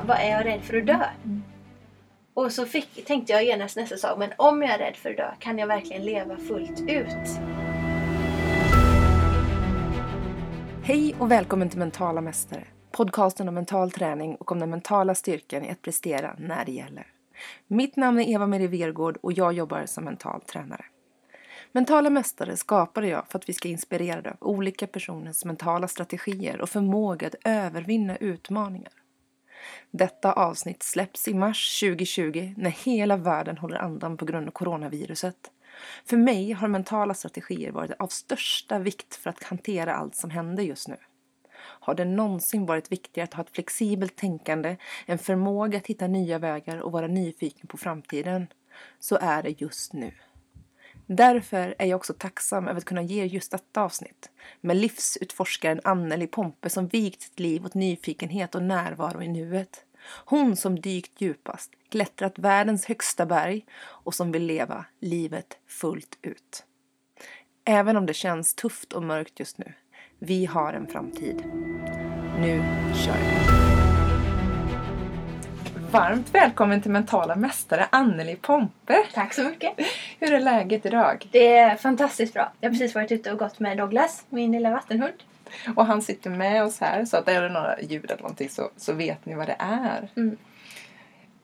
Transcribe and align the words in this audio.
vad, 0.00 0.06
vad 0.06 0.26
är 0.26 0.30
jag 0.30 0.46
rädd 0.46 0.62
för 0.62 0.76
att 0.76 0.86
dö? 0.86 1.04
Mm. 1.24 1.42
Och 2.34 2.52
så 2.52 2.66
fick, 2.66 3.04
tänkte 3.06 3.32
jag 3.32 3.44
genast 3.44 3.76
nästa 3.76 3.96
sak, 3.96 4.18
men 4.18 4.30
om 4.36 4.62
jag 4.62 4.70
är 4.70 4.78
rädd 4.78 4.96
för 4.96 5.10
att 5.10 5.16
dö, 5.16 5.30
kan 5.38 5.58
jag 5.58 5.66
verkligen 5.66 6.04
leva 6.04 6.36
fullt 6.36 6.80
ut? 6.80 7.40
Hej 10.82 11.14
och 11.18 11.30
välkommen 11.30 11.68
till 11.68 11.78
Mentala 11.78 12.20
Mästare. 12.20 12.64
Podcasten 12.90 13.48
om 13.48 13.54
mental 13.54 13.90
träning 13.90 14.34
och 14.34 14.52
om 14.52 14.58
den 14.58 14.70
mentala 14.70 15.14
styrkan 15.14 15.64
i 15.64 15.70
att 15.70 15.82
prestera 15.82 16.34
när 16.38 16.64
det 16.64 16.72
gäller. 16.72 17.06
Mitt 17.66 17.96
namn 17.96 18.18
är 18.18 18.28
Eva-Marie 18.28 18.68
Vergård 18.68 19.18
och 19.20 19.32
jag 19.32 19.52
jobbar 19.52 19.86
som 19.86 20.04
mental 20.04 20.40
tränare. 20.40 20.84
Mentala 21.72 22.10
Mästare 22.10 22.56
skapade 22.56 23.08
jag 23.08 23.26
för 23.28 23.38
att 23.38 23.48
vi 23.48 23.52
ska 23.52 23.68
inspirera 23.68 24.30
av 24.30 24.36
olika 24.40 24.86
personers 24.86 25.44
mentala 25.44 25.88
strategier 25.88 26.60
och 26.60 26.68
förmåga 26.68 27.26
att 27.26 27.34
övervinna 27.44 28.16
utmaningar. 28.16 28.92
Detta 29.90 30.32
avsnitt 30.32 30.82
släpps 30.82 31.28
i 31.28 31.34
mars 31.34 31.80
2020 31.80 32.54
när 32.56 32.70
hela 32.70 33.16
världen 33.16 33.58
håller 33.58 33.76
andan 33.76 34.16
på 34.16 34.24
grund 34.24 34.48
av 34.48 34.52
coronaviruset. 34.52 35.50
För 36.04 36.16
mig 36.16 36.52
har 36.52 36.68
mentala 36.68 37.14
strategier 37.14 37.72
varit 37.72 37.90
av 37.98 38.06
största 38.06 38.78
vikt 38.78 39.14
för 39.14 39.30
att 39.30 39.42
hantera 39.42 39.94
allt 39.94 40.14
som 40.14 40.30
händer 40.30 40.62
just 40.62 40.88
nu. 40.88 40.96
Har 41.62 41.94
det 41.94 42.04
någonsin 42.04 42.66
varit 42.66 42.92
viktigare 42.92 43.24
att 43.24 43.34
ha 43.34 43.42
ett 43.42 43.50
flexibelt 43.50 44.16
tänkande, 44.16 44.76
en 45.06 45.18
förmåga 45.18 45.78
att 45.78 45.86
hitta 45.86 46.06
nya 46.06 46.38
vägar 46.38 46.78
och 46.78 46.92
vara 46.92 47.06
nyfiken 47.06 47.66
på 47.66 47.76
framtiden, 47.76 48.46
så 48.98 49.18
är 49.20 49.42
det 49.42 49.60
just 49.60 49.92
nu. 49.92 50.12
Därför 51.12 51.74
är 51.78 51.86
jag 51.86 51.96
också 51.96 52.14
tacksam 52.18 52.68
över 52.68 52.78
att 52.78 52.84
kunna 52.84 53.02
ge 53.02 53.24
just 53.24 53.50
detta 53.50 53.82
avsnitt 53.82 54.30
med 54.60 54.76
livsutforskaren 54.76 55.80
Anneli 55.84 56.26
Pompe 56.26 56.70
som 56.70 56.88
vigt 56.88 57.22
sitt 57.22 57.40
liv 57.40 57.64
åt 57.64 57.74
nyfikenhet 57.74 58.54
och 58.54 58.62
närvaro 58.62 59.22
i 59.22 59.28
nuet. 59.28 59.84
Hon 60.24 60.56
som 60.56 60.80
dykt 60.80 61.20
djupast, 61.20 61.70
klättrat 61.88 62.38
världens 62.38 62.84
högsta 62.84 63.26
berg 63.26 63.66
och 63.80 64.14
som 64.14 64.32
vill 64.32 64.46
leva 64.46 64.84
livet 65.00 65.58
fullt 65.66 66.18
ut. 66.22 66.64
Även 67.64 67.96
om 67.96 68.06
det 68.06 68.14
känns 68.14 68.54
tufft 68.54 68.92
och 68.92 69.02
mörkt 69.02 69.38
just 69.40 69.58
nu. 69.58 69.72
Vi 70.18 70.46
har 70.46 70.72
en 70.72 70.86
framtid. 70.86 71.42
Nu 72.38 72.62
kör 72.94 73.18
vi! 73.18 73.69
Varmt 75.92 76.34
välkommen 76.34 76.82
till 76.82 76.90
Mentala 76.90 77.36
Mästare 77.36 77.86
Anneli 77.92 78.36
Pompe. 78.36 79.04
Tack 79.14 79.34
så 79.34 79.42
mycket! 79.42 79.74
Hur 80.18 80.32
är 80.32 80.40
läget 80.40 80.86
idag? 80.86 81.28
Det 81.32 81.56
är 81.56 81.76
fantastiskt 81.76 82.34
bra. 82.34 82.52
Jag 82.60 82.68
har 82.68 82.72
precis 82.74 82.94
varit 82.94 83.12
ute 83.12 83.32
och 83.32 83.38
gått 83.38 83.58
med 83.60 83.76
Douglas, 83.78 84.26
min 84.28 84.52
lilla 84.52 84.70
vattenhund. 84.70 85.14
Och 85.76 85.86
han 85.86 86.02
sitter 86.02 86.30
med 86.30 86.64
oss 86.64 86.80
här 86.80 87.04
så 87.04 87.16
att 87.16 87.28
är 87.28 87.42
det 87.42 87.48
några 87.48 87.80
ljud 87.80 88.04
eller 88.04 88.22
någonting 88.22 88.48
så, 88.48 88.70
så 88.76 88.92
vet 88.92 89.26
ni 89.26 89.34
vad 89.34 89.46
det 89.46 89.56
är. 89.58 90.08
Mm. 90.16 90.36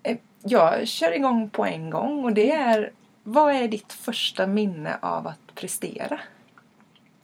Eh, 0.02 0.16
Jag 0.42 0.88
kör 0.88 1.12
igång 1.12 1.50
på 1.50 1.64
en 1.66 1.90
gång 1.90 2.24
och 2.24 2.32
det 2.32 2.52
är 2.52 2.92
vad 3.22 3.54
är 3.54 3.68
ditt 3.68 3.92
första 3.92 4.46
minne 4.46 4.96
av 5.02 5.26
att 5.26 5.54
prestera? 5.54 6.20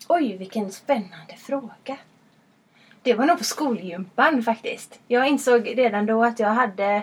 Oj, 0.08 0.36
vilken 0.36 0.70
spännande 0.72 1.34
fråga. 1.38 1.96
Det 3.02 3.14
var 3.14 3.26
nog 3.26 3.38
på 3.38 3.44
skolgympan 3.44 4.42
faktiskt. 4.42 5.00
Jag 5.08 5.28
insåg 5.28 5.78
redan 5.78 6.06
då 6.06 6.24
att 6.24 6.38
jag 6.38 6.48
hade 6.48 7.02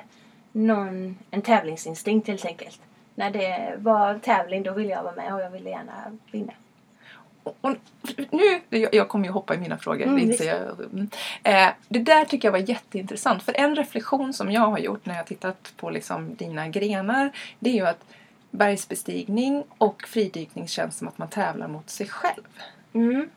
någon, 0.52 1.18
en 1.32 1.42
tävlingsinstinkt 1.42 2.28
helt 2.28 2.46
enkelt. 2.46 2.82
När 3.16 3.32
det 3.32 3.76
var 3.78 4.20
tävling 4.20 4.64
då 4.64 4.74
ville 4.74 4.90
jag 4.90 5.04
vara 5.04 5.16
med 5.16 5.34
och 5.34 5.42
jag 5.42 5.50
ville 5.50 5.70
gärna 5.70 6.18
vinna. 6.32 6.54
Och, 7.44 7.76
nu, 8.32 8.62
jag, 8.92 9.08
kommer 9.08 9.26
ju 9.26 9.32
hoppa 9.32 9.56
i 9.56 9.58
mina 9.58 9.78
frågor. 9.78 10.04
Mm, 10.04 10.28
det, 10.28 10.44
jag. 10.44 10.80
Mm. 10.94 11.10
Eh, 11.44 11.70
det 11.88 12.00
där 12.00 12.26
tycker 12.26 12.48
jag 12.48 12.52
var 12.52 12.70
jätteintressant. 12.70 13.44
För 13.44 13.54
en 13.54 13.76
reflektion 13.76 14.34
som 14.34 14.52
jag 14.52 14.62
har 14.62 14.80
gjort 14.80 15.06
när 15.06 15.16
jag 15.16 15.26
tittat 15.26 15.74
på 15.78 15.90
liksom 15.90 16.36
dina 16.36 16.68
grenar. 16.68 17.32
Det 17.60 17.70
är 17.70 17.74
ju 17.74 17.88
att 17.88 18.04
bergsbestigning 18.52 19.64
och 19.78 20.04
fridykning 20.08 20.68
känns 20.68 20.98
som 20.98 21.08
att 21.08 21.18
man 21.18 21.30
tävlar 21.30 21.68
mot 21.68 21.90
sig 21.90 22.08
själv. 22.08 22.48
Mm. 22.94 23.30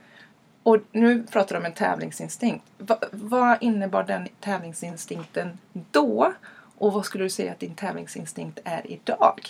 Och 0.62 0.78
nu 0.92 1.22
pratar 1.22 1.54
du 1.54 1.58
om 1.58 1.64
en 1.66 1.72
tävlingsinstinkt. 1.72 2.64
Va, 2.78 2.98
vad 3.10 3.58
innebar 3.60 4.02
den 4.02 4.28
tävlingsinstinkten 4.40 5.58
då? 5.72 6.32
Och 6.78 6.92
vad 6.92 7.04
skulle 7.04 7.24
du 7.24 7.30
säga 7.30 7.52
att 7.52 7.60
din 7.60 7.74
tävlingsinstinkt 7.74 8.60
är 8.64 8.90
idag? 8.90 9.40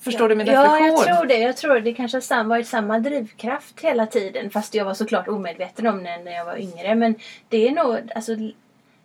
Förstår 0.00 0.28
du 0.28 0.34
min 0.34 0.46
reflektion? 0.46 0.78
Ja, 0.78 0.86
jag 0.86 1.06
tror 1.06 1.26
det. 1.26 1.38
Jag 1.38 1.56
tror 1.56 1.80
det 1.80 1.92
kanske 1.92 2.16
har 2.16 2.22
sam- 2.22 2.48
varit 2.48 2.68
samma 2.68 2.98
drivkraft 2.98 3.80
hela 3.80 4.06
tiden. 4.06 4.50
Fast 4.50 4.74
jag 4.74 4.84
var 4.84 4.94
såklart 4.94 5.28
omedveten 5.28 5.86
om 5.86 6.04
det 6.04 6.18
när 6.18 6.32
jag 6.32 6.44
var 6.44 6.56
yngre. 6.56 6.94
Men 6.94 7.14
det 7.48 7.68
är 7.68 7.72
nog 7.72 8.12
alltså, 8.14 8.34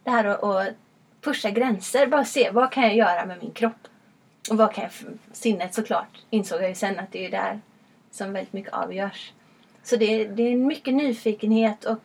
det 0.03 0.12
här 0.12 0.25
att, 0.25 0.44
att 0.44 0.68
pusha 1.22 1.50
gränser. 1.50 2.07
Bara 2.07 2.25
se 2.25 2.50
vad 2.51 2.72
kan 2.72 2.84
jag 2.84 2.96
göra 2.96 3.25
med 3.25 3.38
min 3.41 3.51
kropp. 3.51 3.88
Och 4.50 4.57
vad 4.57 4.74
kan 4.74 4.84
jag... 4.84 4.91
Sinnet 5.31 5.74
såklart 5.74 6.18
insåg 6.30 6.62
jag 6.62 6.69
ju 6.69 6.75
sen 6.75 7.00
att 7.00 7.12
det 7.12 7.25
är 7.25 7.31
där 7.31 7.62
som 8.12 8.34
väldigt 8.34 8.53
mycket 8.53 8.74
avgörs. 8.74 9.34
Så 9.84 9.96
det, 9.96 10.25
det 10.25 10.44
är 10.44 10.56
mycket 10.56 10.94
nyfikenhet 10.94 11.86
och 11.86 12.00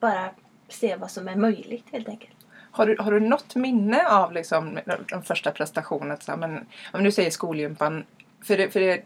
bara 0.00 0.30
se 0.68 0.96
vad 0.96 1.10
som 1.10 1.28
är 1.28 1.36
möjligt 1.36 1.84
helt 1.92 2.08
enkelt. 2.08 2.30
Har 2.70 2.86
du, 2.86 2.96
har 2.98 3.12
du 3.12 3.20
något 3.20 3.54
minne 3.54 4.08
av 4.08 4.32
liksom, 4.32 4.78
den 5.10 5.22
första 5.22 5.50
prestationen? 5.50 6.16
Så 6.20 6.30
här, 6.32 6.38
men, 6.38 6.66
om 6.92 7.04
du 7.04 7.12
säger 7.12 7.30
skolgympan. 7.30 8.04
För, 8.44 8.56
det, 8.56 8.70
för, 8.70 8.80
det, 8.80 9.02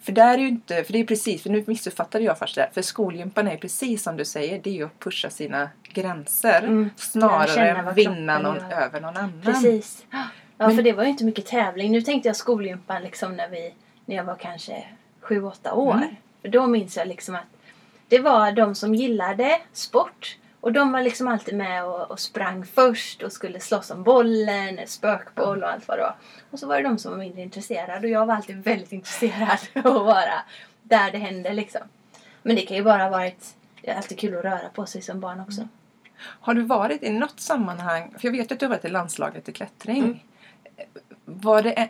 för 0.00 0.12
där 0.12 0.34
är 0.34 0.38
ju 0.38 0.48
inte, 0.48 0.84
för 0.84 0.92
det 0.92 0.98
är 0.98 1.04
precis, 1.04 1.42
för 1.42 1.50
nu 1.50 1.64
missuppfattade 1.66 2.24
jag 2.24 2.38
först 2.38 2.54
det. 2.54 2.70
För 2.72 2.82
skolgympan 2.82 3.48
är 3.48 3.56
precis 3.56 4.02
som 4.02 4.16
du 4.16 4.24
säger, 4.24 4.60
det 4.62 4.70
är 4.70 4.74
ju 4.74 4.84
att 4.84 4.98
pusha 4.98 5.30
sina 5.30 5.68
gränser. 5.82 6.62
Mm. 6.62 6.90
Snarare 6.96 7.68
än 7.68 7.94
vinna 7.94 8.38
någon 8.38 8.56
gör. 8.56 8.80
över 8.80 9.00
någon 9.00 9.16
annan. 9.16 9.42
Precis. 9.44 10.06
Ja, 10.10 10.26
Men- 10.56 10.76
för 10.76 10.82
det 10.82 10.92
var 10.92 11.02
ju 11.02 11.08
inte 11.08 11.24
mycket 11.24 11.46
tävling. 11.46 11.92
Nu 11.92 12.02
tänkte 12.02 12.28
jag 12.28 12.36
skolgympan 12.36 13.02
liksom 13.02 13.36
när, 13.36 13.48
vi, 13.48 13.74
när 14.04 14.16
jag 14.16 14.24
var 14.24 14.36
kanske 14.36 14.84
sju 15.20 15.42
åtta 15.42 15.74
år. 15.74 15.94
Mm. 15.94 16.16
För 16.42 16.48
då 16.48 16.66
minns 16.66 16.96
jag 16.96 17.08
liksom 17.08 17.34
att 17.34 17.56
det 18.08 18.18
var 18.18 18.52
de 18.52 18.74
som 18.74 18.94
gillade 18.94 19.60
sport. 19.72 20.36
Och 20.60 20.72
de 20.72 20.92
var 20.92 21.02
liksom 21.02 21.28
alltid 21.28 21.56
med 21.56 21.84
och, 21.84 22.10
och 22.10 22.20
sprang 22.20 22.66
först 22.66 23.22
och 23.22 23.32
skulle 23.32 23.60
slåss 23.60 23.90
om 23.90 24.02
bollen, 24.02 24.78
spökboll 24.86 25.62
och 25.62 25.70
allt 25.70 25.88
vad 25.88 25.98
det 25.98 26.02
var. 26.02 26.16
Och 26.50 26.58
så 26.58 26.66
var 26.66 26.76
det 26.76 26.82
de 26.82 26.98
som 26.98 27.10
var 27.10 27.18
mindre 27.18 27.42
intresserade 27.42 28.06
och 28.06 28.12
jag 28.12 28.26
var 28.26 28.34
alltid 28.34 28.64
väldigt 28.64 28.92
intresserad 28.92 29.58
av 29.84 29.96
att 29.96 30.06
vara 30.06 30.42
där 30.82 31.10
det 31.10 31.18
hände 31.18 31.52
liksom. 31.52 31.80
Men 32.42 32.56
det 32.56 32.62
kan 32.62 32.76
ju 32.76 32.82
bara 32.82 33.02
ha 33.02 33.10
varit, 33.10 33.54
det 33.82 33.90
är 33.90 33.96
alltid 33.96 34.18
kul 34.18 34.38
att 34.38 34.44
röra 34.44 34.68
på 34.74 34.86
sig 34.86 35.02
som 35.02 35.20
barn 35.20 35.40
också. 35.40 35.68
Har 36.18 36.54
du 36.54 36.62
varit 36.62 37.02
i 37.02 37.10
något 37.10 37.40
sammanhang, 37.40 38.14
för 38.18 38.28
jag 38.28 38.32
vet 38.32 38.52
att 38.52 38.60
du 38.60 38.66
har 38.66 38.70
varit 38.70 38.84
i 38.84 38.88
landslaget 38.88 39.48
i 39.48 39.52
klättring. 39.52 40.04
Mm. 40.04 40.18
Var 41.24 41.62
det, 41.62 41.88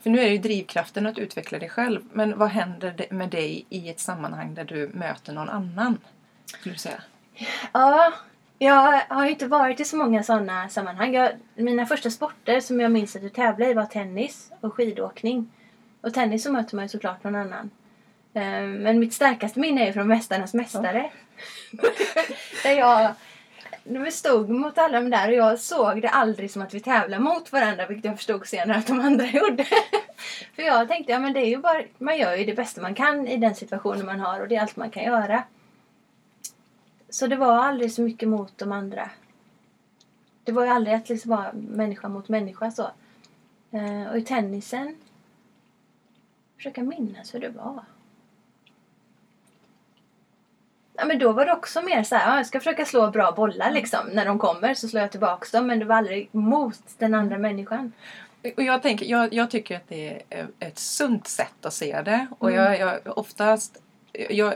för 0.00 0.10
nu 0.10 0.18
är 0.18 0.24
det 0.24 0.32
ju 0.32 0.38
drivkraften 0.38 1.06
att 1.06 1.18
utveckla 1.18 1.58
dig 1.58 1.68
själv. 1.68 2.00
Men 2.12 2.38
vad 2.38 2.48
händer 2.48 3.06
med 3.10 3.28
dig 3.28 3.66
i 3.68 3.88
ett 3.88 4.00
sammanhang 4.00 4.54
där 4.54 4.64
du 4.64 4.90
möter 4.94 5.32
någon 5.32 5.48
annan? 5.48 5.98
Skulle 6.46 6.74
du 6.74 6.78
säga? 6.78 7.02
Ja, 7.72 8.12
jag 8.58 9.02
har 9.08 9.24
ju 9.24 9.30
inte 9.30 9.46
varit 9.46 9.80
i 9.80 9.84
så 9.84 9.96
många 9.96 10.22
sådana 10.22 10.68
sammanhang. 10.68 11.14
Jag, 11.14 11.32
mina 11.54 11.86
första 11.86 12.10
sporter 12.10 12.60
som 12.60 12.80
jag 12.80 12.90
minns 12.90 13.16
att 13.16 13.22
jag 13.22 13.32
tävlade 13.32 13.70
i 13.70 13.74
var 13.74 13.84
tennis 13.86 14.52
och 14.60 14.74
skidåkning. 14.74 15.50
Och 16.00 16.14
tennis 16.14 16.42
så 16.42 16.52
möter 16.52 16.76
man 16.76 16.84
ju 16.84 16.88
såklart 16.88 17.24
någon 17.24 17.34
annan. 17.34 17.70
Eh, 18.34 18.62
Men 18.62 18.98
mitt 18.98 19.14
starkaste 19.14 19.60
minne 19.60 19.88
är 19.88 19.92
från 19.92 20.08
Mästarnas 20.08 20.54
Mästare. 20.54 21.10
där 22.62 22.72
jag 22.72 23.14
vi 23.88 24.10
stod 24.10 24.48
mot 24.48 24.78
alla 24.78 25.00
de 25.00 25.10
där 25.10 25.28
och 25.28 25.34
jag 25.34 25.58
såg 25.58 26.02
det 26.02 26.08
aldrig 26.08 26.50
som 26.50 26.62
att 26.62 26.74
vi 26.74 26.80
tävlade 26.80 27.22
mot 27.22 27.52
varandra 27.52 27.86
vilket 27.86 28.04
jag 28.04 28.16
förstod 28.16 28.46
senare 28.46 28.78
att 28.78 28.86
de 28.86 29.00
andra 29.00 29.26
gjorde. 29.32 29.64
För 30.54 30.62
jag 30.62 30.88
tänkte, 30.88 31.12
ja 31.12 31.18
men 31.18 31.32
det 31.32 31.40
är 31.40 31.48
ju 31.48 31.58
bara, 31.58 31.82
man 31.98 32.18
gör 32.18 32.36
ju 32.36 32.44
det 32.44 32.54
bästa 32.54 32.80
man 32.80 32.94
kan 32.94 33.26
i 33.28 33.36
den 33.36 33.54
situationen 33.54 34.06
man 34.06 34.20
har 34.20 34.40
och 34.40 34.48
det 34.48 34.56
är 34.56 34.60
allt 34.60 34.76
man 34.76 34.90
kan 34.90 35.04
göra. 35.04 35.42
Så 37.10 37.26
det 37.26 37.36
var 37.36 37.56
aldrig 37.56 37.92
så 37.92 38.02
mycket 38.02 38.28
mot 38.28 38.58
de 38.58 38.72
andra. 38.72 39.10
Det 40.44 40.52
var 40.52 40.64
ju 40.64 40.70
aldrig 40.70 40.94
att 40.94 41.08
liksom 41.08 41.30
vara 41.30 41.52
människa 41.52 42.08
mot 42.08 42.28
människa 42.28 42.70
så. 42.70 42.90
Eh, 43.70 44.10
och 44.10 44.18
i 44.18 44.22
tennisen 44.22 44.96
försöka 46.56 46.82
minnas 46.82 47.34
hur 47.34 47.40
det 47.40 47.48
var. 47.48 47.84
Ja, 50.98 51.04
men 51.04 51.18
då 51.18 51.32
var 51.32 51.46
det 51.46 51.52
också 51.52 51.82
mer 51.82 52.02
så 52.02 52.14
här, 52.16 52.30
ja, 52.30 52.36
jag 52.36 52.46
ska 52.46 52.60
försöka 52.60 52.84
slå 52.84 53.10
bra 53.10 53.32
bollar 53.32 53.70
liksom. 53.70 54.00
När 54.12 54.24
de 54.26 54.38
kommer 54.38 54.74
så 54.74 54.88
slår 54.88 55.00
jag 55.00 55.10
tillbaks 55.10 55.50
dem 55.50 55.66
men 55.66 55.78
det 55.78 55.84
var 55.84 55.96
aldrig 55.96 56.28
mot 56.32 56.78
den 56.98 57.14
andra 57.14 57.38
människan. 57.38 57.92
Och 58.56 58.62
jag, 58.62 58.82
tänker, 58.82 59.06
jag, 59.06 59.32
jag 59.34 59.50
tycker 59.50 59.76
att 59.76 59.88
det 59.88 60.22
är 60.30 60.46
ett 60.60 60.78
sunt 60.78 61.26
sätt 61.28 61.66
att 61.66 61.72
se 61.72 62.02
det. 62.02 62.26
Och 62.38 62.50
Mm. 62.50 62.64
jag, 62.64 62.80
jag 63.06 63.18
oftast 63.18 63.82
jag, 64.30 64.54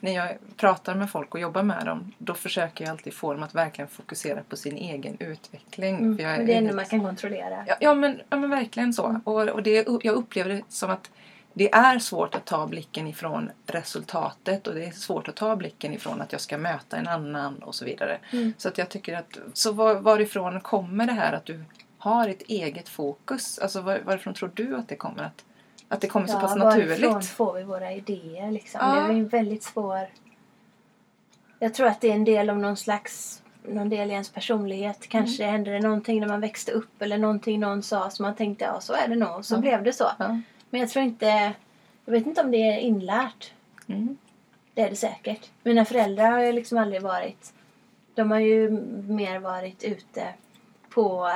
när 0.00 0.12
jag 0.12 0.28
pratar 0.56 0.94
med 0.94 1.10
folk 1.10 1.34
och 1.34 1.40
jobbar 1.40 1.62
med 1.62 1.84
dem 1.86 2.12
då 2.18 2.34
försöker 2.34 2.84
jag 2.84 2.90
alltid 2.90 3.14
få 3.14 3.32
dem 3.34 3.42
att 3.42 3.54
verkligen 3.54 3.88
fokusera 3.88 4.40
på 4.48 4.56
sin 4.56 4.76
egen 4.76 5.16
utveckling. 5.20 5.96
Mm. 5.98 6.16
Det 6.16 6.22
är 6.24 6.38
ändå 6.38 6.52
lite- 6.62 6.76
man 6.76 6.84
kan 6.84 7.00
kontrollera. 7.04 7.64
Ja, 7.66 7.76
ja, 7.80 7.94
men, 7.94 8.20
ja 8.30 8.36
men 8.36 8.50
verkligen 8.50 8.92
så. 8.92 9.06
Mm. 9.06 9.20
Och, 9.24 9.48
och 9.48 9.62
det, 9.62 9.86
jag 10.02 10.14
upplever 10.14 10.50
det 10.50 10.62
som 10.68 10.90
att 10.90 11.10
det 11.56 11.72
är 11.74 11.98
svårt 11.98 12.34
att 12.34 12.44
ta 12.44 12.66
blicken 12.66 13.06
ifrån 13.06 13.50
resultatet 13.66 14.66
och 14.66 14.74
det 14.74 14.84
är 14.84 14.90
svårt 14.90 15.28
att 15.28 15.36
ta 15.36 15.56
blicken 15.56 15.92
ifrån 15.92 16.20
att 16.20 16.32
jag 16.32 16.40
ska 16.40 16.58
möta 16.58 16.96
en 16.96 17.08
annan 17.08 17.58
och 17.62 17.74
så 17.74 17.84
vidare. 17.84 18.18
Mm. 18.32 18.52
Så 18.58 18.68
att 18.68 18.78
jag 18.78 18.88
tycker 18.88 19.16
att, 19.16 19.38
så 19.52 19.72
var, 19.72 19.94
varifrån 19.94 20.60
kommer 20.60 21.06
det 21.06 21.12
här 21.12 21.32
att 21.32 21.44
du 21.44 21.64
har 21.98 22.28
ett 22.28 22.42
eget 22.42 22.88
fokus? 22.88 23.58
Alltså 23.58 23.80
var, 23.80 23.98
varifrån 23.98 24.34
tror 24.34 24.50
du 24.54 24.76
att 24.76 24.88
det 24.88 24.96
kommer? 24.96 25.22
Att, 25.22 25.44
att 25.88 26.00
det 26.00 26.08
kommer 26.08 26.26
så 26.26 26.40
pass 26.40 26.56
varifrån 26.56 26.88
naturligt? 27.00 27.26
får 27.28 27.54
vi 27.54 27.62
våra 27.62 27.92
idéer 27.92 28.50
liksom? 28.50 28.80
Ja. 28.82 28.94
Det 28.94 29.00
är 29.00 29.08
en 29.18 29.28
väldigt 29.28 29.62
svår... 29.62 30.08
Jag 31.58 31.74
tror 31.74 31.86
att 31.86 32.00
det 32.00 32.10
är 32.10 32.14
en 32.14 32.24
del 32.24 32.50
av 32.50 32.58
någon 32.58 32.76
slags... 32.76 33.40
Någon 33.68 33.88
del 33.88 34.10
i 34.10 34.12
ens 34.12 34.28
personlighet. 34.30 35.08
Kanske 35.08 35.42
Mm. 35.42 35.52
hände 35.52 35.70
det 35.70 35.80
någonting 35.80 36.20
när 36.20 36.28
man 36.28 36.40
växte 36.40 36.72
upp 36.72 37.02
eller 37.02 37.18
någonting 37.18 37.60
någon 37.60 37.82
sa 37.82 38.10
som 38.10 38.22
man 38.22 38.34
tänkte 38.34 38.64
ja 38.64 38.80
så 38.80 38.92
är 38.92 39.08
det 39.08 39.16
nog. 39.16 39.44
Så 39.44 39.54
Ja. 39.54 39.58
blev 39.58 39.82
det 39.82 39.92
så. 39.92 40.10
Ja. 40.18 40.40
Men 40.74 40.80
jag 40.80 40.90
tror 40.90 41.04
inte... 41.04 41.52
Jag 42.04 42.12
vet 42.12 42.26
inte 42.26 42.40
om 42.40 42.50
det 42.50 42.70
är 42.70 42.78
inlärt. 42.78 43.52
Mm. 43.86 44.18
Det 44.74 44.82
är 44.82 44.90
det 44.90 44.96
säkert. 44.96 45.50
Mina 45.62 45.84
föräldrar 45.84 46.30
har 46.30 46.40
ju 46.40 46.52
liksom 46.52 46.78
aldrig 46.78 47.02
varit... 47.02 47.52
De 48.14 48.30
har 48.30 48.38
ju 48.38 48.70
mer 49.08 49.38
varit 49.38 49.84
ute 49.84 50.34
på 50.88 51.30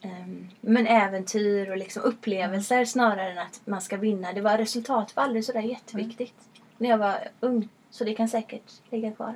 ehm, 0.00 0.48
men 0.60 0.86
äventyr 0.86 1.70
och 1.70 1.76
liksom 1.76 2.02
upplevelser 2.02 2.84
snarare 2.84 3.32
än 3.32 3.38
att 3.38 3.60
man 3.64 3.80
ska 3.80 3.96
vinna. 3.96 4.32
Det 4.32 4.40
var 4.40 4.58
resultat 4.58 5.16
var 5.16 5.22
aldrig 5.22 5.44
sådär 5.44 5.60
jätteviktigt 5.60 6.48
när 6.76 6.88
jag 6.88 6.98
var 6.98 7.28
ung. 7.40 7.68
Så 7.90 8.04
det 8.04 8.14
kan 8.14 8.28
säkert 8.28 8.72
ligga 8.90 9.12
kvar. 9.12 9.34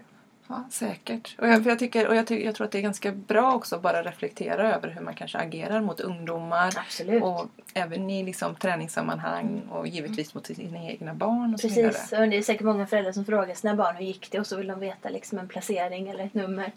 Ja, 0.55 0.65
säkert. 0.71 1.35
Och 1.39 1.49
jag, 1.49 1.67
jag, 1.67 1.79
tycker, 1.79 2.09
och 2.09 2.17
jag, 2.17 2.27
ty, 2.27 2.45
jag 2.45 2.55
tror 2.55 2.65
att 2.65 2.71
det 2.71 2.79
är 2.79 2.83
ganska 2.83 3.13
bra 3.13 3.55
också 3.55 3.77
att 3.77 3.83
bara 3.83 4.03
reflektera 4.03 4.75
över 4.75 4.89
hur 4.89 5.01
man 5.01 5.15
kanske 5.15 5.39
agerar 5.39 5.81
mot 5.81 6.01
ungdomar. 6.01 6.73
Absolut. 6.77 7.23
Och 7.23 7.47
även 7.75 8.11
i 8.11 8.23
liksom 8.25 8.55
träningssammanhang 8.55 9.63
och 9.71 9.87
givetvis 9.87 10.35
mot 10.35 10.47
sina 10.47 10.79
egna 10.85 11.15
barn 11.15 11.55
och 11.55 11.61
så. 11.61 11.69
Precis. 11.69 12.13
Och 12.13 12.29
det 12.29 12.37
är 12.37 12.43
säkert 12.43 12.63
många 12.65 12.87
föräldrar 12.87 13.13
som 13.13 13.25
frågar 13.25 13.55
sina 13.55 13.75
barn 13.75 13.97
hur 13.97 14.05
gick 14.05 14.31
det 14.31 14.41
och 14.41 14.47
så 14.47 14.57
vill 14.57 14.67
de 14.67 14.81
veta 14.81 15.09
liksom 15.09 15.39
en 15.39 15.49
placering 15.49 16.09
eller 16.09 16.25
ett 16.25 16.35
nummer. 16.35 16.73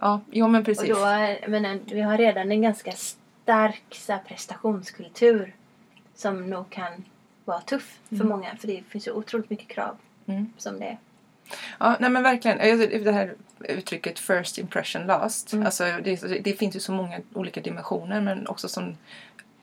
Ja, 0.00 0.20
jo 0.30 0.48
men 0.48 0.60
Och 0.60 0.64
precis. 0.66 0.88
då, 0.88 1.04
är- 1.04 1.48
men 1.48 1.64
en- 1.64 1.80
vi 1.86 2.00
har 2.00 2.18
redan 2.18 2.52
en 2.52 2.62
ganska 2.62 2.92
stark 2.92 3.82
så 3.90 4.12
här, 4.12 4.20
prestationskultur 4.28 5.54
som 6.14 6.50
nog 6.50 6.70
kan 6.70 7.04
vara 7.44 7.60
tuff 7.60 7.98
för 8.08 8.14
Mm. 8.14 8.28
många. 8.28 8.56
För 8.56 8.66
det 8.68 8.82
finns 8.88 9.06
ju 9.06 9.12
otroligt 9.12 9.50
mycket 9.50 9.68
krav 9.68 9.96
Mm. 10.26 10.52
som 10.56 10.78
det 10.80 10.84
är. 10.86 10.98
Ja, 11.78 11.96
nej 12.00 12.10
men 12.10 12.22
verkligen. 12.22 12.58
Det 13.04 13.12
här 13.12 13.34
uttrycket 13.60 14.18
first 14.18 14.58
impression 14.58 15.06
last. 15.06 15.52
Mm. 15.52 15.66
Alltså, 15.66 15.84
det, 15.84 16.44
det 16.44 16.52
finns 16.52 16.76
ju 16.76 16.80
så 16.80 16.92
många 16.92 17.20
olika 17.34 17.60
dimensioner 17.60 18.20
men 18.20 18.46
också 18.46 18.68
som 18.68 18.96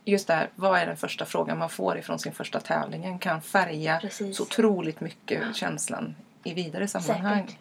just 0.05 0.27
det 0.27 0.33
här, 0.33 0.49
vad 0.55 0.79
är 0.79 0.85
den 0.85 0.97
första 0.97 1.25
frågan 1.25 1.57
man 1.57 1.69
får 1.69 1.97
ifrån 1.97 2.19
sin 2.19 2.33
första 2.33 2.59
tävlingen 2.59 3.19
kan 3.19 3.41
färga 3.41 3.99
Precis. 4.01 4.37
så 4.37 4.43
otroligt 4.43 5.01
mycket 5.01 5.55
känslan 5.55 6.15
i 6.43 6.53
vidare 6.53 6.87
sammanhang. 6.87 7.59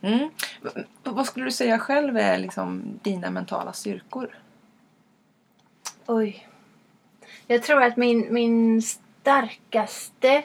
Mm. 0.00 0.30
Vad 1.02 1.26
skulle 1.26 1.44
du 1.44 1.52
säga 1.52 1.78
själv 1.78 2.16
är 2.16 2.38
liksom 2.38 2.98
dina 3.02 3.30
mentala 3.30 3.72
styrkor? 3.72 4.38
Oj. 6.06 6.48
Jag 7.46 7.62
tror 7.62 7.82
att 7.82 7.96
min, 7.96 8.34
min 8.34 8.82
starkaste 8.82 10.42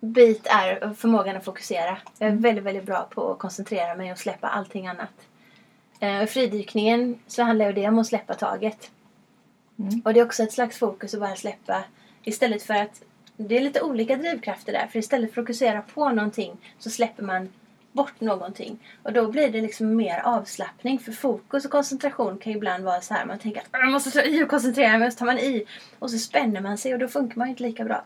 bit 0.00 0.46
är 0.46 0.94
förmågan 0.94 1.36
att 1.36 1.44
fokusera. 1.44 1.98
Jag 2.18 2.26
är 2.26 2.30
Mm. 2.32 2.42
väldigt, 2.42 2.64
väldigt 2.64 2.84
bra 2.86 3.08
på 3.10 3.32
att 3.32 3.38
koncentrera 3.38 3.94
mig 3.94 4.12
och 4.12 4.18
släppa 4.18 4.48
allting 4.48 4.86
annat. 4.86 5.12
Eh, 6.00 6.22
I 6.22 6.26
fridykningen 6.26 7.18
så 7.26 7.42
handlar 7.42 7.66
ju 7.66 7.72
det 7.72 7.88
om 7.88 7.98
att 7.98 8.06
släppa 8.06 8.34
taget. 8.34 8.90
Mm. 9.78 10.02
Och 10.04 10.14
det 10.14 10.20
är 10.20 10.24
också 10.24 10.42
ett 10.42 10.52
slags 10.52 10.78
fokus 10.78 11.14
att 11.14 11.20
bara 11.20 11.36
släppa 11.36 11.84
istället 12.22 12.62
för 12.62 12.74
att 12.74 13.02
det 13.36 13.56
är 13.56 13.60
lite 13.60 13.80
olika 13.82 14.16
drivkrafter 14.16 14.72
där. 14.72 14.86
För 14.86 14.98
istället 14.98 15.34
för 15.34 15.40
att 15.40 15.46
fokusera 15.46 15.82
på 15.82 16.08
någonting 16.10 16.56
så 16.78 16.90
släpper 16.90 17.22
man 17.22 17.48
bort 17.92 18.20
någonting. 18.20 18.78
Och 19.02 19.12
då 19.12 19.28
blir 19.28 19.48
det 19.48 19.60
liksom 19.60 19.96
mer 19.96 20.20
avslappning. 20.24 20.98
För 20.98 21.12
fokus 21.12 21.64
och 21.64 21.70
koncentration 21.70 22.38
kan 22.38 22.52
ju 22.52 22.56
ibland 22.56 22.84
vara 22.84 23.00
så 23.00 23.14
här. 23.14 23.26
Man 23.26 23.38
tänker 23.38 23.60
att 23.60 23.66
jag 23.72 23.92
måste 23.92 24.10
ta 24.10 24.22
i 24.22 24.44
och 24.44 24.48
koncentrera 24.48 24.98
mig. 24.98 25.06
Och 25.06 25.12
så 25.12 25.18
tar 25.18 25.26
man 25.26 25.38
i. 25.38 25.64
Och 25.98 26.10
så 26.10 26.18
spänner 26.18 26.60
man 26.60 26.78
sig 26.78 26.92
och 26.92 26.98
då 26.98 27.08
funkar 27.08 27.36
man 27.38 27.48
inte 27.48 27.62
lika 27.62 27.84
bra. 27.84 28.04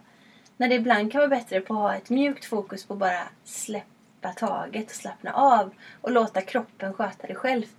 När 0.56 0.68
det 0.68 0.74
ibland 0.74 1.12
kan 1.12 1.18
vara 1.18 1.28
bättre 1.28 1.60
på 1.60 1.74
att 1.74 1.80
ha 1.80 1.94
ett 1.94 2.10
mjukt 2.10 2.44
fokus 2.44 2.84
på 2.84 2.92
att 2.92 3.00
bara 3.00 3.22
släppa 3.44 4.32
taget 4.36 4.86
och 4.86 4.96
slappna 4.96 5.32
av. 5.32 5.70
Och 6.00 6.12
låta 6.12 6.40
kroppen 6.40 6.94
sköta 6.94 7.26
det 7.26 7.34
självt. 7.34 7.76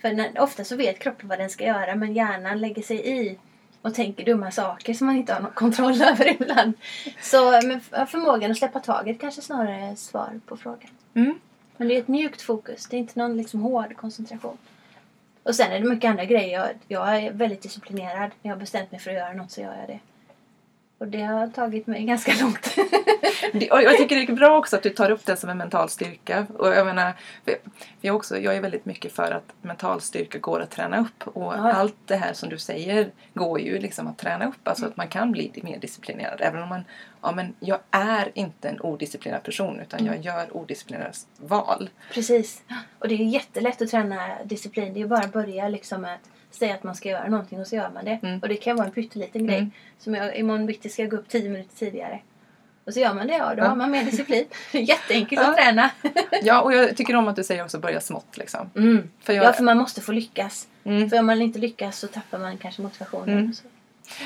För 0.00 0.12
när, 0.12 0.40
ofta 0.40 0.64
så 0.64 0.76
vet 0.76 0.98
kroppen 0.98 1.28
vad 1.28 1.38
den 1.38 1.50
ska 1.50 1.64
göra 1.64 1.94
men 1.94 2.14
hjärnan 2.14 2.60
lägger 2.60 2.82
sig 2.82 3.18
i 3.18 3.38
och 3.82 3.94
tänker 3.94 4.24
dumma 4.24 4.50
saker 4.50 4.94
som 4.94 5.06
man 5.06 5.16
inte 5.16 5.32
har 5.32 5.40
någon 5.40 5.52
kontroll 5.52 6.02
över 6.02 6.42
ibland. 6.42 6.72
Så 7.20 7.50
men 7.50 7.80
förmågan 8.06 8.50
att 8.50 8.58
släppa 8.58 8.80
taget 8.80 9.20
kanske 9.20 9.42
snarare 9.42 9.76
är 9.76 9.94
svar 9.94 10.40
på 10.46 10.56
frågan. 10.56 10.90
Mm. 11.14 11.38
Men 11.76 11.88
det 11.88 11.96
är 11.96 11.98
ett 11.98 12.08
mjukt 12.08 12.42
fokus. 12.42 12.86
Det 12.86 12.96
är 12.96 12.98
inte 12.98 13.18
någon 13.18 13.36
liksom 13.36 13.60
hård 13.60 13.96
koncentration. 13.96 14.58
Och 15.42 15.54
sen 15.54 15.72
är 15.72 15.80
det 15.80 15.88
mycket 15.88 16.10
andra 16.10 16.24
grejer. 16.24 16.58
Jag, 16.58 16.70
jag 16.88 17.22
är 17.22 17.32
väldigt 17.32 17.62
disciplinerad. 17.62 18.30
När 18.42 18.50
jag 18.50 18.56
har 18.56 18.60
bestämt 18.60 18.90
mig 18.90 19.00
för 19.00 19.10
att 19.10 19.16
göra 19.16 19.32
något 19.32 19.50
så 19.50 19.60
gör 19.60 19.76
jag 19.76 19.88
det. 19.88 19.98
Och 21.02 21.08
det 21.08 21.22
har 21.22 21.46
tagit 21.46 21.86
mig 21.86 22.04
ganska 22.04 22.32
långt. 22.40 22.76
Och 23.70 23.82
jag 23.82 23.96
tycker 23.96 24.16
det 24.16 24.22
är 24.32 24.32
bra 24.32 24.58
också 24.58 24.76
att 24.76 24.82
du 24.82 24.90
tar 24.90 25.10
upp 25.10 25.26
det 25.26 25.36
som 25.36 25.50
en 25.50 25.58
mental 25.58 25.88
styrka. 25.88 26.46
Och 26.58 26.68
jag 26.68 26.86
menar, 26.86 27.12
jag, 28.00 28.16
också, 28.16 28.38
jag 28.38 28.56
är 28.56 28.60
väldigt 28.60 28.84
mycket 28.84 29.12
för 29.12 29.30
att 29.32 29.52
mental 29.62 30.00
styrka 30.00 30.38
går 30.38 30.60
att 30.60 30.70
träna 30.70 31.00
upp. 31.00 31.26
Och 31.26 31.52
Ja. 31.54 31.72
allt 31.72 31.94
det 32.04 32.16
här 32.16 32.32
som 32.32 32.48
du 32.48 32.58
säger 32.58 33.10
går 33.34 33.60
ju 33.60 33.78
liksom 33.78 34.06
att 34.06 34.18
träna 34.18 34.46
upp. 34.48 34.68
Alltså 34.68 34.86
att 34.86 34.96
man 34.96 35.08
kan 35.08 35.32
bli 35.32 35.60
mer 35.62 35.78
disciplinerad. 35.78 36.40
Även 36.40 36.62
om 36.62 36.68
man, 36.68 36.84
ja 37.22 37.32
men 37.32 37.54
jag 37.60 37.78
är 37.90 38.30
inte 38.34 38.68
en 38.68 38.80
odisciplinerad 38.80 39.42
person 39.42 39.80
utan 39.80 40.04
jag 40.06 40.24
gör 40.24 40.56
odisciplinerade 40.56 41.12
val. 41.36 41.90
Precis. 42.14 42.62
Och 42.98 43.08
det 43.08 43.14
är 43.14 43.18
jättelätt 43.24 43.82
att 43.82 43.90
träna 43.90 44.28
disciplin. 44.44 44.94
Det 44.94 45.00
är 45.00 45.06
bara 45.06 45.20
att 45.20 45.32
börja 45.32 45.68
liksom 45.68 46.00
med 46.00 46.14
att 46.14 46.54
säga 46.56 46.74
att 46.74 46.82
man 46.82 46.94
ska 46.94 47.08
göra 47.08 47.28
någonting 47.28 47.60
och 47.60 47.66
så 47.66 47.76
gör 47.76 47.90
man 47.90 48.04
det. 48.04 48.18
Mm. 48.22 48.38
Och 48.38 48.48
det 48.48 48.56
kan 48.56 48.76
vara 48.76 48.86
en 48.86 48.92
pytteliten 48.92 49.46
grej. 49.46 49.58
Mm. 49.58 49.70
Som 49.98 50.14
jag, 50.14 50.36
imorgon 50.36 50.66
bitti 50.66 50.88
ska 50.88 51.02
jag 51.02 51.10
gå 51.10 51.16
upp 51.16 51.28
10 51.28 51.48
minuter 51.50 51.76
tidigare. 51.76 52.20
Och 52.84 52.92
så 52.94 53.00
gör 53.00 53.14
man 53.14 53.26
det 53.26 53.32
ja, 53.36 53.54
då 53.54 53.62
Ja. 53.62 53.68
har 53.68 53.76
man 53.76 53.90
mer 53.90 54.04
disciplin. 54.04 54.44
Det 54.72 54.78
är 54.78 54.82
Jätteenkelt 54.82 55.42
Ja. 55.42 55.50
att 55.50 55.56
träna. 55.56 55.90
Ja, 56.42 56.60
och 56.62 56.72
jag 56.74 56.96
tycker 56.96 57.16
om 57.16 57.28
att 57.28 57.36
du 57.36 57.44
säger 57.44 57.64
också 57.64 57.78
börja 57.78 58.00
smått 58.00 58.36
liksom. 58.36 58.70
Mm. 58.76 59.10
För 59.20 59.32
jag, 59.32 59.44
Ja, 59.44 59.52
för 59.52 59.62
man 59.64 59.78
måste 59.78 60.00
få 60.00 60.12
lyckas. 60.12 60.68
mm. 60.84 61.10
För 61.10 61.18
om 61.18 61.26
man 61.26 61.42
inte 61.42 61.58
lyckas 61.58 61.98
så 61.98 62.06
tappar 62.06 62.38
man 62.38 62.58
kanske 62.58 62.82
motivationen. 62.82 63.54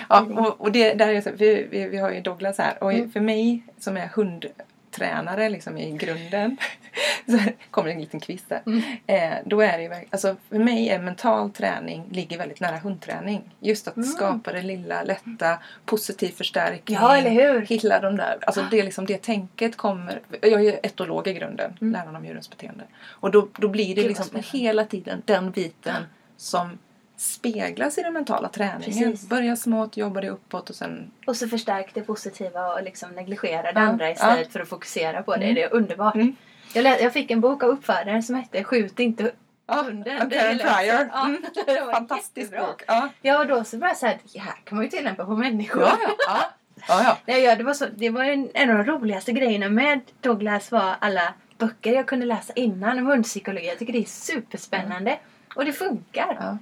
Ja, 0.09 0.21
och, 0.21 0.61
och 0.61 0.73
det 0.73 0.95
där 0.95 1.09
är 1.09 1.21
så, 1.21 1.31
vi, 1.35 1.67
vi, 1.71 1.89
vi 1.89 1.97
har 1.99 2.11
ju 2.11 2.21
Douglas 2.21 2.59
här 2.59 2.83
och 2.85 2.93
Mm. 2.93 3.11
för 3.11 3.21
mig 3.21 3.63
som 3.79 3.97
är 3.97 4.07
hundtränare 4.07 5.49
liksom 5.49 5.79
i 5.79 5.91
grunden 5.97 6.57
så 7.27 7.39
kommer 7.71 7.91
en 7.91 8.01
liten 8.01 8.21
quiz 8.21 8.43
där. 8.49 8.63
Mm. 8.67 8.83
Eh, 9.07 9.39
då 9.45 9.61
är 9.61 9.79
det 9.79 9.85
ju, 9.85 9.91
alltså 10.11 10.37
för 10.49 10.59
mig 10.59 10.89
är 10.89 10.99
mental 10.99 11.51
träning 11.51 12.05
ligger 12.11 12.39
väldigt 12.39 12.61
nära 12.61 12.77
hundträning. 12.79 13.43
Just 13.61 13.89
att 13.89 13.97
Mm. 13.97 14.09
skapa 14.09 14.53
det 14.53 14.63
lilla, 14.63 15.03
lätta, 15.03 15.59
positiv 15.85 16.29
förstärkning. 16.29 16.99
Ja, 17.01 17.17
eller 17.17 17.31
hur? 17.31 17.61
Hilla 17.61 18.01
de 18.01 18.17
där, 18.17 18.39
alltså 18.47 18.65
det 18.71 18.83
liksom 18.83 19.07
det 19.07 19.23
tänket 19.23 19.77
kommer. 19.77 20.21
Jag 20.43 20.65
är 20.65 20.81
etolog 20.83 21.27
i 21.29 21.33
grunden, 21.33 21.77
Mm. 21.81 21.93
läran 21.93 22.17
om 22.17 22.25
djurens 22.25 22.51
beteende. 22.51 22.85
Och 23.05 23.31
då, 23.31 23.49
då 23.59 23.69
blir 23.69 23.95
det 23.95 24.01
vad 24.03 24.09
liksom 24.09 24.43
hela 24.53 24.85
tiden 24.85 25.23
den 25.25 25.51
biten 25.51 26.03
som 26.37 26.79
speglas 27.17 27.99
i 27.99 28.03
den 28.03 28.13
mentala 28.13 28.49
träningen. 28.49 28.83
Precis. 29.11 29.29
Börja 29.29 29.57
smått, 29.57 29.97
jobba 29.97 30.21
det 30.21 30.29
uppåt 30.31 30.71
och 30.71 30.77
sen... 30.77 31.11
Och 31.27 31.37
så 31.37 31.49
förstärk 31.49 31.91
det 31.95 32.03
positiva 32.03 32.73
och 32.73 32.83
liksom 32.83 33.11
negligera 33.11 33.63
det 33.63 33.81
Ja, 33.81 33.87
andra 33.87 34.11
istället 34.11 34.53
för 34.53 34.61
att 34.61 34.69
fokusera 34.69 35.23
på 35.23 35.37
det. 35.37 35.43
Mm. 35.45 35.55
Det 35.55 35.63
är 35.63 35.75
underbart. 35.75 36.15
Mm. 36.15 36.37
Jag, 36.75 36.83
lä- 36.83 37.01
jag 37.01 37.13
fick 37.13 37.31
en 37.31 37.41
bok 37.41 37.63
av 37.63 37.71
uppfödaren 37.71 38.23
som 38.23 38.35
hette 38.37 38.65
Skjut 38.65 39.01
inte 39.01 39.31
hunden. 39.67 40.33
Är 40.33 40.55
lätt. 40.55 40.67
Pryor. 40.77 41.11
Ja, 41.13 41.25
Mm. 41.27 41.43
var 41.87 41.93
Fantastisk 41.93 42.51
bok. 42.59 42.83
Ja, 42.87 43.09
Ja, 43.23 43.39
och 43.41 43.47
då 43.47 43.65
så 43.65 43.77
bara 43.77 43.95
så 43.95 44.07
här, 44.07 44.19
det 44.33 44.39
här 44.39 44.55
kan 44.65 44.77
man 44.77 44.85
ju 44.85 44.91
tillämpa 44.91 45.25
på 45.25 45.37
människor. 45.37 45.83
ja, 45.83 45.99
ja. 46.03 46.15
ja. 46.27 46.45
ja, 46.89 47.03
ja. 47.05 47.19
Nej, 47.27 47.43
ja, 47.43 47.57
det 47.57 47.65
var, 47.65 47.75
så, 47.75 47.87
det 47.97 48.11
var 48.11 48.25
en, 48.25 48.49
en 48.55 48.71
av 48.71 48.77
de 48.77 48.93
roligaste 48.93 49.33
grejerna 49.33 49.69
med 49.69 50.01
Douglas 50.21 50.73
var 50.73 50.95
alla 51.01 51.35
böcker 51.59 51.93
jag 51.93 52.07
kunde 52.07 52.27
läsa 52.27 52.53
innan 52.57 52.99
om 52.99 53.07
hundpsykologi. 53.07 53.67
Jag 53.67 53.79
tycker 53.79 53.93
det 53.93 53.99
är 53.99 54.05
superspännande. 54.05 55.19
Och 55.55 55.65
det 55.65 55.73
funkar. 55.73 56.59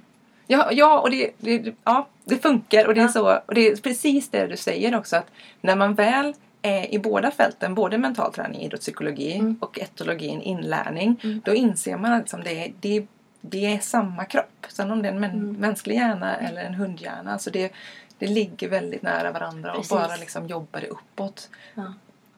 Ja, 0.47 0.69
ja, 0.71 0.99
och 0.99 1.11
det, 1.11 1.31
det, 1.37 1.75
ja, 1.83 2.07
det 2.25 2.37
funkar 2.37 2.87
och 2.87 2.95
det 2.95 3.01
är 3.01 3.07
så. 3.07 3.35
Och 3.45 3.53
det 3.55 3.67
är 3.67 3.75
precis 3.75 4.29
det 4.29 4.47
du 4.47 4.57
säger 4.57 4.95
också 4.95 5.15
att 5.15 5.31
när 5.61 5.75
man 5.75 5.93
väl 5.93 6.33
är 6.61 6.93
i 6.93 6.99
båda 6.99 7.31
fälten, 7.31 7.75
både 7.75 7.97
mental 7.97 8.33
träning, 8.33 8.61
idrottspsykologi 8.61 9.33
Mm. 9.33 9.57
och 9.61 9.79
etologin, 9.79 10.41
inlärning, 10.41 11.19
Mm. 11.23 11.41
då 11.45 11.53
inser 11.53 11.97
man 11.97 12.11
att 12.13 12.21
liksom 12.21 12.43
det, 12.43 12.65
är- 12.65 12.73
det, 12.79 13.05
det 13.41 13.65
är 13.65 13.79
samma 13.79 14.25
kropp. 14.25 14.65
Sen 14.69 14.91
om 14.91 15.01
det 15.01 15.07
är 15.09 15.13
en 15.13 15.23
Mm. 15.23 15.53
mänsklig 15.53 15.95
hjärna 15.95 16.35
eller 16.37 16.61
en 16.63 16.73
hundhjärna, 16.73 17.31
alltså 17.33 17.49
det, 17.51 17.71
det 18.17 18.27
ligger 18.27 18.69
väldigt 18.69 19.01
nära 19.01 19.31
varandra 19.31 19.73
Precis. 19.73 19.91
och 19.91 19.97
bara 19.97 20.15
liksom 20.15 20.47
jobbar 20.47 20.81
det 20.81 20.87
uppåt. 20.87 21.49
Ja. 21.75 21.93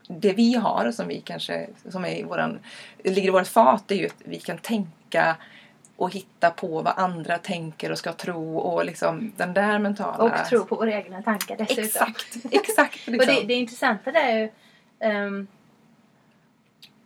Det 0.08 0.34
vi 0.34 0.54
har, 0.56 0.92
som 0.92 1.08
vi 1.08 1.22
kanske, 1.22 1.68
som 1.90 2.06
är 2.06 2.16
i 2.20 2.24
våran, 2.24 2.60
ligger 3.04 3.28
i 3.28 3.32
vårt 3.32 3.48
fat, 3.48 3.92
är 3.92 3.96
ju 3.96 4.06
att 4.06 4.14
vi 4.26 4.40
kan 4.40 4.58
tänka 4.58 5.36
och 5.98 6.14
hitta 6.14 6.50
på 6.50 6.82
vad 6.82 6.94
andra 6.98 7.38
tänker 7.38 7.92
och 7.92 7.98
ska 7.98 8.14
tro 8.14 8.58
och 8.58 8.86
liksom 8.86 9.32
den 9.38 9.54
där 9.54 9.80
mentala... 9.80 10.24
Och 10.24 10.50
tro 10.50 10.66
på 10.66 10.76
våra 10.76 10.94
egna 10.94 11.22
tankar 11.22 11.58
dessutom. 11.58 11.84
Exakt, 11.84 12.38
exakt. 12.52 13.08
Liksom. 13.08 13.36
och 13.36 13.42
det, 13.42 13.48
det 13.48 13.54
intressanta 13.54 14.12
där 14.12 14.22
är 14.22 14.40
ju 14.40 14.50
ehm, 15.00 15.48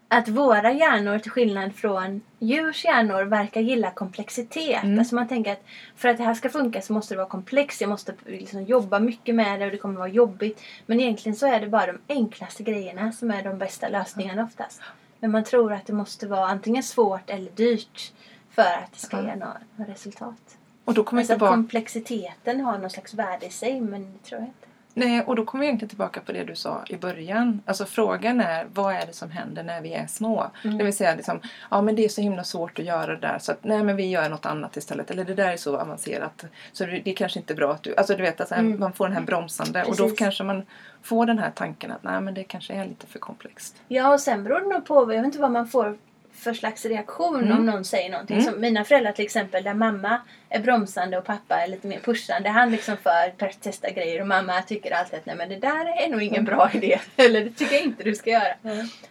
att 0.08 0.28
våra 0.28 0.72
hjärnor 0.72 1.20
till 1.20 1.32
skillnad 1.32 1.76
från 1.76 2.22
djurs 2.40 2.86
hjärnor 2.86 3.24
verkar 3.24 3.62
gilla 3.62 3.92
komplexitet. 3.92 4.84
Mm. 4.84 5.00
Alltså 5.00 5.16
man 5.16 5.28
tänker 5.28 5.52
att 5.52 5.64
för 5.96 6.10
att 6.10 6.18
det 6.18 6.24
här 6.24 6.34
ska 6.34 6.50
funka 6.50 6.82
så 6.82 6.94
måste 6.94 7.14
det 7.14 7.18
vara 7.18 7.30
komplext. 7.30 7.82
Jag 7.82 7.90
måste 7.90 8.14
liksom 8.26 8.64
jobba 8.64 9.00
mycket 9.00 9.36
med 9.36 9.60
det 9.60 9.66
och 9.66 9.72
det 9.72 9.78
kommer 9.78 10.00
vara 10.00 10.08
jobbigt. 10.08 10.62
Men 10.86 11.00
egentligen 11.00 11.36
så 11.36 11.48
är 11.48 11.60
det 11.60 11.68
bara 11.68 11.86
de 11.86 12.00
enklaste 12.08 12.64
grejerna 12.64 13.12
som 13.12 13.32
är 13.32 13.44
de 13.44 13.58
bästa 13.58 13.90
lösningarna 13.90 14.44
oftast. 14.44 14.82
Men 15.20 15.32
man 15.32 15.44
tror 15.44 15.74
att 15.74 15.86
det 15.86 15.94
måste 15.94 16.28
vara 16.28 16.48
antingen 16.48 16.84
svårt 16.84 17.30
eller 17.30 17.52
dyrt 17.52 18.14
för 18.52 18.62
att 18.62 18.92
det 18.94 19.00
ska 19.00 19.18
Ja. 19.18 19.24
ge 19.24 19.36
något 19.36 19.48
något 19.76 19.90
resultat. 19.90 20.58
och 20.86 20.94
då 20.94 21.04
kommer 21.04 21.22
Alltså 21.22 21.34
tillbaka... 21.34 21.52
komplexiteten 21.54 22.62
har 22.62 22.78
någon 22.78 22.90
slags 22.90 23.14
värde 23.14 23.46
i 23.46 23.50
sig 23.50 23.82
men 23.82 24.14
det 24.14 24.20
tror 24.30 24.42
jag 24.42 24.48
inte. 24.48 24.68
Nej, 24.94 25.22
och 25.24 25.36
då 25.36 25.46
kommer 25.46 25.62
vi 25.62 25.66
egentligen 25.68 25.90
tillbaka 25.90 26.22
på 26.22 26.32
det 26.32 26.44
du 26.44 26.56
sa 26.56 26.84
i 26.90 26.98
början. 26.98 27.62
Alltså 27.66 27.86
frågan 27.86 28.42
är, 28.42 28.68
vad 28.74 28.94
är 28.96 29.06
det 29.06 29.14
som 29.14 29.32
händer 29.32 29.64
när 29.64 29.82
vi 29.82 29.94
är 29.94 30.08
små? 30.08 30.52
Mm. 30.64 30.78
Det 30.78 30.84
vill 30.84 30.96
säga, 30.98 31.16
liksom, 31.16 31.40
ja 31.72 31.82
men 31.82 31.96
det 31.96 32.06
är 32.06 32.10
så 32.10 32.22
himla 32.22 32.44
svårt 32.44 32.80
att 32.80 32.86
göra 32.86 33.08
det 33.16 33.18
där 33.28 33.40
så 33.40 33.52
att 33.52 33.64
nej 33.64 33.84
men 33.84 33.96
vi 33.96 34.10
gör 34.10 34.30
något 34.30 34.46
annat 34.46 34.78
istället. 34.78 35.12
Eller 35.12 35.24
det 35.26 35.34
där 35.34 35.52
är 35.52 35.58
så 35.58 35.78
avancerat 35.78 36.46
så 36.72 36.86
det, 36.86 37.10
är 37.10 37.16
kanske 37.16 37.40
inte 37.40 37.56
bra 37.56 37.72
att 37.72 37.84
du... 37.84 37.96
Alltså 37.96 38.16
du 38.16 38.22
vet, 38.24 38.40
alltså, 38.40 38.56
Mm. 38.56 38.80
man 38.80 38.94
får 38.94 39.08
den 39.08 39.18
här 39.18 39.24
bromsande 39.24 39.84
och 39.84 39.96
då 39.96 40.04
Precis. 40.04 40.20
kanske 40.20 40.44
man 40.44 40.66
får 41.02 41.26
den 41.26 41.40
här 41.40 41.52
tanken 41.52 41.92
att 41.92 42.04
nej 42.04 42.22
men 42.22 42.34
det 42.34 42.44
kanske 42.44 42.74
är 42.74 42.86
lite 42.86 43.08
för 43.08 43.20
komplext. 43.20 43.76
Ja, 43.88 44.14
och 44.14 44.20
sen 44.20 44.44
beror 44.44 44.60
det 44.60 44.68
nog 44.68 44.86
på, 44.86 44.96
jag 44.96 45.08
vet 45.08 45.26
inte 45.26 45.40
vad 45.40 45.52
man 45.52 45.68
får 45.68 45.98
för 46.44 46.54
slags 46.54 46.86
reaktion 46.86 47.44
Mm. 47.44 47.58
om 47.58 47.66
någon 47.66 47.86
säger 47.86 48.10
någonting. 48.10 48.38
Mm. 48.38 48.52
Som 48.52 48.62
mina 48.62 48.84
föräldrar 48.84 49.12
till 49.12 49.26
exempel, 49.26 49.64
där 49.64 49.74
mamma 49.74 50.22
är 50.50 50.60
bromsande 50.60 51.18
och 51.18 51.26
pappa 51.26 51.56
är 51.56 51.68
lite 51.68 51.88
mer 51.88 52.00
pushande. 52.00 52.50
Han 52.50 52.72
liksom 52.72 52.98
för 52.98 53.46
att 53.46 53.62
testa 53.62 53.90
grejer 53.90 54.22
och 54.22 54.28
mamma 54.28 54.62
tycker 54.62 54.92
alltid 54.92 55.20
att 55.20 55.26
nej 55.26 55.36
men 55.36 55.50
det 55.50 55.56
där 55.56 56.04
är 56.06 56.10
nog 56.10 56.22
ingen 56.24 56.46
bra 56.46 56.70
idé. 56.74 57.00
Eller 57.18 57.42
det 57.46 57.50
tycker 57.52 57.76
jag 57.76 57.84
inte 57.84 58.04
du 58.04 58.16
ska 58.16 58.30
göra. 58.30 58.54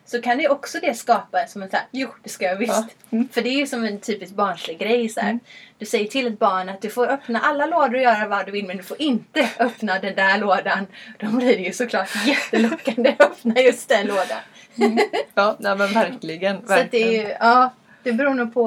Så 0.05 0.23
kan 0.23 0.39
det 0.39 0.49
också 0.49 0.79
det 0.83 0.95
skapa 0.95 1.47
som 1.47 1.63
en 1.63 1.71
såhär, 1.71 1.87
jo 1.91 2.09
det 2.23 2.29
ska 2.29 2.45
jag 2.45 2.57
visst. 2.57 2.73
Ja. 2.73 2.89
Mm. 3.11 3.29
För 3.29 3.43
det 3.43 3.49
är 3.49 3.57
ju 3.59 3.67
som 3.67 3.85
en 3.85 4.01
typisk 4.01 4.35
barnslig 4.35 4.79
grej 4.79 5.09
så 5.09 5.21
här. 5.21 5.31
Mm. 5.31 5.41
Du 5.79 5.87
säger 5.87 6.07
till 6.07 6.27
ett 6.27 6.39
barn 6.39 6.69
att 6.69 6.83
du 6.83 6.91
får 6.91 7.07
öppna 7.09 7.41
alla 7.41 7.67
lådor 7.67 7.95
och 7.95 8.03
göra 8.03 8.29
vad 8.29 8.47
du 8.47 8.53
vill 8.53 8.67
men 8.67 8.77
du 8.77 8.83
får 8.83 9.03
inte 9.03 9.49
öppna 9.59 9.99
den 9.99 10.15
där 10.15 10.39
lådan. 10.39 10.87
Då 11.19 11.27
blir 11.27 11.57
det 11.57 11.63
ju 11.63 11.73
såklart 11.73 12.27
jättelockande 12.27 13.15
att 13.19 13.21
öppna 13.31 13.61
just 13.61 13.89
den 13.89 14.07
lådan. 14.07 14.39
Ja, 15.35 15.57
nej 15.59 15.77
men 15.77 15.93
verkligen. 15.93 16.57
Så 16.57 16.63
att 16.63 16.69
det 16.69 16.75
verkligen. 16.75 17.09
är 17.09 17.29
ju, 17.29 17.35
ja, 17.41 17.71
det 18.03 18.13
beror 18.13 18.35
nog 18.35 18.55
på 18.55 18.65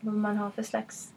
vad 0.00 0.14
man 0.14 0.36
har 0.36 0.50
för 0.50 0.62
slags 0.62 1.08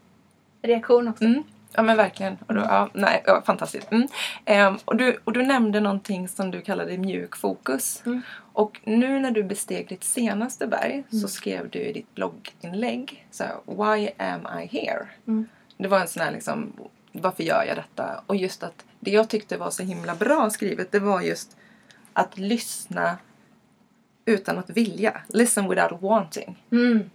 reaktion 0.62 1.08
också. 1.08 1.24
Mm. 1.24 1.44
Ja 1.74 1.84
men 1.84 1.98
verkligen. 1.98 2.38
Och 2.48 2.54
då, 2.54 2.62
ja, 2.62 2.90
nej, 2.94 3.24
ja, 3.26 3.42
fantastiskt. 3.46 3.92
Mm. 3.92 4.08
Ehm, 4.46 4.78
och, 4.86 4.96
du, 4.96 5.20
och 5.24 5.34
du 5.34 5.44
nämnde 5.44 5.80
någonting 5.80 6.28
som 6.28 6.52
du 6.52 6.62
kallade 6.62 6.98
mjuk 6.98 7.36
fokus. 7.36 8.04
Mm. 8.06 8.22
Och 8.54 8.80
nu 8.84 9.20
när 9.20 9.32
du 9.32 9.44
besteg 9.44 9.88
ditt 9.88 10.04
senaste 10.04 10.68
berg 10.68 11.04
så 11.10 11.16
Mm. 11.16 11.28
skrev 11.28 11.70
du 11.70 11.80
i 11.80 11.94
ditt 11.94 12.16
blogginlägg 12.16 13.28
så 13.32 13.44
här, 13.44 13.56
Why 13.66 14.10
am 14.18 14.42
I 14.62 14.66
here? 14.78 15.08
Mm. 15.28 15.48
Det 15.78 15.88
var 15.88 16.00
en 16.00 16.08
sån 16.08 16.24
här 16.24 16.32
liksom, 16.32 16.74
varför 17.12 17.44
gör 17.44 17.64
jag 17.68 17.76
detta? 17.78 18.22
Och 18.28 18.36
just 18.36 18.64
att 18.64 18.86
det 19.00 19.12
jag 19.12 19.30
tyckte 19.30 19.58
var 19.58 19.70
så 19.70 19.84
himla 19.84 20.16
bra 20.16 20.50
skrivet 20.50 20.92
det 20.92 21.00
var 21.00 21.22
just 21.22 21.58
att 22.14 22.38
lyssna 22.38 23.18
utan 24.28 24.58
att 24.58 24.70
vilja. 24.70 25.22
Listen 25.28 25.70
without 25.70 26.02
wanting. 26.02 26.64
Mm. 26.72 27.10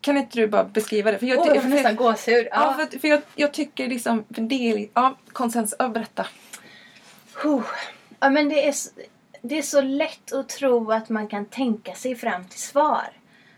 Kan 0.00 0.16
inte 0.16 0.38
du 0.38 0.46
bara 0.48 0.64
beskriva 0.64 1.10
det? 1.12 1.18
För 1.18 1.26
jag, 1.26 1.38
Åh, 1.38 1.48
jag 1.48 1.62
får 1.62 1.68
nästan 1.70 1.96
gåshud. 1.96 2.46
Ja, 2.50 2.76
Ja. 2.78 2.86
för, 2.90 2.98
för 2.98 3.08
jag, 3.08 3.20
jag 3.34 3.52
tycker 3.52 3.88
liksom, 3.88 4.24
för 4.34 4.42
det 4.42 4.54
är, 4.54 4.88
ja, 4.94 5.16
konsens, 5.32 5.74
ja, 5.78 5.88
berätta. 5.88 6.26
Huh. 7.42 7.62
ja, 8.20 8.30
men 8.30 8.48
det 8.48 8.68
är, 8.68 8.74
det 9.42 9.58
är 9.58 9.62
så 9.62 9.80
lätt 9.80 10.32
att 10.32 10.48
tro 10.48 10.90
att 10.92 11.08
man 11.08 11.28
kan 11.28 11.44
tänka 11.46 11.94
sig 11.94 12.14
fram 12.14 12.44
till 12.44 12.60
svar. 12.60 13.08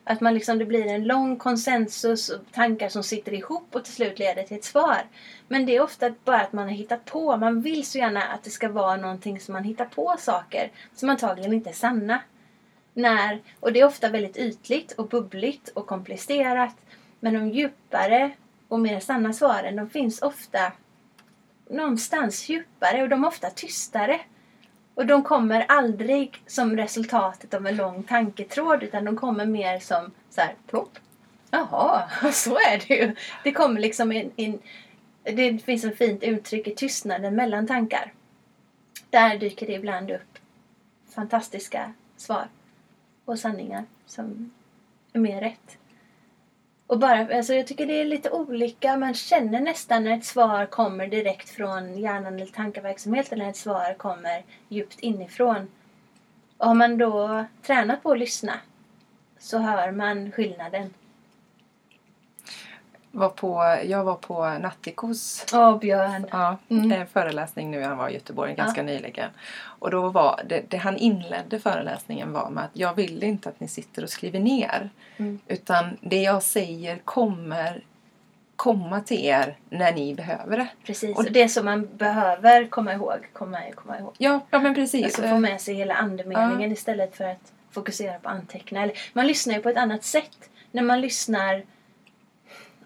Att 0.05 0.21
man 0.21 0.35
liksom, 0.35 0.59
det 0.59 0.65
blir 0.65 0.87
en 0.87 1.05
lång 1.05 1.37
konsensus 1.37 2.29
och 2.29 2.41
tankar 2.53 2.89
som 2.89 3.03
sitter 3.03 3.33
ihop 3.35 3.69
och 3.73 3.85
till 3.85 3.95
slut 3.95 4.19
leder 4.19 4.43
till 4.43 4.57
ett 4.57 4.65
svar. 4.65 4.99
Men 5.49 5.67
det 5.67 5.77
är 5.77 5.81
ofta 5.83 6.15
bara 6.25 6.41
att 6.41 6.53
man 6.53 6.65
har 6.65 6.75
hittat 6.75 7.05
på. 7.05 7.37
Man 7.37 7.61
vill 7.63 7.87
så 7.87 7.99
gärna 7.99 8.23
att 8.23 8.45
det 8.45 8.51
ska 8.51 8.69
vara 8.69 8.97
någonting 8.97 9.41
som 9.41 9.53
man 9.53 9.65
hittar 9.65 9.85
på 9.85 10.17
saker 10.19 10.71
som 10.95 11.09
antagligen 11.11 11.53
inte 11.53 11.71
är 11.71 11.75
sanna. 11.75 12.21
När, 12.99 13.41
och 13.61 13.73
det 13.73 13.81
är 13.81 13.87
ofta 13.87 14.09
väldigt 14.09 14.37
ytligt 14.37 14.93
och 14.93 15.09
bubbligt 15.09 15.69
och 15.69 15.87
komplicerat. 15.87 16.77
Men 17.21 17.35
de 17.35 17.49
djupare 17.49 18.31
och 18.69 18.81
mer 18.81 19.01
sanna 19.01 19.33
svaren 19.33 19.77
de 19.77 19.91
finns 19.91 20.23
ofta 20.23 20.73
någonstans 21.71 22.49
djupare 22.49 23.03
och 23.03 23.09
de 23.09 23.25
är 23.25 23.29
ofta 23.29 23.51
tystare. 23.51 24.21
Och 24.95 25.07
de 25.07 25.23
kommer 25.23 25.65
aldrig 25.69 26.43
som 26.47 26.77
resultatet 26.77 27.55
av 27.55 27.67
en 27.67 27.77
lång 27.77 28.03
tanketråd 28.03 28.83
utan 28.83 29.05
de 29.05 29.17
kommer 29.17 29.47
mer 29.47 29.79
som 29.79 30.11
så 30.31 30.41
här 30.41 30.55
plopp. 30.67 30.99
Jaha, 31.51 32.09
så 32.33 32.55
är 32.55 32.89
det 32.89 32.95
ju. 32.95 33.15
Det 33.45 33.53
kommer 33.53 33.81
liksom 33.81 34.13
in, 34.13 34.33
in 34.37 34.59
det 35.23 35.65
finns 35.65 35.85
ett 35.85 35.99
fint 35.99 36.23
uttryck 36.23 36.67
i 36.67 36.75
tystnaden 36.75 37.35
mellan 37.35 37.67
tankar. 37.67 38.13
Där 39.11 39.39
dyker 39.39 39.67
det 39.67 39.73
ibland 39.73 40.11
upp 40.11 40.39
fantastiska 41.15 41.93
svar 42.17 42.49
och 43.29 43.39
sanningar 43.39 43.85
som 44.07 44.51
är 45.13 45.19
mer 45.19 45.41
rätt. 45.41 45.79
Och 46.87 46.99
bara, 46.99 47.37
alltså 47.37 47.55
jag 47.55 47.67
tycker 47.67 47.87
det 47.87 48.01
är 48.01 48.05
lite 48.05 48.31
olika. 48.31 48.97
Man 48.97 49.15
känner 49.15 49.61
nästan 49.61 50.05
när 50.05 50.19
ett 50.19 50.25
svar 50.25 50.67
kommer 50.67 51.07
direkt 51.07 51.49
från 51.49 51.99
hjärnan 51.99 52.35
eller 52.35 52.47
tankeverksamheten, 52.47 53.39
när 53.39 53.51
ett 53.51 53.57
svar 53.57 53.95
kommer 53.95 54.45
djupt 54.69 55.01
inifrån. 55.01 55.69
Och 56.57 56.67
har 56.67 56.75
man 56.75 56.99
då 56.99 57.45
tränat 57.63 58.03
på 58.03 58.13
att 58.13 58.19
lyssna 58.19 58.55
så 59.39 59.59
hör 59.59 59.93
man 59.93 60.33
skillnaden. 60.33 60.95
Var 63.13 63.29
på, 63.29 63.79
jag 63.85 64.05
var 64.05 64.15
på 64.15 64.45
Nattikos 64.49 65.47
Björn. 65.81 66.27
ja, 66.31 66.57
Mm. 66.69 67.07
föreläsning 67.07 67.71
nu. 67.71 67.83
Han 67.83 67.99
var 67.99 68.09
i 68.09 68.15
Göteborg 68.15 68.55
ganska 68.55 68.83
nyligen. 68.83 69.31
Och 69.61 69.91
då 69.91 70.09
var 70.09 70.41
det, 70.49 70.63
det 70.69 70.77
han 70.77 70.97
inledde 70.97 71.59
föreläsningen 71.61 72.33
var 72.33 72.51
med 72.51 72.65
att 72.65 72.71
jag 72.73 72.95
vill 72.95 73.23
inte 73.23 73.49
att 73.49 73.61
ni 73.61 73.69
sitter 73.69 74.03
och 74.03 74.11
skriver 74.11 74.41
ner. 74.41 74.91
Mm. 75.17 75.39
Utan 75.47 75.97
det 76.01 76.23
jag 76.23 76.43
säger 76.43 76.99
kommer 77.05 77.83
komma 78.57 79.01
till 79.01 79.25
er 79.25 79.57
när 79.71 79.93
ni 79.93 80.15
behöver 80.15 80.57
det. 80.57 80.69
Precis. 80.85 81.17
Och- 81.19 81.33
det 81.33 81.49
som 81.49 81.65
man 81.65 81.89
behöver 81.97 82.67
komma 82.67 82.93
ihåg, 82.93 83.29
komma, 83.33 83.59
komma 83.75 83.99
ihåg. 83.99 84.15
Ja, 84.19 84.41
ja 84.51 84.59
men 84.59 84.75
precis. 84.75 85.05
Alltså 85.05 85.23
få 85.23 85.39
med 85.39 85.61
sig 85.61 85.75
hela 85.75 85.95
andemeningen 85.95 86.73
istället 86.73 87.17
för 87.17 87.25
att 87.25 87.53
fokusera 87.71 88.19
på 88.19 88.29
anteckna. 88.29 88.83
Eller, 88.83 88.97
man 89.13 89.27
lyssnar 89.27 89.55
ju 89.55 89.61
på 89.61 89.69
ett 89.69 89.77
annat 89.77 90.05
sätt. 90.05 90.51
När 90.73 90.83
man 90.83 91.01
lyssnar, 91.01 91.65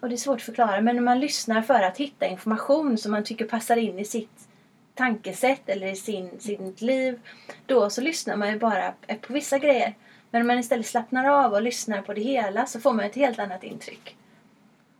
och 0.03 0.09
det 0.09 0.15
är 0.15 0.17
svårt 0.17 0.37
att 0.37 0.43
förklara, 0.43 0.81
men 0.81 0.95
när 0.95 1.03
man 1.03 1.19
lyssnar 1.19 1.61
för 1.61 1.81
att 1.81 1.97
hitta 1.97 2.25
information 2.25 2.97
som 2.97 3.11
man 3.11 3.23
tycker 3.23 3.45
passar 3.45 3.77
in 3.77 3.99
i 3.99 4.05
sitt 4.05 4.47
tankesätt 4.93 5.69
eller 5.69 5.87
i 5.87 5.95
sin, 5.95 6.39
sitt 6.39 6.81
liv. 6.81 7.19
Då 7.65 7.89
så 7.89 8.01
lyssnar 8.01 8.35
man 8.35 8.49
ju 8.49 8.59
bara 8.59 8.93
på 9.21 9.33
vissa 9.33 9.57
grejer. 9.57 9.93
Men 10.31 10.41
om 10.41 10.47
man 10.47 10.59
istället 10.59 10.87
slappnar 10.87 11.25
av 11.25 11.53
och 11.53 11.61
lyssnar 11.61 12.01
på 12.01 12.13
det 12.13 12.21
hela 12.21 12.65
så 12.65 12.79
får 12.79 12.93
man 12.93 13.05
ett 13.05 13.15
helt 13.15 13.39
annat 13.39 13.63
intryck. 13.63 14.15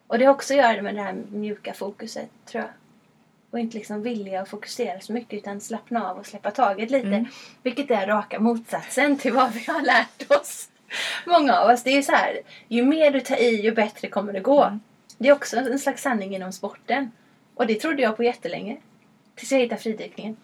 Och 0.08 0.20
det 0.20 0.26
har 0.26 0.34
också 0.34 0.54
att 0.54 0.58
göra 0.58 0.82
med 0.82 0.96
det 0.96 1.02
här 1.02 1.16
mjuka 1.32 1.74
fokuset, 1.74 2.30
tror 2.46 2.64
jag. 2.64 2.72
Och 3.52 3.60
inte 3.60 3.78
liksom 3.78 4.02
vilja 4.02 4.42
att 4.42 4.50
fokusera 4.50 5.00
så 5.00 5.14
mycket 5.14 5.34
utan 5.34 5.62
slappna 5.62 6.10
av 6.10 6.18
och 6.18 6.26
släppa 6.26 6.52
taget 6.52 6.92
lite. 6.92 7.08
Mm. 7.08 7.26
Vilket 7.64 7.92
är 7.92 8.08
raka 8.08 8.40
motsatsen 8.40 9.18
till 9.18 9.34
vad 9.34 9.52
vi 9.54 9.66
har 9.72 9.82
lärt 9.82 10.32
oss. 10.32 10.70
Många 11.26 11.58
av 11.58 11.70
oss. 11.70 11.84
Det 11.84 11.98
är 11.98 12.02
så 12.02 12.12
här, 12.12 12.40
ju 12.68 12.84
mer 12.84 13.12
du 13.12 13.20
tar 13.20 13.42
i 13.42 13.62
ju 13.62 13.72
bättre 13.72 14.08
kommer 14.08 14.34
det 14.34 14.40
gå. 14.40 14.64
Mm. 14.64 14.80
Det 15.24 15.30
är 15.30 15.34
också 15.34 15.58
en 15.58 15.80
slags 15.80 16.02
sanning 16.02 16.36
inom 16.36 16.52
sporten. 16.52 17.12
Och 17.56 17.68
det 17.68 17.76
trodde 17.76 18.02
jag 18.02 18.18
på 18.18 18.24
jättelänge. 18.24 18.78
Tills 19.36 19.52
jag 19.52 19.60
hittade 19.60 19.82
fridykningen. 19.82 20.38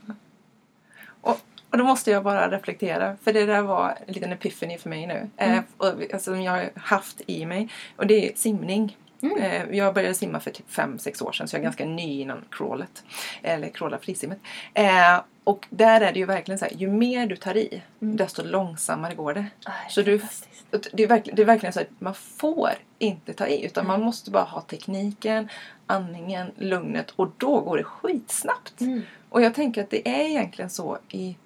Och, 1.21 1.39
och 1.69 1.77
då 1.77 1.83
måste 1.83 2.11
jag 2.11 2.23
bara 2.23 2.51
reflektera, 2.51 3.17
för 3.23 3.33
det 3.33 3.45
där 3.45 3.61
var 3.61 3.97
en 4.07 4.13
liten 4.13 4.31
epiphany 4.31 4.77
för 4.77 4.89
mig 4.89 5.07
nu. 5.07 5.29
Mm. 5.37 5.57
Eh, 5.57 5.63
och, 5.77 5.87
alltså, 6.13 6.31
som 6.31 6.41
jag 6.41 6.51
har 6.51 6.69
haft 6.75 7.21
i 7.27 7.45
mig. 7.45 7.69
Och 7.95 8.07
det 8.07 8.29
är 8.29 8.35
simning. 8.35 8.97
Mm. 9.21 9.37
Eh, 9.37 9.77
jag 9.77 9.93
började 9.93 10.13
simma 10.13 10.39
för 10.39 10.51
typ 10.51 10.69
5-6 10.69 11.23
år 11.23 11.31
sedan 11.31 11.47
så 11.47 11.55
jag 11.55 11.59
är 11.59 11.63
ganska 11.63 11.85
ny 11.85 12.21
inom 12.21 12.41
crawlet. 12.51 13.03
Eller 13.41 13.69
crawla 13.69 13.97
frisimmet. 13.99 14.39
Eh, 14.73 15.21
och 15.43 15.67
där 15.69 16.01
är 16.01 16.13
det 16.13 16.19
ju 16.19 16.25
verkligen 16.25 16.59
så 16.59 16.65
här, 16.65 16.73
ju 16.73 16.87
mer 16.87 17.27
du 17.27 17.35
tar 17.35 17.57
i, 17.57 17.81
Mm. 18.01 18.17
desto 18.17 18.43
långsammare 18.43 19.15
går 19.15 19.33
det. 19.33 19.45
Aj, 19.65 19.73
Så 19.89 20.01
du- 20.01 20.21
Det 20.69 21.03
är, 21.03 21.07
verkligen, 21.07 21.35
det 21.35 21.41
är 21.41 21.45
verkligen 21.45 21.73
så 21.73 21.79
att 21.79 21.87
man 21.99 22.13
får 22.13 22.71
inte 22.99 23.33
ta 23.33 23.47
i 23.47 23.65
utan 23.65 23.87
man 23.87 24.01
måste 24.01 24.31
bara 24.31 24.43
ha 24.43 24.61
tekniken, 24.61 25.49
andningen, 25.85 26.51
lugnet 26.57 27.11
och 27.15 27.31
då 27.37 27.61
går 27.61 27.77
det 27.77 27.83
skitsnabbt. 27.83 28.81
Mm. 28.81 29.01
Och 29.29 29.41
jag 29.41 29.53
tänker 29.53 29.83
att 29.83 29.89
det 29.89 30.09
är 30.09 30.25
egentligen 30.25 30.69
så 30.69 30.97
i, 31.09 31.37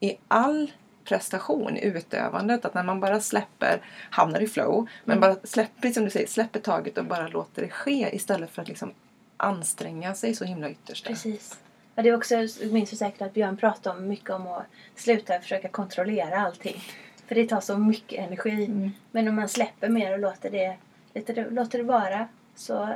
i 0.00 0.16
all 0.28 0.72
prestation 1.04 1.76
i 1.76 1.84
utövandet. 1.84 2.64
Att 2.64 2.74
när 2.74 2.82
man 2.82 3.00
bara 3.00 3.20
släpper, 3.20 3.80
hamnar 4.10 4.40
i 4.40 4.46
flow, 4.46 4.88
men 5.04 5.20
bara 5.20 5.36
släpper, 5.44 5.90
som 5.90 6.04
du 6.04 6.10
säger, 6.10 6.26
släpper 6.26 6.60
taget 6.60 6.98
och 6.98 7.04
bara 7.04 7.28
låter 7.28 7.62
det 7.62 7.68
ske 7.68 8.10
istället 8.12 8.50
för 8.50 8.62
att 8.62 8.68
liksom 8.68 8.92
anstränga 9.36 10.14
sig 10.14 10.34
så 10.34 10.44
himla 10.44 10.70
ytterst. 10.70 11.06
Precis. 11.06 11.58
Ja, 11.94 12.02
det 12.02 12.08
är 12.08 12.16
också, 12.16 12.34
minns 12.70 12.92
ju 12.92 12.96
säkert 12.96 13.22
att 13.22 13.34
Björn 13.34 13.56
pratade 13.56 13.98
om 13.98 14.08
mycket 14.08 14.30
om 14.30 14.46
att 14.46 14.66
sluta 14.94 15.40
försöka 15.40 15.68
kontrollera 15.68 16.40
allting. 16.40 16.82
För 17.26 17.34
det 17.34 17.46
tar 17.46 17.60
så 17.60 17.78
mycket 17.78 18.26
energi. 18.26 18.64
Mm. 18.64 18.90
Men 19.10 19.28
om 19.28 19.34
man 19.34 19.48
släpper 19.48 19.88
mer 19.88 20.12
och 20.12 20.18
låter 20.18 20.50
det, 20.50 20.76
låter 21.14 21.34
det, 21.34 21.50
låter 21.50 21.78
det 21.78 21.84
vara 21.84 22.28
så 22.54 22.88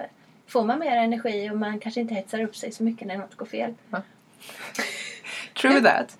får 0.47 0.65
man 0.65 0.79
mer 0.79 0.97
energi 0.97 1.51
och 1.51 1.57
man 1.57 1.81
kanske 1.81 2.01
inte 2.01 2.15
hetsar 2.15 2.43
upp 2.43 2.57
sig 2.57 2.73
så 2.73 2.83
mycket 2.83 3.09
när 3.09 3.17
något 3.17 3.35
går 3.35 3.47
fel. 3.47 3.75
True 5.61 5.81
that. 5.81 6.19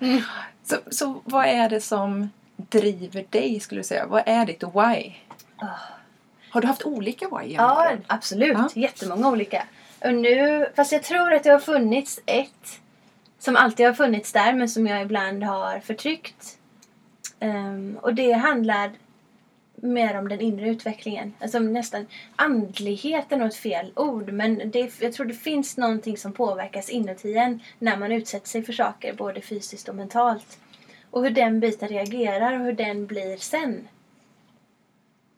Så, 0.63 0.75
så 0.89 1.21
vad 1.25 1.45
är 1.45 1.69
det 1.69 1.81
som 1.81 2.29
driver 2.55 3.25
dig 3.29 3.59
skulle 3.59 3.79
du 3.79 3.83
säga? 3.83 4.05
Vad 4.05 4.23
är 4.25 4.45
ditt 4.45 4.63
why? 4.63 5.13
Ah. 5.57 5.67
Har 6.49 6.61
du 6.61 6.67
haft 6.67 6.83
olika 6.83 7.27
why 7.29 7.53
Ja, 7.53 7.91
absolut. 8.07 8.57
Ja. 8.57 8.69
Jättemånga 8.75 9.29
olika. 9.29 9.63
Och 9.99 10.13
nu, 10.13 10.67
fast 10.75 10.91
jag 10.91 11.03
tror 11.03 11.33
att 11.33 11.43
det 11.43 11.49
har 11.49 11.59
funnits 11.59 12.19
ett 12.25 12.79
som 13.39 13.55
alltid 13.55 13.85
har 13.85 13.93
funnits 13.93 14.31
där 14.31 14.53
men 14.53 14.69
som 14.69 14.87
jag 14.87 15.01
ibland 15.01 15.43
har 15.43 15.79
förtryckt. 15.79 16.58
Ehm, 17.39 17.97
och 18.01 18.13
det 18.13 18.31
handlar 18.31 18.91
mer 19.75 20.17
om 20.17 20.29
den 20.29 20.41
inre 20.41 20.69
utvecklingen. 20.69 21.33
Alltså 21.39 21.59
nästan 21.59 22.07
andlighet 22.35 23.31
är 23.31 23.37
nog 23.37 23.47
ett 23.47 23.55
fel 23.55 23.91
ord 23.95 24.31
men 24.31 24.71
det, 24.71 25.01
jag 25.01 25.13
tror 25.13 25.25
det 25.25 25.33
finns 25.33 25.77
någonting 25.77 26.17
som 26.17 26.33
påverkas 26.33 26.89
inuti 26.89 27.37
en 27.37 27.59
när 27.79 27.97
man 27.97 28.11
utsätter 28.11 28.47
sig 28.47 28.63
för 28.63 28.73
saker 28.73 29.13
både 29.13 29.41
fysiskt 29.41 29.89
och 29.89 29.95
mentalt. 29.95 30.59
Och 31.11 31.23
hur 31.23 31.29
den 31.29 31.59
biten 31.59 31.89
reagerar 31.89 32.59
och 32.59 32.65
hur 32.65 32.73
den 32.73 33.05
blir 33.05 33.37
sen. 33.37 33.87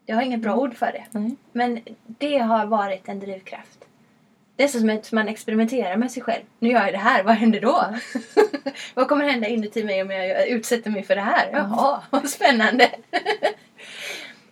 Jag 0.05 0.15
har 0.15 0.23
inget 0.23 0.41
bra 0.41 0.55
ord 0.55 0.75
för 0.75 0.91
det. 0.91 1.05
Nej. 1.11 1.35
Men 1.51 1.79
det 2.05 2.37
har 2.37 2.65
varit 2.65 3.09
en 3.09 3.19
drivkraft. 3.19 3.85
Det 4.61 4.65
är 4.65 4.67
som 4.67 4.89
att 4.89 5.11
man 5.11 5.27
experimenterar 5.27 5.97
med 5.97 6.11
sig 6.11 6.23
själv. 6.23 6.43
Nu 6.59 6.69
gör 6.69 6.83
jag 6.83 6.93
det 6.93 6.97
här, 6.97 7.23
vad 7.23 7.35
händer 7.35 7.61
då? 7.61 7.95
vad 8.93 9.07
kommer 9.07 9.29
hända 9.29 9.47
inuti 9.47 9.83
mig 9.83 10.01
om 10.01 10.11
jag 10.11 10.47
utsätter 10.47 10.89
mig 10.89 11.03
för 11.03 11.15
det 11.15 11.21
här? 11.21 11.49
Jaha, 11.51 12.03
vad 12.09 12.29
spännande! 12.29 12.91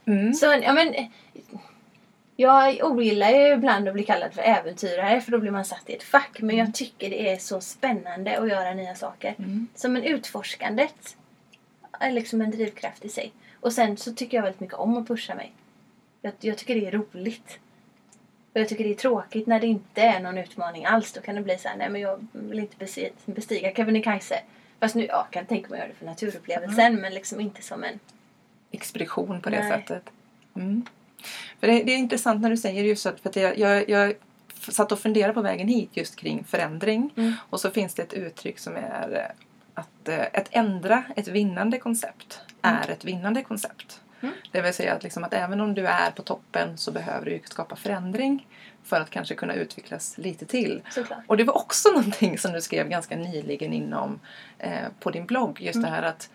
Mm. 0.06 0.34
så, 0.34 0.46
ja, 0.46 0.74
men, 0.74 0.94
jag 2.36 2.84
ogillar 2.84 3.30
ju 3.30 3.54
ibland 3.54 3.88
att 3.88 3.94
bli 3.94 4.04
kallad 4.04 4.34
för 4.34 4.42
äventyrare 4.42 5.22
för 5.22 5.32
då 5.32 5.40
blir 5.40 5.52
man 5.52 5.66
satt 5.66 5.90
i 5.90 5.94
ett 5.94 6.04
fack. 6.04 6.42
Men 6.42 6.58
jag 6.58 6.74
tycker 6.74 7.10
det 7.10 7.32
är 7.32 7.38
så 7.38 7.62
spännande 7.62 8.40
att 8.40 8.50
göra 8.50 8.74
nya 8.74 8.96
saker. 8.96 9.36
Mm. 9.38 9.68
Som 9.76 9.96
en 9.96 10.04
utforskandet 10.04 11.18
är 12.00 12.12
liksom 12.12 12.42
en 12.42 12.52
drivkraft 12.52 13.06
i 13.06 13.10
sig. 13.10 13.32
Och 13.60 13.74
sen 13.74 13.98
så 13.98 14.14
tycker 14.14 14.38
jag 14.38 14.44
väldigt 14.44 14.62
mycket 14.62 14.78
om 14.78 14.98
att 14.98 15.08
pusha 15.08 15.36
mig. 15.36 15.52
Jag, 16.22 16.34
jag 16.40 16.58
tycker 16.58 16.76
det 16.76 16.88
är 16.88 16.92
roligt. 16.92 17.60
Och 18.54 18.60
jag 18.60 18.70
tycker 18.70 18.84
det 18.84 18.90
är 18.90 18.96
tråkigt 18.96 19.48
när 19.48 19.60
det 19.60 19.68
inte 19.68 20.02
är 20.02 20.20
någon 20.20 20.38
utmaning 20.38 20.86
alls. 20.86 21.14
Då 21.14 21.22
kan 21.22 21.36
det 21.36 21.42
bli 21.42 21.58
så 21.58 21.68
här, 21.68 21.78
nej 21.78 21.90
men 21.90 22.02
jag 22.02 22.28
vill 22.32 22.60
inte 22.60 22.86
besti- 22.86 23.12
bestiga 23.26 23.72
Kebnekaise. 23.76 24.40
Fast 24.80 24.96
nu, 24.96 25.06
ja, 25.06 25.28
kan 25.32 25.46
tänka 25.46 25.70
mig 25.70 25.78
att 25.78 25.80
göra 25.80 25.94
det 25.94 26.00
för 26.00 26.06
naturupplevelsen 26.06 26.96
men 26.96 27.14
liksom 27.14 27.40
inte 27.40 27.62
som 27.62 27.84
en... 27.84 28.00
expedition 28.72 29.42
på 29.42 29.50
det 29.50 29.60
Nej. 29.60 29.72
sättet. 29.72 30.04
Mm. 30.56 30.86
För 31.60 31.68
det, 31.68 31.84
det 31.84 31.92
är 31.92 31.98
intressant 31.98 32.42
när 32.42 32.50
du 32.50 32.58
säger 32.58 32.84
just 32.84 33.06
att, 33.06 33.20
för 33.20 33.30
att 33.30 33.36
jag, 33.36 33.58
jag, 33.58 33.90
jag 33.90 34.16
satt 34.58 34.92
och 34.92 35.00
funderade 35.00 35.34
på 35.34 35.42
vägen 35.42 35.68
hit 35.68 35.90
just 35.94 36.16
kring 36.16 36.44
förändring. 36.44 37.10
Mm. 37.18 37.34
Och 37.50 37.60
så 37.60 37.72
finns 37.72 37.96
det 37.96 38.02
ett 38.02 38.14
uttryck 38.14 38.60
som 38.60 38.76
är 38.76 39.32
att 39.74 40.08
eh, 40.08 40.20
ett 40.20 40.50
ändra 40.52 41.04
ett 41.16 41.28
vinnande 41.28 41.78
koncept 41.78 42.40
är 42.62 42.90
ett 42.90 43.06
vinnande 43.06 43.44
koncept. 43.44 44.02
Mm. 44.22 44.34
Det 44.52 44.62
vill 44.62 44.74
säga 44.74 44.94
att, 44.94 45.04
liksom 45.04 45.24
att 45.24 45.34
även 45.34 45.62
om 45.62 45.74
du 45.74 45.88
är 45.88 46.12
på 46.12 46.22
toppen 46.22 46.78
så 46.78 46.92
behöver 46.92 47.26
du 47.26 47.40
skapa 47.46 47.76
förändring 47.76 48.48
för 48.84 49.02
att 49.02 49.10
kanske 49.10 49.36
kunna 49.36 49.54
utvecklas 49.54 50.18
lite 50.18 50.46
till. 50.46 50.82
Såklart. 50.90 51.20
Och 51.28 51.38
det 51.38 51.44
var 51.44 51.58
också 51.58 51.90
någonting 51.96 52.38
som 52.38 52.52
du 52.52 52.62
skrev 52.62 52.90
ganska 52.90 53.16
nyligen 53.16 53.74
inom 53.74 54.20
eh, 54.58 54.80
på 55.00 55.12
din 55.12 55.26
blogg. 55.26 55.62
Just 55.62 55.82
det 55.82 55.90
här 55.90 56.04
att 56.04 56.30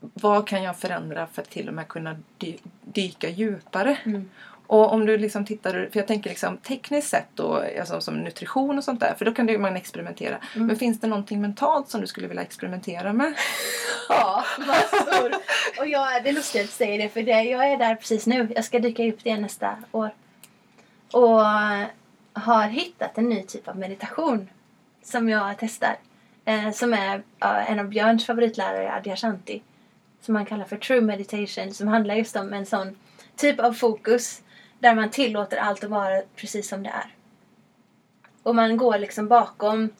vad 0.00 0.48
kan 0.48 0.62
jag 0.62 0.76
förändra 0.76 1.26
för 1.26 1.42
att 1.42 1.50
till 1.50 1.68
och 1.68 1.74
med 1.74 1.88
kunna 1.88 2.16
dy- 2.38 2.58
dyka 2.84 3.28
djupare? 3.28 3.98
Mm. 4.04 4.30
Och 4.66 4.92
om 4.92 5.06
du 5.06 5.18
liksom 5.18 5.44
tittar, 5.44 5.72
för 5.72 6.00
jag 6.00 6.06
tänker 6.06 6.30
liksom 6.30 6.56
tekniskt 6.56 7.08
sett 7.08 7.28
då, 7.34 7.64
alltså 7.80 8.00
som 8.00 8.14
nutrition 8.14 8.78
och 8.78 8.84
sånt 8.84 9.00
där, 9.00 9.14
för 9.18 9.24
då 9.24 9.34
kan 9.34 9.48
ju 9.48 9.58
man 9.58 9.76
experimentera. 9.76 10.38
Mm. 10.54 10.66
Men 10.66 10.76
finns 10.76 11.00
det 11.00 11.06
någonting 11.06 11.40
mentalt 11.40 11.88
som 11.88 12.00
du 12.00 12.06
skulle 12.06 12.26
vilja 12.26 12.42
experimentera 12.42 13.12
med? 13.12 13.34
Ja, 14.08 14.44
massor. 14.58 15.32
Och 15.78 15.86
jag, 15.86 16.22
det 16.24 16.28
är 16.28 16.32
lustigt 16.32 16.62
att 16.62 16.66
du 16.66 16.72
säger 16.72 16.98
det 16.98 17.08
för 17.08 17.22
det, 17.22 17.42
jag 17.42 17.72
är 17.72 17.76
där 17.76 17.94
precis 17.94 18.26
nu. 18.26 18.48
Jag 18.54 18.64
ska 18.64 18.78
dyka 18.78 19.08
upp 19.08 19.18
det 19.22 19.36
nästa 19.36 19.76
år. 19.92 20.10
Och 21.12 21.42
har 22.32 22.68
hittat 22.68 23.18
en 23.18 23.28
ny 23.28 23.42
typ 23.42 23.68
av 23.68 23.78
meditation 23.78 24.48
som 25.02 25.28
jag 25.28 25.54
testar. 25.58 25.96
Eh, 26.44 26.70
som 26.70 26.94
är 26.94 27.22
ja, 27.38 27.56
en 27.56 27.78
av 27.80 27.88
Björns 27.88 28.26
favoritlärare, 28.26 28.92
Adyashanti. 28.92 29.62
Som 30.20 30.34
man 30.34 30.46
kallar 30.46 30.64
för 30.64 30.76
true 30.76 31.00
meditation. 31.00 31.74
Som 31.74 31.88
handlar 31.88 32.14
just 32.14 32.36
om 32.36 32.52
en 32.52 32.66
sån 32.66 32.96
typ 33.36 33.60
av 33.60 33.72
fokus 33.72 34.42
där 34.78 34.94
man 34.94 35.10
tillåter 35.10 35.56
allt 35.56 35.84
att 35.84 35.90
vara 35.90 36.22
precis 36.36 36.68
som 36.68 36.82
det 36.82 36.88
är. 36.90 37.14
Och 38.42 38.54
man 38.54 38.76
går 38.76 38.98
liksom 38.98 39.28
bakom 39.28 39.90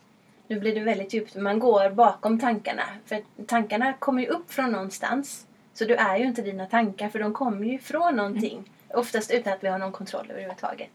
nu 0.48 0.60
blir 0.60 0.74
det 0.74 0.80
väldigt 0.80 1.14
djupt, 1.14 1.34
men 1.34 1.44
man 1.44 1.58
går 1.58 1.90
bakom 1.90 2.40
tankarna. 2.40 2.82
För 3.06 3.22
tankarna 3.46 3.92
kommer 3.92 4.22
ju 4.22 4.28
upp 4.28 4.52
från 4.52 4.72
någonstans. 4.72 5.46
Så 5.74 5.84
du 5.84 5.94
är 5.94 6.16
ju 6.16 6.24
inte 6.24 6.42
dina 6.42 6.66
tankar, 6.66 7.08
för 7.08 7.18
de 7.18 7.32
kommer 7.32 7.66
ju 7.66 7.78
från 7.78 8.16
någonting. 8.16 8.70
Oftast 8.88 9.30
utan 9.30 9.52
att 9.52 9.64
vi 9.64 9.68
har 9.68 9.78
någon 9.78 9.92
kontroll 9.92 10.30
överhuvudtaget. 10.30 10.90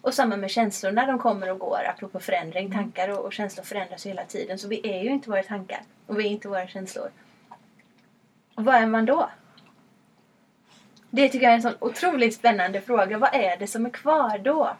Och 0.00 0.14
samma 0.14 0.36
med 0.36 0.50
känslorna, 0.50 1.06
de 1.06 1.18
kommer 1.18 1.50
och 1.50 1.58
går. 1.58 1.80
Apropå 1.96 2.20
förändring, 2.20 2.72
tankar 2.72 3.08
och, 3.08 3.24
och 3.24 3.32
känslor 3.32 3.64
förändras 3.64 4.06
ju 4.06 4.10
hela 4.10 4.24
tiden. 4.24 4.58
Så 4.58 4.68
vi 4.68 4.80
är 4.96 5.02
ju 5.02 5.10
inte 5.10 5.30
våra 5.30 5.42
tankar. 5.42 5.80
Och 6.06 6.20
vi 6.20 6.26
är 6.26 6.30
inte 6.30 6.48
våra 6.48 6.66
känslor. 6.66 7.10
Och 8.54 8.64
vad 8.64 8.74
är 8.74 8.86
man 8.86 9.06
då? 9.06 9.30
Det 11.10 11.28
tycker 11.28 11.44
jag 11.44 11.52
är 11.52 11.56
en 11.56 11.62
sån 11.62 11.74
otroligt 11.80 12.34
spännande 12.34 12.80
fråga. 12.80 13.18
Vad 13.18 13.34
är 13.34 13.56
det 13.56 13.66
som 13.66 13.86
är 13.86 13.90
kvar 13.90 14.38
då? 14.38 14.76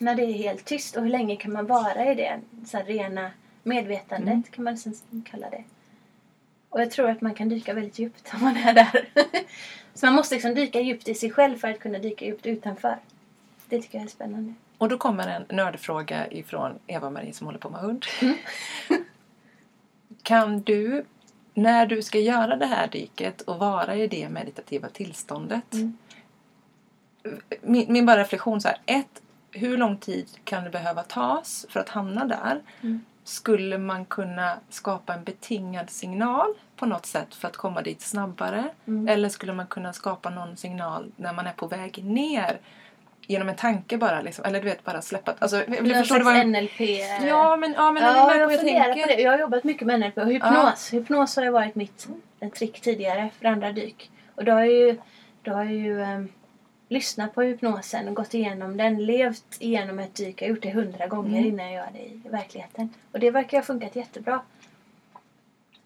När 0.00 0.14
det 0.14 0.22
är 0.22 0.32
helt 0.32 0.64
tyst 0.64 0.96
och 0.96 1.02
hur 1.02 1.10
länge 1.10 1.36
kan 1.36 1.52
man 1.52 1.66
vara 1.66 2.12
i 2.12 2.14
det? 2.14 2.40
Så 2.66 2.78
rena 2.78 3.30
medvetandet 3.62 4.28
Mm. 4.32 4.42
kan 4.42 4.64
man 4.64 4.76
kalla 5.30 5.50
det. 5.50 5.64
Och 6.68 6.80
jag 6.80 6.90
tror 6.90 7.10
att 7.10 7.20
man 7.20 7.34
kan 7.34 7.48
dyka 7.48 7.74
väldigt 7.74 7.98
djupt 7.98 8.30
om 8.34 8.40
man 8.44 8.56
är 8.56 8.74
där. 8.74 9.08
så 9.94 10.06
man 10.06 10.14
måste 10.14 10.34
liksom 10.34 10.54
dyka 10.54 10.80
djupt 10.80 11.08
i 11.08 11.14
sig 11.14 11.30
själv 11.30 11.56
för 11.58 11.68
att 11.68 11.78
kunna 11.78 11.98
dyka 11.98 12.24
djupt 12.24 12.46
utanför. 12.46 12.96
Det 13.68 13.82
tycker 13.82 13.98
jag 13.98 14.04
är 14.04 14.10
spännande. 14.10 14.54
Och 14.78 14.88
då 14.88 14.98
kommer 14.98 15.28
en 15.28 15.56
nördfråga 15.56 16.30
ifrån 16.30 16.78
Eva-Marie 16.86 17.32
som 17.32 17.46
håller 17.46 17.58
på 17.58 17.70
med 17.70 17.80
hund. 17.80 18.06
Mm. 18.22 18.36
kan 20.22 20.60
du, 20.60 21.04
när 21.54 21.86
du 21.86 22.02
ska 22.02 22.18
göra 22.18 22.56
det 22.56 22.66
här 22.66 22.88
dyket 22.88 23.40
och 23.40 23.58
vara 23.58 23.96
i 23.96 24.06
det 24.06 24.28
meditativa 24.28 24.88
tillståndet. 24.88 25.72
Mm. 25.72 25.96
Min, 27.62 27.92
min 27.92 28.06
bara 28.06 28.20
reflektion 28.20 28.60
så 28.60 28.68
här. 28.68 28.78
Ett, 28.86 29.22
hur 29.50 29.78
lång 29.78 29.96
tid 29.96 30.28
kan 30.44 30.64
det 30.64 30.70
behöva 30.70 31.02
tas 31.02 31.66
för 31.68 31.80
att 31.80 31.88
hamna 31.88 32.24
där? 32.24 32.62
Mm. 32.80 33.04
Skulle 33.24 33.78
man 33.78 34.04
kunna 34.04 34.58
skapa 34.68 35.14
en 35.14 35.24
betingad 35.24 35.90
signal 35.90 36.54
på 36.76 36.86
något 36.86 37.06
sätt 37.06 37.34
för 37.34 37.48
att 37.48 37.56
komma 37.56 37.82
dit 37.82 38.00
snabbare? 38.00 38.64
Mm. 38.86 39.08
Eller 39.08 39.28
skulle 39.28 39.52
man 39.52 39.66
kunna 39.66 39.92
skapa 39.92 40.30
någon 40.30 40.56
signal 40.56 41.12
när 41.16 41.32
man 41.32 41.46
är 41.46 41.52
på 41.52 41.66
väg 41.66 42.04
ner? 42.04 42.60
Genom 43.26 43.48
en 43.48 43.56
tanke 43.56 43.98
bara 43.98 44.20
liksom. 44.22 44.44
Eller 44.44 44.60
du 44.60 44.64
vet 44.64 44.84
bara 44.84 45.02
släppa. 45.02 45.34
Alltså, 45.38 45.56
jag, 45.56 45.84
du 45.84 45.94
vad 45.94 46.06
slags 46.06 46.24
jag... 46.26 46.48
NLP. 46.48 46.80
Ja 47.28 47.56
men, 47.56 47.72
ja, 47.72 47.92
men 47.92 48.02
ja, 48.02 48.36
jag 48.36 48.52
jag 48.52 48.60
på 48.60 48.66
tänker? 48.66 49.06
det. 49.06 49.22
Jag 49.22 49.30
har 49.30 49.38
jobbat 49.38 49.64
mycket 49.64 49.86
med 49.86 50.00
NLP 50.00 50.18
och 50.18 50.26
hypnos. 50.26 50.92
Hypnos 50.92 51.36
har 51.36 51.44
ju 51.44 51.50
varit 51.50 51.74
mitt 51.74 52.08
en 52.40 52.50
trick 52.50 52.80
tidigare 52.80 53.30
för 53.38 53.46
andra 53.48 53.72
dyk. 53.72 54.10
Och 54.34 54.44
då 54.44 54.52
har 54.52 54.60
jag 54.60 54.72
ju, 54.72 54.96
då 55.42 55.52
har 55.52 55.64
jag 55.64 55.72
ju 55.74 56.02
ehm, 56.02 56.28
lyssnat 56.88 57.34
på 57.34 57.42
hypnosen 57.42 58.08
och 58.08 58.14
gått 58.14 58.34
igenom 58.34 58.76
den. 58.76 59.06
Levt 59.06 59.56
igenom 59.58 59.98
ett 59.98 60.14
dyk. 60.14 60.42
Jag 60.42 60.46
har 60.46 60.54
gjort 60.54 60.62
det 60.62 60.70
hundra 60.70 61.06
gånger 61.06 61.38
Mm. 61.38 61.46
innan 61.46 61.66
jag 61.66 61.74
gör 61.74 61.88
det 61.92 62.04
i 62.04 62.20
verkligheten. 62.24 62.88
Och 63.12 63.20
det 63.20 63.30
verkar 63.30 63.58
ha 63.58 63.64
funkat 63.64 63.96
jättebra. 63.96 64.40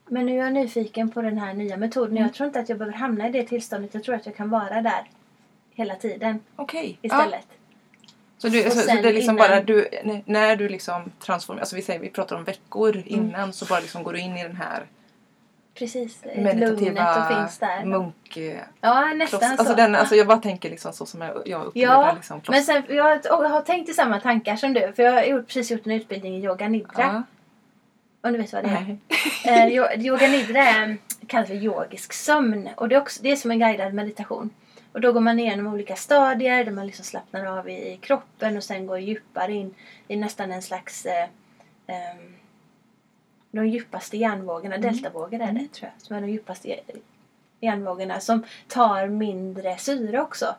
Men 0.06 0.26
nu 0.26 0.32
är 0.32 0.44
jag 0.44 0.52
nyfiken 0.52 1.10
på 1.10 1.22
den 1.22 1.38
här 1.38 1.54
nya 1.54 1.76
metoden. 1.76 2.10
Mm. 2.10 2.22
Jag 2.22 2.34
tror 2.34 2.46
inte 2.46 2.60
att 2.60 2.68
jag 2.68 2.78
behöver 2.78 2.96
hamna 2.98 3.28
i 3.28 3.32
det 3.32 3.44
tillståndet. 3.44 3.94
Jag 3.94 4.04
tror 4.04 4.14
att 4.14 4.26
jag 4.26 4.36
kan 4.36 4.50
vara 4.50 4.82
där 4.82 5.02
hela 5.78 5.94
tiden 5.94 6.40
Okej. 6.56 6.98
Ja. 7.02 7.06
istället. 7.06 7.46
Så, 8.38 8.48
du, 8.48 8.62
så, 8.62 8.70
så 8.70 8.86
det 8.86 9.08
är 9.08 9.12
liksom 9.12 9.36
innan- 9.36 9.48
bara 9.48 9.60
du, 9.62 9.88
när 10.24 10.56
du 10.56 10.68
liksom 10.68 11.12
transformerar, 11.20 11.62
alltså 11.62 11.76
vi 11.76 11.82
säger 11.82 12.00
vi 12.00 12.08
pratar 12.10 12.36
om 12.36 12.44
veckor 12.44 13.02
innan 13.06 13.52
så 13.52 13.64
bara 13.64 13.80
liksom 13.80 14.02
går 14.02 14.12
du 14.12 14.18
in 14.20 14.36
i 14.36 14.42
den 14.42 14.56
här 14.56 14.86
Precis. 15.74 16.24
Meditativa 16.36 17.28
finns 17.28 17.58
där. 17.58 17.84
munk... 17.84 18.36
eh, 18.36 18.58
Ja, 18.80 18.90
kloss- 18.90 19.14
nästan 19.16 19.40
så. 19.40 19.46
Alltså, 19.46 19.74
den, 19.74 19.94
alltså 19.94 20.14
jag 20.14 20.26
bara 20.26 20.38
tänker 20.38 20.70
liksom 20.70 20.92
så 20.92 21.06
som 21.06 21.20
jag, 21.20 21.42
jag 21.46 21.64
upplever 21.66 21.92
Ja, 21.94 22.12
liksom 22.16 22.40
kloss- 22.40 22.50
Men 22.50 22.62
sen, 22.62 22.82
jag 22.88 23.04
har- 23.04 23.60
tänkt 23.62 23.88
i 23.90 23.94
samma 23.94 24.20
tankar 24.20 24.56
som 24.56 24.74
du. 24.74 24.92
För 24.96 25.02
jag 25.02 25.12
har 25.12 25.42
precis 25.42 25.70
gjort 25.70 25.86
en 25.86 25.92
utbildning 25.92 26.36
i 26.36 26.44
yoga 26.44 26.68
nidra. 26.68 26.92
Ja. 27.02 27.22
Om 28.20 28.32
du 28.32 28.38
vet 28.38 28.52
vad 28.52 28.64
det 28.64 28.68
är. 28.68 28.96
Eh, 29.44 29.66
yo- 29.66 29.98
yoga 29.98 30.28
nidra 30.28 30.96
kallas 31.26 31.48
för 31.48 31.54
yogisk 31.54 32.12
sömn. 32.12 32.68
Och 32.76 32.88
det 32.88 32.94
är, 32.94 33.00
också, 33.00 33.22
det 33.22 33.32
är 33.32 33.36
som 33.36 33.50
en 33.50 33.58
guidad 33.58 33.94
meditation. 33.94 34.50
Och 34.92 35.00
då 35.00 35.12
går 35.12 35.20
man 35.20 35.38
igenom 35.38 35.66
olika 35.74 35.96
stadier 35.96 36.64
där 36.64 36.72
man 36.72 36.86
liksom 36.86 37.04
slappnar 37.04 37.44
av 37.58 37.68
i, 37.68 37.92
i 37.92 37.96
kroppen 37.96 38.56
och 38.56 38.64
sen 38.64 38.86
går 38.86 38.98
djupare 38.98 39.52
in 39.52 39.74
i 40.08 40.16
nästan 40.16 40.52
en 40.52 40.62
slags 40.62 41.06
eh, 41.06 41.28
ehm, 41.86 42.34
de 43.50 43.66
djupaste 43.66 44.16
hjärnvågorna, 44.16 44.74
Mm. 44.74 44.92
deltavågor 44.92 45.40
är 45.40 45.52
det 45.52 45.68
tror 45.72 45.90
jag, 45.94 46.06
som 46.06 46.16
är 46.16 46.20
de 46.20 46.28
djupaste 46.28 46.80
hjärnvågorna 47.60 48.20
som 48.20 48.44
tar 48.68 49.06
mindre 49.06 49.78
syre 49.78 50.20
också. 50.20 50.54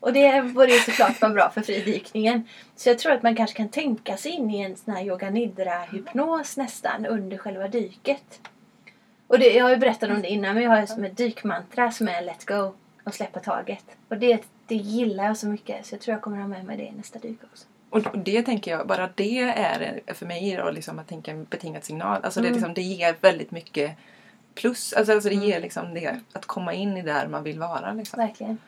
Och 0.00 0.12
det 0.12 0.42
borde 0.54 0.72
ju 0.72 0.80
såklart 0.80 1.20
vara 1.20 1.32
bra 1.32 1.50
för 1.50 1.60
fridykningen. 1.60 2.48
Så 2.76 2.88
jag 2.88 2.98
tror 2.98 3.12
att 3.12 3.22
man 3.22 3.36
kanske 3.36 3.56
kan 3.56 3.68
tänka 3.68 4.16
sig 4.16 4.32
in 4.32 4.50
i 4.50 4.60
en 4.60 4.76
sån 4.76 4.94
här 4.94 5.04
yoga 5.04 5.30
nidra 5.30 5.78
hypnos 5.80 6.56
nästan 6.56 7.06
under 7.06 7.38
själva 7.38 7.68
dyket. 7.68 8.40
Och 9.26 9.38
det, 9.38 9.52
jag 9.52 9.64
har 9.64 9.70
ju 9.70 9.76
berättat 9.76 10.10
om 10.10 10.22
det 10.22 10.28
innan 10.28 10.54
men 10.54 10.62
jag 10.62 10.70
har 10.70 10.80
ju 10.80 10.86
som 10.86 11.04
ett 11.04 11.16
dykmantra 11.16 11.90
som 11.90 12.08
är 12.08 12.22
let 12.22 12.44
go 12.44 12.72
och 13.04 13.14
släppa 13.14 13.40
taget. 13.40 13.84
Och 14.08 14.16
det, 14.18 14.42
det 14.66 14.74
gillar 14.74 15.24
jag 15.24 15.36
så 15.36 15.46
mycket 15.46 15.86
så 15.86 15.94
jag 15.94 16.00
tror 16.00 16.12
jag 16.14 16.22
kommer 16.22 16.36
ha 16.38 16.48
med 16.48 16.64
mig 16.64 16.76
det 16.76 16.82
i 16.82 16.92
nästa 16.92 17.18
dyk 17.18 17.38
också. 17.52 17.66
Och 17.90 18.18
det 18.18 18.42
tänker 18.42 18.70
jag, 18.70 18.86
bara 18.86 19.10
det 19.14 19.38
är 19.40 20.00
för 20.14 20.26
mig 20.26 20.56
då 20.56 20.70
liksom 20.70 20.98
att 20.98 21.08
tänka 21.08 21.30
en 21.30 21.44
betingad 21.44 21.84
signal. 21.84 22.20
Alltså 22.24 22.40
det, 22.40 22.46
Mm. 22.48 22.56
liksom, 22.58 22.74
det 22.74 22.82
ger 22.82 23.16
väldigt 23.20 23.50
mycket 23.50 23.92
plus. 24.54 24.92
Alltså, 24.92 25.12
alltså 25.12 25.28
det 25.28 25.34
Mm. 25.34 25.48
ger 25.48 25.60
liksom 25.60 25.94
det 25.94 26.20
att 26.32 26.46
komma 26.46 26.72
in 26.72 26.96
i 26.96 27.02
där 27.02 27.28
man 27.28 27.42
vill 27.44 27.58
vara. 27.58 27.92
Liksom. 27.92 28.18
Verkligen. 28.18 28.58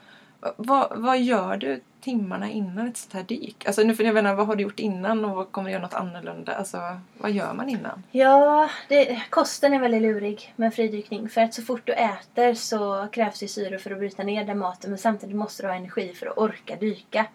Vad, 0.57 0.93
vad 0.97 1.21
gör 1.21 1.57
du 1.57 1.81
timmarna 2.01 2.51
innan 2.51 2.89
ett 2.89 2.97
sånt 2.97 3.13
här 3.13 3.23
dyk? 3.23 3.67
Alltså 3.67 3.83
nu 3.83 3.95
för 3.95 4.05
jag 4.05 4.15
menar, 4.15 4.35
vad 4.35 4.47
har 4.47 4.57
du 4.57 4.63
gjort 4.63 4.81
innan 4.81 5.25
och 5.25 5.37
vad 5.37 5.53
kommer 5.53 5.69
du 5.69 5.73
göra 5.73 5.83
något 5.83 5.95
annorlunda? 5.95 6.55
Alltså 6.55 7.01
vad 7.19 7.31
gör 7.31 7.53
man 7.53 7.69
innan? 7.69 8.03
Ja, 8.11 8.71
det, 8.89 9.23
kosten 9.31 9.73
är 9.73 9.81
väldigt 9.81 10.03
lurig 10.03 10.53
med 10.57 10.75
fridykning. 10.75 11.29
För 11.29 11.41
att 11.41 11.55
så 11.55 11.63
fort 11.63 11.83
du 11.85 11.93
äter 11.93 12.55
så 12.55 13.09
krävs 13.13 13.41
det 13.41 13.49
syre 13.49 13.79
för 13.79 13.91
att 13.91 13.99
bryta 13.99 14.23
ner 14.23 14.45
den 14.45 14.59
maten. 14.59 14.91
Men 14.91 14.99
samtidigt 14.99 15.37
måste 15.37 15.63
du 15.63 15.69
ha 15.69 15.75
energi 15.75 16.13
för 16.15 16.27
att 16.27 16.39
orka 16.39 16.77
dyka. 16.77 17.27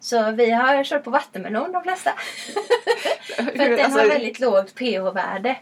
Så 0.00 0.30
vi 0.30 0.50
har 0.50 0.84
kört 0.84 1.04
på 1.04 1.10
vattenmelon 1.10 1.72
de 1.72 1.82
flesta. 1.82 2.10
för 3.36 3.42
att 3.42 3.56
den 3.56 3.80
Alltså, 3.80 3.98
har 3.98 4.08
väldigt 4.08 4.40
lågt 4.40 4.74
pH-värde. 4.74 5.56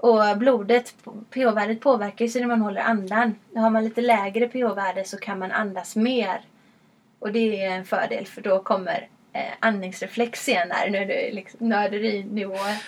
Och 0.00 0.38
blodet, 0.38 0.94
pH-värdet 1.30 1.80
påverkar 1.80 2.24
ju 2.24 2.30
sig 2.30 2.40
när 2.40 2.48
man 2.48 2.60
håller 2.60 2.80
andan. 2.80 3.34
Har 3.54 3.70
man 3.70 3.84
lite 3.84 4.00
lägre 4.00 4.48
pH-värde 4.48 5.04
så 5.04 5.16
kan 5.16 5.38
man 5.38 5.52
andas 5.52 5.96
mer. 5.96 6.40
Och 7.18 7.32
det 7.32 7.64
är 7.64 7.70
en 7.70 7.84
fördel 7.84 8.26
för 8.26 8.40
då 8.40 8.62
kommer 8.62 9.08
eh, 9.32 9.52
andningsreflex 9.60 10.44
senare. 10.44 10.90
Nu 10.90 10.98
är 10.98 11.06
det 11.06 11.32
liksom 11.32 11.68
nörderinivåer. 11.68 12.82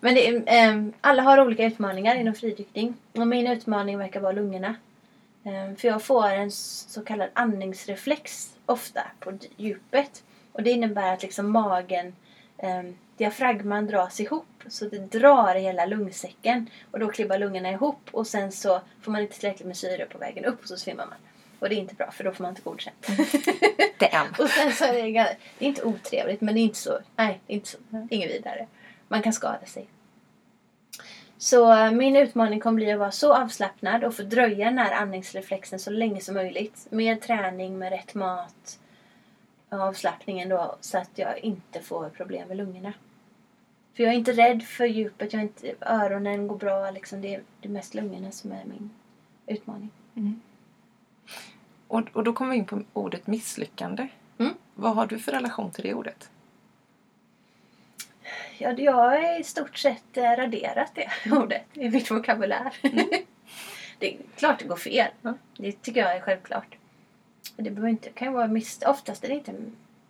Men 0.00 0.14
det 0.14 0.28
eh, 0.46 0.84
alla 1.00 1.22
har 1.22 1.40
olika 1.40 1.64
utmaningar 1.64 2.14
inom 2.14 2.34
fridykning. 2.34 2.94
Och 3.12 3.26
min 3.26 3.46
utmaning 3.46 3.98
verkar 3.98 4.20
vara 4.20 4.32
lungorna. 4.32 4.74
Eh, 5.44 5.76
för 5.76 5.88
jag 5.88 6.02
får 6.02 6.28
en 6.28 6.50
så 6.50 7.04
kallad 7.04 7.28
andningsreflex 7.32 8.54
ofta 8.66 9.02
på 9.20 9.38
djupet. 9.56 10.22
Och 10.52 10.62
det 10.62 10.70
innebär 10.70 11.12
att 11.12 11.22
liksom 11.22 11.50
magen, 11.50 12.14
eh, 12.58 12.82
diafragman 13.16 13.86
dras 13.86 14.20
ihop. 14.20 14.46
Så 14.68 14.84
det 14.84 14.98
drar 14.98 15.54
hela 15.54 15.86
lungsäcken. 15.86 16.70
Och 16.90 16.98
då 16.98 17.08
klibbar 17.08 17.38
lungorna 17.38 17.70
ihop 17.70 18.00
och 18.10 18.26
sen 18.26 18.52
så 18.52 18.80
får 19.02 19.12
man 19.12 19.22
inte 19.22 19.38
tillräckligt 19.38 19.66
med 19.66 19.76
syre 19.76 20.06
på 20.06 20.18
vägen 20.18 20.44
upp 20.44 20.62
och 20.62 20.68
så 20.68 20.76
svimmar 20.76 21.06
man. 21.06 21.18
Och 21.58 21.68
det 21.68 21.74
är 21.74 21.78
inte 21.78 21.94
bra 21.94 22.10
för 22.10 22.24
då 22.24 22.32
får 22.32 22.42
man 22.42 22.50
inte 22.50 22.62
godkänt. 22.62 23.06
Och 24.38 24.50
sen 24.50 24.72
så 24.72 24.84
är 24.84 24.92
det, 24.92 25.36
det 25.58 25.64
är 25.64 25.68
inte 25.68 25.82
otrevligt 25.82 26.40
men 26.40 26.54
det 26.54 26.60
är 26.60 26.62
inte 26.62 26.78
så, 26.78 26.98
nej, 27.16 27.40
det 27.46 27.52
är 27.52 27.54
inte 27.54 27.68
så, 27.68 27.78
inget 28.10 28.30
vidare. 28.30 28.66
Man 29.08 29.22
kan 29.22 29.32
skada 29.32 29.66
sig. 29.66 29.86
Så 31.38 31.72
eh, 31.72 31.90
min 31.90 32.16
utmaning 32.16 32.60
kommer 32.60 32.76
bli 32.76 32.92
att 32.92 32.98
vara 32.98 33.10
så 33.10 33.34
avslappnad 33.34 34.04
och 34.04 34.14
fördröja 34.14 34.64
den 34.64 34.78
här 34.78 34.92
andningsreflexen 34.92 35.78
så 35.78 35.90
länge 35.90 36.20
som 36.20 36.34
möjligt. 36.34 36.86
Med 36.90 37.20
träning, 37.20 37.78
med 37.78 37.92
rätt 37.92 38.14
mat, 38.14 38.78
avslappningen 39.68 40.48
då 40.48 40.76
så 40.80 40.98
att 40.98 41.10
jag 41.14 41.38
inte 41.38 41.80
får 41.80 42.08
problem 42.08 42.48
med 42.48 42.56
lungorna. 42.56 42.92
För 43.96 44.02
jag 44.02 44.12
är 44.12 44.16
inte 44.16 44.32
rädd 44.32 44.62
för 44.62 44.84
djupet, 44.86 45.32
jag 45.32 45.40
är 45.40 45.44
inte, 45.44 45.74
öronen 45.80 46.48
går 46.48 46.56
bra 46.56 46.90
liksom. 46.90 47.20
Det 47.20 47.34
är, 47.34 47.42
det 47.60 47.68
mest 47.68 47.94
lungorna 47.94 48.30
som 48.30 48.52
är 48.52 48.64
min 48.64 48.90
utmaning. 49.46 49.90
Och, 51.88 52.02
och 52.12 52.24
då 52.24 52.32
kommer 52.32 52.50
vi 52.50 52.56
in 52.56 52.64
på 52.66 52.82
ordet 52.92 53.26
misslyckande. 53.26 54.08
Mm. 54.38 54.54
Vad 54.74 54.94
har 54.94 55.06
du 55.06 55.18
för 55.18 55.32
relation 55.32 55.70
till 55.70 55.84
det 55.84 55.94
ordet? 55.94 56.30
Ja, 58.58 58.72
det- 58.72 58.82
jag 58.82 58.92
har 58.92 59.40
i 59.40 59.44
stort 59.44 59.78
sett 59.78 60.16
eh, 60.16 60.22
raderat 60.22 60.92
det 60.94 61.10
ordet 61.32 61.64
i 61.72 61.90
mitt 61.90 62.10
vokabulär. 62.10 62.76
det 63.98 64.14
är 64.14 64.18
klart 64.36 64.58
det 64.58 64.64
går 64.68 64.76
fel. 64.76 65.10
Det 65.56 65.72
tycker 65.82 66.00
jag 66.00 66.16
är 66.16 66.20
självklart. 66.20 66.76
Det 67.56 67.70
behöver 67.70 67.88
inte, 67.88 68.10
kan 68.10 68.28
ju 68.28 68.34
vara 68.34 68.46
mis, 68.48 68.82
oftast 68.86 69.24
är 69.24 69.28
det 69.28 69.34
inte 69.34 69.54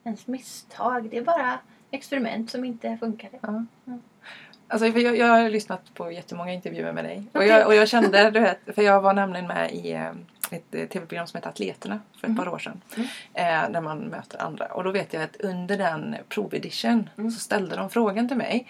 ens 0.05 0.27
misstag. 0.27 1.11
Det 1.11 1.17
är 1.19 1.23
bara 1.25 1.59
experiment 1.91 2.51
som 2.51 2.65
inte 2.65 2.97
funkade. 3.01 3.39
Ja. 3.41 3.65
Alltså, 4.69 4.93
för 4.93 5.01
jag, 5.01 5.17
jag 5.19 5.27
har 5.27 5.51
lyssnat 5.51 5.95
på 5.95 6.11
jättemånga 6.13 6.53
intervjuer 6.53 6.93
med 6.93 7.05
dig. 7.05 7.25
Och 7.33 7.37
Okej. 7.37 7.49
jag, 7.49 7.67
och 7.67 7.75
jag 7.75 7.89
kände, 7.89 8.31
du 8.31 8.41
vet, 8.41 8.59
för 8.75 8.83
jag 8.83 9.01
var 9.01 9.15
nämligen 9.15 9.47
med 9.47 9.73
i 9.73 9.93
eh, 9.93 10.11
ett 10.51 10.75
eh, 10.75 10.87
tv-program 10.89 11.27
som 11.27 11.39
heter 11.39 11.49
Atleterna 11.51 12.01
för 12.13 12.27
ett 12.27 12.31
Mhm. 12.31 12.37
par 12.37 12.49
år 12.49 12.59
sedan. 12.59 12.81
Mm. 12.97 13.09
Eh, 13.35 13.71
där 13.73 13.81
man 13.81 13.99
möter 13.99 14.43
andra. 14.43 14.67
Och 14.67 14.85
då 14.85 14.91
vet 14.91 15.13
jag 15.13 15.23
att 15.23 15.37
under 15.37 15.79
den 15.79 16.17
provedition 16.29 17.11
Mm. 17.19 17.31
så 17.31 17.41
ställde 17.41 17.77
de 17.77 17.91
frågan 17.91 18.29
till 18.29 18.37
mig. 18.37 18.69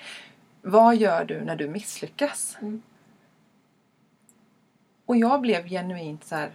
Vad 0.63 0.97
gör 0.97 1.25
du 1.25 1.41
när 1.41 1.57
du 1.57 1.69
misslyckas? 1.69 2.57
Mm. 2.61 2.83
Och 5.07 5.17
jag 5.17 5.41
blev 5.41 5.69
genuint 5.69 6.25
så 6.25 6.35
här. 6.37 6.51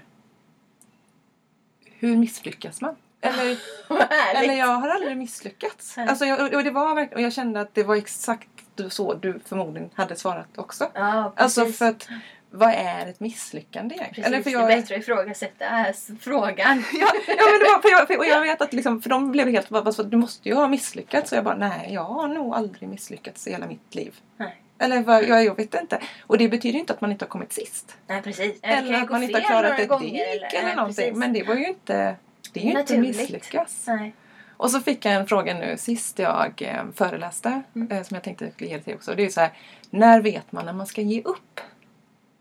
Hur 1.86 2.17
misslyckas 2.17 2.82
man? 2.82 2.95
Eller, 3.22 3.58
eller 4.44 4.54
jag 4.54 4.68
har 4.68 4.90
aldrig 4.90 5.18
misslyckats. 5.18 5.98
Nej. 5.98 6.08
Alltså 6.08 6.26
jag, 6.26 6.54
och, 6.54 6.64
det 6.64 6.72
var 6.72 6.96
verkligen, 6.96 7.18
och 7.18 7.26
jag 7.26 7.34
kände 7.34 7.62
att 7.62 7.74
det 7.74 7.84
var 7.84 7.96
exakt 7.96 8.48
så 8.90 9.14
du 9.14 9.40
förmodligen 9.46 9.90
hade 9.96 10.16
svarat 10.16 10.58
också. 10.58 10.92
Ja, 10.94 11.34
precis. 11.36 11.58
Alltså 11.58 11.74
för 11.74 11.86
att 11.86 12.08
vad 12.52 12.70
är 12.70 13.08
ett 13.08 13.20
misslyckande 13.20 13.96
egentligen? 13.96 14.32
precis. 14.32 14.44
för 14.44 14.52
jag, 14.52 14.70
Det 14.70 14.74
är 14.74 14.78
bättre 14.78 14.96
att 14.96 15.02
ifrågasätta 15.02 15.88
äh, 15.88 15.96
frågan. 16.20 16.84
ja, 16.94 17.08
ja, 17.28 17.46
men 17.52 17.60
det 17.60 17.66
var, 17.74 17.82
för 17.82 17.90
jag, 17.90 18.08
för, 18.08 18.18
och 18.18 18.26
jag 18.26 18.42
vet 18.42 18.62
att 18.62 18.74
liksom, 18.74 19.02
för 19.02 19.10
de 19.10 19.32
blev 19.32 19.48
helt 19.48 19.70
bara, 19.70 20.04
du 20.04 20.18
måste 20.18 20.50
ju 20.50 20.56
ha 20.56 20.68
misslyckats. 20.68 21.30
Så 21.30 21.36
jag 21.36 21.44
bara, 21.44 21.56
nej 21.56 21.90
jag 21.94 22.04
har 22.04 22.28
nog 22.28 22.54
aldrig 22.56 22.90
misslyckats 22.90 23.48
i 23.48 23.52
hela 23.52 23.68
mitt 23.68 23.96
liv. 23.96 24.16
Nej. 24.38 24.62
Eller 24.80 25.02
vad, 25.02 25.24
jag, 25.24 25.46
jag 25.46 25.56
vet 25.56 25.76
inte. 25.76 26.02
Och 26.28 26.38
det 26.38 26.48
betyder 26.48 26.80
inte 26.80 26.94
att 26.94 27.02
man 27.02 27.12
inte 27.12 27.26
har 27.26 27.30
kommit 27.30 27.54
sist. 27.54 27.98
Nej, 28.08 28.22
precis. 28.22 28.60
Eller 28.62 28.90
ju 28.90 28.96
att 28.96 29.10
man 29.10 29.24
inte 29.24 29.40
har 29.40 29.48
klarat 29.48 29.80
ett 29.80 29.90
gånger, 29.90 30.34
dyk 30.34 30.54
eller 30.54 30.64
nej, 30.64 30.76
någonting. 30.76 30.96
precis. 30.96 31.18
Men 31.18 31.34
det 31.34 31.44
var 31.44 31.56
ju 31.56 31.68
inte, 31.68 32.16
det 32.54 32.60
är 32.60 32.64
ju 32.64 32.70
inte 32.70 32.82
Naturligt. 32.82 33.18
misslyckas. 33.18 33.84
Nej. 33.88 34.14
Och 34.58 34.72
så 34.72 34.80
fick 34.80 35.06
jag 35.06 35.14
en 35.14 35.28
fråga 35.28 35.54
nu 35.54 35.78
sist 35.78 36.20
jag 36.20 36.62
eh, 36.62 36.84
föreläste. 36.96 37.62
Mm. 37.76 37.92
Eh, 37.92 38.04
som 38.04 38.16
jag 38.16 38.24
tänkte 38.24 38.46
jag 38.46 38.54
skulle 38.54 38.70
ge 38.70 38.80
till 38.80 38.96
också. 38.96 39.16
Det 39.16 39.22
är 39.22 39.26
ju 39.26 39.32
så 39.32 39.42
här, 39.42 39.52
när 39.90 40.22
vet 40.22 40.52
man 40.52 40.66
när 40.66 40.74
man 40.74 40.88
ska 40.88 41.02
ge 41.02 41.22
upp? 41.22 41.60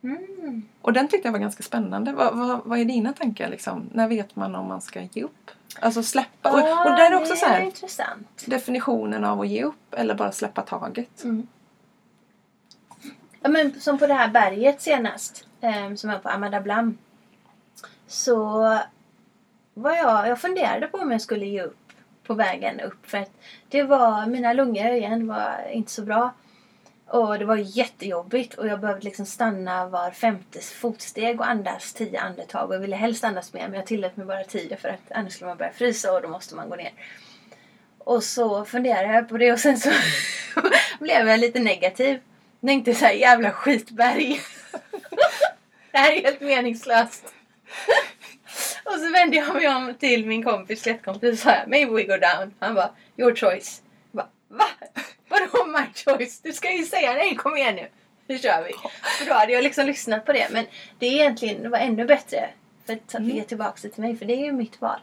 Mm. 0.02 0.62
Och 0.82 0.92
den 0.92 1.08
tyckte 1.08 1.28
jag 1.28 1.32
var 1.32 1.38
ganska 1.38 1.62
spännande. 1.62 2.12
Vad, 2.12 2.36
vad, 2.36 2.60
vad 2.64 2.78
är 2.78 2.84
dina 2.84 3.12
tankar 3.12 3.48
liksom? 3.48 3.90
När 3.92 4.08
vet 4.08 4.36
man 4.36 4.54
om 4.54 4.68
man 4.68 4.80
ska 4.80 5.02
ge 5.12 5.22
upp? 5.22 5.50
Alltså 5.80 6.02
släppa. 6.02 6.50
Och, 6.50 6.58
och 6.58 6.96
där 6.96 7.10
är 7.10 7.16
också 7.16 7.36
så 7.36 7.46
är 7.46 7.50
här 7.50 7.60
intressant. 7.60 8.44
definitionen 8.46 9.24
av 9.24 9.40
att 9.40 9.48
ge 9.48 9.64
upp 9.64 9.94
eller 9.94 10.14
bara 10.14 10.32
släppa 10.32 10.62
taget. 10.62 11.24
Mm. 11.24 11.46
Ja, 13.40 13.48
men 13.48 13.80
som 13.80 13.98
på 13.98 14.06
det 14.06 14.14
här 14.14 14.28
berget 14.28 14.82
senast, 14.82 15.46
eh, 15.60 15.94
som 15.94 16.10
var 16.10 16.18
på 16.18 16.28
Amada 16.28 16.60
Blam. 16.60 16.98
Så 18.06 18.78
var 19.74 19.96
jag, 19.96 20.28
jag 20.28 20.40
funderade 20.40 20.86
på 20.86 20.98
om 20.98 21.12
jag 21.12 21.20
skulle 21.20 21.46
ge 21.46 21.62
upp 21.62 21.76
på 22.26 22.34
vägen 22.34 22.80
upp. 22.80 23.06
För 23.06 23.18
att 23.18 23.30
det 23.68 23.82
var, 23.82 24.26
mina 24.26 24.52
lungor 24.52 24.90
igen 24.90 25.26
var 25.26 25.68
inte 25.72 25.92
så 25.92 26.02
bra. 26.02 26.34
Och 27.06 27.38
det 27.38 27.44
var 27.44 27.56
jättejobbigt 27.56 28.54
och 28.54 28.66
jag 28.66 28.80
behövde 28.80 29.04
liksom 29.04 29.26
stanna 29.26 29.86
var 29.86 30.10
femte 30.10 30.60
fotsteg 30.60 31.40
och 31.40 31.48
andas 31.48 31.92
tio 31.92 32.20
andetag. 32.20 32.68
Och 32.68 32.74
jag 32.74 32.80
ville 32.80 32.96
helst 32.96 33.24
andas 33.24 33.52
mer 33.52 33.68
men 33.68 33.74
jag 33.74 33.86
tillät 33.86 34.16
mig 34.16 34.26
bara 34.26 34.44
tio 34.44 34.76
för 34.76 34.88
att 34.88 35.12
annars 35.12 35.32
skulle 35.32 35.48
man 35.48 35.56
börja 35.56 35.72
frysa 35.72 36.12
och 36.12 36.22
då 36.22 36.28
måste 36.28 36.54
man 36.54 36.68
gå 36.68 36.76
ner. 36.76 36.92
Och 37.98 38.24
så 38.24 38.64
funderade 38.64 39.14
jag 39.14 39.28
på 39.28 39.38
det 39.38 39.52
och 39.52 39.58
sen 39.58 39.78
så 39.78 39.90
blev 41.00 41.28
jag 41.28 41.40
lite 41.40 41.60
negativ. 41.60 42.20
Tänkte 42.60 42.94
såhär, 42.94 43.12
jävla 43.12 43.50
skitberg. 43.50 44.40
det 45.92 45.98
här 45.98 46.12
är 46.12 46.22
helt 46.22 46.40
meningslöst 46.40 47.34
och 48.94 49.00
så 49.00 49.12
vände 49.12 49.36
jag 49.36 49.54
mig 49.54 49.68
om 49.68 49.94
till 49.98 50.26
min 50.26 50.42
kompis, 50.44 50.82
släktkompis 50.82 51.32
och 51.32 51.38
sa 51.38 51.52
maybe 51.66 51.92
we 51.92 52.02
go 52.02 52.16
down. 52.16 52.54
Han 52.58 52.74
bara, 52.74 52.90
your 53.16 53.34
choice. 53.36 53.82
Jag 54.12 54.16
bara, 54.16 54.28
va? 54.58 54.64
Vadå 55.28 55.66
my 55.66 55.84
choice? 55.94 56.40
Du 56.42 56.52
ska 56.52 56.72
ju 56.72 56.84
säga 56.84 57.12
nej, 57.12 57.36
kom 57.36 57.56
igen 57.56 57.74
nu. 57.74 57.88
Nu 58.26 58.38
kör 58.38 58.64
vi. 58.64 58.72
För 59.18 59.26
då 59.26 59.34
hade 59.34 59.52
jag 59.52 59.62
liksom 59.64 59.86
lyssnat 59.86 60.26
på 60.26 60.32
det. 60.32 60.48
Men 60.52 60.64
det 60.98 61.06
är 61.06 61.12
egentligen, 61.12 61.62
det 61.62 61.68
var 61.68 61.78
ännu 61.78 62.04
bättre. 62.06 62.50
För 62.86 62.92
att 62.92 63.14
Mm. 63.14 63.30
ge 63.30 63.42
tillbaka 63.42 63.78
det 63.82 63.88
till 63.88 64.02
mig, 64.02 64.16
för 64.16 64.24
det 64.24 64.32
är 64.34 64.44
ju 64.44 64.52
mitt 64.52 64.80
val. 64.80 65.00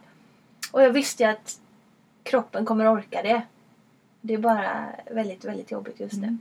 Och 0.71 0.84
jag 0.84 0.89
visste 0.89 1.23
ju 1.23 1.30
att 1.30 1.60
kroppen 2.23 2.65
kommer 2.65 2.93
orka 2.93 3.21
det. 3.23 3.41
Det 4.21 4.34
är 4.34 4.38
bara 4.38 4.86
väldigt, 5.12 5.45
väldigt 5.45 5.71
jobbigt 5.71 6.00
just 6.00 6.13
nu. 6.13 6.28
Mm. 6.28 6.39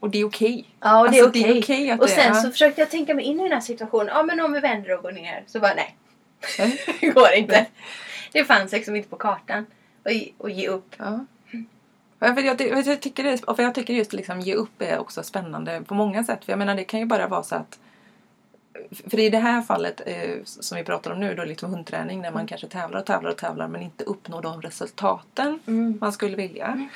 Och 0.00 0.10
det 0.10 0.18
är 0.18 0.24
okej. 0.26 0.64
Ja, 0.80 1.00
och 1.00 1.10
det 1.10 1.20
Alltså, 1.20 1.38
är 1.38 1.44
okej. 1.44 1.58
okej 1.62 1.90
att 1.90 2.00
och 2.00 2.08
sen 2.08 2.30
är- 2.32 2.34
så 2.34 2.50
försökte 2.50 2.80
jag 2.80 2.90
tänka 2.90 3.14
mig 3.14 3.24
in 3.24 3.40
i 3.40 3.42
den 3.42 3.52
här 3.52 3.60
situationen. 3.60 4.06
Ja, 4.08 4.22
men 4.22 4.40
om 4.40 4.52
vi 4.52 4.60
vänder 4.60 4.96
och 4.96 5.02
går 5.02 5.12
ner. 5.12 5.44
Så 5.46 5.60
bara 5.60 5.74
nej. 5.74 5.96
Det 7.00 7.06
går 7.14 7.32
inte. 7.32 7.66
Det 8.32 8.44
fanns 8.44 8.72
liksom 8.72 8.96
inte 8.96 9.08
på 9.08 9.16
kartan. 9.16 9.66
Och, 10.04 10.12
ge- 10.12 10.32
och 10.38 10.50
ge 10.50 10.68
upp. 10.68 10.94
Ja. 10.98 11.24
Ja, 12.18 12.34
för 12.34 12.42
Jag, 12.42 12.60
jag, 12.60 12.86
jag, 12.86 13.00
tycker 13.00 13.24
det, 13.24 13.38
för 13.56 13.62
jag 13.62 13.74
tycker 13.74 13.94
just 13.94 14.12
liksom 14.12 14.40
ge 14.40 14.54
upp 14.54 14.82
är 14.82 14.98
också 14.98 15.22
spännande 15.22 15.82
på 15.86 15.94
många 15.94 16.24
sätt. 16.24 16.44
För 16.44 16.52
jag 16.52 16.58
menar 16.58 16.74
det 16.74 16.84
kan 16.84 17.00
ju 17.00 17.06
bara 17.06 17.26
vara 17.28 17.42
så 17.42 17.54
att 17.54 17.78
för 19.10 19.18
i 19.20 19.30
det 19.30 19.38
här 19.38 19.62
fallet 19.62 20.00
eh, 20.06 20.34
som 20.44 20.78
vi 20.78 20.84
pratar 20.84 21.10
om 21.10 21.20
nu 21.20 21.34
då 21.34 21.44
liksom 21.44 21.70
hundträning 21.70 22.20
när 22.22 22.30
man 22.30 22.46
kanske 22.46 22.68
tävlar 22.68 23.00
och 23.00 23.06
tävlar 23.06 23.30
och 23.30 23.36
tävlar 23.36 23.68
men 23.68 23.82
inte 23.82 24.04
uppnår 24.04 24.42
de 24.42 24.62
resultaten 24.62 25.58
Mm. 25.66 25.98
man 26.00 26.12
skulle 26.12 26.36
vilja. 26.36 26.88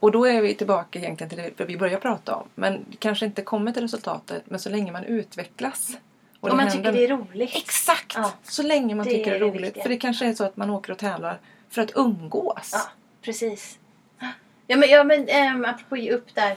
Och 0.00 0.12
då 0.12 0.24
är 0.26 0.42
vi 0.42 0.54
tillbaka 0.54 0.98
egentligen 0.98 1.28
till 1.30 1.52
det 1.56 1.64
vi 1.64 1.76
började 1.78 2.00
prata 2.00 2.34
om. 2.34 2.48
Men 2.54 2.84
kanske 2.98 3.26
inte 3.26 3.42
kommer 3.42 3.72
till 3.72 3.82
resultatet 3.82 4.42
men 4.46 4.58
så 4.60 4.70
länge 4.70 4.92
man 4.92 5.04
utvecklas. 5.04 5.96
Och, 6.40 6.48
det 6.48 6.56
man 6.56 6.70
tycker 6.70 6.92
det 6.92 7.04
är 7.04 7.08
roligt. 7.08 7.56
Exakt! 7.56 8.12
Ja. 8.14 8.32
Så 8.42 8.62
länge 8.62 8.94
man 8.94 9.06
Det 9.06 9.12
tycker 9.12 9.30
det 9.30 9.36
är 9.36 9.40
det 9.40 9.46
roligt. 9.46 9.64
viktiga. 9.64 9.82
För 9.82 9.90
det 9.90 9.96
kanske 9.96 10.26
är 10.26 10.34
så 10.34 10.44
att 10.44 10.56
man 10.56 10.70
åker 10.70 10.92
och 10.92 10.98
tävlar 10.98 11.38
för 11.68 11.82
att 11.82 11.92
umgås. 11.94 12.70
Ja, 12.72 12.82
precis. 13.22 13.78
Ja, 14.66 14.76
men, 14.76 14.88
ja, 14.88 15.04
men 15.04 15.28
ähm, 15.28 15.64
apropå 15.64 15.96
ge 15.96 16.12
upp 16.12 16.34
där. 16.34 16.56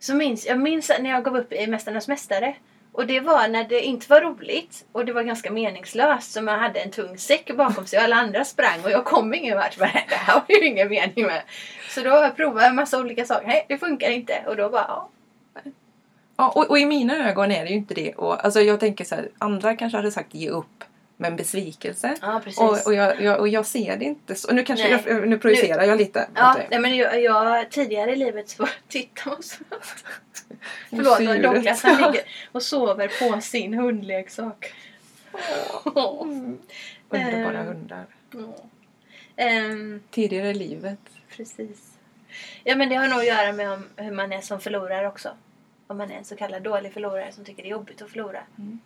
Så 0.00 0.14
minns, 0.14 0.46
jag 0.46 0.58
minns 0.58 0.90
när 1.00 1.10
jag 1.10 1.24
gav 1.24 1.36
upp 1.36 1.52
i 1.52 1.66
Mästarnas 1.66 2.08
Mästare. 2.08 2.56
Och 2.92 3.06
det 3.06 3.20
var 3.20 3.48
när 3.48 3.64
det 3.64 3.80
inte 3.80 4.10
var 4.10 4.20
roligt 4.20 4.84
och 4.92 5.04
det 5.06 5.12
var 5.12 5.22
ganska 5.22 5.50
meningslöst. 5.50 6.32
Så 6.32 6.42
man 6.42 6.60
hade 6.60 6.80
en 6.80 6.90
tung 6.90 7.18
säck 7.18 7.56
bakom 7.56 7.86
sig 7.86 7.98
och 7.98 8.04
alla 8.04 8.16
andra 8.16 8.44
sprang 8.44 8.84
och 8.84 8.90
jag 8.90 9.04
kom 9.04 9.34
ingen 9.34 9.56
vart. 9.56 9.78
Det 9.78 9.84
här 9.84 10.34
var 10.34 10.44
ju 10.48 10.66
ingen 10.66 10.88
mening 10.88 11.26
med. 11.26 11.42
Så 11.88 12.00
då 12.00 12.10
har 12.10 12.34
jag 12.38 12.66
en 12.66 12.74
massa 12.74 13.00
olika 13.00 13.24
saker. 13.24 13.46
Nej, 13.46 13.64
det 13.68 13.78
funkar 13.78 14.10
inte. 14.10 14.44
Och 14.46 14.56
då 14.56 14.68
bara, 14.68 14.84
ja. 14.88 15.08
Ja, 16.40 16.52
och, 16.54 16.70
och 16.70 16.78
i 16.78 16.84
mina 16.86 17.28
ögon 17.30 17.50
är 17.52 17.64
det 17.64 17.70
ju 17.70 17.76
inte 17.76 17.94
det. 17.94 18.12
Och, 18.14 18.44
alltså 18.44 18.60
jag 18.60 18.80
tänker 18.80 19.04
så 19.04 19.14
här, 19.14 19.28
andra 19.38 19.76
kanske 19.76 19.96
hade 19.98 20.10
sagt 20.12 20.34
ge 20.34 20.48
upp 20.50 20.84
med 21.16 21.30
en 21.30 21.36
besvikelse. 21.36 22.14
Ja. 22.20 22.42
Och, 22.58 22.86
och, 22.86 22.94
jag, 22.94 23.20
jag, 23.22 23.40
och 23.40 23.48
jag 23.48 23.66
ser 23.66 23.96
det 23.96 24.04
inte 24.04 24.34
så. 24.34 24.52
Nu 24.52 24.64
kanske 24.64 24.88
Nej. 24.88 25.02
jag, 25.06 25.28
nu 25.28 25.38
projicerar 25.38 25.82
jag 25.84 25.98
lite. 25.98 26.28
Ja, 26.34 26.56
nej, 26.70 26.80
men 26.80 26.96
jag, 26.96 27.22
jag, 27.22 27.70
tidigare 27.70 28.12
i 28.12 28.16
livet 28.16 28.48
så 28.48 28.68
titta 28.88 29.30
och 29.30 29.44
så. 29.44 29.64
Förlåt, 30.90 31.16
Syret. 31.16 31.42
Douglas 31.42 31.82
han 31.82 31.96
ligger 31.96 32.22
och 32.52 32.62
sover 32.62 33.10
på 33.20 33.40
sin 33.40 33.74
hundleksak. 33.74 34.72
Underbara 37.10 37.58
Ehm. 37.60 37.66
hundar. 37.66 38.06
Ehm, 39.36 40.02
Tidigare 40.10 40.50
i 40.50 40.54
livet. 40.54 40.98
precis. 41.36 41.92
Ja 42.64 42.76
men 42.76 42.88
det 42.88 42.94
har 42.94 43.08
nog 43.08 43.18
att 43.18 43.26
göra 43.26 43.52
med 43.52 43.70
om, 43.72 43.84
hur 43.96 44.12
man 44.12 44.32
är 44.32 44.40
som 44.40 44.60
förlorare 44.60 45.08
också. 45.08 45.28
Om 45.88 45.96
man 45.96 46.10
är 46.10 46.14
en 46.14 46.24
så 46.24 46.36
kallad 46.36 46.62
dålig 46.62 46.92
förlorare 46.92 47.32
som 47.32 47.44
tycker 47.44 47.62
det 47.62 47.68
är 47.68 47.70
jobbigt 47.70 48.02
att 48.02 48.10
förlora. 48.10 48.42
Mm. 48.58 48.78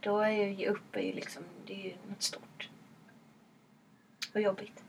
Då 0.00 0.18
är 0.18 0.30
ju 0.30 0.52
ge 0.52 0.68
upp 0.68 0.96
är 0.96 1.00
ju 1.00 1.12
liksom, 1.12 1.42
det 1.66 1.72
är 1.72 1.84
ju 1.84 1.92
något 2.08 2.22
stort. 2.22 2.68
Och 4.34 4.40
jobbigt. 4.40 4.82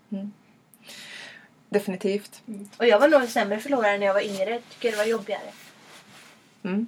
Definitivt. 1.69 2.43
Och 2.77 2.87
jag 2.87 2.99
var 2.99 3.07
nog 3.07 3.21
en 3.21 3.27
sämre 3.27 3.59
förlorare 3.59 3.97
när 3.97 4.05
jag 4.05 4.13
var 4.13 4.21
yngre. 4.21 4.61
Tycker 4.69 4.91
det 4.91 4.97
var 4.97 5.05
jobbigare. 5.05 5.51
Mm. 6.63 6.87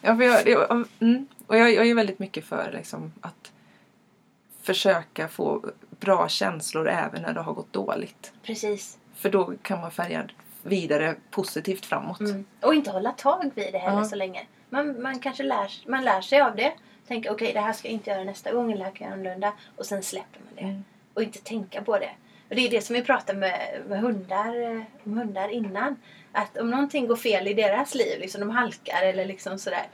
Ja, 0.00 0.16
för 0.16 0.22
jag, 0.22 0.48
jag, 0.48 0.88
mm. 1.00 1.26
Och 1.46 1.56
jag, 1.56 1.74
jag 1.74 1.86
är 1.88 1.94
väldigt 1.94 2.18
mycket 2.18 2.44
för 2.44 2.72
liksom, 2.72 3.12
att 3.20 3.52
försöka 4.62 5.28
få 5.28 5.70
bra 5.90 6.28
känslor 6.28 6.88
även 6.88 7.22
när 7.22 7.32
det 7.32 7.40
har 7.40 7.52
gått 7.52 7.72
dåligt. 7.72 8.32
Precis. 8.42 8.98
För 9.14 9.30
då 9.30 9.54
kan 9.62 9.80
man 9.80 9.90
färga 9.90 10.28
vidare 10.66 11.14
positivt 11.30 11.86
framåt. 11.86 12.20
Mm. 12.20 12.44
Och 12.60 12.74
inte 12.74 12.90
hålla 12.90 13.12
tag 13.12 13.50
vid 13.54 13.72
det 13.72 13.78
heller 13.78 13.98
Ja. 13.98 14.04
så 14.04 14.16
länge. 14.16 14.46
Man, 14.68 15.02
man 15.02 15.18
kanske 15.20 15.42
lär, 15.42 15.88
man 15.90 16.04
lär 16.04 16.20
sig 16.20 16.40
av 16.40 16.56
det. 16.56 16.72
Tänker 17.08 17.30
okej 17.32 17.52
det 17.52 17.60
här 17.60 17.72
ska 17.72 17.88
jag 17.88 17.92
inte 17.92 18.10
göra 18.10 18.24
nästa 18.24 18.52
gång 18.52 18.72
eller 18.72 18.78
det 18.78 18.84
här 18.84 18.96
kan 18.96 19.06
jag 19.06 19.18
göra 19.18 19.20
annorlunda. 19.20 19.52
Och 19.76 19.86
sen 19.86 20.02
släpper 20.02 20.40
man 20.44 20.54
det. 20.54 20.62
Mm. 20.62 20.84
Och 21.14 21.22
inte 21.22 21.38
tänka 21.38 21.82
på 21.82 21.98
det. 21.98 22.10
Och 22.48 22.54
det 22.54 22.66
är 22.66 22.70
det 22.70 22.80
som 22.80 22.94
vi 22.94 23.02
pratade 23.02 23.38
med, 23.38 23.82
med 23.88 24.00
hundar, 24.00 24.84
om 25.04 25.18
hundar 25.18 25.48
innan. 25.48 25.96
Att 26.32 26.58
om 26.58 26.70
någonting 26.70 27.06
går 27.06 27.16
fel 27.16 27.48
i 27.48 27.54
deras 27.54 27.94
liv, 27.94 28.20
liksom 28.20 28.40
de 28.40 28.50
halkar 28.50 29.02
eller 29.02 29.24
liksom 29.24 29.58
sådär. 29.58 29.86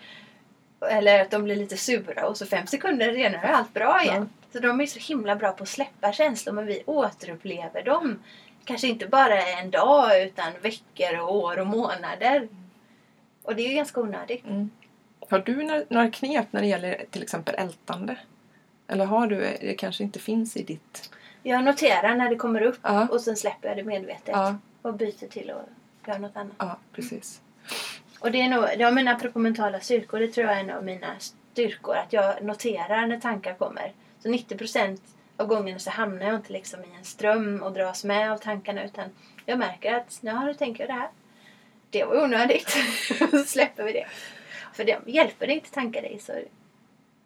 Eller 0.91 1.23
att 1.23 1.31
de 1.31 1.45
blir 1.45 1.57
lite 1.57 1.77
sura 1.77 2.29
och 2.29 2.37
så 2.37 2.47
fem 2.47 2.67
sekunder 2.67 3.15
senare 3.15 3.47
är 3.47 3.53
allt 3.53 3.75
bra 3.75 4.03
igen. 4.03 4.29
Så 4.53 4.59
de 4.59 4.81
är 4.81 4.87
så 4.87 4.99
himla 4.99 5.37
bra 5.37 5.53
på 5.53 5.63
att 5.63 5.69
släppa 5.69 6.13
känslor 6.13 6.53
men 6.55 6.67
vi 6.67 6.83
återupplever 6.87 7.83
dem. 7.83 8.19
Kanske 8.65 8.89
inte 8.89 9.07
bara 9.07 9.43
en 9.43 9.71
dag 9.71 10.23
utan 10.23 10.53
veckor 10.63 11.19
och 11.21 11.35
år 11.37 11.59
och 11.59 11.67
månader. 11.67 12.49
Och 13.43 13.55
det 13.57 13.63
är 13.63 13.69
ju 13.69 13.75
ganska 13.75 14.01
onödigt. 14.01 14.45
Mm. 14.45 14.71
Har 15.31 15.39
du 15.39 15.63
några, 15.91 16.11
knep 16.11 16.47
när 16.51 16.61
det 16.61 16.67
gäller 16.67 17.05
till 17.11 17.23
exempel 17.23 17.55
ältande? 17.55 18.17
Eller 18.89 19.05
har 19.05 19.27
du, 19.27 19.37
det 19.61 19.75
kanske 19.75 20.03
inte 20.05 20.19
finns 20.19 20.57
i 20.57 20.63
ditt... 20.63 21.11
Jag 21.43 21.65
noterar 21.65 22.15
när 22.15 22.31
det 22.31 22.37
kommer 22.37 22.63
upp 22.63 22.79
Ja, 22.83 23.07
och 23.11 23.21
sen 23.21 23.37
släpper 23.37 23.69
jag 23.69 23.77
det 23.77 23.85
medvetet. 23.85 24.29
ja, 24.29 24.57
Och 24.83 24.95
byter 24.95 25.29
till 25.29 25.51
att 25.51 26.09
göra 26.09 26.19
något 26.19 26.37
annat. 26.37 26.53
ja 26.59 26.77
precis. 26.93 27.41
Och 28.21 28.31
det 28.33 28.41
är 28.41 28.49
nog, 28.49 28.65
ja 28.79 28.91
men 28.91 29.09
apropå 29.09 29.39
mentala 29.39 29.81
styrkor, 29.81 30.21
det 30.21 30.29
tror 30.29 30.47
jag 30.47 30.57
är 30.57 30.61
en 30.61 30.71
av 30.71 30.85
mina 30.85 31.15
styrkor. 31.19 31.95
Att 31.97 32.13
jag 32.13 32.43
noterar 32.43 33.07
när 33.07 33.21
tankar 33.21 33.55
kommer. 33.55 33.93
Så 34.23 34.29
90% 34.29 34.99
av 35.43 35.49
gångerna 35.49 35.79
så 35.79 35.91
hamnar 35.91 36.27
jag 36.27 36.35
inte 36.35 36.53
liksom 36.53 36.81
i 36.81 36.97
en 36.99 37.05
ström 37.05 37.63
och 37.63 37.73
dras 37.73 38.05
med 38.05 38.33
av 38.33 38.39
tankarna 38.39 38.85
utan 38.85 39.11
jag 39.47 39.59
märker 39.59 39.95
att 39.95 40.19
ja, 40.21 40.45
nu 40.45 40.55
tänker 40.55 40.83
jag 40.83 40.89
det 40.89 41.01
här. 41.01 41.11
Det 41.91 42.05
var 42.05 42.25
onödigt. 42.25 42.69
så 43.31 43.39
släpper 43.39 43.85
vi 43.85 43.93
det. 43.93 44.07
För 44.73 44.85
det 44.85 44.99
hjälper 45.07 45.47
det 45.47 45.53
inte 45.53 45.71
tankar 45.71 46.03
dig 46.03 46.19
så 46.21 46.33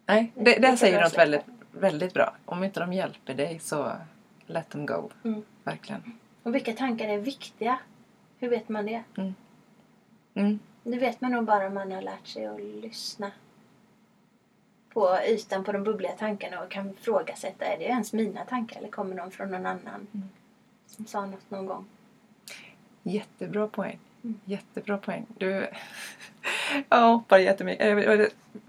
Nej, 0.05 0.31
det, 0.35 0.43
Det 0.43 0.59
det 0.59 0.77
säger 0.77 1.01
något 1.01 1.17
väldigt, 1.17 1.45
väldigt 1.71 2.13
bra. 2.13 2.35
Om 2.45 2.63
inte 2.63 2.79
de 2.79 2.93
hjälper 2.93 3.33
dig 3.33 3.59
så 3.59 3.91
let 4.45 4.69
them 4.69 4.85
go. 4.85 5.09
Mm. 5.23 5.43
Verkligen. 5.63 6.17
Och 6.43 6.55
vilka 6.55 6.73
tankar 6.73 7.07
är 7.07 7.17
viktiga? 7.17 7.79
Hur 8.39 8.49
vet 8.49 8.69
man 8.69 8.85
det? 8.85 9.03
Mm. 10.33 10.59
Det 10.83 10.97
vet 10.97 11.21
man 11.21 11.31
nog 11.31 11.45
bara 11.45 11.67
om 11.67 11.73
man 11.73 11.91
har 11.91 12.01
lärt 12.01 12.27
sig 12.27 12.45
att 12.45 12.61
lyssna 12.61 13.31
på 14.97 15.17
ytan 15.27 15.63
på 15.63 15.71
de 15.71 15.83
bubbliga 15.83 16.11
tankarna 16.11 16.61
och 16.63 16.71
kan 16.71 16.89
ifrågasätta, 16.89 17.65
är 17.65 17.77
det 17.77 17.83
ens 17.83 18.13
mina 18.13 18.45
tankar 18.45 18.77
eller 18.77 18.89
kommer 18.89 19.15
de 19.15 19.31
från 19.31 19.51
någon 19.51 19.65
annan 19.65 20.07
Mm. 20.13 20.29
som 20.87 21.05
sa 21.05 21.25
något 21.25 21.49
någon 21.51 21.65
gång? 21.65 21.85
Jättebra 23.03 23.67
poäng. 23.67 23.99
Mm. 24.23 24.39
Jättebra 24.45 24.97
poäng. 24.97 25.25
Du... 25.37 25.67
jag 26.89 27.01
hoppar 27.11 27.37
jättemycket. 27.37 28.07
Eh, 28.07 28.25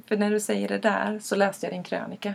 För 0.07 0.17
när 0.17 0.31
du 0.31 0.41
säger 0.41 0.69
det 0.69 0.79
där 0.79 1.19
så 1.19 1.37
läste 1.37 1.67
jag 1.67 1.73
din 1.75 1.83
krönika. 1.83 2.35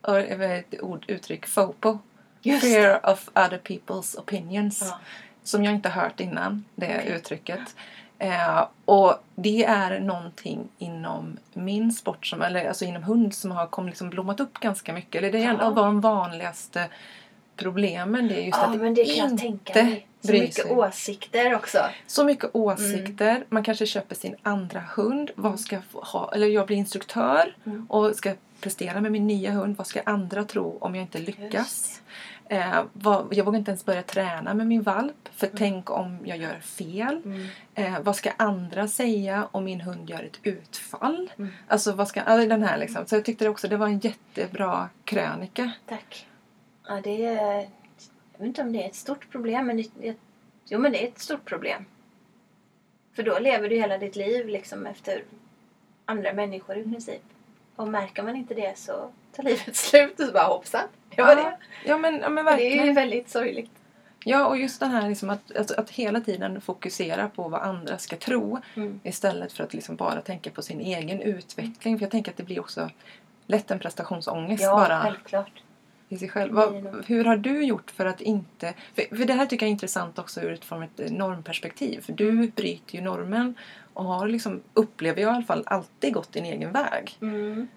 Och 0.00 0.12
var 0.12 0.54
ett 0.54 0.82
ord, 0.82 1.04
uttryck, 1.08 1.46
FOPO. 1.46 1.98
Just 2.42 2.62
Fear 2.64 3.10
of 3.12 3.28
other 3.28 3.58
people's 3.58 4.18
opinions. 4.18 4.80
Ja. 4.90 5.00
Som 5.42 5.64
jag 5.64 5.74
inte 5.74 5.88
hört 5.88 6.20
innan, 6.20 6.64
det 6.74 6.98
Okej. 6.98 7.12
uttrycket. 7.16 7.76
Eh, 8.18 8.66
och 8.84 9.14
det 9.34 9.64
är 9.64 10.00
någonting 10.00 10.68
inom 10.78 11.36
min 11.52 11.92
sport, 11.92 12.26
som, 12.26 12.42
eller 12.42 12.68
alltså 12.68 12.84
inom 12.84 13.02
hund, 13.02 13.34
som 13.34 13.50
har 13.50 13.66
kom, 13.66 13.86
liksom 13.86 14.10
blommat 14.10 14.40
upp 14.40 14.58
ganska 14.60 14.92
mycket. 14.92 15.14
Eller 15.14 15.32
det 15.32 15.38
är 15.44 15.48
en 15.48 15.60
av 15.60 15.74
de 15.74 16.00
vanligaste 16.00 16.88
problemen. 17.56 18.28
Det 18.28 18.34
är 18.34 18.40
just 18.46 18.58
Ja, 18.58 18.64
att 18.66 18.76
men 18.80 18.94
det 18.94 19.04
kan 19.04 19.14
jag 19.16 19.30
inte 19.30 19.42
tänka 19.42 19.84
mig. 19.84 20.06
Så 20.20 20.32
mycket 20.32 20.54
sig. 20.54 20.70
åsikter 20.76 21.54
också. 21.54 21.78
Så 22.06 22.24
mycket 22.24 22.50
åsikter. 22.52 23.44
Man 23.48 23.64
kanske 23.64 23.86
köper 23.86 24.14
sin 24.14 24.36
andra 24.42 24.80
hund. 24.96 25.30
Vad 25.34 25.60
ska 25.60 25.76
jag 25.76 26.00
ha? 26.00 26.32
Eller 26.34 26.46
jag 26.46 26.66
blir 26.66 26.76
instruktör 26.76 27.56
Mm. 27.66 27.86
och 27.90 28.14
ska 28.16 28.34
prestera 28.60 29.00
med 29.00 29.12
min 29.12 29.26
nya 29.26 29.50
hund. 29.50 29.76
Vad 29.76 29.86
ska 29.86 30.00
andra 30.06 30.44
tro 30.44 30.78
om 30.80 30.94
jag 30.94 31.02
inte 31.02 31.18
lyckas? 31.18 32.00
Eh, 32.48 32.84
vad, 32.92 33.26
jag 33.30 33.44
vågar 33.44 33.58
inte 33.58 33.70
ens 33.70 33.84
börja 33.84 34.02
träna 34.02 34.54
med 34.54 34.66
min 34.66 34.82
valp. 34.82 35.28
För 35.32 35.46
tänk 35.56 35.90
om 35.90 36.18
jag 36.24 36.38
gör 36.38 36.60
fel. 36.60 37.22
Mm. 37.24 37.46
Eh, 37.74 38.00
vad 38.00 38.16
ska 38.16 38.30
andra 38.36 38.88
säga 38.88 39.48
om 39.50 39.64
min 39.64 39.80
hund 39.80 40.10
gör 40.10 40.22
ett 40.22 40.38
utfall? 40.42 41.30
Mm. 41.38 41.50
Alltså 41.68 41.92
vad 41.92 42.08
ska, 42.08 42.20
alltså 42.20 42.48
den 42.48 42.62
här 42.62 42.78
liksom. 42.78 43.06
Så 43.06 43.14
jag 43.14 43.24
tyckte 43.24 43.44
det 43.44 43.48
också 43.48 43.68
det 43.68 43.76
var 43.76 43.86
en 43.86 43.98
jättebra 43.98 44.88
krönika. 45.04 45.72
Tack. 45.86 46.26
Ja, 46.86 47.00
det 47.04 47.26
är... 47.26 47.68
Jag 48.32 48.38
vet 48.38 48.46
inte 48.46 48.62
om 48.62 48.72
det 48.72 48.82
är 48.82 48.88
ett 48.88 48.94
stort 48.94 49.30
problem, 49.30 49.66
men 49.66 49.76
det, 49.76 50.16
jo, 50.66 50.78
men 50.78 50.92
det 50.92 51.04
är 51.04 51.08
ett 51.08 51.18
stort 51.18 51.44
problem. 51.44 51.84
För 53.12 53.22
då 53.22 53.38
lever 53.38 53.68
du 53.68 53.76
hela 53.76 53.98
ditt 53.98 54.16
liv 54.16 54.48
liksom 54.48 54.86
efter 54.86 55.24
andra 56.04 56.32
människor 56.32 56.76
i 56.76 56.82
princip. 56.82 57.22
Och 57.76 57.88
märker 57.88 58.22
man 58.22 58.36
inte 58.36 58.54
det 58.54 58.78
så 58.78 59.10
tar 59.32 59.42
livet 59.42 59.76
slut 59.76 60.20
och 60.20 60.26
så 60.26 60.32
bara 60.32 60.44
hoppsan, 60.44 60.88
var 61.22 61.36
det. 61.36 61.56
Ja 61.84 61.98
men, 61.98 62.20
ja, 62.20 62.28
men 62.28 62.44
Det 62.44 62.50
är 62.50 62.56
verkligen. 62.56 62.94
väldigt 62.94 63.28
sorgligt. 63.30 63.70
Ja, 64.26 64.46
och 64.46 64.56
just 64.58 64.80
det 64.80 64.86
här 64.86 65.08
liksom 65.08 65.30
att, 65.30 65.56
att, 65.56 65.70
att 65.70 65.90
hela 65.90 66.20
tiden 66.20 66.60
fokusera 66.60 67.28
på 67.28 67.48
vad 67.48 67.60
andra 67.62 67.98
ska 67.98 68.16
tro 68.16 68.58
Mm. 68.76 69.00
istället 69.02 69.52
för 69.52 69.64
att 69.64 69.74
liksom 69.74 69.96
bara 69.96 70.20
tänka 70.20 70.50
på 70.50 70.62
sin 70.62 70.80
egen 70.80 71.20
utveckling. 71.20 71.98
För 71.98 72.04
jag 72.04 72.10
tänker 72.10 72.30
att 72.30 72.36
det 72.36 72.42
blir 72.42 72.60
också 72.60 72.90
lätt 73.46 73.70
en 73.70 73.78
prestationsångest 73.78 74.62
Ja, 74.62 74.70
bara. 74.76 75.02
självklart. 75.02 75.62
i 76.08 76.18
sig 76.18 76.28
själv. 76.28 76.54
Vad, 76.54 76.74
nog. 76.84 77.04
hur 77.06 77.24
har 77.24 77.36
du 77.36 77.64
gjort 77.64 77.90
för 77.90 78.06
att 78.06 78.20
inte... 78.20 78.74
För, 78.94 79.16
för 79.16 79.24
det 79.24 79.32
här 79.32 79.46
tycker 79.46 79.66
jag 79.66 79.68
är 79.68 79.72
intressant 79.72 80.18
också 80.18 80.40
ur 80.40 80.52
ett, 80.52 80.64
från 80.64 80.82
ett 80.82 81.10
normperspektiv. 81.10 82.00
För 82.00 82.12
du 82.12 82.48
bryter 82.48 82.94
ju 82.94 83.00
normen 83.00 83.54
och 83.94 84.04
har 84.04 84.28
liksom, 84.28 84.60
upplever 84.74 85.22
jag 85.22 85.32
i 85.32 85.34
alla 85.36 85.44
fall, 85.44 85.62
alltid 85.66 86.12
gått 86.14 86.32
din 86.32 86.44
egen 86.44 86.72
väg. 86.72 87.16
Mm. 87.22 87.68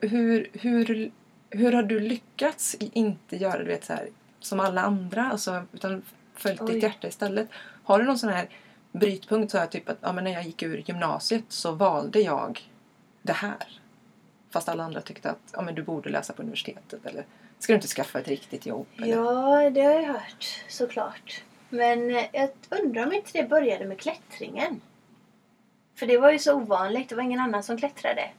Hur, 0.00 0.48
hur, 0.52 1.10
hur 1.50 1.72
har 1.72 1.82
du 1.82 2.00
lyckats 2.00 2.76
inte 2.80 3.36
göra 3.36 3.58
du 3.58 3.64
vet, 3.64 3.84
så 3.84 3.92
här, 3.92 4.08
som 4.40 4.60
alla 4.60 4.80
andra, 4.80 5.30
alltså, 5.30 5.62
utan 5.72 6.02
följt 6.34 6.60
Oj. 6.60 6.74
ditt 6.74 6.82
hjärta 6.82 7.08
istället? 7.08 7.48
Har 7.84 7.98
du 7.98 8.04
någon 8.04 8.18
sån 8.18 8.30
här 8.30 8.48
brytpunkt, 8.92 9.52
så 9.52 9.58
här, 9.58 9.66
typ 9.66 9.88
att 9.88 9.98
ja, 10.00 10.12
men 10.12 10.24
när 10.24 10.30
jag 10.30 10.42
gick 10.42 10.62
ur 10.62 10.82
gymnasiet 10.86 11.44
så 11.48 11.72
valde 11.72 12.20
jag 12.20 12.70
det 13.22 13.32
här? 13.32 13.80
Fast 14.50 14.68
alla 14.68 14.84
andra 14.84 15.00
tyckte 15.00 15.30
att 15.30 15.52
ja, 15.52 15.62
men 15.62 15.74
du 15.74 15.82
borde 15.82 16.10
läsa 16.10 16.32
på 16.32 16.42
universitetet 16.42 17.06
eller 17.06 17.24
ska 17.58 17.72
du 17.72 17.74
inte 17.74 17.88
skaffa 17.88 18.18
ett 18.18 18.28
riktigt 18.28 18.66
jobb? 18.66 18.86
Eller? 18.96 19.08
Ja, 19.08 19.70
det 19.70 19.80
har 19.80 19.92
jag 19.92 20.06
hört 20.06 20.64
såklart. 20.68 21.42
Men 21.68 22.16
eh, 22.16 22.24
jag 22.32 22.50
undrar 22.70 23.06
om 23.06 23.12
inte 23.12 23.30
det 23.32 23.48
började 23.48 23.86
med 23.86 24.00
klättringen. 24.00 24.80
För 25.94 26.06
det 26.06 26.18
var 26.18 26.30
ju 26.30 26.38
så 26.38 26.54
ovanligt. 26.54 27.08
Det 27.08 27.14
var 27.14 27.22
ingen 27.22 27.40
annan 27.40 27.62
som 27.62 27.78
klättrade. 27.78 28.30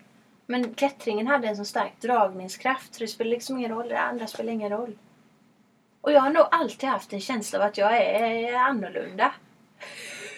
Men 0.51 0.73
klättringen 0.73 1.27
hade 1.27 1.47
en 1.47 1.57
så 1.57 1.65
stark 1.65 1.93
dragningskraft 2.01 2.93
så 2.93 2.99
det 2.99 3.07
spelar 3.07 3.31
liksom 3.31 3.57
ingen 3.57 3.71
roll. 3.71 3.89
Det 3.89 3.99
andra 3.99 4.27
spelar 4.27 4.53
ingen 4.53 4.69
roll. 4.69 4.97
Och 6.01 6.11
jag 6.11 6.21
har 6.21 6.29
nog 6.29 6.45
alltid 6.51 6.89
haft 6.89 7.13
en 7.13 7.21
känsla 7.21 7.59
av 7.59 7.65
att 7.65 7.77
jag 7.77 7.97
är 7.97 8.53
annorlunda. 8.55 9.33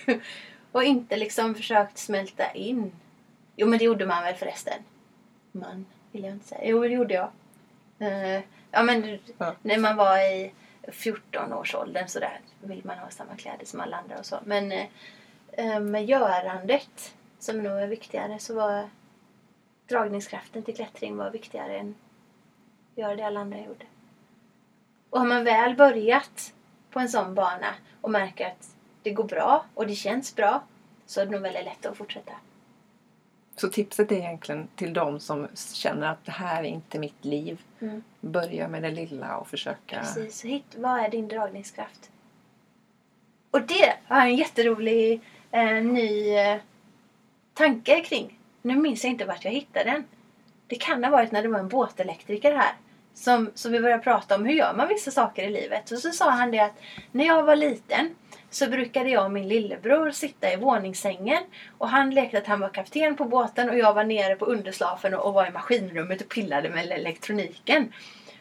och 0.71 0.83
inte 0.83 1.17
liksom 1.17 1.55
försökt 1.55 1.97
smälta 1.97 2.51
in. 2.51 2.91
Jo, 3.55 3.67
men 3.67 3.79
det 3.79 3.85
gjorde 3.85 4.05
man 4.05 4.23
väl 4.23 4.35
förresten. 4.35 4.83
Man 5.51 5.85
vill 6.11 6.23
jag 6.23 6.33
inte 6.33 6.47
säga. 6.47 6.61
Jo, 6.63 6.81
det 6.81 6.89
gjorde 6.89 7.13
jag. 7.13 7.29
Eh, 7.99 8.41
ja, 8.71 8.83
men 8.83 9.19
Ja. 9.37 9.55
när 9.61 9.77
man 9.77 9.95
var 9.95 10.17
i 10.17 10.51
14 10.87 11.53
års 11.53 11.75
åldern 11.75 12.07
så 12.07 12.19
där 12.19 12.39
vill 12.61 12.81
man 12.85 12.97
ha 12.97 13.09
samma 13.09 13.35
kläder 13.35 13.65
som 13.65 13.79
alla 13.79 13.97
andra 13.97 14.19
och 14.19 14.25
så. 14.25 14.39
Men 14.45 14.71
eh, 15.51 15.79
med 15.79 16.05
görandet, 16.05 17.13
som 17.39 17.63
nog 17.63 17.79
är 17.79 17.87
viktigare, 17.87 18.39
så 18.39 18.55
var 18.55 18.89
dragningskraften 19.87 20.63
till 20.63 20.75
klättring 20.75 21.17
var 21.17 21.31
viktigare 21.31 21.77
än 21.77 21.95
att 22.91 22.97
göra 22.97 23.15
det 23.15 23.23
alla 23.23 23.39
andra 23.39 23.57
gjorde. 23.57 23.85
Och 25.09 25.19
har 25.19 25.27
man 25.27 25.43
väl 25.43 25.75
börjat 25.75 26.53
på 26.89 26.99
en 26.99 27.09
sån 27.09 27.35
bana 27.35 27.75
och 28.01 28.11
märker 28.11 28.47
att 28.47 28.75
det 29.03 29.11
går 29.11 29.23
bra 29.23 29.65
och 29.73 29.87
det 29.87 29.95
känns 29.95 30.35
bra 30.35 30.63
så 31.05 31.21
är 31.21 31.25
det 31.25 31.31
nog 31.31 31.41
väldigt 31.41 31.65
lätt 31.65 31.85
att 31.85 31.97
fortsätta. 31.97 32.33
Så 33.55 33.69
tipset 33.69 34.11
är 34.11 34.15
egentligen 34.15 34.67
till 34.75 34.93
de 34.93 35.19
som 35.19 35.47
känner 35.73 36.07
att 36.07 36.25
det 36.25 36.31
här 36.31 36.63
är 36.63 36.67
inte 36.67 36.99
mitt 36.99 37.25
liv. 37.25 37.61
Mm. 37.79 38.03
Börja 38.21 38.67
med 38.67 38.83
det 38.83 38.91
lilla 38.91 39.37
och 39.37 39.47
försöka... 39.47 39.99
Precis, 39.99 40.39
så 40.39 40.47
hitt, 40.47 40.75
vad 40.75 40.99
är 40.99 41.09
din 41.09 41.27
dragningskraft? 41.27 42.11
Och 43.51 43.61
det 43.61 43.95
har 44.07 44.17
jag 44.17 44.29
en 44.29 44.35
jätterolig 44.35 45.21
eh, 45.51 45.83
ny 45.83 46.29
eh, 46.29 46.57
tanke 47.53 48.01
kring. 48.01 48.39
Nu 48.65 48.75
minns 48.75 49.03
jag 49.03 49.11
inte 49.11 49.25
vart 49.25 49.45
jag 49.45 49.51
hittade 49.51 49.91
den. 49.91 50.03
Det 50.67 50.75
kan 50.75 51.03
ha 51.03 51.11
varit 51.11 51.31
när 51.31 51.41
det 51.41 51.47
var 51.47 51.59
en 51.59 51.67
båtelektriker 51.67 52.55
här. 52.55 52.73
Som, 53.13 53.51
som 53.53 53.71
vi 53.71 53.79
började 53.79 54.03
prata 54.03 54.35
om 54.35 54.45
hur 54.45 54.53
gör 54.53 54.73
man 54.73 54.87
vissa 54.87 55.11
saker 55.11 55.43
i 55.43 55.49
livet. 55.49 55.91
Och 55.91 55.97
så 55.97 56.11
sa 56.11 56.29
han 56.29 56.51
det 56.51 56.59
att 56.59 56.81
när 57.11 57.25
jag 57.25 57.43
var 57.43 57.55
liten 57.55 58.15
så 58.49 58.69
brukade 58.69 59.09
jag 59.09 59.25
och 59.25 59.31
min 59.31 59.47
lillebror 59.47 60.11
sitta 60.11 60.53
i 60.53 60.55
våningssängen. 60.55 61.43
Och 61.77 61.89
han 61.89 62.09
lekte 62.09 62.37
att 62.37 62.47
han 62.47 62.59
var 62.59 62.69
kapten 62.69 63.15
på 63.15 63.25
båten 63.25 63.69
och 63.69 63.77
jag 63.77 63.93
var 63.93 64.03
nere 64.03 64.35
på 64.35 64.45
underslafen 64.45 65.13
och, 65.13 65.25
och 65.25 65.33
var 65.33 65.47
i 65.47 65.51
maskinrummet 65.51 66.21
och 66.21 66.29
pillade 66.29 66.69
med 66.69 66.91
elektroniken. 66.91 67.93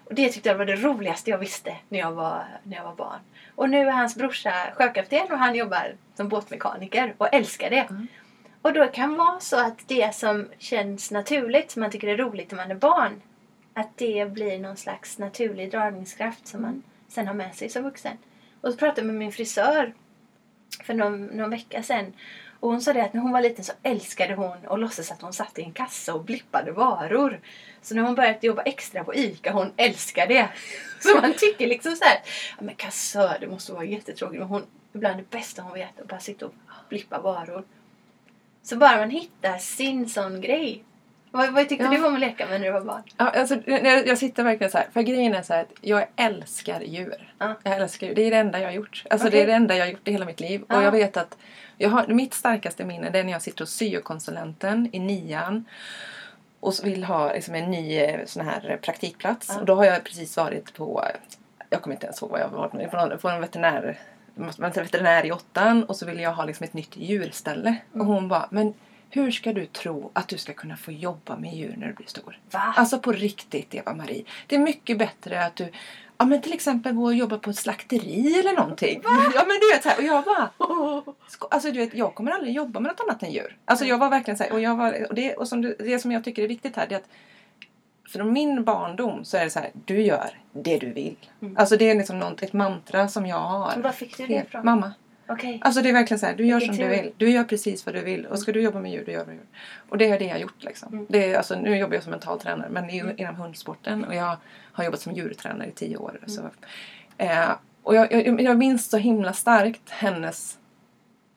Och 0.04 0.14
det 0.14 0.28
tyckte 0.28 0.48
jag 0.48 0.56
var 0.56 0.64
det 0.64 0.76
roligaste 0.76 1.30
jag 1.30 1.38
visste 1.38 1.76
när 1.88 1.98
jag 1.98 2.12
var, 2.12 2.44
när 2.62 2.76
jag 2.76 2.84
var 2.84 2.94
barn. 2.94 3.20
Och 3.54 3.70
nu 3.70 3.78
är 3.78 3.90
hans 3.90 4.16
brorsa 4.16 4.52
sjökapten 4.74 5.32
och 5.32 5.38
han 5.38 5.54
jobbar 5.54 5.94
som 6.16 6.28
båtmekaniker 6.28 7.14
och 7.18 7.34
älskar 7.34 7.70
det. 7.70 7.86
Mm. 7.90 8.08
Och 8.62 8.72
då 8.72 8.86
kan 8.86 9.12
det 9.12 9.18
vara 9.18 9.40
så 9.40 9.56
att 9.56 9.88
det 9.88 10.14
som 10.14 10.48
känns 10.58 11.10
naturligt, 11.10 11.70
som 11.70 11.80
man 11.80 11.90
tycker 11.90 12.08
är 12.08 12.16
roligt 12.16 12.50
när 12.50 12.56
man 12.56 12.70
är 12.70 12.74
barn, 12.74 13.22
att 13.74 13.96
det 13.96 14.32
blir 14.32 14.58
någon 14.58 14.76
slags 14.76 15.18
naturlig 15.18 15.70
dragningskraft 15.70 16.46
som 16.46 16.62
man 16.62 16.82
sen 17.08 17.26
har 17.26 17.34
med 17.34 17.54
sig 17.54 17.68
som 17.68 17.82
vuxen. 17.82 18.18
Och 18.60 18.72
så 18.72 18.78
pratade 18.78 19.00
jag 19.00 19.06
med 19.06 19.14
min 19.14 19.32
frisör 19.32 19.94
för 20.84 20.94
någon, 20.94 21.26
någon 21.26 21.50
vecka 21.50 21.82
sedan. 21.82 22.12
Och 22.60 22.70
hon 22.70 22.80
sa 22.80 22.92
det 22.92 23.04
att 23.04 23.14
när 23.14 23.20
hon 23.20 23.32
var 23.32 23.40
liten 23.40 23.64
så 23.64 23.72
älskade 23.82 24.34
hon 24.34 24.56
att 24.66 24.80
låtsas 24.80 25.10
att 25.10 25.22
hon 25.22 25.32
satt 25.32 25.58
i 25.58 25.62
en 25.62 25.72
kassa 25.72 26.14
och 26.14 26.24
blippade 26.24 26.72
varor. 26.72 27.40
Så 27.82 27.94
när 27.94 28.02
hon 28.02 28.14
började 28.14 28.46
jobba 28.46 28.62
extra 28.62 29.04
på 29.04 29.14
ICA, 29.14 29.52
hon 29.52 29.72
älskar 29.76 30.26
det. 30.26 30.48
Så 31.00 31.20
man 31.20 31.34
tycker 31.36 31.66
liksom 31.66 31.96
så 31.96 32.04
här, 32.04 32.18
ja 32.58 32.64
men 32.64 32.74
kassör, 32.74 33.36
det 33.40 33.46
måste 33.46 33.72
vara 33.72 33.84
jättetråkigt. 33.84 34.40
Men 34.40 34.48
hon, 34.48 34.66
ibland 34.94 35.16
det 35.16 35.30
bästa 35.30 35.62
hon 35.62 35.72
vet 35.72 35.98
är 35.98 36.02
att 36.02 36.08
bara 36.08 36.20
sitta 36.20 36.46
och 36.46 36.52
blippa 36.88 37.20
varor. 37.20 37.64
Så 38.62 38.76
bara 38.76 38.96
man 38.96 39.10
hittar 39.10 39.58
sin 39.58 40.08
sån 40.08 40.40
grej. 40.40 40.84
Vad, 41.30 41.52
vad 41.52 41.68
tyckte 41.68 41.84
Ja. 41.84 41.90
du 41.90 42.04
om 42.06 42.14
att 42.14 42.20
leka 42.20 42.46
med 42.46 42.60
när 42.60 42.66
du 42.66 42.72
var 42.72 42.80
barn? 42.80 43.02
Ja, 43.16 43.28
alltså, 43.28 43.56
jag, 43.66 44.06
jag 44.06 44.18
sitter 44.18 44.44
verkligen 44.44 44.70
så 44.70 44.78
här. 44.78 44.86
För 44.92 45.02
grejen 45.02 45.34
är 45.34 45.42
så 45.42 45.54
här 45.54 45.60
att 45.62 45.72
jag 45.80 46.06
älskar 46.16 46.80
djur. 46.80 47.34
Ja. 47.38 47.54
Jag 47.62 47.76
älskar 47.76 48.06
djur. 48.06 48.14
Det 48.14 48.22
är 48.22 48.30
det 48.30 48.36
enda 48.36 48.58
jag 48.58 48.66
har 48.68 48.72
gjort. 48.72 49.04
Alltså 49.10 49.28
Okej. 49.28 49.38
det 49.40 49.44
är 49.44 49.46
det 49.46 49.52
enda 49.52 49.76
jag 49.76 49.84
har 49.84 49.90
gjort 49.90 50.08
i 50.08 50.12
hela 50.12 50.24
mitt 50.24 50.40
liv. 50.40 50.64
Ja. 50.68 50.76
Och 50.76 50.82
jag 50.82 50.92
vet 50.92 51.16
att 51.16 51.36
jag 51.78 51.88
har, 51.90 52.06
mitt 52.06 52.34
starkaste 52.34 52.84
minne 52.84 53.10
det 53.10 53.18
är 53.18 53.24
när 53.24 53.32
jag 53.32 53.42
sitter 53.42 53.60
hos 53.60 53.70
syokonsulenten 53.70 54.88
i 54.92 54.98
nian. 54.98 55.64
Och 56.60 56.74
vill 56.84 57.04
ha 57.04 57.32
liksom, 57.32 57.54
en 57.54 57.70
ny 57.70 57.98
eh, 57.98 58.20
sån 58.26 58.46
här 58.46 58.78
praktikplats. 58.82 59.46
Ja. 59.48 59.60
Och 59.60 59.66
då 59.66 59.74
har 59.74 59.84
jag 59.84 60.04
precis 60.04 60.36
varit 60.36 60.74
på, 60.74 61.04
jag 61.70 61.82
kommer 61.82 61.96
inte 61.96 62.06
ens 62.06 62.22
ihåg 62.22 62.30
vad 62.30 62.40
jag 62.40 62.74
med, 62.74 62.90
på 62.90 62.96
någon, 62.96 63.18
på 63.18 63.28
en 63.28 63.40
veterinär 63.40 63.98
man 64.34 64.50
är 64.60 64.82
veterinär 64.82 65.26
i 65.26 65.32
åttan 65.32 65.84
och 65.84 65.96
så 65.96 66.06
ville 66.06 66.22
jag 66.22 66.32
ha 66.32 66.44
liksom 66.44 66.64
ett 66.64 66.74
nytt 66.74 66.96
djurställe. 66.96 67.76
Och 67.90 67.96
Mm. 67.96 68.06
hon 68.06 68.28
bara, 68.28 68.46
men 68.50 68.74
hur 69.10 69.30
ska 69.30 69.52
du 69.52 69.66
tro 69.66 70.10
att 70.12 70.28
du 70.28 70.38
ska 70.38 70.52
kunna 70.52 70.76
få 70.76 70.92
jobba 70.92 71.36
med 71.36 71.54
djur 71.54 71.74
när 71.78 71.86
du 71.86 71.92
blir 71.92 72.06
stor? 72.06 72.38
Va? 72.50 72.74
Alltså 72.76 72.98
på 72.98 73.12
riktigt 73.12 73.74
Eva-Marie. 73.74 74.24
Det 74.46 74.54
är 74.54 74.58
mycket 74.60 74.98
bättre 74.98 75.44
att 75.44 75.56
du 75.56 75.70
Ja 76.18 76.26
men 76.26 76.42
till 76.42 76.52
exempel 76.52 76.92
gå 76.94 77.04
och 77.04 77.14
jobba 77.14 77.38
på 77.38 77.50
ett 77.50 77.56
slakteri 77.58 78.38
eller 78.40 78.52
någonting. 78.52 79.02
Ja 79.34 79.44
men 79.46 79.58
du 79.60 79.72
vet 79.74 79.82
så 79.82 79.88
här, 79.88 79.98
och 79.98 80.04
jag 80.04 80.24
bara 80.24 80.50
Alltså 81.50 81.70
du 81.72 81.78
vet 81.78 81.94
jag 81.94 82.14
kommer 82.14 82.30
aldrig 82.32 82.54
jobba 82.54 82.80
med 82.80 82.92
något 82.92 83.00
annat 83.00 83.22
än 83.22 83.32
djur. 83.32 83.56
Alltså 83.64 83.84
jag 83.84 83.98
var 83.98 84.10
verkligen 84.10 84.38
så 84.38 84.44
här, 84.44 84.52
och 84.52 84.60
jag 84.60 84.76
var 84.76 85.06
och 85.08 85.14
det 85.14 85.34
och 85.34 85.48
som 85.48 85.62
du, 85.62 85.76
det 85.78 85.98
som 85.98 86.12
jag 86.12 86.24
tycker 86.24 86.42
är 86.42 86.48
viktigt 86.48 86.76
här 86.76 86.86
det 86.88 86.94
är 86.94 86.98
att 86.98 87.08
från 88.12 88.32
min 88.32 88.64
barndom 88.64 89.24
så 89.24 89.36
är 89.36 89.44
det 89.44 89.50
så 89.50 89.58
här, 89.58 89.70
du 89.84 90.02
gör 90.02 90.30
det 90.52 90.78
du 90.78 90.92
vill. 90.92 91.16
Mm. 91.42 91.56
Alltså 91.56 91.76
det 91.76 91.90
är 91.90 91.94
liksom 91.94 92.18
något, 92.18 92.42
ett 92.42 92.52
mantra 92.52 93.08
som 93.08 93.26
jag 93.26 93.36
har. 93.36 93.82
Var 93.82 93.92
fick 93.92 94.16
du 94.16 94.26
det 94.26 94.34
ifrån? 94.34 94.64
Mamma. 94.64 94.92
Okej. 95.26 95.60
Alltså 95.64 95.82
det 95.82 95.88
är 95.88 95.92
verkligen 95.92 96.18
så 96.18 96.26
här, 96.26 96.34
du 96.34 96.46
gör 96.46 96.60
som 96.60 96.76
du 96.76 96.88
vill. 96.88 97.12
Du 97.16 97.30
gör 97.30 97.44
precis 97.44 97.86
vad 97.86 97.94
du 97.94 98.00
vill. 98.00 98.26
Och 98.26 98.38
ska 98.38 98.52
du 98.52 98.62
jobba 98.62 98.80
med 98.80 98.92
djur, 98.92 99.02
då 99.06 99.12
gör 99.12 99.24
du 99.24 99.32
djur. 99.32 99.46
Och 99.88 99.98
det 99.98 100.08
är 100.08 100.18
det 100.18 100.24
jag 100.24 100.32
har 100.32 100.38
gjort 100.38 100.64
liksom. 100.64 100.92
Mm. 100.92 101.06
Det 101.08 101.32
är, 101.32 101.36
alltså, 101.36 101.54
nu 101.54 101.76
jobbar 101.76 101.94
jag 101.94 102.02
som 102.02 102.10
mental 102.10 102.40
tränare 102.40 102.68
men 102.70 102.86
det 102.86 102.92
är 102.92 102.94
ju 102.94 103.00
Mm. 103.00 103.14
inom 103.18 103.36
hundsporten 103.36 104.04
och 104.04 104.14
jag 104.14 104.36
har 104.72 104.84
jobbat 104.84 105.00
som 105.00 105.12
djurtränare 105.12 105.68
i 105.68 105.72
tio 105.72 105.96
år. 105.96 106.18
Mm. 106.18 106.28
Så, 106.28 106.42
eh, 107.18 107.50
och 107.82 107.94
jag, 107.94 108.12
jag, 108.12 108.40
jag 108.40 108.58
minns 108.58 108.90
så 108.90 108.96
himla 108.96 109.32
starkt 109.32 109.90
hennes 109.90 110.58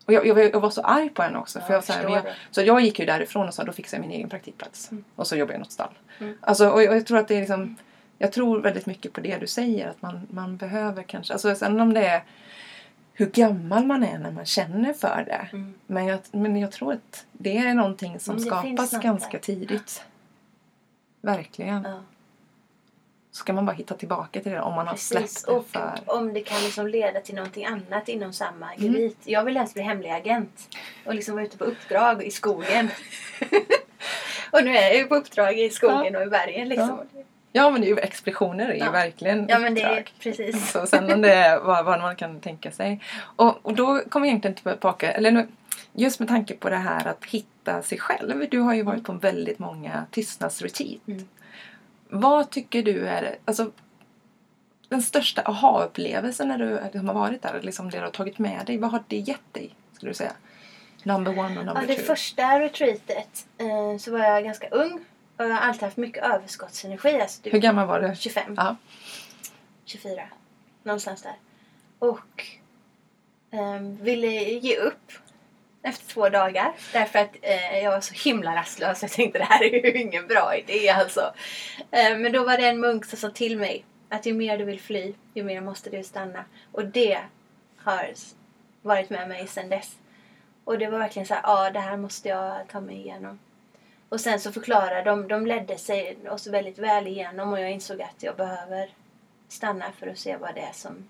och 0.05 0.13
jag, 0.13 0.27
jag, 0.27 0.39
jag 0.39 0.59
var 0.59 0.69
så 0.69 0.81
arg 0.81 1.09
på 1.09 1.21
henne 1.21 1.37
också. 1.37 1.59
Ja, 1.59 1.65
för 1.65 1.73
jag, 1.73 1.83
så, 1.83 1.93
här, 1.93 2.09
jag, 2.09 2.23
så 2.51 2.61
jag 2.61 2.81
gick 2.81 2.99
ju 2.99 3.05
därifrån 3.05 3.47
och 3.47 3.53
sa 3.53 3.63
då 3.63 3.71
fixar 3.71 3.97
jag 3.97 4.01
min 4.01 4.11
egen 4.11 4.29
praktikplats. 4.29 4.91
Mm. 4.91 5.03
Och 5.15 5.27
så 5.27 5.35
jobbar 5.35 5.53
jag 5.53 5.59
i 5.59 5.63
något 5.63 5.71
stall. 5.71 5.93
Mm. 6.19 6.37
Alltså, 6.41 6.69
och 6.69 6.83
jag, 6.83 7.05
tror 7.05 7.17
att 7.17 7.27
det 7.27 7.35
är 7.35 7.39
liksom 7.39 7.75
jag 8.17 8.31
tror 8.31 8.61
väldigt 8.61 8.85
mycket 8.85 9.13
på 9.13 9.21
det 9.21 9.37
du 9.37 9.47
säger. 9.47 9.87
Att 9.87 10.01
man, 10.01 10.27
man 10.29 10.57
behöver 10.57 11.03
kanske, 11.03 11.33
alltså 11.33 11.55
sen 11.55 11.79
om 11.79 11.93
det 11.93 12.07
är 12.07 12.23
hur 13.13 13.25
gammal 13.25 13.85
man 13.85 14.03
är 14.03 14.17
när 14.17 14.31
man 14.31 14.45
känner 14.45 14.93
för 14.93 15.23
det. 15.25 15.47
Mm. 15.51 15.73
Men 15.87 16.05
jag, 16.05 16.19
men 16.31 16.55
jag 16.55 16.71
tror 16.71 16.93
att 16.93 17.25
det 17.31 17.57
är 17.57 17.73
någonting 17.73 18.19
som 18.19 18.35
Mm, 18.37 18.45
skapas 18.45 18.91
ganska 18.91 19.31
där. 19.31 19.39
tidigt. 19.39 20.03
Verkligen. 21.21 21.83
Ja. 21.83 22.01
Så 23.35 23.39
ska 23.39 23.53
man 23.53 23.65
bara 23.65 23.75
hitta 23.75 23.95
tillbaka 23.95 24.41
till 24.41 24.51
det 24.51 24.61
om 24.61 24.73
man 24.73 24.87
har 24.87 24.93
Precis. 24.93 25.07
släppt 25.07 25.45
det 25.45 25.51
Och 25.51 25.65
för... 25.67 25.99
om 26.05 26.33
det 26.33 26.41
kan 26.41 26.63
liksom 26.63 26.87
leda 26.87 27.19
till 27.19 27.35
någonting 27.35 27.65
annat 27.65 28.09
inom 28.09 28.33
samma 28.33 28.73
Mm. 28.73 28.93
gebit. 28.93 29.17
Jag 29.23 29.43
vill 29.43 29.57
helst 29.57 29.73
bli 29.73 29.83
hemlig 29.83 30.09
agent. 30.09 30.69
Och 31.05 31.15
liksom 31.15 31.35
vara 31.35 31.45
ute 31.45 31.57
på 31.57 31.63
uppdrag 31.63 32.23
i 32.23 32.31
skogen. 32.31 32.89
och 34.51 34.63
nu 34.63 34.77
är 34.77 34.81
jag 34.81 34.95
ju 34.97 35.03
på 35.03 35.15
uppdrag 35.15 35.59
i 35.59 35.69
skogen 35.69 36.15
och 36.15 36.21
i 36.21 36.25
bergen 36.25 36.69
liksom. 36.69 37.01
Ja 37.51 37.69
men 37.69 37.81
det 37.81 37.87
är 37.87 37.89
ju 37.89 37.99
expeditioner 37.99 38.69
är 38.69 38.73
ju 38.73 38.79
Ja. 38.79 38.91
verkligen 38.91 39.45
Ja 39.49 39.59
men 39.59 39.73
det 39.73 39.81
är 39.81 40.05
precis. 40.19 40.71
Så 40.71 40.85
sen 40.87 41.13
om 41.13 41.21
det 41.21 41.33
är 41.33 41.59
vad, 41.59 41.85
vad 41.85 41.99
man 42.01 42.15
kan 42.15 42.39
tänka 42.39 42.71
sig. 42.71 43.01
Och, 43.35 43.65
och 43.65 43.73
då 43.75 44.01
kommer 44.09 44.25
jag 44.27 44.31
egentligen 44.31 44.55
tillbaka, 44.55 45.11
eller 45.11 45.31
nu, 45.31 45.47
just 45.93 46.19
med 46.19 46.29
tanke 46.29 46.53
på 46.53 46.69
det 46.69 46.75
här 46.75 47.07
att 47.07 47.25
hitta 47.25 47.81
sig 47.81 47.97
själv. 47.99 48.47
Du 48.51 48.59
har 48.59 48.73
ju 48.73 48.81
varit 48.83 49.03
på 49.03 49.13
väldigt 49.13 49.59
många 49.59 50.05
tystnadsretreat. 50.11 51.07
Mm. 51.07 51.27
Vad 52.10 52.49
tycker 52.49 52.84
du 52.84 53.08
är 53.08 53.38
alltså, 53.45 53.72
den 54.89 55.01
största 55.01 55.41
aha-upplevelsen 55.41 56.47
när 56.47 56.58
du 56.58 56.80
liksom 56.84 57.08
har 57.08 57.16
varit 57.16 57.41
där? 57.41 57.62
Liksom 57.62 57.89
det 57.89 57.97
du 57.97 58.03
har 58.03 58.12
tagit 58.12 58.39
med 58.39 58.66
dig. 58.66 58.78
Vad 58.78 58.91
har 58.91 59.03
det 59.08 59.18
gett 59.18 59.53
dig? 59.53 59.76
Skulle 59.93 60.10
du 60.10 60.14
säga? 60.16 60.34
Number 61.03 61.39
one 61.39 61.60
och 61.60 61.66
number 61.66 61.82
Ja, 61.82 61.88
det 61.88 61.95
two. 61.95 62.01
första 62.03 62.60
retreatet 62.60 63.47
eh, 63.58 63.97
så 63.99 64.12
var 64.12 64.20
jag 64.20 64.43
ganska 64.43 64.68
ung. 64.70 65.06
Och 65.38 65.45
jag 65.45 65.49
har 65.49 65.60
alltid 65.62 65.84
haft 65.84 65.97
mycket 65.97 66.24
överskottsenergi. 66.24 67.22
Alltså, 67.22 67.39
du- 67.43 67.49
Hur 67.49 67.60
gammal 67.60 67.88
var 67.88 67.99
du? 68.01 68.16
25. 68.16 68.53
Ja. 68.58 68.76
24. 69.86 70.24
Någonstans 70.84 71.22
där. 71.22 71.36
Och 71.99 72.45
ehm, 73.51 73.95
ville 74.03 74.28
ge 74.43 74.78
upp 74.78 75.12
efter 75.86 76.13
två 76.13 76.29
dagar. 76.29 76.73
Därför 76.93 77.19
att 77.19 77.36
eh, 77.41 77.79
jag 77.79 77.91
var 77.91 78.01
så 78.01 78.13
himla 78.13 78.55
rastlös. 78.55 79.01
Jag 79.01 79.11
tänkte 79.11 79.39
det 79.39 79.45
här 79.45 79.63
är 79.63 79.86
ju 79.86 80.01
ingen 80.01 80.27
bra 80.27 80.55
idé 80.55 80.89
alltså. 80.89 81.33
Eh, 81.91 82.17
men 82.17 82.31
då 82.31 82.43
var 82.43 82.57
det 82.57 82.67
en 82.67 82.79
munk 82.79 83.05
som 83.05 83.19
sa 83.19 83.29
till 83.29 83.57
mig 83.57 83.86
att 84.09 84.25
ju 84.25 84.33
mer 84.33 84.57
du 84.57 84.63
vill 84.63 84.81
fly, 84.81 85.13
ju 85.33 85.43
mer 85.43 85.61
måste 85.61 85.89
du 85.89 86.03
stanna. 86.03 86.45
Och 86.71 86.86
det 86.86 87.19
har 87.77 88.13
varit 88.81 89.09
med 89.09 89.29
mig 89.29 89.47
sedan 89.47 89.69
dess. 89.69 89.95
Och 90.63 90.77
det 90.77 90.88
var 90.88 90.99
verkligen 90.99 91.25
så 91.25 91.33
här, 91.33 91.41
ja 91.43 91.69
det 91.69 91.79
här 91.79 91.97
måste 91.97 92.29
jag 92.29 92.67
ta 92.71 92.81
mig 92.81 92.95
igenom. 92.95 93.39
Och 94.09 94.21
sen 94.21 94.39
så 94.39 94.51
förklarade 94.51 95.01
de, 95.01 95.27
de 95.27 95.45
ledde 95.45 95.77
sig 95.77 96.17
oss 96.29 96.47
väldigt 96.47 96.79
väl 96.79 97.07
igenom 97.07 97.53
och 97.53 97.59
jag 97.59 97.71
insåg 97.71 98.01
att 98.01 98.23
jag 98.23 98.36
behöver 98.36 98.89
stanna 99.47 99.86
för 99.99 100.07
att 100.07 100.17
se 100.17 100.38
vad 100.38 100.55
det 100.55 100.61
är 100.61 100.73
som 100.73 101.09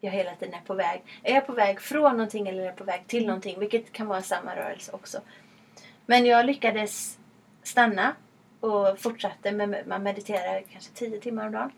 jag 0.00 0.10
hela 0.10 0.34
tiden 0.34 0.54
är 0.54 0.60
på 0.66 0.74
väg. 0.74 1.02
Är 1.22 1.34
jag 1.34 1.46
på 1.46 1.52
väg 1.52 1.80
från 1.80 2.12
någonting 2.12 2.48
eller 2.48 2.62
är 2.62 2.66
jag 2.66 2.76
på 2.76 2.84
väg 2.84 3.06
till 3.06 3.26
någonting? 3.26 3.60
Vilket 3.60 3.92
kan 3.92 4.06
vara 4.06 4.22
samma 4.22 4.56
rörelse 4.56 4.92
också. 4.92 5.20
Men 6.06 6.26
jag 6.26 6.46
lyckades 6.46 7.18
stanna 7.62 8.14
och 8.60 8.98
fortsatte 8.98 9.52
med, 9.52 9.86
man 9.86 10.02
mediterar 10.02 10.62
kanske 10.72 10.92
10 10.94 11.20
timmar 11.20 11.46
om 11.46 11.52
dagen. 11.52 11.72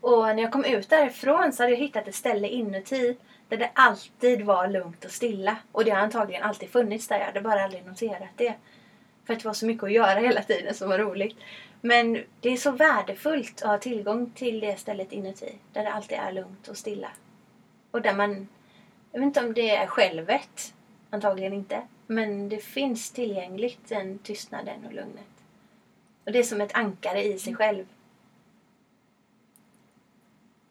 Och 0.00 0.26
när 0.26 0.42
jag 0.42 0.52
kom 0.52 0.64
ut 0.64 0.88
därifrån 0.88 1.52
så 1.52 1.62
hade 1.62 1.72
jag 1.72 1.80
hittat 1.80 2.08
ett 2.08 2.14
ställe 2.14 2.48
inuti 2.48 3.16
där 3.48 3.56
det 3.56 3.70
alltid 3.74 4.42
var 4.42 4.68
lugnt 4.68 5.04
och 5.04 5.10
stilla. 5.10 5.56
Och 5.72 5.84
det 5.84 5.90
har 5.90 5.98
antagligen 5.98 6.42
alltid 6.42 6.68
funnits 6.68 7.08
där. 7.08 7.18
Jag 7.18 7.26
hade 7.26 7.40
bara 7.40 7.64
aldrig 7.64 7.86
noterat 7.86 8.30
det. 8.36 8.54
För 9.26 9.32
att 9.32 9.40
det 9.40 9.48
var 9.48 9.54
så 9.54 9.66
mycket 9.66 9.84
att 9.84 9.92
göra 9.92 10.20
hela 10.20 10.42
tiden 10.42 10.74
som 10.74 10.88
var 10.88 10.98
roligt. 10.98 11.36
Men 11.84 12.24
det 12.40 12.48
är 12.48 12.56
så 12.56 12.70
värdefullt 12.70 13.62
att 13.62 13.68
ha 13.68 13.78
tillgång 13.78 14.30
till 14.30 14.60
det 14.60 14.76
stället 14.80 15.12
inuti. 15.12 15.54
Där 15.72 15.82
det 15.84 15.92
alltid 15.92 16.18
är 16.18 16.32
lugnt 16.32 16.68
och 16.68 16.76
stilla. 16.76 17.08
Och 17.90 18.02
där 18.02 18.14
man... 18.14 18.48
Jag 19.12 19.20
vet 19.20 19.26
inte 19.26 19.40
om 19.40 19.54
det 19.54 19.70
är 19.76 19.86
självet. 19.86 20.74
Antagligen 21.10 21.52
inte. 21.52 21.82
Men 22.06 22.48
det 22.48 22.58
finns 22.58 23.10
tillgängligt 23.10 23.88
den 23.88 24.18
tystnaden 24.18 24.86
och 24.86 24.92
lugnet. 24.92 25.24
Och 26.26 26.32
det 26.32 26.38
är 26.38 26.42
som 26.42 26.60
ett 26.60 26.74
ankare 26.74 27.24
i 27.24 27.38
sig 27.38 27.54
själv. 27.54 27.86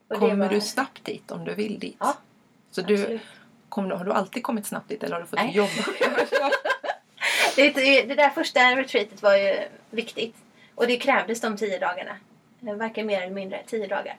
Och 0.07 0.17
Kommer 0.19 0.35
var- 0.35 0.49
du 0.49 0.61
snabbt 0.61 1.05
dit 1.05 1.31
om 1.31 1.45
du 1.45 1.53
vill 1.55 1.79
dit? 1.79 1.95
Ja, 1.99 2.17
Så 2.71 2.81
du, 2.81 2.93
absolut. 3.01 3.21
kom, 3.69 3.91
har 3.91 4.05
du 4.05 4.11
alltid 4.13 4.43
kommit 4.43 4.65
snabbt 4.65 4.89
dit 4.89 5.03
eller 5.03 5.13
har 5.15 5.21
du 5.21 5.27
fått 5.27 5.39
Nej. 5.39 5.55
jobba? 5.55 5.71
Det, 7.55 7.69
det, 7.71 8.01
det 8.03 8.15
där 8.15 8.29
första 8.29 8.59
retreatet 8.59 9.21
var 9.21 9.35
ju 9.35 9.59
viktigt. 9.89 10.35
Och 10.81 10.87
det 10.87 10.97
krävdes 10.97 11.41
de 11.41 11.57
tio 11.57 11.79
dagarna. 11.79 12.17
Eh, 12.67 12.75
Varken 12.75 13.05
mer 13.05 13.21
eller 13.21 13.33
mindre. 13.33 13.63
Tio 13.67 13.87
dagar. 13.87 14.17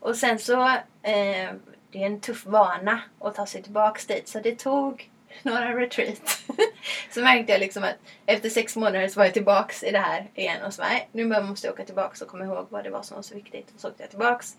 Och 0.00 0.16
sen 0.16 0.38
så, 0.38 0.68
eh, 1.02 1.52
det 1.90 2.02
är 2.02 2.06
en 2.06 2.20
tuff 2.20 2.46
vana 2.46 3.00
att 3.20 3.34
ta 3.34 3.46
sig 3.46 3.62
tillbaks 3.62 4.06
dit. 4.06 4.28
Så 4.28 4.40
det 4.40 4.58
tog 4.58 5.10
några 5.42 5.76
retreat. 5.76 6.38
så 7.10 7.20
märkte 7.20 7.52
jag 7.52 7.60
liksom 7.60 7.84
att 7.84 7.96
efter 8.26 8.48
sex 8.48 8.76
månader 8.76 9.08
så 9.08 9.20
var 9.20 9.24
jag 9.24 9.34
tillbaks 9.34 9.82
i 9.82 9.90
det 9.90 9.98
här 9.98 10.26
igen. 10.34 10.62
Och 10.62 10.74
så 10.74 10.82
bara, 10.82 10.90
nu 11.12 11.24
måste 11.24 11.66
jag 11.66 11.74
åka 11.74 11.84
tillbaks 11.84 12.22
och 12.22 12.28
komma 12.28 12.44
ihåg 12.44 12.66
vad 12.70 12.84
det 12.84 12.90
var 12.90 13.02
som 13.02 13.14
var 13.14 13.22
så 13.22 13.34
viktigt. 13.34 13.72
Och 13.74 13.80
så 13.80 13.88
åkte 13.88 14.02
jag 14.02 14.10
tillbaks. 14.10 14.56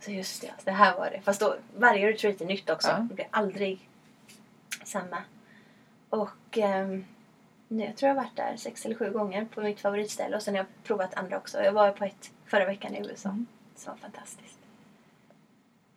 Så 0.00 0.10
just 0.10 0.42
det, 0.42 0.50
det 0.64 0.70
här 0.70 0.96
var 0.96 1.10
det. 1.10 1.20
Fast 1.24 1.40
då, 1.40 1.56
varje 1.76 2.08
retreat 2.08 2.40
är 2.40 2.46
nytt 2.46 2.70
också. 2.70 2.88
Ja. 2.88 2.96
Det 3.08 3.14
blir 3.14 3.28
aldrig 3.30 3.88
samma. 4.84 5.18
Och 6.10 6.58
ehm, 6.58 7.04
nu, 7.68 7.84
jag 7.84 7.96
tror 7.96 8.08
jag 8.08 8.16
har 8.16 8.22
varit 8.22 8.36
där 8.36 8.56
sex 8.56 8.84
eller 8.84 8.94
sju 8.94 9.10
gånger 9.10 9.44
på 9.44 9.60
mitt 9.60 9.80
favoritställe 9.80 10.36
och 10.36 10.42
sen 10.42 10.54
har 10.54 10.58
jag 10.58 10.66
provat 10.84 11.14
andra 11.14 11.36
också. 11.36 11.62
Jag 11.62 11.72
var 11.72 11.90
på 11.90 12.04
ett 12.04 12.30
förra 12.46 12.64
veckan 12.64 12.94
i 12.94 12.98
USA. 12.98 13.28
Mm. 13.28 13.46
Som 13.76 13.92
var 13.92 13.98
fantastiskt. 13.98 14.58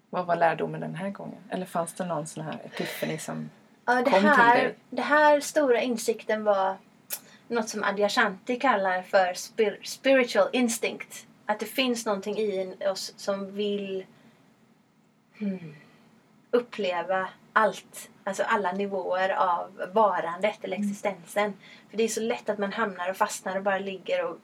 Vad 0.10 0.26
var 0.26 0.36
lärdomen 0.36 0.82
den 0.82 0.96
här 0.96 1.10
gången? 1.10 1.40
Eller 1.50 1.66
fanns 1.66 1.94
det 1.94 2.06
någon 2.06 2.28
sån 2.28 2.44
här 2.44 2.60
epiphany 2.66 3.18
som... 3.18 3.50
Ja, 3.86 4.04
Kom 4.04 4.14
till 4.14 4.30
här, 4.30 4.64
dig. 4.64 4.76
det 4.90 5.02
här 5.02 5.40
stora 5.40 5.82
insikten 5.82 6.44
var 6.44 6.78
något 7.48 7.70
som 7.70 7.84
Adyashanti 7.84 8.60
kallar 8.60 9.02
för 9.02 9.34
spir- 9.34 9.84
spiritual 9.84 10.50
instinct. 10.54 11.28
Att 11.46 11.60
det 11.60 11.66
finns 11.66 12.06
någonting 12.06 12.38
i 12.38 12.76
oss 12.92 13.14
som 13.18 13.52
vill 13.56 14.06
hmm, 15.40 15.76
uppleva 16.52 17.30
allt. 17.54 18.10
Alltså 18.30 18.44
alla 18.44 18.72
nivåer 18.72 19.30
av 19.30 19.90
varandet 19.94 20.64
eller 20.64 20.78
existensen. 20.78 21.54
För 21.90 21.98
det 21.98 22.04
är 22.04 22.08
så 22.08 22.22
lätt 22.22 22.50
att 22.50 22.58
man 22.58 22.74
hamnar 22.74 23.10
och 23.10 23.18
fastnar 23.18 23.58
och 23.58 23.64
bara 23.64 23.80
ligger 23.80 24.26
och 24.26 24.38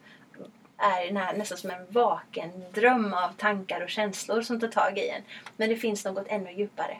är 0.76 1.14
här, 1.14 1.36
nästan 1.36 1.58
som 1.58 1.70
en 1.70 1.86
vaken 1.88 2.50
dröm 2.74 3.14
av 3.14 3.28
tankar 3.36 3.80
och 3.80 3.90
känslor 3.90 4.42
som 4.42 4.60
tar 4.60 4.68
tag 4.68 4.98
i 4.98 5.08
en. 5.08 5.22
Men 5.56 5.68
det 5.68 5.76
finns 5.76 6.04
något 6.04 6.26
ännu 6.28 6.52
djupare. 6.52 6.96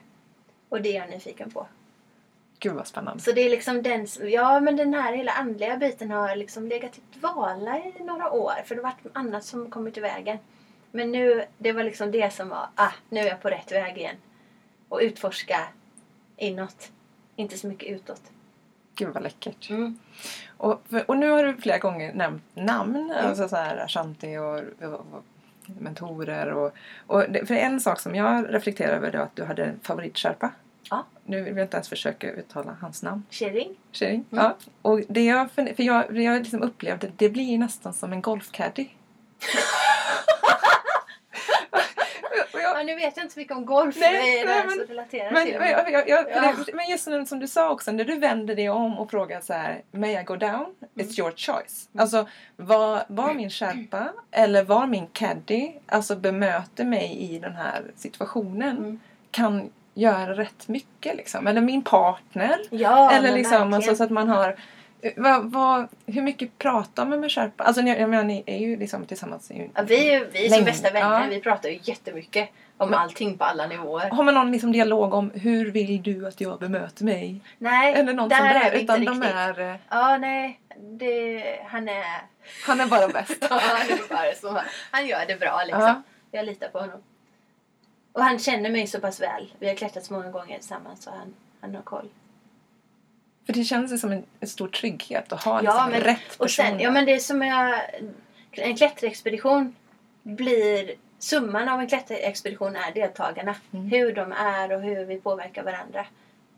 Och 0.68 0.82
det 0.82 0.96
är 0.96 1.00
jag 1.00 1.10
nyfiken 1.10 1.50
på. 1.50 1.66
Gud 2.58 2.74
vad 2.74 2.86
spännande. 2.86 3.22
Så 3.22 3.32
det 3.32 3.40
är 3.40 3.50
liksom 3.50 3.82
den, 3.82 4.06
ja 4.20 4.60
men 4.60 4.76
den 4.76 4.94
här 4.94 5.12
hela 5.12 5.32
andliga 5.32 5.76
biten 5.76 6.10
har 6.10 6.36
liksom 6.36 6.68
legat 6.68 6.98
i 6.98 7.00
dvala 7.18 7.78
i 7.78 8.04
några 8.04 8.30
år. 8.30 8.54
För 8.64 8.74
det 8.74 8.82
har 8.82 8.90
varit 8.90 9.16
annat 9.16 9.44
som 9.44 9.70
kommit 9.70 9.96
i 9.96 10.00
vägen. 10.00 10.38
Men 10.90 11.12
nu, 11.12 11.44
det 11.58 11.72
var 11.72 11.82
liksom 11.82 12.10
det 12.10 12.32
som 12.32 12.48
var, 12.48 12.68
ah, 12.74 12.92
nu 13.08 13.20
är 13.20 13.26
jag 13.26 13.42
på 13.42 13.50
rätt 13.50 13.72
väg 13.72 13.98
igen. 13.98 14.16
Och 14.88 14.98
utforska 15.02 15.68
inåt. 16.36 16.90
Inte 17.36 17.58
så 17.58 17.66
mycket 17.66 17.88
utåt. 17.88 18.22
Gud 18.94 19.14
vad 19.14 19.22
läckert. 19.22 19.70
Mm. 19.70 19.98
Och, 20.56 20.82
och 21.06 21.16
nu 21.16 21.30
har 21.30 21.44
du 21.44 21.56
flera 21.56 21.78
gånger 21.78 22.14
nämnt 22.14 22.42
namn. 22.54 23.12
Alltså 23.22 23.48
så 23.48 23.56
här 23.56 23.76
Ashanti 23.76 24.36
och, 24.36 24.84
och, 24.88 25.06
och 25.12 25.24
mentorer. 25.66 26.52
Och, 26.52 26.72
och 27.06 27.24
det, 27.30 27.46
för 27.46 27.54
en 27.54 27.80
sak 27.80 28.00
som 28.00 28.14
jag 28.14 28.54
reflekterar 28.54 28.96
över 28.96 29.14
är 29.14 29.18
att 29.18 29.36
du 29.36 29.44
hade 29.44 29.64
en 29.64 29.80
favoritsherpa. 29.82 30.50
Ja. 30.90 31.04
Nu 31.24 31.42
vill 31.42 31.56
jag 31.56 31.64
inte 31.64 31.76
ens 31.76 31.88
försöka 31.88 32.30
uttala 32.30 32.76
hans 32.80 33.02
namn. 33.02 33.22
Shering. 33.30 33.76
Shering. 33.92 34.24
Mm. 34.32 34.44
Ja. 34.44 34.56
Och 34.82 35.00
det 35.08 35.24
jag, 35.24 35.50
för 35.50 35.82
jag, 35.82 36.18
jag 36.18 36.38
liksom 36.38 36.62
upplevde, 36.62 37.10
det 37.16 37.28
blir 37.28 37.58
nästan 37.58 37.92
som 37.92 38.12
en 38.12 38.22
golfcaddy. 38.22 38.88
Nu 42.86 42.94
vet 42.94 43.16
jag 43.16 43.24
inte 43.24 43.34
så 43.34 43.40
mycket 43.40 43.56
om 43.56 43.66
golf. 43.66 43.96
Nej, 44.00 44.44
Nej, 44.46 44.64
men- 44.66 44.70
så 44.86 44.92
relaterat 44.92 45.32
Men, 45.32 45.46
till. 45.46 45.58
men, 45.58 45.70
jag, 45.70 45.90
jag, 45.92 46.08
jag, 46.08 46.24
för 46.24 46.30
Ja. 46.42 46.54
det, 46.66 46.74
men 46.74 46.88
just 46.90 47.04
som, 47.04 47.26
som 47.26 47.38
du 47.38 47.46
sa 47.48 47.70
också, 47.70 47.92
när 47.92 48.04
du 48.04 48.18
vänder 48.18 48.54
dig 48.56 48.70
om 48.70 48.98
och 48.98 49.10
frågar 49.10 49.40
så 49.40 49.52
här, 49.52 49.82
May 49.92 50.20
I 50.20 50.22
go 50.22 50.36
down? 50.36 50.74
It's 50.94 51.20
your 51.20 51.32
choice. 51.36 51.88
Alltså, 51.98 52.26
var, 52.56 53.02
var 53.08 53.34
min 53.34 53.50
skärpa 53.50 54.08
eller 54.30 54.62
var 54.64 54.86
min 54.86 55.06
caddy, 55.06 55.72
alltså 55.86 56.16
bemöter 56.16 56.84
mig 56.84 57.34
i 57.34 57.38
den 57.38 57.52
här 57.56 57.82
situationen, 57.96 58.76
Mm. 58.78 59.00
kan 59.30 59.70
göra 59.94 60.36
rätt 60.36 60.68
mycket 60.68 61.16
liksom. 61.16 61.46
Eller 61.46 61.60
min 61.60 61.82
partner. 61.84 62.58
Ja, 62.70 63.10
eller 63.12 63.32
liksom, 63.32 63.50
verkligen. 63.52 63.74
alltså, 63.74 63.94
så 63.96 64.04
att 64.04 64.10
man 64.10 64.28
har 64.28 64.56
vad, 65.16 65.50
vad, 65.52 65.88
hur 66.06 66.22
mycket 66.22 66.58
pratar 66.58 67.06
man 67.06 67.20
med 67.20 67.32
skärpa? 67.32 67.64
Alltså 67.64 67.82
jag, 67.82 68.00
jag 68.00 68.10
menar, 68.10 68.24
ni 68.24 68.42
är 68.46 68.58
ju 68.58 68.76
liksom 68.76 69.06
tillsammans 69.06 69.50
i 69.50 69.70
Ja, 69.74 69.82
vi 69.82 70.14
är, 70.14 70.24
vi 70.32 70.46
är 70.46 70.50
som 70.50 70.64
bästa 70.64 70.90
vänner. 70.90 71.20
Ja. 71.22 71.26
Vi 71.30 71.40
pratar 71.40 71.68
ju 71.68 71.78
jättemycket 71.82 72.48
om 72.76 72.90
Men- 72.90 72.98
allting 72.98 73.38
på 73.38 73.44
alla 73.44 73.66
nivåer. 73.66 74.10
Har 74.10 74.24
man 74.24 74.34
någon 74.34 74.52
liksom 74.52 74.72
dialog 74.72 75.14
om 75.14 75.30
hur 75.34 75.70
vill 75.70 76.02
du 76.02 76.26
att 76.26 76.40
jag 76.40 76.58
bemöter 76.58 77.04
mig? 77.04 77.40
Nej, 77.58 77.94
Eller 77.94 78.12
något 78.12 78.30
där 78.30 78.36
sånt 78.36 78.50
är 78.50 78.54
där. 78.54 78.70
vi 78.72 78.80
inte 78.80 78.92
Utan 78.92 79.04
de 79.04 79.10
riktigt. 79.10 79.34
är... 79.36 79.60
eh, 79.70 79.76
Ja, 79.90 80.18
nej. 80.18 80.60
Det, 80.78 81.60
han 81.68 81.88
är... 81.88 82.04
Han 82.66 82.80
är 82.80 82.86
bara 82.86 83.08
bäst. 83.08 83.36
Ja, 83.50 83.60
han 83.62 83.80
är 83.90 84.08
bara. 84.08 84.52
Han, 84.54 84.64
han 84.90 85.06
gör 85.06 85.24
det 85.26 85.40
bra 85.40 85.62
liksom. 85.64 85.82
Ja. 85.82 86.02
Jag 86.30 86.46
litar 86.46 86.68
på 86.68 86.78
honom. 86.78 87.02
Och 88.12 88.22
han 88.22 88.38
känner 88.38 88.70
mig 88.70 88.86
så 88.86 89.00
pass 89.00 89.20
väl. 89.20 89.52
Vi 89.58 89.68
har 89.68 89.74
klättrat 89.74 90.04
så 90.04 90.12
många 90.12 90.30
gånger 90.30 90.58
tillsammans 90.58 91.02
så 91.02 91.10
han, 91.10 91.34
han 91.60 91.74
har 91.74 91.82
koll. 91.82 92.08
För 93.46 93.52
det 93.52 93.64
känns 93.64 93.92
ju 93.92 93.98
som 93.98 94.12
en, 94.12 94.24
en 94.40 94.48
stor 94.48 94.68
trygghet 94.68 95.32
att 95.32 95.44
ha 95.44 95.54
Ja, 95.54 95.60
liksom 95.62 95.90
men- 95.90 96.00
rätt 96.00 96.28
person. 96.28 96.44
Och 96.44 96.50
sen, 96.50 96.80
ja 96.80 96.90
men 96.90 97.04
det 97.04 97.14
är 97.14 97.18
som 97.18 97.42
jag... 97.42 97.80
En 98.52 98.76
klätterexpedition 98.76 99.76
blir... 100.22 100.90
Summan 101.18 101.68
av 101.68 101.80
en 101.80 101.88
klätterexpedition 101.88 102.76
är 102.76 102.92
deltagarna. 102.94 103.54
Mm. 103.72 103.86
Hur 103.86 104.14
de 104.14 104.32
är 104.32 104.72
och 104.72 104.80
hur 104.82 105.04
vi 105.04 105.20
påverkar 105.20 105.62
varandra. 105.62 106.06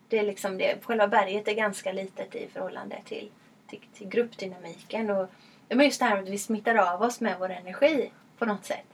Det 0.09 0.18
är 0.18 0.22
liksom 0.22 0.59
det. 0.59 0.74
Själva 0.84 1.09
berget 1.09 1.49
är 1.49 1.55
ganska 1.55 1.93
litet 1.93 2.34
i 2.34 2.49
förhållande 2.53 2.97
till, 3.05 3.30
till, 3.66 3.80
till 3.95 4.09
gruppdynamiken. 4.09 5.11
Och, 5.11 5.28
men 5.68 5.86
just 5.86 5.99
det 6.01 6.05
här 6.07 6.22
att 6.22 6.28
vi 6.28 6.39
smittar 6.39 6.74
av 6.74 7.03
oss 7.03 7.20
med 7.20 7.34
vår 7.39 7.51
energi 7.51 8.11
på 8.39 8.45
något 8.45 8.64
sätt. 8.64 8.84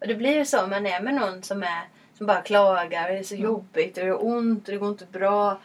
Och 0.00 0.06
det 0.08 0.14
blir 0.14 0.34
ju 0.38 0.44
så 0.44 0.64
om 0.64 0.70
man 0.70 0.86
är 0.86 1.00
med 1.00 1.14
någon 1.14 1.42
som, 1.42 1.62
är, 1.62 1.82
som 2.18 2.26
bara 2.26 2.42
klagar. 2.42 3.08
Det 3.12 3.18
är 3.18 3.22
så 3.22 3.34
Mm. 3.34 3.44
jobbigt 3.44 3.96
och 3.96 4.02
det 4.02 4.08
gör 4.08 4.24
ont 4.24 4.68
och 4.68 4.72
det 4.72 4.78
går 4.78 4.88
inte 4.88 5.06
bra. 5.06 5.58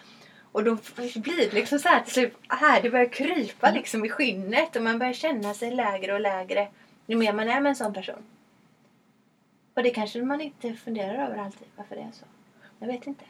Och 0.51 0.63
då 0.63 0.77
blir 1.15 1.37
det 1.37 1.53
liksom 1.53 1.79
så 1.79 1.89
här 1.89 2.01
till 2.01 2.13
slut, 2.13 2.33
här, 2.47 2.81
det 2.81 2.89
börjar 2.89 3.05
krypa 3.09 3.71
liksom 3.71 4.05
i 4.05 4.09
skinnet 4.09 4.75
och 4.75 4.81
man 4.81 4.99
börjar 4.99 5.13
känna 5.13 5.53
sig 5.53 5.71
lägre 5.71 6.13
och 6.13 6.19
lägre 6.21 6.67
ju 7.07 7.15
mer 7.15 7.33
man 7.33 7.49
är 7.49 7.61
med 7.61 7.69
en 7.69 7.75
sån 7.75 7.93
person. 7.93 8.23
Och 9.73 9.83
det 9.83 9.89
kanske 9.89 10.21
man 10.21 10.41
inte 10.41 10.73
funderar 10.73 11.25
över 11.27 11.37
alltid, 11.37 11.67
varför 11.75 11.95
det 11.95 12.01
är 12.01 12.11
så. 12.13 12.25
Jag 12.79 12.87
vet 12.87 13.07
inte. 13.07 13.23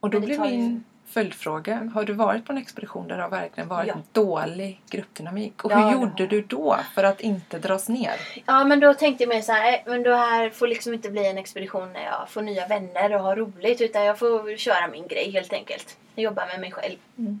och 0.00 0.10
då 0.10 0.20
blir 0.20 0.36
tar 0.36 0.46
ju- 0.46 0.56
min 0.56 0.84
följdfråga. 1.06 1.90
Har 1.94 2.04
du 2.04 2.12
varit 2.12 2.44
på 2.46 2.52
en 2.52 2.58
expedition 2.58 3.08
där 3.08 3.16
det 3.16 3.22
har 3.22 3.30
verkligen 3.30 3.68
varit 3.68 3.88
Ja. 3.88 3.94
dålig 4.12 4.80
gruppdynamik? 4.90 5.64
Och 5.64 5.72
Ja, 5.72 5.76
hur 5.76 5.92
gjorde 5.92 6.26
du 6.26 6.40
då 6.42 6.76
för 6.94 7.04
att 7.04 7.20
inte 7.20 7.58
dras 7.58 7.88
ner? 7.88 8.12
Ja, 8.46 8.64
men 8.64 8.80
då 8.80 8.94
tänkte 8.94 9.22
jag 9.24 9.28
mig 9.28 9.42
så 9.42 9.52
här, 9.52 9.62
"Nej, 9.62 9.82
men 9.86 10.02
det 10.02 10.16
här 10.16 10.50
får 10.50 10.66
liksom 10.68 10.94
inte 10.94 11.10
bli 11.10 11.26
en 11.26 11.38
expedition 11.38 11.92
när 11.92 12.04
jag 12.04 12.28
får 12.28 12.42
nya 12.42 12.66
vänner 12.66 13.14
och 13.14 13.20
har 13.20 13.36
roligt. 13.36 13.80
Utan 13.80 14.04
jag 14.04 14.18
får 14.18 14.56
köra 14.56 14.88
min 14.88 15.06
grej 15.08 15.30
helt 15.30 15.52
enkelt. 15.52 15.96
Jobba 16.14 16.46
med 16.46 16.60
mig 16.60 16.72
själv. 16.72 16.98
Mm. 17.18 17.40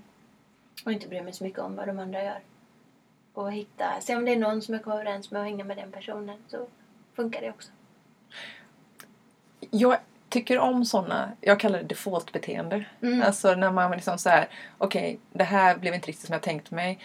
Och 0.84 0.92
inte 0.92 1.08
bry 1.08 1.22
mig 1.22 1.32
så 1.32 1.44
mycket 1.44 1.60
om 1.60 1.76
vad 1.76 1.86
de 1.86 1.98
andra 1.98 2.24
gör. 2.24 2.40
Och 3.32 3.52
hitta, 3.52 4.00
se 4.00 4.16
om 4.16 4.24
det 4.24 4.32
är 4.32 4.36
någon 4.36 4.62
som 4.62 4.74
jag 4.74 4.84
kommer 4.84 4.96
överens 4.96 5.30
med 5.30 5.40
och 5.40 5.46
hänga 5.46 5.64
med 5.64 5.76
den 5.76 5.92
personen. 5.92 6.36
Så 6.48 6.66
funkar 7.14 7.40
det 7.40 7.50
också. 7.50 7.70
Jag 9.70 9.98
tycker 10.28 10.58
om 10.58 10.84
såna, 10.84 11.32
jag 11.40 11.60
kallar 11.60 11.78
det 11.78 11.84
defaultbeteende. 11.84 12.84
Mm. 13.00 13.22
Alltså 13.22 13.54
när 13.54 13.72
man 13.72 13.90
liksom 13.90 14.18
så 14.18 14.28
här, 14.28 14.48
okej 14.78 15.18
det 15.32 15.44
här 15.44 15.76
blev 15.76 15.94
inte 15.94 16.08
riktigt 16.08 16.26
som 16.26 16.32
jag 16.32 16.42
tänkt 16.42 16.70
mig. 16.70 16.98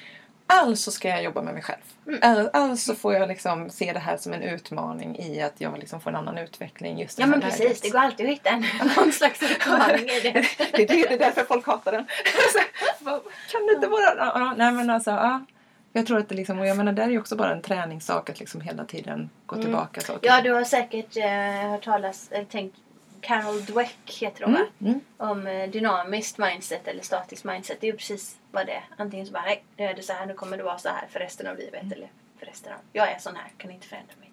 Alltså 0.52 0.92
ska 0.92 1.08
jag 1.10 1.24
jobba 1.24 1.42
med 1.42 1.54
mig 1.54 1.64
själv. 1.64 1.80
Mm. 2.08 2.20
Alltså, 2.22 2.50
alltså 2.54 2.96
får 2.96 3.14
jag 3.14 3.28
liksom 3.28 3.70
se 3.70 3.94
det 3.94 4.00
här 4.00 4.18
som 4.18 4.34
en 4.34 4.42
utmaning 4.44 5.20
i 5.20 5.42
att 5.42 5.54
jag 5.58 5.78
liksom 5.80 6.02
får 6.02 6.10
en 6.10 6.16
annan 6.16 6.38
utveckling 6.38 7.00
just 7.00 7.20
i 7.20 7.22
Ja 7.22 7.28
men 7.28 7.42
precis, 7.42 7.60
läget. 7.60 7.82
det 7.82 7.90
går 7.90 8.00
alltid 8.00 8.26
att 8.26 8.32
hitta 8.32 8.50
en, 8.50 8.66
någon 8.98 9.12
slags 9.12 9.44
utmaning 9.44 10.10
i 10.10 10.20
det. 10.24 10.32
det, 10.58 10.84
är 10.84 10.88
det, 10.88 11.08
det 11.08 11.14
är 11.14 11.18
därför 11.20 11.44
folk 11.44 11.66
hatar 11.68 11.92
den. 11.92 12.06
Kan 13.52 13.68
det 13.68 13.74
inte 13.74 13.88
vara... 13.88 14.54
Nej 14.58 14.72
men 14.72 14.90
alltså, 14.90 15.12
ja. 15.12 15.46
Jag 15.94 16.08
tror 16.08 16.18
att 16.20 16.30
det 16.30 16.36
liksom, 16.36 16.60
och 16.60 16.68
jag 16.68 16.78
menar 16.78 16.92
det 16.94 17.04
är 17.04 17.10
ju 17.10 17.20
också 17.20 17.36
bara 17.36 17.52
en 17.52 17.62
träningssak 17.62 18.30
att 18.30 18.40
liksom 18.40 18.62
hela 18.62 18.86
tiden 18.86 19.30
gå 19.46 19.56
Mm. 19.56 19.66
tillbaka. 19.66 20.02
Så, 20.02 20.18
Ja, 20.22 20.42
du 20.42 20.52
har 20.54 20.64
säkert 20.64 21.18
eh, 21.18 21.70
hört 21.72 21.84
talas, 21.86 22.30
tänkt, 22.52 22.76
Carol 23.22 23.62
Dweck 23.66 24.18
heter 24.22 24.44
hon 24.44 24.54
va? 24.54 24.60
mm, 24.80 24.92
mm. 24.94 25.02
om 25.18 25.48
eh, 25.48 25.70
dynamiskt 25.70 26.38
mindset 26.38 26.88
eller 26.88 27.04
statiskt 27.04 27.44
mindset. 27.46 27.82
Det 27.82 27.88
är 27.88 27.92
ju 27.92 27.98
precis 27.98 28.38
vad 28.52 28.66
det 28.66 28.74
är. 28.74 28.84
Antingen 28.98 29.26
så 29.26 29.32
bara, 29.34 29.44
nej, 29.44 29.64
nu 29.78 29.84
är 29.86 29.94
det 29.94 30.02
så 30.04 30.14
här, 30.14 30.26
nu 30.26 30.34
kommer 30.34 30.58
det 30.58 30.64
vara 30.64 30.78
så 30.78 30.90
här 30.90 31.08
för 31.10 31.20
resten 31.20 31.48
av 31.48 31.58
livet. 31.58 31.84
Eller 31.94 32.08
för 32.40 32.46
resten 32.46 32.74
av, 32.74 32.80
jag 32.94 33.12
är 33.12 33.20
sån 33.20 33.36
här, 33.36 33.48
kan 33.58 33.72
inte 33.72 33.88
förändra 33.88 34.14
mig. 34.20 34.32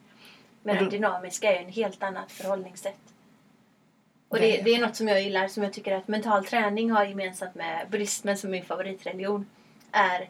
Men 0.62 0.84
det 0.84 0.90
dynamiska 0.90 1.52
är 1.52 1.60
ju 1.60 1.64
en 1.66 1.72
helt 1.72 2.02
annat 2.02 2.32
förhållningssätt. 2.32 2.98
Och 4.28 4.36
Det 4.38 4.62
det, 4.62 4.72
är- 4.72 4.78
är 4.78 4.86
något 4.86 4.96
som 4.96 5.08
jag 5.08 5.22
gillar, 5.22 5.48
som 5.48 5.62
jag 5.62 5.72
tycker 5.72 5.94
att 5.94 6.08
mental 6.08 6.44
träning 6.44 6.90
har 6.90 7.04
gemensamt 7.04 7.54
med 7.54 7.86
buddhismen 7.90 8.38
som 8.38 8.50
min 8.50 8.64
favoritreligion. 8.64 9.46
Är, 9.92 10.18
det 10.20 10.28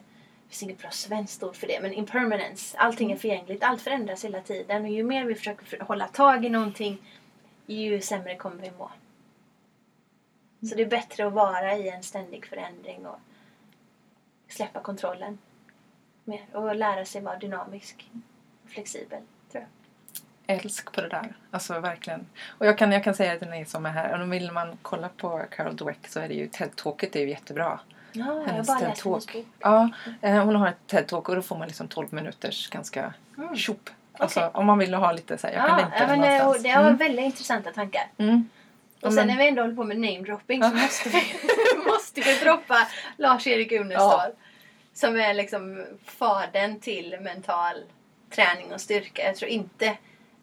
finns 0.49 0.63
inget 0.63 0.77
bra 0.77 0.89
svenskt 0.91 1.43
ord 1.43 1.55
för 1.55 1.67
det, 1.67 1.79
men 1.81 1.93
impermanence. 1.93 2.77
Allting 2.77 3.11
är 3.11 3.15
förgängligt, 3.17 3.63
allt 3.63 3.81
förändras 3.81 4.25
hela 4.25 4.41
tiden. 4.41 4.81
Och 4.85 4.89
ju 4.91 5.03
mer 5.03 5.25
vi 5.25 5.35
försöker 5.35 5.65
för- 5.65 5.79
hålla 5.79 6.07
tag 6.07 6.45
i 6.45 6.49
någonting, 6.49 6.97
ju 7.75 8.01
sämre 8.01 8.35
kommer 8.35 8.61
vi 8.61 8.71
må. 8.77 8.91
Så 10.69 10.75
det 10.75 10.81
är 10.81 10.85
bättre 10.89 11.27
att 11.27 11.33
vara 11.33 11.75
i 11.75 11.89
en 11.89 12.03
ständig 12.03 12.45
förändring 12.45 13.05
och 13.05 13.19
släppa 14.47 14.79
kontrollen 14.79 15.37
mer. 16.23 16.45
Och 16.51 16.75
lära 16.75 17.05
sig 17.05 17.21
vara 17.21 17.37
dynamisk 17.37 18.09
och 18.63 18.69
flexibel, 18.69 19.21
tror 19.51 19.65
jag. 20.45 20.55
älsk 20.55 20.91
på 20.91 21.01
det 21.01 21.09
där. 21.09 21.35
Alltså 21.51 21.79
verkligen. 21.79 22.25
Och 22.47 22.65
jag 22.65 22.77
kan, 22.77 22.91
jag 22.91 23.03
kan 23.03 23.15
säga 23.15 23.39
till 23.39 23.49
ni 23.49 23.65
som 23.65 23.85
är 23.85 23.89
här, 23.89 24.21
om 24.21 24.29
vill 24.29 24.51
man 24.51 24.77
kolla 24.81 25.09
på 25.09 25.41
Carol 25.51 25.75
Dweck 25.75 26.07
så 26.07 26.19
är 26.19 26.27
det 26.27 26.33
ju 26.33 26.47
TED-talket 26.47 27.15
är 27.15 27.19
ju 27.19 27.29
jättebra. 27.29 27.79
Ja, 28.11 28.25
jag 28.25 28.43
Hennes 28.45 28.67
bara 28.67 28.79
läst 28.79 29.03
hennes 29.03 29.25
TED-talk. 29.27 29.45
Ja, 29.59 29.89
eh, 30.21 30.43
hon 30.45 30.55
har 30.55 30.67
ett 30.67 30.77
TED-talk 30.87 31.29
och 31.29 31.35
då 31.35 31.41
får 31.41 31.57
man 31.57 31.67
liksom 31.67 31.87
12 31.87 32.13
minuters 32.13 32.69
ganska 32.69 33.13
Mm. 33.37 33.55
tjopp. 33.55 33.89
Alltså 34.17 34.39
Okej. 34.39 34.51
om 34.53 34.65
man 34.65 34.77
vill 34.77 34.93
ha 34.93 35.11
lite 35.11 35.37
så 35.37 35.47
här, 35.47 35.53
jag 35.53 35.67
kan 35.67 35.79
Ja, 35.79 35.81
länka 35.85 35.97
ja, 35.99 36.07
men 36.07 36.21
det, 36.21 36.37
någonstans. 36.37 36.63
det 36.63 36.75
var 36.75 36.81
Mm. 36.85 36.97
väldigt 36.97 37.25
intressanta 37.25 37.71
tankar. 37.71 38.07
Mm. 38.17 38.49
Ja, 38.99 39.07
Och 39.07 39.13
sen 39.13 39.27
när 39.27 39.37
vi 39.37 39.47
ändå 39.47 39.61
håller 39.61 39.75
på 39.75 39.83
med 39.83 39.99
namedropping 39.99 40.63
så 40.63 40.69
Ja. 40.69 40.81
måste 40.81 41.09
vi, 41.09 41.23
måste 41.91 42.21
vi 42.21 42.33
droppa 42.43 42.87
Lars-Erik 43.17 43.71
Unestål. 43.71 44.31
Som 44.93 45.19
är 45.19 45.33
liksom 45.33 45.85
fadern 46.05 46.79
till 46.79 47.17
mental 47.21 47.75
träning 48.29 48.73
och 48.73 48.81
styrka. 48.81 49.23
Jag 49.23 49.35
tror 49.35 49.51
inte 49.51 49.97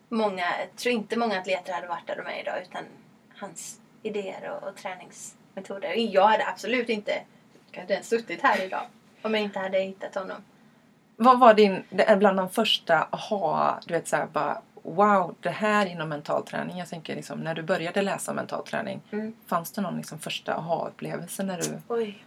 många, 0.08 0.44
jag 0.58 0.76
tror 0.76 0.94
inte 0.94 1.18
många 1.18 1.38
atleter 1.38 1.72
hade 1.72 1.86
varit 1.86 2.06
där 2.06 2.16
de 2.16 2.26
är 2.26 2.40
idag 2.40 2.54
utan 2.62 2.82
hans 3.36 3.80
idéer 4.02 4.50
och, 4.50 4.68
och 4.68 4.76
träningsmetoder. 4.76 5.94
Jag 6.14 6.26
hade 6.26 6.46
absolut 6.46 6.88
inte 6.88 7.12
kanske 7.70 7.92
ens 7.94 8.08
suttit 8.08 8.42
här 8.42 8.62
idag 8.62 8.82
om 9.22 9.34
jag 9.34 9.42
inte 9.42 9.58
hade 9.58 9.78
hittat 9.78 10.14
honom. 10.14 10.36
Vad 11.16 11.40
var 11.40 11.54
din, 11.54 11.82
det 11.90 12.02
är 12.02 12.16
bland 12.16 12.36
de 12.36 12.48
första 12.48 13.08
aha, 13.10 13.80
du 13.86 13.94
vet 13.94 14.08
såhär 14.08 14.26
bara 14.26 14.62
wow, 14.84 15.34
det 15.40 15.50
här 15.50 15.86
inom 15.86 16.08
mental 16.08 16.46
träning. 16.46 16.78
Jag 16.78 16.88
tänker 16.88 17.16
liksom 17.16 17.40
när 17.40 17.54
du 17.54 17.62
började 17.62 18.02
läsa 18.02 18.32
mental 18.32 18.66
träning. 18.66 19.00
Mm. 19.10 19.34
Fanns 19.46 19.72
det 19.72 19.80
någon 19.80 19.96
liksom 19.96 20.18
första 20.18 20.54
aha-upplevelse 20.54 21.42
när 21.42 21.58
du... 21.58 21.80
Oj. 21.88 22.24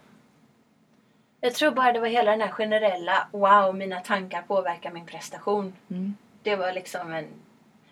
Jag 1.42 1.54
tror 1.54 1.72
bara 1.72 1.92
det 1.92 2.00
var 2.00 2.08
hela 2.08 2.32
den 2.32 2.42
här 2.42 2.50
generella 2.50 3.28
wow, 3.32 3.76
mina 3.76 4.00
tankar 4.00 4.42
påverkar 4.42 4.92
min 4.92 5.06
prestation. 5.06 5.74
Mm. 5.90 6.16
Det 6.44 6.56
var 6.56 6.74
liksom 6.74 7.14
en... 7.14 7.26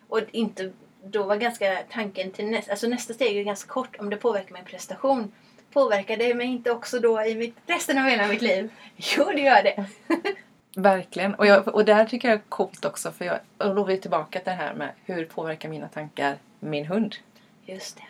Och 0.09 0.21
inte... 0.31 0.71
Då 1.03 1.23
var 1.23 1.35
ganska 1.35 1.83
tanken 1.91 2.31
till 2.31 2.45
nästa... 2.45 2.71
Alltså 2.71 2.87
nästa 2.87 3.13
steg 3.13 3.37
är 3.37 3.43
ganska 3.43 3.69
kort. 3.69 3.95
Om 3.99 4.09
det 4.09 4.17
påverkar 4.17 4.53
min 4.53 4.65
prestation. 4.65 5.31
Påverkar 5.73 6.17
det 6.17 6.33
mig 6.33 6.47
inte 6.47 6.71
också 6.71 6.99
då 6.99 7.21
i 7.21 7.35
mitt, 7.35 7.55
resten 7.65 7.97
av 7.97 8.03
hela 8.03 8.27
mitt 8.27 8.41
liv? 8.41 8.69
Jo, 8.95 9.31
det 9.35 9.41
gör 9.41 9.63
det. 9.63 9.85
Verkligen. 10.75 11.35
Och, 11.35 11.45
jag, 11.47 11.67
och 11.67 11.85
där 11.85 12.05
tycker 12.05 12.27
jag 12.27 12.35
är 12.35 12.41
coolt 12.49 12.85
också 12.85 13.11
för 13.11 13.25
jag, 13.25 13.39
och 13.57 13.75
då 13.75 13.81
är 13.81 13.85
vi 13.85 13.97
tillbaka 13.97 14.39
till 14.39 14.45
det 14.49 14.51
här 14.55 14.73
med 14.73 14.89
hur 15.05 15.25
påverkar 15.25 15.69
mina 15.69 15.87
tankar 15.87 16.35
min 16.59 16.85
hund? 16.85 17.15
Just 17.65 17.97
det. 17.97 18.03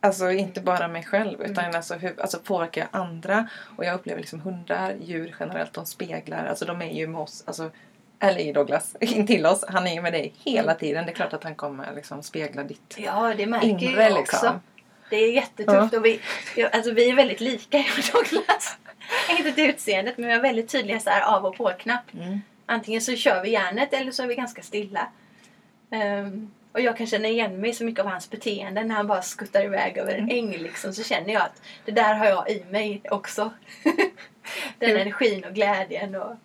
Alltså 0.00 0.30
inte 0.30 0.60
bara 0.60 0.88
mig 0.88 1.02
själv 1.04 1.42
utan 1.42 1.64
Mm. 1.64 1.76
alltså, 1.76 1.94
hur, 1.94 2.20
alltså 2.20 2.38
påverkar 2.38 2.80
jag 2.80 3.00
andra. 3.00 3.48
Och 3.76 3.84
jag 3.84 3.94
upplever 3.94 4.20
liksom 4.20 4.40
hundar, 4.40 4.94
djur 5.00 5.36
generellt, 5.40 5.72
de 5.72 5.86
speglar. 5.86 6.46
Alltså 6.46 6.64
de 6.64 6.82
är 6.82 6.92
ju 6.92 7.06
med 7.06 7.20
oss. 7.20 7.44
Alltså, 7.46 7.70
eller 8.20 8.54
Douglas, 8.54 8.96
in 9.00 9.26
till 9.26 9.46
oss. 9.46 9.64
Han 9.68 9.86
är 9.86 9.94
ju 9.94 10.02
med 10.02 10.12
dig 10.12 10.34
hela 10.44 10.72
Mm. 10.72 10.78
tiden. 10.80 11.06
Det 11.06 11.12
är 11.12 11.14
klart 11.14 11.32
att 11.32 11.44
han 11.44 11.54
kommer 11.54 11.94
liksom 11.94 12.22
spegla 12.22 12.62
ditt 12.64 12.94
Ja, 12.98 13.34
det 13.36 13.46
märker 13.46 13.68
inre 13.68 14.02
jag 14.02 14.12
liksom. 14.14 14.60
Det 15.14 15.24
är 15.24 15.32
jättetufft. 15.32 15.94
Och 15.94 16.04
vi, 16.04 16.20
ja, 16.56 16.68
alltså, 16.68 16.90
vi 16.90 17.10
är 17.10 17.14
väldigt 17.14 17.40
lika, 17.40 17.78
jag 18.12 18.20
och 18.20 18.26
Douglas. 18.30 18.76
inte 19.38 19.52
till 19.52 19.70
utseendet, 19.70 20.18
men 20.18 20.26
vi 20.26 20.34
har 20.34 20.40
väldigt 20.40 20.68
tydliga 20.68 21.00
så 21.00 21.10
här, 21.10 21.36
av 21.36 21.46
och 21.46 21.56
på-knapp. 21.56 22.14
Mm. 22.14 22.40
Antingen 22.66 23.00
så 23.00 23.16
kör 23.16 23.42
vi 23.42 23.50
järnet 23.50 23.92
eller 23.92 24.12
så 24.12 24.22
är 24.22 24.26
vi 24.26 24.34
ganska 24.34 24.62
stilla. 24.62 25.08
Ehm, 25.90 26.50
och 26.72 26.80
jag 26.80 26.96
kan 26.96 27.06
känna 27.06 27.28
igen 27.28 27.60
mig 27.60 27.72
så 27.72 27.84
mycket 27.84 28.04
av 28.04 28.10
hans 28.10 28.30
beteende 28.30 28.84
när 28.84 28.94
han 28.94 29.06
bara 29.06 29.22
skuttar 29.22 29.64
iväg 29.64 29.96
över 29.96 30.14
en 30.14 30.30
äng 30.30 30.50
liksom. 30.50 30.92
Så 30.92 31.02
känner 31.02 31.32
jag 31.32 31.42
att 31.42 31.62
det 31.84 31.92
där 31.92 32.14
har 32.14 32.26
jag 32.26 32.50
i 32.50 32.64
mig 32.70 33.02
också. 33.10 33.52
Den 34.78 34.96
energin 34.96 35.44
och 35.44 35.54
glädjen 35.54 36.14
och... 36.14 36.36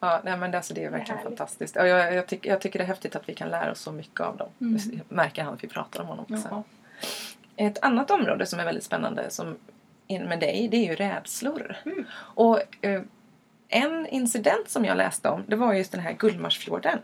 Ja, 0.00 0.20
nej, 0.24 0.36
men 0.36 0.50
det, 0.50 0.56
alltså, 0.56 0.74
det 0.74 0.84
är 0.84 0.90
verkligen 0.90 1.18
härligt. 1.18 1.38
fantastiskt. 1.38 1.76
Och 1.76 1.86
jag, 1.86 2.14
jag, 2.14 2.26
tycker, 2.26 2.50
jag 2.50 2.60
tycker 2.60 2.78
det 2.78 2.84
är 2.84 2.88
häftigt 2.88 3.16
att 3.16 3.28
vi 3.28 3.34
kan 3.34 3.48
lära 3.48 3.72
oss 3.72 3.80
så 3.80 3.92
mycket 3.92 4.20
av 4.20 4.36
dem. 4.36 4.48
Mm. 4.60 4.78
Det 4.84 5.14
märker 5.14 5.42
han 5.42 5.54
att 5.54 5.64
vi 5.64 5.68
pratar 5.68 6.00
om 6.00 6.06
honom 6.06 6.24
också. 6.28 6.48
Ja. 6.50 6.62
Ett 7.56 7.84
annat 7.84 8.10
område 8.10 8.46
som 8.46 8.60
är 8.60 8.64
väldigt 8.64 8.84
spännande 8.84 9.30
som 9.30 9.56
med 10.08 10.40
dig, 10.40 10.68
det 10.68 10.76
är 10.76 10.84
ju 10.84 10.94
rädslor. 10.94 11.76
Mm. 11.84 12.06
Och 12.14 12.60
eh, 12.80 13.02
en 13.68 14.06
incident 14.06 14.68
som 14.68 14.84
jag 14.84 14.96
läste 14.96 15.28
om, 15.28 15.44
det 15.46 15.56
var 15.56 15.72
just 15.72 15.92
den 15.92 16.00
här 16.00 16.12
Gullmarsfjorden. 16.12 16.98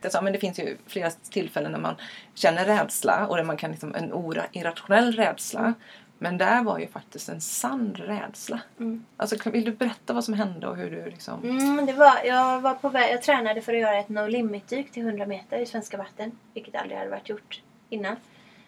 Det, 0.00 0.10
sa, 0.10 0.22
men 0.22 0.32
det 0.32 0.38
finns 0.38 0.58
ju 0.58 0.76
flera 0.86 1.10
tillfällen 1.10 1.72
när 1.72 1.78
man 1.78 1.94
känner 2.34 2.64
rädsla 2.64 3.26
och 3.26 3.36
där 3.36 3.44
man 3.44 3.56
kan 3.56 3.70
liksom, 3.70 3.94
en 3.94 4.12
ora, 4.12 4.42
irrationell 4.52 5.12
rädsla. 5.12 5.60
Mm. 5.60 5.74
Men 6.18 6.38
där 6.38 6.62
var 6.62 6.78
ju 6.78 6.86
faktiskt 6.86 7.28
en 7.28 7.40
sann 7.40 7.94
rädsla. 7.94 8.60
Mm. 8.78 9.04
Alltså, 9.16 9.50
vill 9.50 9.64
du 9.64 9.72
berätta 9.72 10.12
vad 10.12 10.24
som 10.24 10.34
hände 10.34 10.66
och 10.68 10.76
hur 10.76 10.90
du 10.90 11.10
liksom... 11.10 11.44
Mm, 11.44 11.86
det 11.86 11.92
var, 11.92 12.24
jag 12.24 12.60
var 12.60 12.74
på 12.74 12.88
väg, 12.88 13.12
jag 13.12 13.22
tränade 13.22 13.60
för 13.60 13.74
att 13.74 13.80
göra 13.80 13.98
ett 13.98 14.08
no 14.08 14.26
limit-dyk 14.26 14.92
till 14.92 15.02
100 15.02 15.26
meter 15.26 15.58
i 15.58 15.66
svenska 15.66 15.96
vatten. 15.96 16.32
Vilket 16.54 16.76
aldrig 16.76 16.98
hade 16.98 17.10
varit 17.10 17.28
gjort 17.28 17.62
innan. 17.88 18.16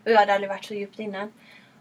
Och 0.04 0.10
jag 0.10 0.18
hade 0.18 0.34
aldrig 0.34 0.48
varit 0.48 0.64
så 0.64 0.74
djupt 0.74 0.98
innan. 0.98 1.32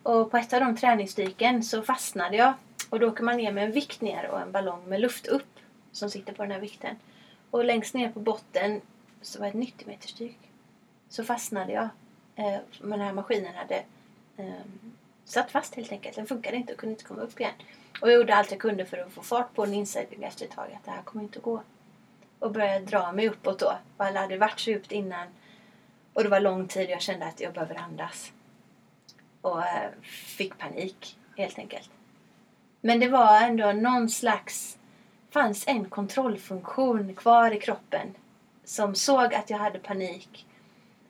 Och 0.03 0.31
på 0.31 0.37
ett 0.37 0.53
av 0.53 0.59
de 0.59 0.75
träningsdyken 0.75 1.63
så 1.63 1.81
fastnade 1.81 2.37
jag. 2.37 2.53
Och 2.89 2.99
då 2.99 3.07
åker 3.07 3.23
man 3.23 3.37
ner 3.37 3.51
med 3.51 3.63
en 3.63 3.71
vikt 3.71 4.01
ner 4.01 4.29
och 4.29 4.41
en 4.41 4.51
ballong 4.51 4.85
med 4.85 5.01
luft 5.01 5.27
upp. 5.27 5.59
Som 5.91 6.09
sitter 6.09 6.33
på 6.33 6.41
den 6.41 6.51
här 6.51 6.59
vikten. 6.59 6.95
Och 7.51 7.65
längst 7.65 7.93
ner 7.93 8.11
på 8.11 8.19
botten 8.19 8.81
så 9.21 9.39
var 9.39 9.45
det 9.45 9.49
ett 9.49 9.55
90 9.55 9.87
meters 9.87 10.13
dyk. 10.13 10.37
Så 11.09 11.23
fastnade 11.23 11.71
jag. 11.71 11.89
Eh, 12.35 12.59
men 12.81 12.99
den 12.99 13.07
här 13.07 13.13
maskinen 13.13 13.55
hade 13.55 13.83
eh, 14.37 14.65
satt 15.25 15.51
fast 15.51 15.75
helt 15.75 15.91
enkelt. 15.91 16.15
Den 16.15 16.27
funkade 16.27 16.57
inte 16.57 16.73
och 16.73 16.79
kunde 16.79 16.93
inte 16.93 17.03
komma 17.03 17.21
upp 17.21 17.39
igen. 17.39 17.53
Och 18.01 18.09
jag 18.09 18.15
gjorde 18.15 18.35
allt 18.35 18.51
jag 18.51 18.59
kunde 18.59 18.85
för 18.85 18.97
att 18.97 19.11
få 19.11 19.21
fart 19.21 19.55
på 19.55 19.65
den 19.65 19.73
insåg 19.73 20.05
efter 20.21 20.45
ett 20.45 20.51
tag 20.51 20.65
att 20.75 20.85
det 20.85 20.91
här 20.91 21.01
kommer 21.01 21.23
inte 21.23 21.39
att 21.39 21.45
gå. 21.45 21.61
Och 22.39 22.51
började 22.51 22.85
dra 22.85 23.11
mig 23.11 23.29
uppåt 23.29 23.59
då. 23.59 23.77
Och 23.97 24.05
jag 24.05 24.13
hade 24.13 24.37
varit 24.37 24.59
så 24.59 24.69
djupt 24.69 24.91
innan. 24.91 25.27
Och 26.13 26.23
det 26.23 26.29
var 26.29 26.39
lång 26.39 26.67
tid 26.67 26.89
jag 26.89 27.01
kände 27.01 27.25
att 27.25 27.39
jag 27.39 27.53
behöver 27.53 27.75
andas. 27.75 28.31
Och 29.41 29.65
eh, 29.65 29.89
fick 30.37 30.57
panik 30.57 31.17
helt 31.37 31.59
enkelt. 31.59 31.89
Men 32.81 32.99
det 32.99 33.07
var 33.07 33.41
ändå 33.41 33.71
någon 33.71 34.09
slags... 34.09 34.77
fanns 35.31 35.67
en 35.67 35.89
kontrollfunktion 35.89 37.15
kvar 37.15 37.51
i 37.51 37.59
kroppen. 37.59 38.15
Som 38.63 38.95
såg 38.95 39.33
att 39.33 39.49
jag 39.49 39.57
hade 39.57 39.79
panik. 39.79 40.45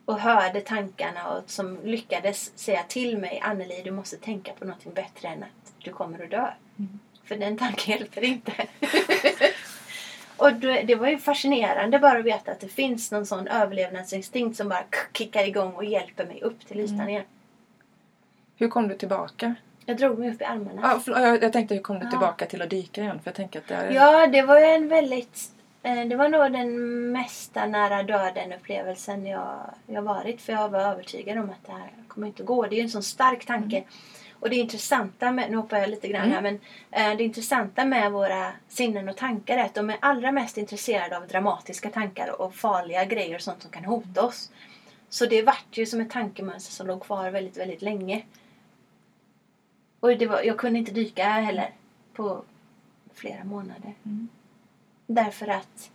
och 0.04 0.18
hörde 0.20 0.60
tankarna 0.60 1.30
och 1.30 1.50
som 1.50 1.78
lyckades 1.84 2.58
säga 2.58 2.82
till 2.82 3.18
mig 3.18 3.40
Anneli 3.42 3.82
du 3.84 3.90
måste 3.90 4.16
tänka 4.16 4.52
på 4.52 4.64
någonting 4.64 4.92
bättre 4.94 5.28
än 5.28 5.42
att 5.42 5.72
du 5.78 5.92
kommer 5.92 6.24
att 6.24 6.30
dö. 6.30 6.50
Mm. 6.78 6.98
För 7.24 7.36
den 7.36 7.56
tanken 7.56 7.98
hjälper 7.98 8.24
inte. 8.24 8.52
och 10.40 10.52
det, 10.52 10.94
var 10.94 11.06
ju 11.08 11.18
fascinerande 11.18 11.98
bara 11.98 12.18
att 12.18 12.24
veta 12.24 12.52
att 12.52 12.60
det 12.60 12.68
finns 12.68 13.12
någon 13.12 13.26
sån 13.26 13.48
överlevnadsinstinkt 13.48 14.56
som 14.56 14.68
bara 14.68 14.84
kickar 15.12 15.48
igång 15.48 15.72
och 15.72 15.84
hjälper 15.84 16.26
mig 16.26 16.42
upp 16.42 16.66
till 16.66 16.80
ytan 16.80 16.94
Mm. 16.94 17.08
igen. 17.08 17.24
Hur 18.56 18.68
kom 18.68 18.88
du 18.88 18.94
tillbaka? 18.94 19.54
Jag 19.86 19.96
drog 19.96 20.18
mig 20.18 20.30
upp 20.30 20.40
i 20.40 20.44
armarna. 20.44 20.80
Ja, 20.82 21.00
förlåt, 21.04 21.42
jag, 21.42 21.52
tänkte 21.52 21.74
hur 21.74 21.82
kom 21.82 21.98
du 21.98 22.10
tillbaka 22.10 22.46
till 22.46 22.62
att 22.62 22.70
dyka 22.70 23.00
igen? 23.00 23.18
För 23.22 23.28
jag 23.30 23.34
tänker 23.34 23.58
att 23.58 23.66
det 23.68 23.74
är... 23.74 23.90
Ja, 23.90 24.26
det 24.26 24.42
var 24.42 24.58
ju 24.60 24.64
en 24.66 24.88
väldigt... 24.88 25.40
eh, 25.82 26.04
Det 26.04 26.16
var 26.16 26.28
nog 26.28 26.52
den 26.52 27.12
mesta 27.12 27.66
nära 27.66 28.02
döden 28.02 28.52
upplevelsen 28.52 29.26
jag, 29.26 29.60
jag 29.86 30.02
varit. 30.02 30.40
För 30.40 30.52
jag 30.52 30.68
var 30.68 30.80
övertygad 30.80 31.38
om 31.38 31.50
att 31.50 31.66
det 31.66 31.72
här 31.72 31.90
kommer 32.08 32.26
inte 32.26 32.42
gå. 32.42 32.66
Det 32.66 32.74
är 32.74 32.76
ju 32.76 32.82
en 32.82 32.90
sån 32.90 33.02
stark 33.02 33.46
tanke. 33.46 33.82
Och 34.40 34.50
det 34.50 34.56
intressanta 34.56 35.32
med, 35.32 35.50
nu 35.50 35.56
hoppar 35.56 35.78
jag 35.78 35.90
lite 35.90 36.08
grann 36.08 36.30
här, 36.30 36.42
men 36.42 36.60
eh, 36.90 37.16
det 37.16 37.24
intressanta 37.24 37.84
med 37.84 38.12
våra 38.12 38.52
sinnen 38.68 39.08
och 39.08 39.16
tankar 39.16 39.58
är 39.58 39.64
att 39.64 39.74
de 39.74 39.90
är 39.90 39.96
allra 40.00 40.32
mest 40.32 40.58
intresserade 40.58 41.16
av 41.16 41.26
dramatiska 41.26 41.90
tankar 41.90 42.40
och 42.40 42.54
farliga 42.54 43.04
grejer 43.04 43.34
och 43.34 43.40
sånt 43.40 43.62
som 43.62 43.70
kan 43.70 43.84
hota 43.84 44.26
oss. 44.26 44.50
Så 45.08 45.26
det 45.26 45.42
vart 45.42 45.66
ju 45.76 45.86
som 45.86 46.00
ett 46.00 46.10
tankemönster 46.10 46.72
som 46.72 46.86
låg 46.86 47.02
kvar 47.02 47.30
väldigt, 47.30 47.56
väldigt 47.56 47.82
länge. 47.82 48.22
Och 50.00 50.18
det 50.18 50.26
var, 50.26 50.42
jag 50.42 50.58
kunde 50.58 50.78
inte 50.78 50.92
dyka 50.92 51.24
heller 51.24 51.70
på 52.12 52.42
flera 53.14 53.44
månader. 53.44 53.94
Mm. 54.04 54.28
Därför 55.06 55.48
att 55.48 55.90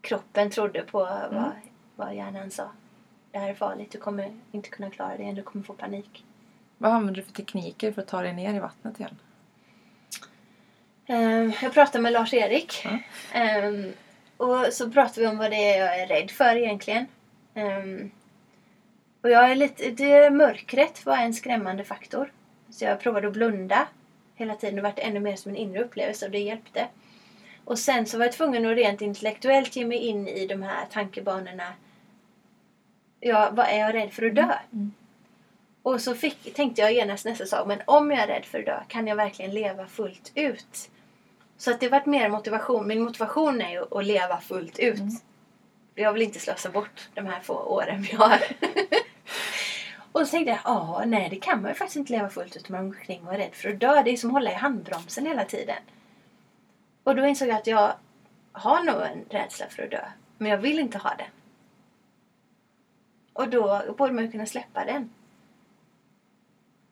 kroppen 0.00 0.50
trodde 0.50 0.82
på 0.82 0.98
vad, 0.98 1.32
Mm. 1.32 1.50
vad 1.96 2.14
hjärnan 2.14 2.50
sa. 2.50 2.70
Det 3.30 3.38
här 3.38 3.50
är 3.50 3.54
farligt, 3.54 3.90
du 3.92 3.98
kommer 3.98 4.30
inte 4.52 4.68
kunna 4.68 4.90
klara 4.90 5.16
det, 5.16 5.32
du 5.32 5.42
kommer 5.42 5.64
få 5.64 5.72
panik. 5.72 6.24
Vad 6.82 6.92
använder 6.92 7.20
du 7.20 7.22
för 7.26 7.32
tekniker 7.32 7.92
för 7.92 8.02
att 8.02 8.08
ta 8.08 8.22
dig 8.22 8.32
ner 8.32 8.54
i 8.54 8.58
vattnet 8.58 9.00
igen? 9.00 9.18
Ehm, 11.06 11.52
Jag 11.62 11.72
pratade 11.74 12.02
med 12.02 12.12
Lars-Erik. 12.12 12.86
Ehm, 13.32 13.92
Och 14.36 14.66
så 14.72 14.90
pratade 14.90 15.20
vi 15.20 15.26
om 15.26 15.38
vad 15.38 15.50
det 15.50 15.56
är 15.74 15.78
jag 15.86 16.00
är 16.00 16.06
rädd 16.06 16.30
för 16.30 16.56
egentligen. 16.56 17.06
Ehm, 17.54 18.10
Och 19.22 19.30
jag 19.30 19.50
är 19.50 19.54
lite, 19.54 19.90
det, 19.90 20.30
mörkret 20.30 21.06
var 21.06 21.16
en 21.16 21.34
skrämmande 21.34 21.84
faktor. 21.84 22.32
Så 22.70 22.84
jag 22.84 23.00
provade 23.00 23.26
att 23.26 23.32
blunda 23.32 23.88
hela 24.34 24.54
tiden 24.54 24.78
och 24.78 24.84
vart 24.84 24.98
ännu 24.98 25.20
mer 25.20 25.36
som 25.36 25.50
en 25.50 25.56
inre 25.56 25.82
upplevelse 25.84 26.26
och 26.26 26.32
det 26.32 26.38
hjälpte. 26.38 26.88
Och 27.64 27.78
sen 27.78 28.06
så 28.06 28.18
var 28.18 28.24
jag 28.24 28.32
tvungen 28.34 28.66
att 28.66 28.76
rent 28.76 29.00
intellektuellt 29.00 29.76
ge 29.76 29.86
mig 29.86 29.98
in 29.98 30.28
i 30.28 30.46
de 30.46 30.62
här 30.62 30.84
tankebanorna. 30.92 31.72
Ja, 33.20 33.50
vad 33.52 33.66
är 33.66 33.78
jag 33.78 33.94
rädd 33.94 34.12
för 34.12 34.26
att 34.26 34.34
dö? 34.34 34.52
Mm. 34.72 34.92
Och 35.82 36.00
så 36.00 36.14
fick, 36.14 36.54
tänkte 36.54 36.82
jag 36.82 36.92
genast 36.92 37.24
nästa 37.24 37.46
sak, 37.46 37.66
men 37.66 37.82
om 37.84 38.10
jag 38.10 38.20
är 38.20 38.26
rädd 38.26 38.44
för 38.44 38.58
att 38.58 38.66
dö, 38.66 38.80
kan 38.88 39.06
jag 39.06 39.16
verkligen 39.16 39.54
leva 39.54 39.86
fullt 39.86 40.32
ut? 40.34 40.90
Så 41.56 41.70
att 41.70 41.80
det 41.80 41.88
vart 41.88 42.06
mer 42.06 42.28
motivation. 42.28 42.86
Min 42.86 43.02
motivation 43.02 43.60
är 43.60 43.70
ju 43.70 43.84
att 43.90 44.06
leva 44.06 44.40
fullt 44.40 44.78
ut. 44.78 44.98
Mm. 44.98 45.14
Jag 45.94 46.12
vill 46.12 46.22
inte 46.22 46.38
slösa 46.38 46.70
bort 46.70 47.08
de 47.14 47.26
här 47.26 47.40
få 47.40 47.54
åren 47.54 48.02
vi 48.02 48.16
har. 48.16 48.38
och 50.12 50.20
så 50.20 50.26
tänkte 50.26 50.50
jag, 50.50 50.60
ja, 50.64 51.02
nej 51.06 51.28
det 51.30 51.36
kan 51.36 51.62
man 51.62 51.70
ju 51.70 51.74
faktiskt 51.74 51.96
inte 51.96 52.12
leva 52.12 52.28
fullt 52.28 52.56
ut 52.56 52.68
om 52.68 52.72
man 52.76 52.88
går 52.88 52.96
omkring 52.96 53.26
och 53.26 53.34
är 53.34 53.38
rädd 53.38 53.54
för 53.54 53.68
att 53.68 53.80
dö. 53.80 54.02
Det 54.02 54.10
är 54.10 54.16
som 54.16 54.30
att 54.30 54.34
hålla 54.34 54.50
i 54.50 54.54
handbromsen 54.54 55.26
hela 55.26 55.44
tiden. 55.44 55.82
Och 57.04 57.16
då 57.16 57.26
insåg 57.26 57.48
jag 57.48 57.56
att 57.56 57.66
jag 57.66 57.92
har 58.52 58.82
nog 58.82 59.02
en 59.02 59.24
rädsla 59.30 59.66
för 59.68 59.82
att 59.82 59.90
dö. 59.90 60.04
Men 60.38 60.50
jag 60.50 60.58
vill 60.58 60.78
inte 60.78 60.98
ha 60.98 61.14
den. 61.18 61.30
Och 63.32 63.48
då 63.48 63.94
borde 63.98 64.12
man 64.12 64.24
ju 64.24 64.30
kunna 64.30 64.46
släppa 64.46 64.84
den. 64.84 65.10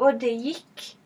Och 0.01 0.15
det 0.15 0.31
gick. 0.31 0.97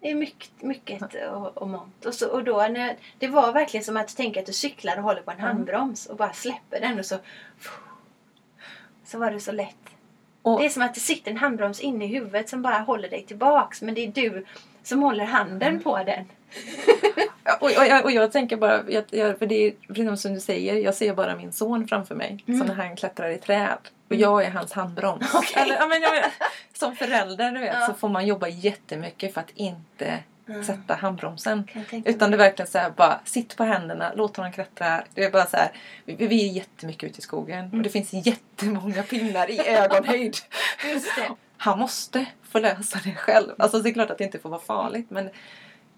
Är 0.00 0.14
mycket, 0.14 0.62
mycket 0.62 1.02
och, 1.32 1.58
och 1.58 1.68
mångt. 1.68 2.06
Och, 2.06 2.14
så, 2.14 2.28
och 2.28 2.44
då 2.44 2.56
när, 2.70 2.96
det 3.18 3.28
var 3.28 3.52
verkligen 3.52 3.84
som 3.84 3.96
att 3.96 4.16
tänka 4.16 4.40
att 4.40 4.46
du 4.46 4.52
cyklar 4.52 4.96
och 4.96 5.02
håller 5.02 5.22
på 5.22 5.30
en 5.30 5.40
handbroms 5.40 6.06
och 6.06 6.16
bara 6.16 6.32
släpper 6.32 6.80
den 6.80 6.98
och 6.98 7.06
så 7.06 7.18
så 9.04 9.18
var 9.18 9.30
det 9.30 9.40
så 9.40 9.52
lätt. 9.52 9.76
Och, 10.42 10.60
Det 10.60 10.66
är 10.66 10.70
som 10.70 10.82
att 10.82 10.94
det 10.94 11.00
sitter 11.00 11.30
en 11.30 11.36
handbroms 11.36 11.80
inne 11.80 12.04
i 12.04 12.08
huvudet 12.08 12.48
som 12.48 12.62
bara 12.62 12.78
håller 12.78 13.08
dig 13.08 13.22
tillbaks. 13.26 13.82
Men 13.82 13.94
det 13.94 14.00
är 14.00 14.08
du 14.12 14.46
som 14.82 15.02
håller 15.02 15.24
handen 15.24 15.68
Mm. 15.68 15.82
på 15.82 15.96
den. 16.04 16.24
och, 17.60 17.62
och, 17.62 17.86
jag- 17.86 18.04
och 18.04 18.10
jag 18.12 18.32
tänker 18.32 18.56
bara, 18.56 18.82
jag, 18.88 19.04
jag, 19.10 19.38
för 19.38 19.46
det 19.46 19.54
är 19.66 19.72
precis 19.94 20.22
som 20.22 20.34
du 20.34 20.40
säger, 20.40 20.74
jag 20.76 20.94
ser 20.94 21.14
bara 21.14 21.36
min 21.36 21.52
son 21.52 21.88
framför 21.88 22.14
mig. 22.14 22.44
Mm. 22.46 22.58
Som 22.60 22.66
när 22.68 22.74
han 22.84 22.96
klättrar 22.96 23.30
i 23.30 23.38
träd. 23.38 23.78
Och 24.08 24.14
jag 24.16 24.44
är 24.44 24.50
hans 24.50 24.72
handbroms. 24.72 25.30
Okej. 25.34 25.62
Eller, 25.62 25.88
men 25.88 26.02
jag, 26.02 26.24
som 26.72 26.96
förälder 26.96 27.50
du 27.52 27.58
vet, 27.60 27.74
Ja. 27.80 27.86
så 27.86 27.94
får 27.94 28.08
man 28.08 28.26
jobba 28.26 28.48
jättemycket 28.48 29.34
för 29.34 29.40
att 29.40 29.50
inte 29.54 30.18
Mm. 30.48 30.64
sätta 30.64 30.94
handbromsen. 30.94 31.68
Utan 32.04 32.30
det 32.30 32.36
är 32.36 32.38
verkligen 32.38 32.70
så 32.70 32.78
här, 32.78 32.90
bara 32.90 33.20
sitt 33.24 33.56
på 33.56 33.64
händerna, 33.64 34.12
låt 34.16 34.36
honom 34.36 34.52
klättra. 34.52 35.04
Det 35.14 35.24
är 35.24 35.30
bara 35.30 35.46
så 35.46 35.56
här, 35.56 35.70
vi, 36.04 36.26
vi 36.26 36.48
är 36.48 36.52
jättemycket 36.52 37.10
ute 37.10 37.18
i 37.18 37.22
skogen 37.22 37.70
och 37.72 37.78
det 37.78 37.90
finns 37.90 38.12
jättemånga 38.26 39.02
pinnar 39.02 39.50
i 39.50 39.68
ögonhöjd. 39.68 40.36
Han 41.56 41.78
måste 41.78 42.26
få 42.50 42.58
lösa 42.58 42.98
det 43.04 43.14
själv. 43.14 43.50
Alltså 43.58 43.78
det 43.78 43.90
är 43.90 43.92
klart 43.94 44.10
att 44.10 44.18
det 44.18 44.24
inte 44.24 44.38
får 44.38 44.48
vara 44.50 44.60
farligt 44.60 45.10
men 45.10 45.30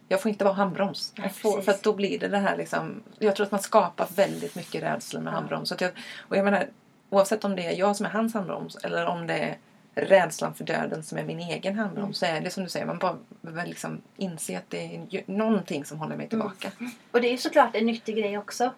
jag 0.09 0.23
får 0.23 0.29
inte 0.29 0.45
vara 0.45 0.55
handbroms. 0.55 1.13
Jag 1.17 1.35
får, 1.35 1.61
för 1.61 1.75
då 1.83 1.93
blir 1.93 2.19
det 2.19 2.29
det 2.29 2.39
här 2.39 2.57
liksom, 2.57 3.03
jag 3.19 3.37
tror 3.37 3.47
att 3.47 3.53
man 3.53 3.61
skapar 3.63 4.07
väldigt 4.17 4.55
mycket 4.55 4.83
rädsla 4.83 5.21
med 5.21 5.31
Ja. 5.31 5.35
handbroms. 5.35 5.69
Så 5.69 5.75
jag, 5.79 5.91
och 6.29 6.37
jag 6.37 6.45
menar, 6.45 6.67
oavsett 7.11 7.45
om 7.45 7.57
det 7.57 7.67
är 7.67 7.73
jag 7.79 7.97
som 7.97 8.07
är 8.07 8.11
hans 8.11 8.35
handbroms 8.35 8.77
eller 8.77 9.07
om 9.07 9.27
det 9.27 9.39
är 9.39 9.57
rädslan 9.97 10.55
för 10.55 10.65
döden 10.65 11.03
som 11.03 11.19
är 11.19 11.25
min 11.25 11.39
egen 11.41 11.79
handbroms 11.79 12.19
så 12.19 12.27
är 12.27 12.41
det 12.41 12.51
som 12.51 12.63
du 12.65 12.69
säger, 12.71 12.87
man 12.87 12.99
bara 12.99 13.17
behöver 13.41 13.67
liksom 13.67 14.01
inse 14.17 14.57
att 14.59 14.71
det 14.71 14.97
är 14.97 15.23
någonting 15.31 15.85
som 15.85 15.99
håller 15.99 16.17
mig 16.17 16.29
tillbaka. 16.29 16.71
Och 17.11 17.21
det 17.21 17.33
är 17.33 17.37
såklart 17.37 17.77
en 17.77 17.87
nyttig 17.87 18.17
grej 18.17 18.39
också. 18.39 18.71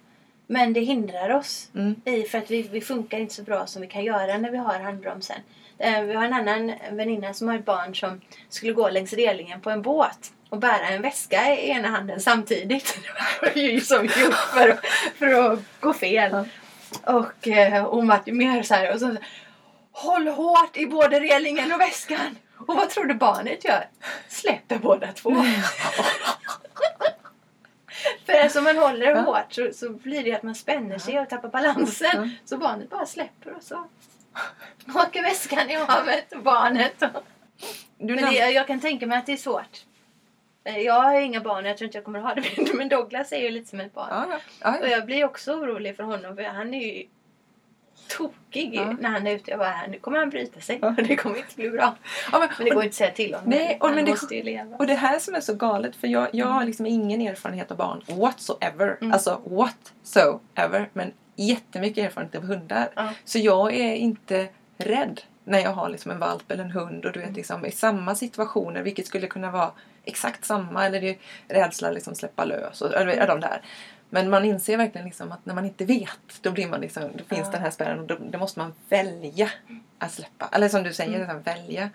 Men 0.47 0.73
det 0.73 0.81
hindrar 0.81 1.31
oss. 1.31 1.71
Mm. 1.75 1.95
i 2.05 2.23
för 2.23 2.39
att 2.39 2.51
vi, 2.51 2.63
vi 2.63 2.81
funkar 2.81 3.19
inte 3.19 3.35
så 3.35 3.43
bra 3.43 3.67
som 3.67 3.83
vi 3.83 3.89
kan 3.89 4.05
göra 4.05 4.39
när 4.39 4.51
vi 4.51 4.57
har 4.59 4.79
handbromsen. 4.79 5.37
Eh, 5.79 6.03
Vi 6.03 6.15
har 6.15 6.25
en 6.25 6.33
annan 6.33 6.73
väninna 6.93 7.35
som 7.35 7.49
har 7.49 7.55
ett 7.59 7.65
barn 7.65 7.95
som 7.95 8.21
skulle 8.49 8.73
gå 8.73 8.89
längs 8.91 9.13
relingen 9.13 9.61
på 9.61 9.71
en 9.71 9.83
båt 9.83 10.33
och 10.51 10.59
bära 10.59 10.89
en 10.89 11.03
väska 11.03 11.55
i 11.55 11.71
ena 11.71 11.89
handen 11.89 12.21
samtidigt. 12.21 12.99
Det 13.41 13.47
var 13.47 13.63
ju 13.63 13.81
som 13.81 14.05
gjort 14.05 14.35
för, 14.35 14.69
att- 14.69 14.85
för 15.19 15.53
att 15.53 15.59
gå 15.81 15.93
fel. 15.95 16.49
Och 17.05 17.49
eh, 17.49 17.91
hon 17.91 18.09
var 18.09 18.21
ju 18.27 18.33
mer 18.33 18.63
så 18.63 18.75
här 18.75 18.93
och 18.95 19.01
så, 19.01 19.17
Håll 19.93 20.29
hårt 20.29 20.77
i 20.77 20.87
både 20.87 21.21
relingen 21.21 21.73
och 21.73 21.81
väskan! 21.81 22.39
Och 22.67 22.77
vad 22.77 22.91
tror 22.91 23.05
du 23.05 23.15
barnet 23.15 23.65
gör? 23.65 23.89
Släpper 24.29 24.79
båda 24.79 25.13
två. 25.13 25.31
För 28.27 28.33
eftersom 28.33 28.65
man 28.65 28.79
håller 28.79 29.07
Ja. 29.07 29.21
hårt 29.21 29.53
så, 29.53 29.71
så 29.75 29.91
blir 29.91 30.25
det 30.25 30.33
att 30.33 30.43
man 30.43 30.55
spänner 30.55 30.99
sig 30.99 31.21
och 31.21 31.29
tappar 31.29 31.49
balansen. 31.49 32.09
Ja. 32.13 32.29
Så 32.45 32.57
barnet 32.57 32.91
bara 32.91 33.07
släpper 33.07 33.57
och 33.57 33.63
så 33.63 33.85
åker 34.95 35.23
väskan 35.23 35.71
i 35.71 35.75
havet 35.75 36.33
och 36.33 36.43
barnet. 36.43 37.03
Och... 37.03 37.09
Du 37.99 38.15
Men 38.15 38.25
det, 38.25 38.51
jag 38.51 38.67
kan 38.67 38.81
tänka 38.81 39.07
mig 39.07 39.19
att 39.19 39.27
det 39.27 39.33
är 39.33 39.37
svårt. 39.37 39.85
Eh, 40.67 40.79
Jag 40.79 40.95
har 41.03 41.21
inga 41.21 41.41
barn 41.41 41.65
jag 41.65 41.77
tror 41.77 41.87
inte 41.87 41.99
jag 41.99 42.05
kommer 42.05 42.21
ha 42.21 42.35
det. 42.35 42.75
Men 42.75 42.89
Douglas 42.89 43.33
är 43.33 43.39
ju 43.41 43.51
lite 43.51 43.71
som 43.71 43.81
ett 43.81 43.95
barn. 43.95 44.07
ja, 44.11 44.27
ja, 44.31 44.39
ja, 44.61 44.79
Och 44.81 44.87
ja. 44.87 44.91
jag 44.91 45.07
blir 45.07 45.25
också 45.25 45.53
orolig 45.53 45.97
för 45.97 46.03
honom 46.03 46.37
för 46.37 46.43
han 46.43 46.75
är 46.75 46.87
ju 46.97 47.05
tokig 48.09 48.81
när 49.01 49.09
han 49.11 49.27
är 49.27 49.35
ute. 49.35 49.51
Jag 49.51 49.59
bara, 49.61 49.87
nu 49.89 49.99
kommer 49.99 50.19
han 50.19 50.31
bryta 50.31 50.61
sig. 50.61 50.81
Det 51.09 51.17
kommer 51.17 51.37
inte 51.37 51.55
bli 51.57 51.71
bra. 51.71 51.95
men, 52.33 52.41
Men 52.41 52.49
det 52.59 52.71
och- 52.71 52.75
går 52.75 52.83
inte 52.85 52.87
att 52.89 52.95
säga 52.95 53.11
till 53.11 53.35
honom. 53.35 53.51
Nej, 53.51 53.77
och 53.81 53.87
han 53.87 53.97
men 53.97 54.05
det- 54.05 54.11
måste 54.11 54.35
ju 54.37 54.43
leva. 54.43 54.77
Och 54.77 54.87
det 54.87 54.95
här 54.95 55.19
som 55.19 55.35
är 55.35 55.41
så 55.41 55.55
galet, 55.55 55.97
för 55.97 56.09
jag, 56.09 56.29
jag 56.33 56.47
har 56.47 56.65
liksom 56.65 56.87
ingen 56.87 57.21
erfarenhet 57.21 57.71
av 57.71 57.77
barn 57.77 58.03
whatsoever. 58.09 58.97
Mm. 59.01 59.13
Alltså 59.13 59.41
whatsoever. 59.45 60.89
Men 60.93 61.13
jättemycket 61.37 62.05
erfarenhet 62.05 62.35
av 62.37 62.43
hundar. 62.43 62.89
Så 63.25 63.39
jag 63.39 63.75
är 63.75 63.95
inte 63.95 64.49
rädd 64.79 65.21
när 65.47 65.59
jag 65.59 65.71
har 65.73 65.89
liksom 65.89 66.11
en 66.11 66.19
valp 66.19 66.51
eller 66.51 66.65
en 66.65 66.71
hund 66.71 67.05
och 67.05 67.13
du 67.13 67.21
vet 67.21 67.37
liksom 67.37 67.67
i 67.67 67.71
samma 67.73 68.15
situationer, 68.15 68.83
vilket 68.83 69.07
skulle 69.07 69.27
kunna 69.27 69.51
vara 69.51 69.71
exakt 70.05 70.45
samma 70.45 70.87
eller 70.87 71.01
det 71.01 71.09
är 71.49 71.55
rädsla 71.55 71.91
liksom 71.91 72.15
släppa 72.15 72.45
lös 72.45 72.83
och 72.83 72.95
eller, 72.95 73.27
de 73.27 73.41
där. 73.41 73.61
Men 74.11 74.31
man 74.31 74.45
inser 74.45 74.77
verkligen 74.77 75.05
liksom 75.05 75.33
att 75.33 75.47
när 75.47 75.55
man 75.55 75.65
inte 75.65 75.85
vet, 75.85 76.19
då 76.43 76.51
blir 76.51 76.67
man 76.69 76.81
liksom, 76.81 77.03
då 77.03 77.25
finns 77.25 77.47
Ja. 77.47 77.51
den 77.53 77.63
här 77.63 77.71
spärren 77.71 77.99
och 77.99 78.07
då, 78.07 78.17
då 78.31 78.39
måste 78.39 78.59
man 78.59 78.73
välja 78.89 79.51
att 79.99 80.13
släppa. 80.13 80.49
Eller 80.53 80.69
som 80.69 80.83
du 80.83 80.93
säger, 80.93 81.11
Mm. 81.15 81.21
liksom, 81.21 81.43
välja. 81.43 81.91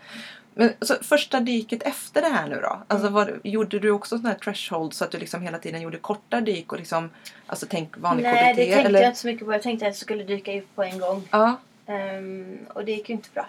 Men 0.53 0.73
så 0.81 0.95
första 1.01 1.39
dyket 1.39 1.83
efter 1.83 2.21
det 2.21 2.27
här 2.27 2.47
nu 2.47 2.55
då? 2.55 2.81
Alltså 2.87 3.07
Mm. 3.07 3.13
var, 3.13 3.39
gjorde 3.43 3.79
du 3.79 3.91
också 3.91 4.17
sån 4.17 4.25
här 4.25 4.33
threshold 4.35 4.93
så 4.93 5.03
att 5.05 5.11
du 5.11 5.17
liksom 5.17 5.41
hela 5.41 5.57
tiden 5.57 5.81
gjorde 5.81 5.97
korta 5.97 6.41
dyk 6.41 6.71
och 6.71 6.77
liksom, 6.79 7.09
alltså 7.47 7.65
tänk 7.69 7.97
vanlig 7.97 8.23
Nej, 8.23 8.53
KBT? 8.53 8.61
det 8.61 8.65
tänkte 8.71 8.87
eller? 8.89 8.99
jag 9.01 9.09
inte 9.09 9.19
så 9.19 9.27
mycket 9.27 9.45
på. 9.45 9.53
Jag 9.53 9.61
tänkte 9.61 9.85
att 9.85 9.89
jag 9.89 9.95
skulle 9.95 10.23
dyka 10.23 10.53
ut 10.53 10.75
på 10.75 10.83
en 10.83 10.99
gång. 10.99 11.27
Ja, 11.31 11.57
Ehm, 11.85 12.67
och 12.73 12.85
det 12.85 12.91
gick 12.91 13.09
ju 13.09 13.15
inte 13.15 13.29
bra. 13.33 13.45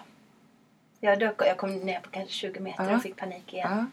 Jag, 0.99 1.19
dök, 1.19 1.35
jag 1.41 1.57
kom 1.57 1.75
ner 1.75 1.99
på 1.99 2.09
kanske 2.09 2.33
20 2.33 2.59
meter 2.59 2.89
Ja. 2.89 2.95
och 2.95 3.01
fick 3.01 3.15
panik 3.15 3.53
igen. 3.53 3.69
ja. 3.71 3.85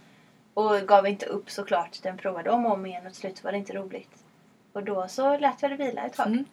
Och 0.55 0.81
gav 0.89 1.07
inte 1.07 1.27
upp 1.27 1.51
såklart. 1.51 2.03
Den 2.03 2.17
provade 2.17 2.51
om 2.51 2.67
och 2.67 2.73
om 2.73 2.87
igen 2.87 3.07
och 3.07 3.13
till 3.13 3.21
slut 3.21 3.45
var 3.45 3.53
det 3.53 3.59
inte 3.59 3.73
roligt. 3.73 4.25
Och 4.73 4.83
då 4.85 5.09
så 5.09 5.39
lät 5.39 5.63
jag 5.63 5.71
det 5.71 5.77
vila 5.77 6.03
ett 6.07 6.13
tag. 6.15 6.27
Mm. 6.27 6.45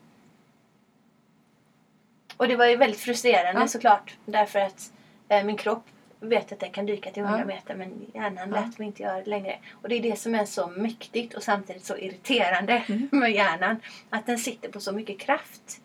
Och 2.38 2.47
det 2.47 2.55
var 2.55 2.65
ju 2.65 2.75
väldigt 2.75 2.99
frustrerande 2.99 3.61
Ja. 3.61 3.67
såklart. 3.67 4.17
Därför 4.25 4.59
att 4.59 4.91
eh, 5.27 5.43
min 5.43 5.57
kropp 5.57 5.83
vet 6.19 6.51
att 6.51 6.59
den 6.59 6.71
kan 6.71 6.85
dyka 6.85 7.11
till 7.11 7.23
100 7.23 7.39
Ja. 7.39 7.45
meter 7.45 7.75
men 7.75 8.05
hjärnan 8.13 8.49
Ja. 8.55 8.61
lät 8.65 8.77
mig 8.79 8.88
inte 8.88 9.03
göra 9.03 9.17
det 9.17 9.29
längre. 9.29 9.59
Och 9.71 9.89
det 9.89 9.95
är 9.95 10.01
det 10.01 10.19
som 10.19 10.35
är 10.35 10.45
så 10.45 10.67
mäktigt 10.67 11.33
och 11.33 11.43
samtidigt 11.43 11.85
så 11.85 11.97
irriterande 11.97 12.83
Mm. 12.88 13.09
med 13.19 13.31
hjärnan. 13.31 13.77
Att 14.09 14.25
den 14.25 14.38
sitter 14.38 14.69
på 14.71 14.79
så 14.79 14.91
mycket 14.91 15.19
kraft. 15.19 15.81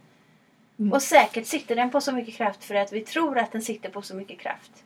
Mm. 0.79 0.93
Och 0.93 1.03
säkert 1.03 1.47
sitter 1.47 1.77
den 1.77 1.91
på 1.91 2.01
så 2.01 2.13
mycket 2.13 2.35
kraft 2.35 2.65
för 2.65 2.75
att 2.75 2.93
vi 2.93 3.01
tror 3.01 3.39
att 3.39 3.53
den 3.53 3.63
sitter 3.63 3.91
på 3.91 4.03
så 4.03 4.17
mycket 4.17 4.39
kraft. 4.39 4.85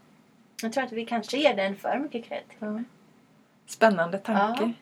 Jag 0.63 0.73
tror 0.73 0.85
att 0.85 0.93
vi 0.93 1.07
kanske 1.07 1.37
ger 1.37 1.57
den 1.57 1.77
för 1.77 1.99
mycket 1.99 2.25
cred. 2.29 2.43
Ja. 2.59 2.83
Spännande 3.67 4.19
tanke. 4.19 4.63
Ja. 4.63 4.73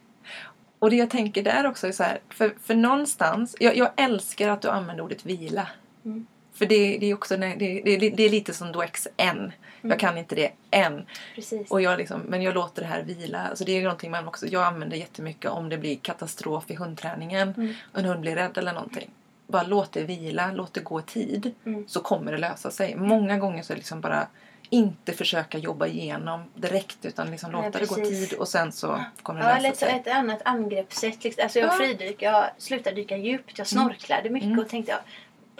Och 0.79 0.91
det 0.91 0.97
jag 0.97 1.11
tänker 1.11 1.43
där 1.43 1.67
också 1.67 1.87
är 1.87 1.93
så 1.93 2.03
här, 2.03 2.21
för, 2.29 2.55
för 2.63 2.75
någonstans, 2.75 3.57
jag, 3.61 3.77
jag 3.77 3.91
älskar 3.97 4.49
att 4.49 4.63
du 4.63 4.69
använder 4.69 5.05
ordet 5.05 5.27
vila. 5.27 5.69
Mm. 6.05 6.27
För 6.53 6.67
det, 6.67 6.99
det 6.99 7.07
är 7.07 7.15
också, 7.15 7.37
det, 7.37 7.55
det, 7.85 8.11
det 8.11 8.23
är 8.23 8.31
lite 8.31 8.55
som 8.55 8.73
då 8.73 8.83
X 8.83 9.09
än. 9.17 9.37
Mm. 9.39 9.53
Jag 9.81 9.99
kan 9.99 10.19
inte 10.19 10.35
det 10.35 10.51
än. 10.71 11.07
Precis. 11.35 11.71
Och 11.71 11.83
jag 11.83 11.99
liksom, 11.99 12.21
men 12.21 12.43
jag 12.43 12.55
låter 12.55 12.83
det 12.83 12.89
här 12.89 13.03
vila. 13.03 13.47
Alltså 13.49 13.65
det 13.65 13.73
är 13.73 13.83
någonting 13.83 14.11
man 14.11 14.29
också, 14.29 14.47
jag 14.47 14.63
använder 14.63 14.97
jättemycket 14.97 15.51
om 15.51 15.69
det 15.69 15.79
blir 15.79 15.97
katastrof 15.97 16.71
i 16.71 16.75
hundträningen. 16.75 17.55
Mm. 17.57 17.75
En 17.95 18.05
hund 18.05 18.21
blir 18.21 18.35
rädd 18.35 18.59
eller 18.59 18.73
någonting. 18.73 19.11
Bara 19.55 19.63
låt 19.63 19.93
det 19.93 20.03
vila, 20.05 20.53
låt 20.53 20.75
det 20.75 20.81
gå 20.81 21.01
tid. 21.01 21.55
Mm. 21.67 21.89
Så 21.89 22.01
kommer 22.01 22.33
det 22.33 22.39
lösa 22.39 22.71
sig. 22.71 22.97
Många 22.97 23.39
gånger 23.39 23.63
så 23.63 23.73
är 23.73 23.75
det 23.75 23.79
liksom 23.79 24.01
bara 24.01 24.27
inte 24.71 25.13
försöka 25.13 25.59
jobba 25.59 25.87
igenom 25.87 26.45
direkt 26.55 27.05
utan 27.05 27.31
liksom 27.31 27.51
låta 27.53 27.71
det 27.79 27.89
gå 27.89 27.95
tid 27.95 28.33
och 28.33 28.49
sen 28.49 28.73
så 28.73 29.05
kommer 29.23 29.41
det 29.41 29.49
Ja, 29.51 29.59
lösa 29.59 29.87
sig. 29.87 29.97
ett 29.97 30.09
annat 30.09 30.41
angreppssätt. 30.45 31.25
Liksom. 31.25 31.43
Alltså 31.43 31.59
jag 31.59 31.69
Ja. 31.69 31.73
fridyk, 31.73 32.23
jag 32.23 32.45
slutade 32.59 32.97
dyka 32.97 33.17
djupt. 33.17 33.59
Jag 33.59 33.67
snorklade 33.67 34.31
mycket 34.31 34.47
Mm. 34.47 34.59
och 34.59 34.69
tänkte 34.69 34.93
jag, 34.93 35.01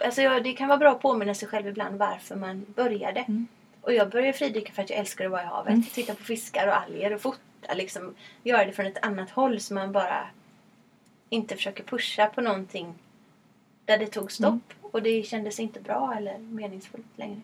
alltså 0.07 0.21
jag, 0.21 0.43
det 0.43 0.53
kan 0.53 0.67
vara 0.67 0.77
bra 0.77 0.91
att 0.91 1.01
påminna 1.01 1.33
sig 1.33 1.47
själv 1.47 1.67
ibland 1.67 1.97
varför 1.97 2.35
man 2.35 2.65
började. 2.75 3.19
Mm. 3.19 3.47
Och 3.81 3.93
jag 3.93 4.09
började 4.09 4.33
fridyka 4.37 4.73
för 4.73 4.81
att 4.81 4.89
jag 4.89 4.99
älskar 4.99 5.25
att 5.25 5.31
vara 5.31 5.43
i 5.43 5.45
havet. 5.45 5.73
Mm. 5.73 5.83
Titta 5.93 6.15
på 6.15 6.23
fiskar 6.23 6.67
och 6.67 6.81
alger 6.81 7.13
och 7.13 7.21
fota. 7.21 7.73
Liksom, 7.75 8.15
göra 8.43 8.65
det 8.65 8.71
från 8.71 8.85
ett 8.85 9.05
annat 9.05 9.29
håll 9.29 9.59
så 9.59 9.73
man 9.73 9.91
bara 9.91 10.27
inte 11.29 11.55
försöker 11.55 11.83
pusha 11.83 12.25
på 12.27 12.41
någonting 12.41 12.93
där 13.85 13.97
det 13.97 14.07
tog 14.07 14.31
stopp. 14.31 14.47
Mm. 14.49 14.61
Och 14.81 15.01
det 15.03 15.23
kändes 15.27 15.59
inte 15.59 15.79
bra 15.79 16.13
eller 16.17 16.37
meningsfullt 16.37 17.05
längre. 17.15 17.41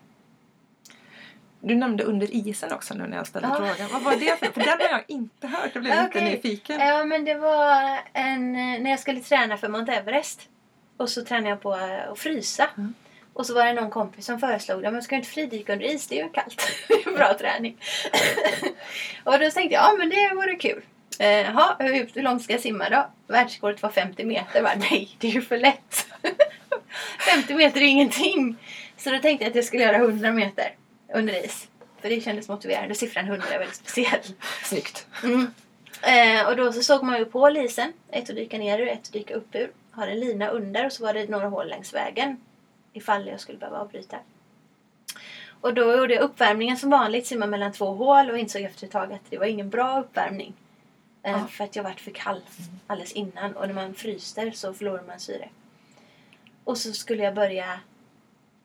Du 1.59 1.75
nämnde 1.75 2.03
under 2.03 2.35
isen 2.35 2.73
också 2.73 2.93
nu 2.93 3.07
när 3.07 3.17
jag 3.17 3.27
ställde 3.27 3.47
Ja. 3.47 3.55
frågan. 3.55 3.89
Vad 3.91 4.01
var 4.01 4.15
det 4.15 4.39
för? 4.39 4.45
För 4.45 4.59
den 4.61 4.69
har 4.79 4.89
jag 4.89 5.03
inte 5.07 5.47
hört. 5.47 5.69
Jag 5.73 5.83
blev 5.83 5.95
lite 5.95 6.07
Okej. 6.19 6.23
nyfiken. 6.23 6.79
Ja, 6.79 7.05
men 7.05 7.25
det 7.25 7.35
var 7.35 7.99
en, 8.13 8.53
när 8.53 8.89
jag 8.89 8.99
skulle 8.99 9.19
träna 9.19 9.57
för 9.57 9.67
Mount 9.69 9.91
Everest. 9.91 10.49
Och 10.97 11.09
så 11.09 11.23
tränade 11.23 11.49
jag 11.49 11.61
på 11.61 11.73
att 11.73 12.19
frysa. 12.19 12.69
Mm. 12.77 12.93
Och 13.33 13.45
så 13.45 13.53
var 13.53 13.65
det 13.65 13.73
någon 13.73 13.89
kompis 13.89 14.25
som 14.25 14.39
föreslog 14.39 14.85
att 14.85 14.93
man 14.93 15.01
ska 15.03 15.15
inte 15.15 15.27
fridyka 15.27 15.73
under 15.73 15.85
is, 15.85 16.07
det 16.07 16.19
är 16.19 16.23
ju 16.23 16.29
kallt. 16.29 16.61
det 16.87 16.93
är 16.93 17.15
bra 17.17 17.33
träning. 17.39 17.77
och 19.23 19.39
då 19.39 19.51
tänkte 19.51 19.61
jag, 19.75 19.83
ja 19.83 19.95
men 19.97 20.09
det 20.09 20.31
vore 20.35 20.55
kul. 20.55 20.81
Eh, 21.19 21.27
Jaha, 21.27 21.75
hur, 21.79 22.09
hur 22.13 22.21
långt 22.21 22.43
ska 22.43 22.53
jag 22.53 22.61
simma 22.61 22.89
då? 22.89 23.05
Världsrekordet 23.27 23.81
var 23.81 23.89
50 23.89 24.25
meter. 24.25 24.49
Jag 24.53 24.63
Bara, 24.63 24.75
nej, 24.75 25.09
det 25.17 25.27
är 25.27 25.31
ju 25.31 25.41
för 25.41 25.57
lätt. 25.57 26.07
50 27.19 27.55
meter 27.55 27.81
är 27.81 27.85
ingenting. 27.85 28.55
Så 28.97 29.09
då 29.09 29.19
tänkte 29.19 29.45
jag 29.45 29.49
att 29.49 29.55
jag 29.55 29.65
skulle 29.65 29.83
göra 29.83 29.95
100 29.97 30.31
meter 30.31 30.75
under 31.13 31.45
is. 31.45 31.67
För 32.01 32.09
det 32.09 32.21
kändes 32.21 32.47
motiverande. 32.47 32.95
Siffran 32.95 33.25
100 33.25 33.47
är 33.51 33.59
väldigt 33.59 33.75
speciell. 33.75 34.19
Snyggt. 34.63 35.07
Mm. 35.23 35.47
Eh, 36.01 36.47
och 36.47 36.55
då 36.55 36.73
så 36.73 36.83
såg 36.83 37.03
man 37.03 37.17
ju 37.17 37.25
på 37.25 37.49
lisen. 37.49 37.93
Ett 38.11 38.29
att 38.29 38.35
dyka 38.35 38.57
ner 38.57 38.79
ur, 38.79 38.87
ett 38.87 38.99
att 38.99 39.13
dyka 39.13 39.33
upp 39.33 39.55
ur. 39.55 39.71
Har 39.91 40.07
en 40.07 40.19
lina 40.19 40.47
under 40.47 40.85
och 40.85 40.91
så 40.91 41.03
var 41.03 41.13
det 41.13 41.29
några 41.29 41.47
hål 41.47 41.67
längs 41.69 41.93
vägen. 41.93 42.37
Ifall 42.93 43.27
jag 43.27 43.39
skulle 43.39 43.57
behöva 43.57 43.77
avbryta. 43.79 44.17
Och 45.61 45.73
då 45.73 45.97
gjorde 45.97 46.13
jag 46.13 46.23
uppvärmningen 46.23 46.77
som 46.77 46.89
vanligt. 46.89 47.27
Simma 47.27 47.45
mellan 47.45 47.71
två 47.71 47.85
hål 47.85 48.29
och 48.31 48.37
insåg 48.37 48.61
efter 48.61 48.85
ett 48.85 48.91
tag 48.91 49.13
att 49.13 49.21
det 49.29 49.37
var 49.37 49.45
ingen 49.45 49.69
bra 49.69 49.99
uppvärmning. 49.99 50.53
Eh, 51.23 51.31
Ja. 51.31 51.47
För 51.47 51.63
att 51.63 51.75
jag 51.75 51.83
vart 51.83 51.99
för 51.99 52.11
kall 52.11 52.41
alldeles 52.87 53.11
innan. 53.11 53.55
Och 53.55 53.67
när 53.67 53.73
man 53.73 53.93
fryser 53.93 54.51
så 54.51 54.73
förlorar 54.73 55.03
man 55.07 55.19
syre. 55.19 55.49
Och 56.63 56.77
så 56.77 56.93
skulle 56.93 57.23
jag 57.23 57.35
börja 57.35 57.79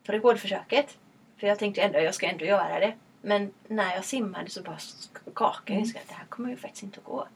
på 0.07 0.13
rekordförsöket. 0.13 0.99
För 1.37 1.47
jag 1.47 1.59
tänkte 1.59 1.83
ändå, 1.83 1.99
jag 1.99 2.15
ska 2.15 2.27
ändå 2.27 2.45
göra 2.45 2.81
det. 2.81 2.95
Men 3.23 3.53
när 3.69 3.95
jag 3.95 4.05
simmade 4.05 4.51
så 4.51 4.63
bara 4.63 4.79
skakade 4.79 5.79
jag. 5.79 5.89
Att 5.89 6.09
det 6.09 6.15
här 6.15 6.27
kommer 6.29 6.51
ju 6.51 6.57
faktiskt 6.57 6.83
inte 6.83 6.99
att 7.01 7.05
gå. 7.07 7.29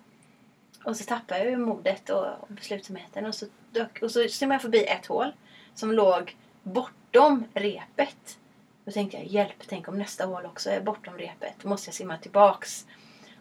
Och 0.84 0.96
så 0.96 1.04
tappade 1.04 1.40
jag 1.40 1.50
ju 1.50 1.56
modet 1.56 2.10
och, 2.10 2.26
och 2.40 2.48
beslutsamheten. 2.48 3.26
Och 3.26 3.34
så, 3.34 3.46
dök, 3.70 4.02
och 4.02 4.10
så 4.10 4.28
simmade 4.28 4.54
jag 4.54 4.62
förbi 4.62 4.84
ett 4.84 5.06
hål 5.06 5.32
som 5.74 5.92
låg 5.92 6.36
bortom 6.62 7.44
repet. 7.54 8.38
Då 8.84 8.92
tänkte 8.92 9.16
jag, 9.16 9.26
hjälp, 9.26 9.62
tänk 9.68 9.88
om 9.88 9.98
nästa 9.98 10.26
hål 10.26 10.46
också 10.46 10.70
är 10.70 10.80
bortom 10.80 11.18
repet. 11.18 11.54
Då 11.62 11.68
måste 11.68 11.88
jag 11.88 11.94
simma 11.94 12.18
tillbaks. 12.18 12.86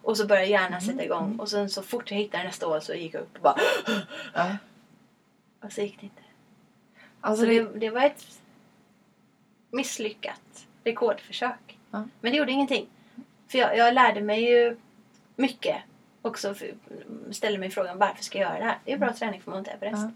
Och 0.01 0.17
så 0.17 0.25
började 0.25 0.47
hjärnan 0.47 0.81
sätta 0.81 1.03
igång. 1.03 1.39
Och 1.39 1.49
sen 1.49 1.69
så 1.69 1.83
fort 1.83 2.11
jag 2.11 2.17
hittade 2.17 2.43
nästa 2.43 2.65
hål 2.65 2.81
så 2.81 2.93
gick 2.93 3.13
jag 3.13 3.21
upp 3.21 3.35
och 3.35 3.41
bara... 3.41 3.55
Ja. 4.33 4.57
Och 5.61 5.71
så 5.71 5.81
gick 5.81 5.99
det 5.99 6.03
inte. 6.05 6.21
Alltså 7.21 7.43
Så 7.43 7.49
det, 7.49 7.59
det, 7.63 7.79
det 7.79 7.89
var 7.89 8.01
ett 8.01 8.25
misslyckat 9.71 10.65
rekordförsök. 10.83 11.77
Ja. 11.91 12.03
Men 12.21 12.31
det 12.31 12.37
gjorde 12.37 12.51
ingenting. 12.51 12.87
För 13.47 13.57
jag, 13.57 13.77
jag 13.77 13.93
lärde 13.93 14.21
mig 14.21 14.43
ju 14.51 14.77
mycket. 15.35 15.77
Också 16.21 16.53
för, 16.53 16.71
ställde 17.31 17.59
mig 17.59 17.69
frågan 17.69 17.97
varför 17.97 18.23
ska 18.23 18.39
jag 18.39 18.49
göra 18.49 18.59
det 18.59 18.65
här? 18.65 18.77
Det 18.85 18.93
är 18.93 18.97
bra 18.97 19.13
träning 19.13 19.41
för 19.41 19.51
Mount 19.51 19.71
Everest. 19.71 20.01
Ja. 20.01 20.11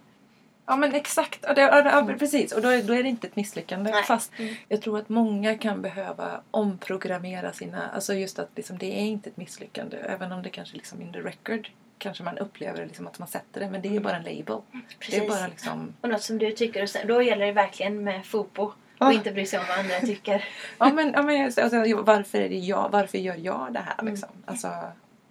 ja 0.65 0.75
men 0.75 0.93
exakt. 0.95 1.45
Och 1.45 1.55
det, 1.55 1.61
ja, 1.61 2.07
ja, 2.09 2.13
precis. 2.19 2.51
Och 2.51 2.61
då, 2.61 2.67
är- 2.69 2.83
då 2.83 2.93
är 2.93 3.03
det 3.03 3.09
inte 3.09 3.27
ett 3.27 3.35
misslyckande. 3.35 3.91
Nej. 3.91 4.03
Fast 4.03 4.31
Mm. 4.39 4.55
jag 4.69 4.81
tror 4.81 4.99
att 4.99 5.09
många 5.09 5.57
kan 5.57 5.81
behöva 5.81 6.41
omprogrammera 6.51 7.53
sina... 7.53 7.89
Alltså 7.89 8.13
just 8.13 8.39
att 8.39 8.49
liksom, 8.55 8.77
det 8.77 8.85
är 8.99 9.05
inte 9.05 9.29
ett 9.29 9.37
misslyckande. 9.37 9.97
Även 9.97 10.31
om 10.31 10.43
det 10.43 10.49
kanske 10.49 10.75
liksom 10.75 11.01
in 11.01 11.13
the 11.13 11.19
record 11.19 11.69
kanske 12.03 12.23
man 12.23 12.37
upplever 12.37 12.85
liksom 12.85 13.07
att 13.07 13.19
man 13.19 13.27
sätter 13.27 13.59
det. 13.59 13.69
Men 13.69 13.81
det 13.81 13.95
är 13.95 13.99
bara 13.99 14.15
en 14.15 14.23
label. 14.23 14.61
Det 14.71 14.77
är 14.77 14.95
Precis. 14.99 15.27
bara 15.27 15.47
liksom... 15.47 15.93
Och 16.01 16.09
något 16.09 16.23
som 16.23 16.37
du 16.37 16.51
tycker. 16.51 16.83
Och 16.83 16.89
sen, 16.89 17.07
då 17.07 17.21
gäller 17.21 17.45
det 17.45 17.51
verkligen 17.51 18.03
med 18.03 18.25
FOPO. 18.25 18.73
Och 18.97 19.13
inte 19.13 19.31
bry 19.31 19.45
sig 19.45 19.59
om 19.59 19.65
vad 19.69 19.79
andra 19.79 19.99
tycker. 19.99 20.45
Ja 20.77 20.93
men, 20.93 21.11
ja, 21.13 21.21
men 21.21 21.45
alltså, 21.45 21.61
varför, 22.03 22.37
är 22.41 22.49
det 22.49 22.55
jag, 22.55 22.89
varför 22.91 23.17
gör 23.17 23.35
jag 23.35 23.73
det 23.73 23.79
här 23.79 23.95
Mm. 23.99 24.13
liksom? 24.13 24.29
Alltså 24.45 24.73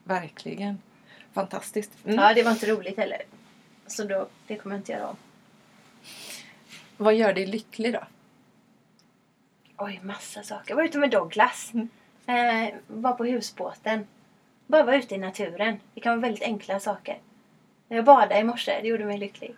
verkligen. 0.04 0.78
Fantastiskt. 1.32 1.90
Mm. 2.04 2.16
Ja, 2.16 2.34
det 2.34 2.42
var 2.42 2.50
inte 2.50 2.66
roligt 2.66 2.96
heller. 2.96 3.22
Så 3.86 4.04
då, 4.04 4.28
det 4.46 4.56
kommer 4.56 4.76
jag 4.76 4.80
inte 4.80 4.92
göra 4.92 5.08
om. 5.08 5.16
Vad 6.96 7.14
gör 7.14 7.32
dig 7.32 7.46
lycklig 7.46 7.92
då? 7.92 8.00
Oj, 9.76 10.00
massa 10.02 10.42
saker. 10.42 10.70
Jag 10.70 10.76
var 10.76 10.84
ute 10.84 10.98
med 10.98 11.10
Douglas. 11.10 11.72
Mm. 11.74 11.88
Eh, 12.26 12.74
var 12.86 13.12
på 13.12 13.24
husbåten. 13.24 14.06
Bara 14.72 14.82
vara 14.82 14.96
ute 14.96 15.14
i 15.14 15.18
naturen. 15.18 15.80
Det 15.94 16.00
kan 16.00 16.12
vara 16.12 16.20
väldigt 16.20 16.42
enkla 16.42 16.80
saker. 16.80 17.18
Jag 17.88 18.04
badade 18.04 18.40
i 18.40 18.44
morse. 18.44 18.80
Det 18.82 18.88
gjorde 18.88 19.04
mig 19.04 19.18
lycklig. 19.18 19.54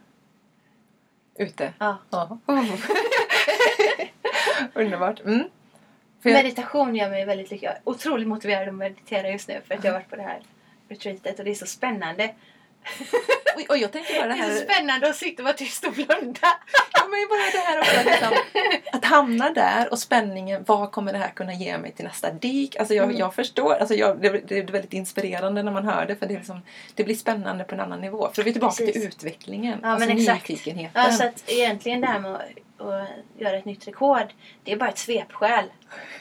Ute? 1.35 1.73
Ja. 1.79 1.97
Ja. 2.11 2.39
Underbart. 4.75 5.21
Mm. 5.21 5.45
Jag, 6.23 6.33
Meditation 6.33 6.97
gör 6.97 7.11
mig 7.11 7.25
väldigt 7.25 7.51
lycklig. 7.51 7.69
Jag 7.69 7.77
är 7.77 7.81
otroligt 7.85 8.29
motiverad 8.29 8.69
att 8.69 8.75
meditera 8.75 9.31
just 9.31 9.49
nu 9.49 9.61
för 9.67 9.75
att 9.75 9.85
jag 9.85 9.93
har 9.93 9.99
varit 9.99 10.11
på 10.11 10.17
det 10.17 10.23
här 10.23 10.43
retreatet 10.89 11.39
och 11.39 11.45
det 11.45 11.51
är 11.51 11.55
så 11.55 11.67
spännande. 11.67 12.35
och, 13.57 13.71
och 13.71 13.79
jag 13.79 13.93
tänker 13.93 14.15
bara 14.21 14.27
Det 14.29 14.35
det 14.35 14.41
är 14.41 14.51
så 14.51 14.59
här... 14.59 14.75
spännande 14.75 15.09
att 15.09 15.17
sitta 15.17 15.43
och 15.43 15.45
vara 15.45 15.57
tyst 15.57 15.85
och 15.85 15.93
blunda. 15.93 16.39
Ja, 16.93 17.01
men 17.11 17.29
bara 17.29 17.51
det 17.53 17.59
här 17.59 17.81
också, 17.81 18.11
liksom, 18.11 18.63
att 18.93 19.05
hamna 19.05 19.51
där 19.51 19.91
och 19.93 19.99
spänningen. 19.99 20.65
Vad 20.67 20.93
kommer 20.93 21.13
det 21.13 21.19
här 21.19 21.31
kunna 21.31 21.55
ge 21.55 21.79
mig 21.79 21.93
till 21.93 22.05
nästa 22.05 22.31
dik? 22.31 22.77
Alltså 22.77 22.95
jag, 22.95 23.05
Mm. 23.05 23.17
jag 23.17 23.35
förstår. 23.35 23.75
Alltså 23.75 23.95
jag, 23.95 24.21
det, 24.23 24.29
det 24.49 24.59
är 24.59 24.67
väldigt 24.67 24.93
inspirerande 24.93 25.63
när 25.63 25.73
man 25.73 25.85
hör 25.89 26.07
det. 26.07 26.17
För 26.17 26.27
det, 26.27 26.35
är 26.35 26.39
liksom, 26.39 26.63
det 26.95 27.05
blir 27.05 27.15
spännande 27.15 27.65
på 27.65 27.75
en 27.75 27.81
annan 27.81 28.01
nivå. 28.01 28.31
För 28.35 28.43
vi 28.43 28.51
är 28.51 28.53
tillbaka 28.53 28.77
Precis. 28.77 28.93
till 28.95 29.09
utvecklingen. 29.09 29.79
Ja, 29.83 29.89
alltså 29.89 30.09
men 30.09 30.19
exakt. 30.19 30.49
nyfikenheten. 30.49 31.03
Ja, 31.05 31.13
så 31.13 31.25
att 31.27 31.45
egentligen 31.47 32.01
det 32.01 32.07
här 32.07 32.19
med 32.21 32.35
att, 32.35 32.41
att 32.87 33.09
göra 33.39 33.57
ett 33.57 33.65
nytt 33.65 33.89
rekord. 33.89 34.27
Det 34.65 34.73
är 34.73 34.77
bara 34.77 34.89
ett 34.91 34.99
svepskäl. 34.99 35.65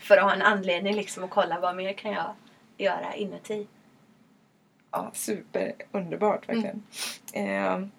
För 0.01 0.17
att 0.17 0.23
ha 0.23 0.33
en 0.33 0.41
anledning 0.41 0.95
liksom 0.95 1.23
att 1.23 1.29
kolla 1.29 1.59
vad 1.59 1.75
mer 1.75 1.93
kan 1.93 2.11
jag 2.11 2.35
göra 2.77 3.15
inuti. 3.15 3.67
Ja, 4.93 5.11
super 5.13 5.73
underbart 5.91 6.49
verkligen. 6.49 6.83
Ehm, 7.33 7.91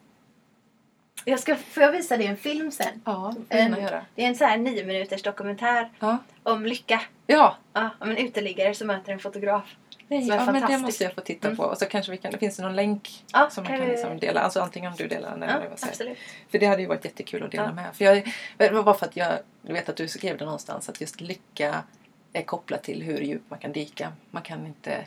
Jag 1.24 1.40
ska, 1.40 1.56
får 1.56 1.82
jag 1.82 1.92
visa 1.92 2.16
dig 2.16 2.26
en 2.26 2.36
film 2.36 2.70
sen? 2.70 3.02
ja, 3.04 3.34
det 3.48 3.56
får 3.56 3.74
En- 3.76 3.82
göra. 3.82 4.04
Det 4.14 4.24
är 4.24 4.28
en 4.28 4.36
så 4.36 4.44
här 4.44 4.56
nio 4.58 4.84
minuters 4.84 5.22
dokumentär 5.22 5.90
Ja. 6.00 6.18
om 6.42 6.66
lycka. 6.66 7.00
Ja, 7.26 7.56
Ja, 7.72 7.90
om 8.00 8.10
en 8.10 8.16
uteliggare 8.16 8.74
som 8.74 8.86
möter 8.86 9.12
en 9.12 9.18
fotograf. 9.18 9.76
Nej, 10.08 10.26
ja 10.28 10.52
men 10.52 10.66
det 10.70 10.78
måste 10.78 11.04
jag 11.04 11.14
få 11.14 11.20
titta 11.20 11.46
Mm. 11.48 11.56
på. 11.56 11.62
Och 11.62 11.78
så 11.78 11.86
kanske 11.86 12.12
vi 12.12 12.18
kan, 12.18 12.32
finns 12.38 12.56
det 12.56 12.62
någon 12.62 12.76
länk 12.76 13.24
Ja, 13.32 13.50
som 13.50 13.64
man 13.64 13.70
kan 13.72 13.80
kan 13.80 13.88
liksom 13.88 14.18
dela? 14.18 14.40
Alltså 14.40 14.60
antingen 14.60 14.90
om 14.92 14.96
du 14.98 15.08
delar 15.08 15.30
den 15.30 15.42
eller 15.42 15.52
Ja, 15.54 15.60
vad 15.80 15.88
absolut. 15.88 16.18
För 16.48 16.58
det 16.58 16.66
hade 16.66 16.82
ju 16.82 16.88
varit 16.88 17.04
jättekul 17.04 17.42
att 17.42 17.50
dela 17.50 17.64
Ja. 17.64 17.72
med. 17.72 17.96
För 17.96 18.04
jag, 18.04 18.32
det 18.56 18.70
var 18.70 18.82
bara 18.82 18.94
för 18.94 19.06
att 19.06 19.16
jag 19.16 19.38
vet 19.62 19.88
att 19.88 19.96
du 19.96 20.08
skrev 20.08 20.38
det 20.38 20.44
någonstans 20.44 20.88
att 20.88 21.00
just 21.00 21.20
lycka 21.20 21.82
är 22.32 22.42
kopplat 22.42 22.82
till 22.82 23.02
hur 23.02 23.18
djupt 23.20 23.50
man 23.50 23.58
kan 23.58 23.72
dyka. 23.72 24.12
Man 24.30 24.42
kan 24.42 24.66
inte 24.66 25.04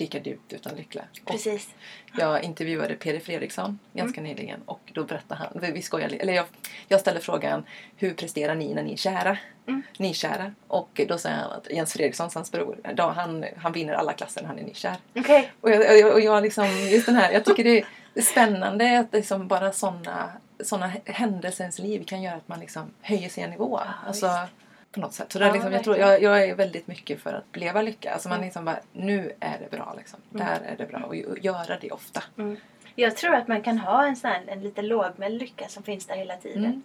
lika 0.00 0.18
djupt 0.18 0.52
utan 0.52 0.74
lycka. 0.76 1.04
Och 1.24 1.30
Precis. 1.30 1.68
jag 2.16 2.42
intervjuade 2.44 2.94
Peder 2.94 3.20
Fredriksson 3.20 3.78
ganska 3.92 4.20
nyligen 4.20 4.62
och 4.66 4.80
då 4.94 5.04
berättade 5.04 5.40
han, 5.40 5.72
vi- 5.74 5.82
skojar, 5.82 6.08
eller 6.20 6.32
jag, 6.32 6.44
jag 6.88 7.00
ställde 7.00 7.20
frågan 7.20 7.64
hur 7.96 8.14
presterar 8.14 8.54
ni 8.54 8.74
när 8.74 8.82
ni 8.82 8.92
är 8.92 8.96
kära? 8.96 9.38
Mm. 9.66 9.82
Nykära. 9.98 10.54
Och 10.66 11.00
då 11.08 11.18
säger 11.18 11.36
han 11.36 11.50
att 11.52 11.70
Jens 11.70 11.92
Fredriksson, 11.92 12.30
hans 12.34 12.52
bror, 12.52 12.78
då, 12.94 13.02
han, 13.02 13.44
han 13.56 13.72
vinner 13.72 13.92
alla 13.92 14.12
klasser 14.12 14.40
när 14.40 14.48
han 14.48 14.58
är 14.58 14.62
nykär. 14.62 14.96
Okej. 15.16 15.52
Och 15.60 15.70
jag, 15.70 16.12
och 16.12 16.20
jag, 16.20 16.42
liksom, 16.42 16.66
just 16.90 17.06
den 17.06 17.14
här, 17.14 17.32
jag 17.32 17.44
tycker 17.44 17.64
det 17.64 17.84
är 18.14 18.22
spännande 18.22 18.98
att 18.98 19.12
liksom 19.12 19.48
bara 19.48 19.72
sådana 19.72 20.32
såna 20.64 20.92
händelser 21.04 21.62
i 21.62 21.64
ens 21.64 21.78
liv 21.78 22.04
kan 22.04 22.22
göra 22.22 22.34
att 22.36 22.48
man 22.48 22.60
liksom 22.60 22.90
höjer 23.00 23.28
sin 23.28 23.50
nivå. 23.50 23.80
alltså, 24.06 24.26
visst. 24.26 24.52
På 24.92 25.00
något 25.00 25.12
sätt. 25.14 25.32
Så 25.32 25.38
det 25.38 25.44
är 25.44 25.48
Ja, 25.48 25.54
liksom, 25.54 25.72
jag, 25.72 25.84
tror, 25.84 25.96
jag, 25.96 26.22
jag 26.22 26.44
är 26.44 26.54
väldigt 26.54 26.86
mycket 26.86 27.20
för 27.20 27.32
att 27.32 27.56
leva 27.56 27.82
lycka. 27.82 28.12
Alltså 28.12 28.28
man 28.28 28.36
Mm. 28.36 28.44
liksom 28.46 28.64
bara, 28.64 28.78
nu 28.92 29.32
är 29.40 29.58
det 29.58 29.76
bra 29.76 29.94
liksom. 29.98 30.20
Där 30.30 30.60
är 30.66 30.76
det 30.76 30.86
bra. 30.86 31.00
Och, 31.00 31.16
göra 31.38 31.78
det 31.80 31.90
ofta. 31.90 32.22
Mm. 32.38 32.56
Jag 32.94 33.16
tror 33.16 33.34
att 33.34 33.48
man 33.48 33.62
kan 33.62 33.78
ha 33.78 34.06
en 34.06 34.16
sån 34.16 34.30
en 34.48 34.62
lite 34.62 34.82
lågmäld 34.82 35.40
lycka 35.40 35.68
som 35.68 35.82
finns 35.82 36.06
där 36.06 36.16
hela 36.16 36.36
tiden. 36.36 36.64
Mm. 36.64 36.82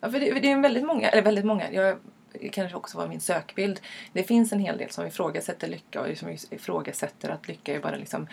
Ja, 0.00 0.10
för 0.10 0.20
det, 0.20 0.32
för 0.32 0.40
det 0.40 0.50
är 0.50 0.60
väldigt 0.60 0.84
många, 0.84 1.08
eller 1.08 1.22
väldigt 1.22 1.44
många, 1.44 1.70
jag, 1.72 1.96
det 2.32 2.48
kanske 2.48 2.76
också 2.76 2.98
var 2.98 3.08
min 3.08 3.20
sökbild. 3.20 3.80
Det 4.12 4.22
finns 4.22 4.52
en 4.52 4.58
hel 4.60 4.78
del 4.78 4.90
som 4.90 5.06
ifrågasätter 5.06 5.68
lycka 5.68 6.00
och 6.00 6.16
som 6.18 6.28
ifrågasätter 6.50 7.28
att 7.30 7.48
lycka 7.48 7.74
är 7.74 7.80
bara 7.80 7.96
liksom 7.96 8.28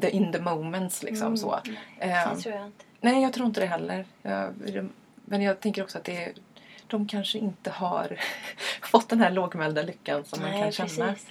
the 0.00 0.10
in 0.10 0.32
the 0.32 0.40
moments 0.40 1.02
liksom 1.02 1.26
Mm. 1.26 1.36
så. 1.36 1.60
Nej, 1.64 1.76
Ehm, 1.98 2.36
Det 2.36 2.42
tror 2.42 2.54
jag 2.54 2.66
inte. 2.66 2.84
nej, 3.00 3.22
jag 3.22 3.32
tror 3.32 3.46
inte 3.46 3.60
det 3.60 3.66
heller. 3.66 4.04
Jag, 4.22 4.54
men 5.24 5.42
jag 5.42 5.60
tänker 5.60 5.82
också 5.82 5.98
att 5.98 6.04
det 6.04 6.24
är, 6.24 6.32
de 6.92 7.06
kanske 7.08 7.38
inte 7.38 7.70
har 7.70 8.18
fått 8.82 9.08
den 9.08 9.20
här 9.20 9.30
lågmälda 9.30 9.82
lyckan 9.82 10.24
som 10.24 10.40
man 10.42 10.50
Nej, 10.50 10.62
kan 10.62 10.72
känna. 10.88 11.12
precis. 11.12 11.28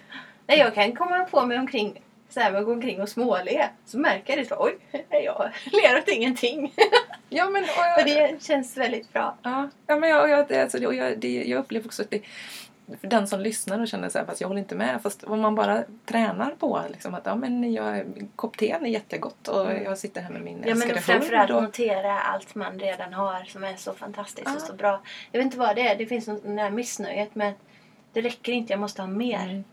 Nej, 0.48 0.60
jag 0.60 0.74
kan 0.76 0.96
komma 0.96 1.24
på 1.24 1.46
mig 1.46 1.60
omkring 1.60 2.02
så 2.30 2.40
här 2.40 2.52
med 2.52 2.60
att 2.60 2.66
gå 2.66 2.72
omkring 2.74 3.02
och 3.02 3.10
småle. 3.10 3.70
Så 3.86 3.98
märker 4.00 4.38
jag 4.38 4.48
det 4.48 4.56
oj, 4.60 4.78
jag 5.10 5.52
ler 5.72 5.98
åt 5.98 6.08
ingenting. 6.08 6.74
Ja, 7.34 7.50
men, 7.50 7.64
och 7.64 7.70
jag, 7.98 8.06
det 8.06 8.44
känns 8.44 8.78
väldigt 8.78 9.14
bra. 9.14 9.38
ja, 9.44 9.70
ja, 9.88 9.96
men 9.96 10.10
jag, 10.10 10.30
jag, 10.30 10.54
alltså, 10.54 10.78
jag, 10.78 11.20
det, 11.20 11.44
jag 11.44 11.60
upplever 11.60 11.86
också 11.86 12.02
att 12.02 12.10
det, 12.12 12.22
för 13.02 13.08
den 13.08 13.28
som 13.28 13.40
lyssnar 13.40 13.80
och 13.80 13.88
känner 13.88 14.10
så 14.10 14.18
här, 14.18 14.26
fast 14.26 14.42
jag 14.42 14.48
håller 14.48 14.60
inte 14.60 14.76
med. 14.76 15.02
Fast 15.02 15.24
om 15.24 15.40
man 15.42 15.56
bara 15.56 15.84
tränar 16.06 16.52
på 16.60 16.82
liksom, 16.90 17.14
att 17.14 17.26
ja, 17.26 17.36
men 17.36 17.74
jag, 17.74 18.06
kopp 18.36 18.58
te 18.58 18.72
är 18.72 18.86
jättegott 18.86 19.48
och 19.48 19.72
Mm. 19.72 19.84
jag 19.84 19.98
sitter 19.98 20.22
här 20.22 20.30
med 20.32 20.42
min 20.42 20.58
Ja, 20.58 20.62
men 20.64 20.72
älskade 20.72 21.02
framförallt 21.02 21.50
hund. 21.50 21.58
Och, 21.58 21.64
notera 21.64 22.20
allt 22.20 22.56
man 22.56 22.80
redan 22.80 23.14
har 23.14 23.44
som 23.44 23.64
är 23.64 23.76
så 23.76 23.94
fantastiskt 23.94 24.48
Ja. 24.48 24.56
och 24.56 24.62
så 24.62 24.74
bra. 24.74 25.02
Jag 25.32 25.40
vet 25.40 25.46
inte 25.46 25.58
vad 25.58 25.76
det 25.76 25.82
är. 25.88 25.96
Det 25.96 26.06
finns 26.06 26.28
något 26.28 26.44
det 26.44 26.62
här 26.62 26.70
missnöjet 26.72 27.36
med 27.36 27.50
att 27.50 27.58
det 28.14 28.22
räcker 28.22 28.52
inte, 28.52 28.74
jag 28.74 28.80
måste 28.80 29.02
ha 29.02 29.08
mer. 29.08 29.44
Mm. 29.44 29.64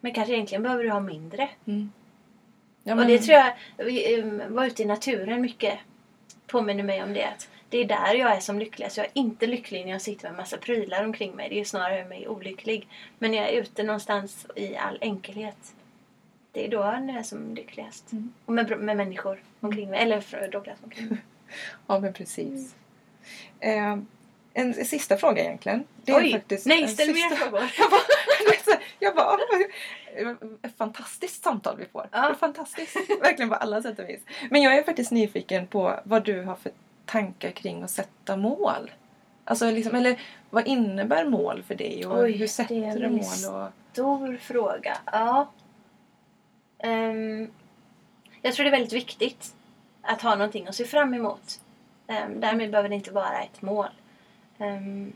Men 0.00 0.12
kanske 0.12 0.34
egentligen 0.34 0.62
behöver 0.62 0.84
du 0.84 0.90
ha 0.90 1.00
mindre. 1.00 1.48
Mm. 1.66 1.92
Ja, 2.82 2.92
Och 2.92 2.96
men- 2.98 3.08
det 3.08 3.18
tror 3.18 3.38
jag, 3.38 3.52
vi 3.76 4.20
um, 4.22 4.42
var 4.54 4.64
ute 4.66 4.82
i 4.82 4.86
naturen 4.86 5.40
mycket 5.40 5.78
påminner 6.46 6.82
mig 6.84 7.02
om 7.02 7.12
det. 7.12 7.24
Att 7.24 7.48
det 7.68 7.78
är 7.78 7.84
där 7.84 8.14
jag 8.14 8.36
är 8.36 8.40
som 8.40 8.58
lyckligast. 8.58 8.96
Jag 8.96 9.06
är 9.06 9.12
inte 9.14 9.46
lycklig 9.46 9.84
när 9.84 9.92
jag 9.92 10.02
sitter 10.02 10.22
med 10.22 10.30
en 10.30 10.36
massa 10.36 10.56
prylar 10.56 11.04
omkring 11.04 11.32
mig. 11.32 11.48
Det 11.48 11.60
är 11.60 11.64
snarare 11.64 12.04
mig 12.04 12.28
olycklig. 12.28 12.88
Men 13.18 13.30
när 13.30 13.38
jag 13.38 13.48
är 13.48 13.60
ute 13.60 13.82
någonstans 13.82 14.46
i 14.56 14.76
all 14.76 14.98
enkelhet. 15.00 15.74
Det 16.52 16.66
är 16.66 16.70
då 16.70 16.76
jag 16.76 17.18
är 17.18 17.22
som 17.22 17.54
lyckligast. 17.54 18.12
Mm. 18.12 18.32
Och 18.44 18.52
med, 18.52 18.80
med 18.80 18.96
människor 18.96 19.42
omkring 19.60 19.90
mig. 19.90 20.00
Eller 20.02 20.48
Douglas 20.52 20.78
omkring 20.84 21.08
mig. 21.08 21.18
Ja, 21.86 21.98
men 21.98 22.12
precis. 22.12 22.74
Eh, 23.60 23.98
en 24.54 24.84
sista 24.84 25.16
fråga 25.16 25.42
egentligen. 25.42 25.84
Det 26.04 26.12
är 26.12 26.16
Oj! 26.16 26.32
faktiskt 26.32 26.66
Nej, 26.66 26.88
ställ 26.88 27.08
mer 27.08 27.36
frågor. 27.36 27.60
Jag 28.98 29.14
bara, 29.14 29.38
jag 30.16 30.36
bara 30.36 30.46
ett 30.62 30.76
fantastiskt 30.76 31.44
samtal 31.44 31.76
vi 31.78 31.84
får. 31.84 32.08
Ja. 32.12 32.34
Fantastiskt. 32.40 32.96
Verkligen 33.20 33.48
på 33.48 33.54
alla 33.54 33.82
sätt 33.82 33.98
och 33.98 34.08
vis. 34.08 34.20
Men 34.50 34.62
jag 34.62 34.76
är 34.76 34.82
faktiskt 34.82 35.10
nyfiken 35.10 35.66
på 35.66 36.00
vad 36.04 36.24
du 36.24 36.42
har 36.42 36.56
för 36.56 36.72
tankar 37.06 37.50
kring 37.50 37.82
att 37.82 37.90
sätta 37.90 38.36
mål. 38.36 38.90
Alltså 39.44 39.70
liksom, 39.70 39.94
eller 39.94 40.20
vad 40.50 40.66
innebär 40.66 41.24
mål 41.24 41.62
för 41.62 41.74
dig 41.74 42.06
och 42.06 42.18
Oj, 42.18 42.32
hur 42.32 42.38
det 42.38 42.44
är 42.44 42.48
sätter 42.48 42.82
en 42.82 43.00
du 43.00 43.08
mål? 43.08 43.62
Och, 43.62 43.72
Stor 43.92 44.36
fråga. 44.36 44.98
Ja. 45.12 45.50
Ehm, 46.78 47.50
jag 48.42 48.54
tror 48.54 48.64
det 48.64 48.68
är 48.70 48.72
väldigt 48.78 48.92
viktigt 48.92 49.54
att 50.02 50.22
ha 50.22 50.34
någonting 50.34 50.66
att 50.66 50.74
se 50.74 50.84
fram 50.84 51.14
emot. 51.14 51.60
Um, 52.06 52.40
därmed 52.40 52.70
behöver 52.70 52.88
det 52.88 52.94
inte 52.94 53.10
vara 53.10 53.42
ett 53.42 53.62
mål. 53.62 53.88
Ehm, 54.58 55.12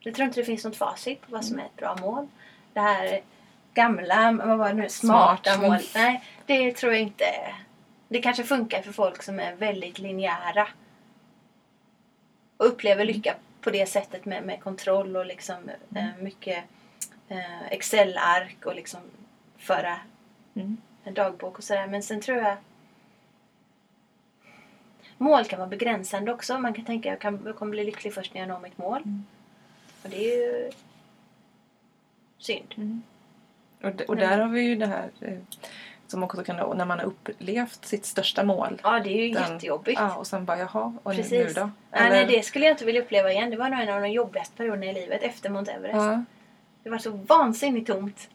jag 0.00 0.14
tror 0.14 0.26
inte 0.26 0.40
det 0.40 0.44
finns 0.44 0.64
något 0.64 0.76
facit 0.76 1.20
på 1.20 1.32
vad 1.32 1.44
som 1.44 1.58
är 1.58 1.64
ett 1.64 1.76
bra 1.76 1.96
mål. 2.00 2.28
Det 2.72 2.80
här 2.80 3.20
gamla, 3.74 4.32
vad 4.32 4.58
var 4.58 4.68
det 4.68 4.74
nu, 4.74 4.88
smarta 4.88 5.50
Smart. 5.50 5.70
mål. 5.70 5.78
Nej, 5.94 6.24
det 6.50 6.76
tror 6.76 6.92
jag 6.92 7.02
inte. 7.02 7.54
Det 8.08 8.22
kanske 8.22 8.44
funkar 8.44 8.82
för 8.82 8.92
folk 8.92 9.22
som 9.22 9.40
är 9.40 9.54
väldigt 9.54 9.98
linjära. 9.98 10.68
Och 12.56 12.66
upplever 12.66 13.04
lycka 13.04 13.34
på 13.60 13.70
det 13.70 13.86
sättet 13.86 14.24
med, 14.24 14.42
med 14.42 14.60
kontroll 14.62 15.16
och 15.16 15.26
liksom 15.26 15.70
eh, 15.94 16.16
mycket 16.20 16.64
eh, 17.28 17.72
Excel-ark 17.72 18.66
och 18.66 18.74
liksom 18.74 19.00
föra 19.58 20.00
Mm. 20.54 20.76
en 21.04 21.14
dagbok 21.14 21.58
och 21.58 21.64
sådär. 21.64 21.86
Men 21.86 22.02
sen 22.02 22.20
tror 22.20 22.38
jag 22.38 22.56
Mål 25.18 25.44
kan 25.44 25.58
vara 25.58 25.68
begränsande 25.68 26.32
också. 26.32 26.58
Man 26.58 26.74
kan 26.74 26.84
tänka 26.84 27.08
jag, 27.08 27.18
kan, 27.18 27.42
jag 27.44 27.56
kommer 27.56 27.70
bli 27.70 27.84
lycklig 27.84 28.14
först 28.14 28.34
när 28.34 28.40
jag 28.40 28.48
når 28.48 28.60
mitt 28.60 28.78
mål. 28.78 29.02
Mm. 29.02 29.24
Och 30.02 30.10
det 30.10 30.34
är 30.34 30.36
ju 30.36 30.70
synd. 32.38 32.74
Mm. 32.76 33.02
Och, 33.82 34.00
och 34.00 34.16
där 34.16 34.38
har 34.38 34.48
vi 34.48 34.60
ju 34.60 34.76
det 34.76 34.86
här 34.86 35.10
eh, 35.20 35.38
som 36.10 36.22
också 36.22 36.44
kan 36.44 36.56
när 36.76 36.84
man 36.84 36.98
har 36.98 37.06
upplevt 37.06 37.84
sitt 37.84 38.06
största 38.06 38.44
mål. 38.44 38.80
Ja, 38.84 39.00
det 39.00 39.10
är 39.10 39.26
ju 39.26 39.34
Den- 39.34 39.52
jättejobbigt. 39.52 40.00
Ja, 40.00 40.14
och 40.14 40.26
sen 40.26 40.44
bara 40.44 40.58
jaha, 40.58 40.94
och 41.02 41.10
nu, 41.10 41.16
nu 41.16 41.22
Precis. 41.22 41.54
då? 41.54 41.70
Nej, 41.90 42.10
nej, 42.10 42.26
det 42.26 42.42
skulle 42.42 42.64
jag 42.64 42.72
inte 42.74 42.84
vilja 42.84 43.02
uppleva 43.02 43.32
igen. 43.32 43.50
Det 43.50 43.56
var 43.56 43.68
nog 43.68 43.80
en 43.80 43.88
av 43.94 44.00
de 44.00 44.08
jobbigaste 44.08 44.56
perioderna 44.56 44.86
i 44.86 44.94
livet 44.94 45.22
efter 45.22 45.50
Mount 45.50 45.72
Everest. 45.72 45.94
ja. 45.96 46.24
Det 46.82 46.90
var 46.90 46.98
så 46.98 47.10
vansinnigt 47.10 47.86
tomt. 47.86 48.28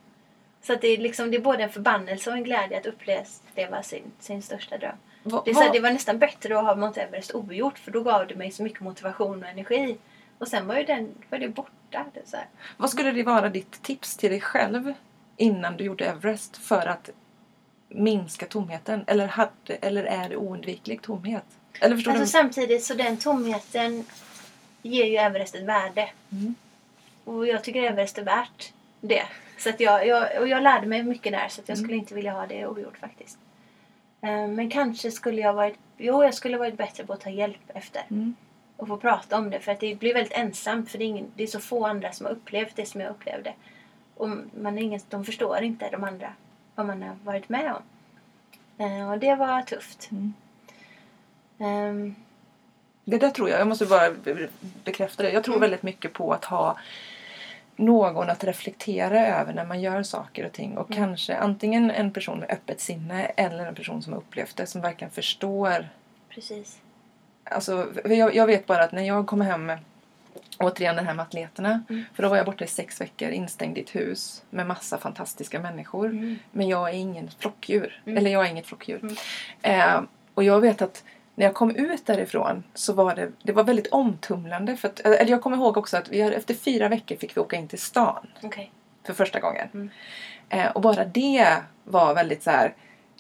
Så 0.62 0.74
att 0.74 0.82
det, 0.82 0.88
är 0.88 0.98
liksom, 0.98 1.32
det 1.32 1.38
är 1.38 1.42
både 1.42 1.64
en 1.64 1.70
förbannelse 1.70 2.30
och 2.30 2.36
en 2.38 2.44
glädje 2.44 2.78
att 2.78 2.86
uppleva 2.86 3.84
sin, 3.84 4.04
sin 4.20 4.42
största 4.42 4.78
dröm. 4.78 4.96
Va- 5.24 5.42
Det, 5.46 5.52
är 5.52 5.56
så 5.56 5.62
här, 5.62 5.74
det 5.74 5.80
var 5.80 5.92
nästan 5.92 6.20
bättre 6.20 6.60
att 6.60 6.66
ha 6.66 6.76
Mount 6.76 7.02
Everest 7.02 7.36
ogjort 7.36 7.80
för 7.80 7.92
då 7.92 8.02
gav 8.04 8.28
det 8.28 8.36
mig 8.36 8.52
så 8.52 8.64
mycket 8.64 8.80
motivation 8.80 9.44
och 9.44 9.50
energi. 9.50 9.98
Och 10.38 10.48
sen 10.48 10.68
var 10.68 10.76
ju 10.76 10.84
den 10.84 11.10
var 11.30 11.40
det 11.40 11.50
borta. 11.50 12.06
Det 12.14 12.30
så 12.30 12.38
här. 12.38 12.46
Vad 12.78 12.90
skulle 12.90 13.12
det 13.12 13.24
vara 13.24 13.50
ditt 13.50 13.84
tips 13.84 14.18
till 14.18 14.30
dig 14.32 14.42
själv 14.42 14.94
innan 15.38 15.78
du 15.78 15.84
gjorde 15.84 16.06
Everest 16.06 16.58
för 16.58 16.86
att 16.88 17.10
minska 17.90 18.46
tomheten? 18.46 19.04
Eller, 19.08 19.28
hade, 19.28 19.76
eller 19.82 20.04
är 20.04 20.30
det 20.30 20.38
oundviklig 20.38 21.02
tomhet? 21.02 21.44
Eller 21.82 21.96
förstår 21.96 22.12
Alltså 22.12 22.24
du? 22.24 22.30
samtidigt 22.30 22.84
så 22.84 22.94
den 22.94 23.18
tomheten 23.18 24.06
ger 24.82 25.06
ju 25.06 25.16
Everest 25.16 25.56
ett 25.56 25.64
värde. 25.64 26.10
Mm. 26.32 26.56
Och 27.24 27.48
jag 27.48 27.64
tycker 27.64 27.84
Everest 27.84 28.18
är 28.18 28.24
värt 28.24 28.74
det. 29.02 29.24
Så 29.58 29.70
att 29.70 29.80
jag, 29.80 30.08
jag, 30.08 30.42
och 30.42 30.48
jag 30.48 30.64
lärde 30.64 30.88
mig 30.88 31.04
mycket 31.04 31.32
där 31.32 31.48
så 31.50 31.62
att 31.62 31.70
jag 31.70 31.78
Mm. 31.78 31.86
skulle 31.86 31.98
inte 31.98 32.16
vilja 32.16 32.32
ha 32.32 32.46
det 32.48 32.68
ogjort 32.68 32.98
faktiskt. 32.98 33.38
Eh, 34.22 34.48
Men 34.48 34.70
kanske 34.70 35.12
skulle 35.12 35.42
jag 35.42 35.54
varit, 35.54 35.78
jo 35.98 36.24
jag 36.24 36.34
skulle 36.34 36.58
varit 36.58 36.78
bättre 36.78 37.06
på 37.06 37.14
att 37.14 37.22
ta 37.22 37.30
hjälp 37.30 37.62
efter. 37.68 38.02
Mm. 38.10 38.36
Och 38.78 38.88
få 38.88 38.98
prata 38.98 39.38
om 39.38 39.50
det 39.50 39.60
för 39.60 39.72
att 39.72 39.80
det 39.80 39.96
blir 39.96 40.14
väldigt 40.14 40.34
ensamt 40.34 40.92
för 40.92 40.98
det 40.98 41.04
är, 41.04 41.08
ingen, 41.08 41.32
det 41.36 41.44
är 41.44 41.48
så 41.48 41.60
få 41.60 41.86
andra 41.86 42.12
som 42.12 42.26
har 42.26 42.34
upplevt 42.34 42.76
det 42.76 42.86
som 42.86 43.02
jag 43.02 43.10
upplevde. 43.10 43.54
Och 44.16 44.30
man 44.62 44.78
är 44.78 44.82
ingen, 44.82 45.00
de 45.10 45.26
förstår 45.26 45.62
inte 45.62 45.90
de 45.90 46.04
andra 46.04 46.34
vad 46.76 46.86
man 46.86 47.02
har 47.04 47.16
varit 47.24 47.50
med 47.50 47.74
om. 47.74 47.82
Eh, 48.86 49.12
Och 49.12 49.20
det 49.20 49.36
var 49.36 49.62
tufft. 49.62 50.10
Mm. 50.12 50.34
Ehm, 51.60 52.16
Det 53.08 53.18
där 53.18 53.30
tror 53.30 53.50
jag, 53.50 53.60
jag 53.60 53.68
måste 53.68 53.86
bara 53.86 54.12
be- 54.12 54.48
bekräfta 54.84 55.24
det. 55.24 55.32
Jag 55.32 55.44
tror 55.44 55.56
Mm. 55.56 55.62
väldigt 55.62 55.84
mycket 55.84 56.14
på 56.14 56.34
att 56.34 56.46
ha 56.46 56.78
någon 57.76 58.30
att 58.30 58.44
reflektera 58.44 59.28
över 59.28 59.54
när 59.54 59.66
man 59.66 59.82
gör 59.82 60.04
saker 60.04 60.46
och 60.46 60.52
ting. 60.52 60.78
Och 60.78 60.92
Mm. 60.92 60.98
kanske 61.04 61.38
antingen 61.38 61.92
en 61.92 62.12
person 62.12 62.40
med 62.40 62.52
öppet 62.52 62.82
sinne 62.82 63.26
eller 63.26 63.66
en 63.66 63.76
person 63.76 64.02
som 64.04 64.14
har 64.14 64.20
upplevt 64.20 64.56
det 64.56 64.68
som 64.68 64.82
verkligen 64.82 65.12
förstår. 65.12 65.90
Precis. 66.30 66.80
Alltså, 67.44 67.88
jag, 68.06 68.36
jag 68.36 68.48
vet 68.48 68.66
bara 68.66 68.84
att 68.84 68.92
när 68.92 69.04
jag 69.04 69.28
kommer 69.28 69.46
hem 69.46 69.72
Återigen 70.60 70.96
det 70.96 71.02
här 71.02 71.14
med 71.14 71.24
atleterna. 71.24 71.84
Mm. 71.90 72.06
För 72.14 72.24
då 72.24 72.30
var 72.30 72.38
jag 72.38 72.46
borta 72.46 72.64
i 72.64 72.68
sex 72.68 73.02
veckor 73.02 73.30
instängd 73.30 73.78
i 73.78 73.82
ett 73.82 73.96
hus 73.96 74.44
med 74.50 74.68
massa 74.68 74.98
fantastiska 74.98 75.60
människor. 75.60 76.10
Mm. 76.10 76.36
Men 76.52 76.68
jag 76.68 76.90
är 76.90 76.94
ingen 76.94 77.30
flockdjur. 77.40 78.02
Mm. 78.06 78.18
Eller 78.18 78.32
jag 78.32 78.46
är 78.46 78.50
inget 78.50 78.68
flockdjur. 78.68 79.00
Mm. 79.04 79.16
Eh, 79.62 80.02
och 80.34 80.44
jag 80.44 80.62
vet 80.62 80.82
att 80.82 81.04
när 81.36 81.46
jag 81.46 81.54
kom 81.54 81.76
ut 81.76 82.06
därifrån 82.06 82.64
så 82.74 82.94
var 82.94 83.16
det, 83.16 83.32
det 83.44 83.52
var 83.52 83.64
väldigt 83.64 83.88
omtumlande. 83.88 84.78
För 84.78 84.88
att, 84.88 85.00
eller 85.00 85.32
jag 85.32 85.42
kommer 85.42 85.58
ihåg 85.58 85.78
också 85.78 85.98
att 85.98 86.10
vi 86.10 86.22
hade, 86.22 86.36
efter 86.36 86.54
fyra 86.54 86.90
veckor 86.90 87.16
fick 87.16 87.38
vi 87.38 87.42
åka 87.42 87.56
in 87.56 87.68
till 87.68 87.82
stan 87.82 88.28
Okej. 88.44 88.72
för 89.06 89.14
första 89.14 89.40
gången. 89.40 89.68
Mm. 89.74 89.90
Eh, 90.50 90.68
och 90.68 90.82
bara 90.82 91.06
det 91.06 91.58
var 91.84 92.16
väldigt 92.16 92.44
så 92.44 92.50
här. 92.52 92.74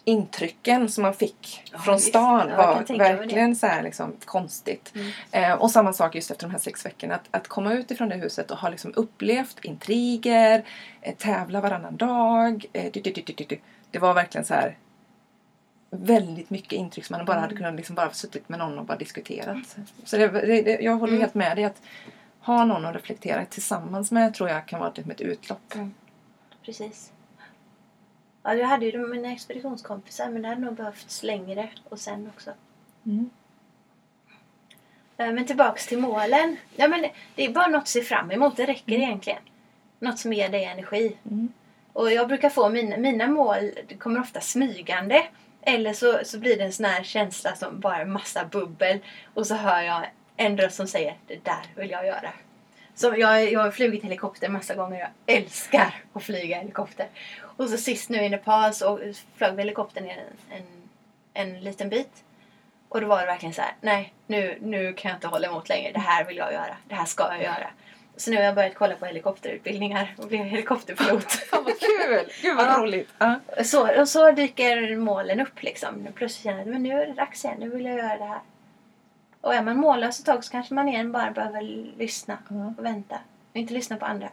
Intrycken 0.05 0.89
som 0.89 1.01
man 1.01 1.13
fick 1.13 1.63
Ja, 1.71 1.79
från 1.79 1.99
stan 1.99 2.49
Ja, 2.49 2.57
var 2.57 2.97
verkligen 2.97 3.55
så 3.55 3.67
här 3.67 3.83
liksom 3.83 4.13
konstigt. 4.25 4.93
Mm. 4.95 5.11
Eh, 5.31 5.53
och 5.53 5.71
samma 5.71 5.93
sak 5.93 6.15
just 6.15 6.31
efter 6.31 6.47
de 6.47 6.51
här 6.51 6.59
sex 6.59 6.85
veckorna. 6.85 7.15
Att, 7.15 7.27
att 7.31 7.47
komma 7.47 7.73
ut 7.73 7.91
ifrån 7.91 8.09
det 8.09 8.15
huset 8.15 8.51
och 8.51 8.57
ha 8.57 8.69
liksom 8.69 8.93
upplevt 8.95 9.65
intriger, 9.65 10.63
eh, 11.01 11.15
tävla 11.15 11.61
varannan 11.61 11.95
dag. 11.97 12.65
Eh, 12.73 12.91
du, 12.93 13.01
du, 13.01 13.11
du. 13.47 13.57
Det 13.91 13.99
var 13.99 14.13
verkligen 14.13 14.45
så 14.45 14.53
här 14.53 14.77
väldigt 15.89 16.49
mycket 16.49 16.71
intryck 16.73 17.05
som 17.05 17.17
man 17.17 17.25
bara 17.25 17.39
hade 17.39 17.51
Mm. 17.51 17.57
kunnat 17.57 17.75
liksom 17.75 17.95
bara 17.95 18.11
suttit 18.13 18.49
med 18.49 18.59
någon 18.59 18.79
och 18.79 18.85
bara 18.85 18.97
diskuterat. 18.97 19.77
Så 20.03 20.17
det, 20.17 20.27
det, 20.61 20.79
jag 20.81 20.95
håller 20.97 21.13
Mm. 21.13 21.21
helt 21.21 21.33
med 21.33 21.57
dig 21.57 21.63
att 21.65 21.81
ha 22.39 22.65
någon 22.65 22.85
att 22.85 22.95
reflektera 22.95 23.45
tillsammans 23.45 24.11
med 24.11 24.33
tror 24.33 24.49
jag 24.49 24.65
kan 24.65 24.79
vara 24.79 24.91
liksom 24.95 25.11
ett 25.11 25.21
utlopp. 25.21 25.73
Precis. 26.65 27.11
Ja, 28.47 28.53
jag 28.55 28.67
hade 28.67 28.85
ju 28.85 29.07
mina 29.07 29.31
expeditionskompisar 29.31 30.29
men 30.29 30.41
det 30.41 30.47
hade 30.47 30.61
nog 30.61 30.73
behövts 30.75 31.23
längre 31.23 31.69
och 31.89 31.99
sen 31.99 32.31
också. 32.35 32.51
Mm. 33.05 33.29
Eh, 35.17 35.31
Men 35.31 35.45
tillbaks 35.45 35.87
till 35.87 35.97
målen. 35.97 36.57
Ja, 36.75 36.87
men 36.87 37.01
det- 37.35 37.45
är 37.45 37.51
bara 37.53 37.67
något 37.67 37.81
att 37.81 37.87
se 37.87 38.01
fram 38.01 38.31
emot. 38.31 38.57
Det 38.57 38.65
räcker 38.65 38.93
egentligen. 38.93 39.39
Något 39.99 40.19
som 40.19 40.33
ger 40.33 40.49
dig 40.49 40.63
energi. 40.65 41.17
Mm. 41.25 41.53
Och 41.93 42.11
jag 42.11 42.27
brukar 42.27 42.49
få 42.49 42.69
mina, 42.69 42.97
mina 42.97 43.27
mål, 43.27 43.71
det 43.87 43.95
kommer 43.95 44.19
ofta 44.19 44.41
smygande. 44.41 45.25
Eller 45.61 45.93
så, 45.93 46.19
så 46.23 46.39
blir 46.39 46.57
det 46.57 46.63
en 46.63 46.73
sån 46.73 46.85
här 46.85 47.03
känsla 47.03 47.55
som 47.55 47.79
bara 47.79 48.05
massa 48.05 48.45
bubbel. 48.45 48.99
Och 49.33 49.47
så 49.47 49.55
hör 49.55 49.81
jag 49.81 50.05
en 50.37 50.57
röst 50.57 50.75
som 50.75 50.87
säger 50.87 51.17
det 51.27 51.45
där 51.45 51.65
vill 51.75 51.89
jag 51.89 52.05
göra. 52.05 52.33
Så 52.95 53.13
jag, 53.17 53.51
jag 53.51 53.59
har 53.59 53.71
flugit 53.71 54.03
helikopter 54.03 54.49
massa 54.49 54.75
gånger. 54.75 54.99
Jag 55.25 55.37
älskar 55.37 55.95
att 56.13 56.23
flyga 56.23 56.57
helikopter. 56.57 57.07
Och 57.57 57.69
så 57.69 57.77
sist 57.77 58.09
nu 58.09 58.17
i 58.17 58.29
Nepal 58.29 58.73
så 58.73 58.99
flög 59.35 59.55
vi 59.55 59.61
helikoptern 59.61 60.09
en, 60.09 60.19
en, 60.57 60.63
en 61.33 61.59
liten 61.61 61.89
bit. 61.89 62.23
Och 62.89 63.01
då 63.01 63.07
var 63.07 63.19
det 63.19 63.25
verkligen 63.25 63.53
så 63.53 63.61
här, 63.61 63.73
nej 63.81 64.13
nu, 64.27 64.57
nu 64.61 64.93
kan 64.93 65.09
jag 65.09 65.17
inte 65.17 65.27
hålla 65.27 65.47
emot 65.47 65.69
längre. 65.69 65.91
Det 65.91 65.99
här 65.99 66.23
vill 66.25 66.37
jag 66.37 66.53
göra. 66.53 66.77
Det 66.87 66.95
här 66.95 67.05
ska 67.05 67.23
jag 67.23 67.41
göra. 67.41 67.69
Så 68.17 68.31
nu 68.31 68.37
har 68.37 68.43
jag 68.43 68.55
börjat 68.55 68.75
kolla 68.75 68.95
på 68.95 69.05
helikopterutbildningar 69.05 70.15
och 70.17 70.27
blivit 70.27 70.51
helikopterpilot. 70.51 71.31
Fan 71.31 71.63
vad 71.63 71.79
kul! 71.79 72.31
Gud 72.41 72.55
vad 72.57 72.65
Ja. 72.65 72.77
roligt! 72.77 73.09
Ja. 73.17 73.39
Så, 73.63 74.01
och 74.01 74.09
så 74.09 74.31
dyker 74.31 74.95
målen 74.95 75.39
upp 75.39 75.63
liksom. 75.63 76.07
Plötsligt 76.15 76.43
känner 76.43 76.65
jag 76.65 76.75
att 76.75 76.81
nu 76.81 77.01
är 77.01 77.07
det 77.07 77.13
dags 77.13 77.45
igen, 77.45 77.57
nu 77.59 77.69
vill 77.69 77.85
jag 77.85 77.97
göra 77.97 78.17
det 78.17 78.25
här. 78.25 78.39
Och 79.45 79.53
är 79.53 79.63
man 79.63 79.77
mållös 79.77 80.19
ett 80.19 80.25
tag 80.25 80.43
så 80.43 80.51
kanske 80.51 80.73
man 80.73 80.87
igen 80.89 81.11
bara 81.11 81.31
behöver 81.31 81.61
lyssna 81.97 82.37
och 82.77 82.85
vänta. 82.85 83.15
Och 83.51 83.57
inte 83.57 83.73
lyssna 83.73 83.97
på 83.97 84.05
andra. 84.05 84.29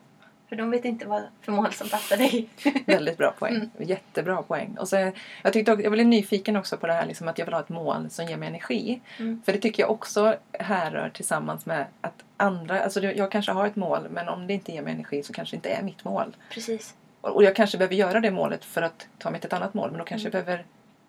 För 0.48 0.56
de 0.56 0.70
vet 0.70 0.84
inte 0.84 1.06
vad 1.06 1.22
för 1.40 1.52
mål 1.52 1.72
som 1.72 1.88
passar 1.88 2.16
dig. 2.16 2.48
Väldigt 2.86 3.18
bra 3.18 3.30
poäng. 3.38 3.54
Mm. 3.54 3.70
Jättebra 3.78 4.42
poäng. 4.42 4.76
Och 4.78 4.88
så, 4.88 5.12
jag, 5.42 5.52
tyckte, 5.52 5.72
också- 5.72 5.82
jag 5.82 5.92
blev 5.92 6.06
nyfiken 6.06 6.56
också 6.56 6.76
på 6.76 6.86
det 6.86 6.92
här 6.92 7.06
liksom 7.06 7.28
att 7.28 7.38
jag 7.38 7.46
vill 7.46 7.54
ha 7.54 7.60
ett 7.60 7.68
mål 7.68 8.10
som 8.10 8.26
ger 8.26 8.36
mig 8.36 8.48
energi. 8.48 9.00
Mm. 9.18 9.42
För 9.44 9.52
det 9.52 9.58
tycker 9.58 9.82
jag 9.82 9.90
också 9.90 10.36
härrör 10.52 11.08
tillsammans 11.14 11.66
med 11.66 11.86
att 12.00 12.24
andra, 12.36 12.80
alltså 12.80 13.00
jag 13.00 13.30
kanske 13.30 13.52
har 13.52 13.66
ett 13.66 13.76
mål 13.76 14.06
men 14.10 14.28
om 14.28 14.46
det 14.46 14.52
inte 14.54 14.72
ger 14.72 14.82
mig 14.82 14.92
energi 14.92 15.22
så 15.22 15.32
kanske 15.32 15.56
det 15.56 15.58
inte 15.58 15.70
är 15.70 15.82
mitt 15.82 16.04
mål. 16.04 16.36
Precis. 16.50 16.94
Och 17.20 17.30
och 17.36 17.44
jag 17.44 17.56
kanske 17.56 17.78
behöver 17.78 17.94
göra 17.94 18.20
det 18.20 18.30
målet 18.30 18.64
för 18.64 18.82
att 18.82 19.06
ta 19.18 19.30
mig 19.30 19.40
till 19.40 19.46
ett 19.48 19.52
annat 19.52 19.74
mål 19.74 19.90
men 19.90 19.98
då 19.98 20.04
kanske 20.04 20.28
Mm. 20.28 20.36
jag 20.38 20.44
behöver 20.44 20.64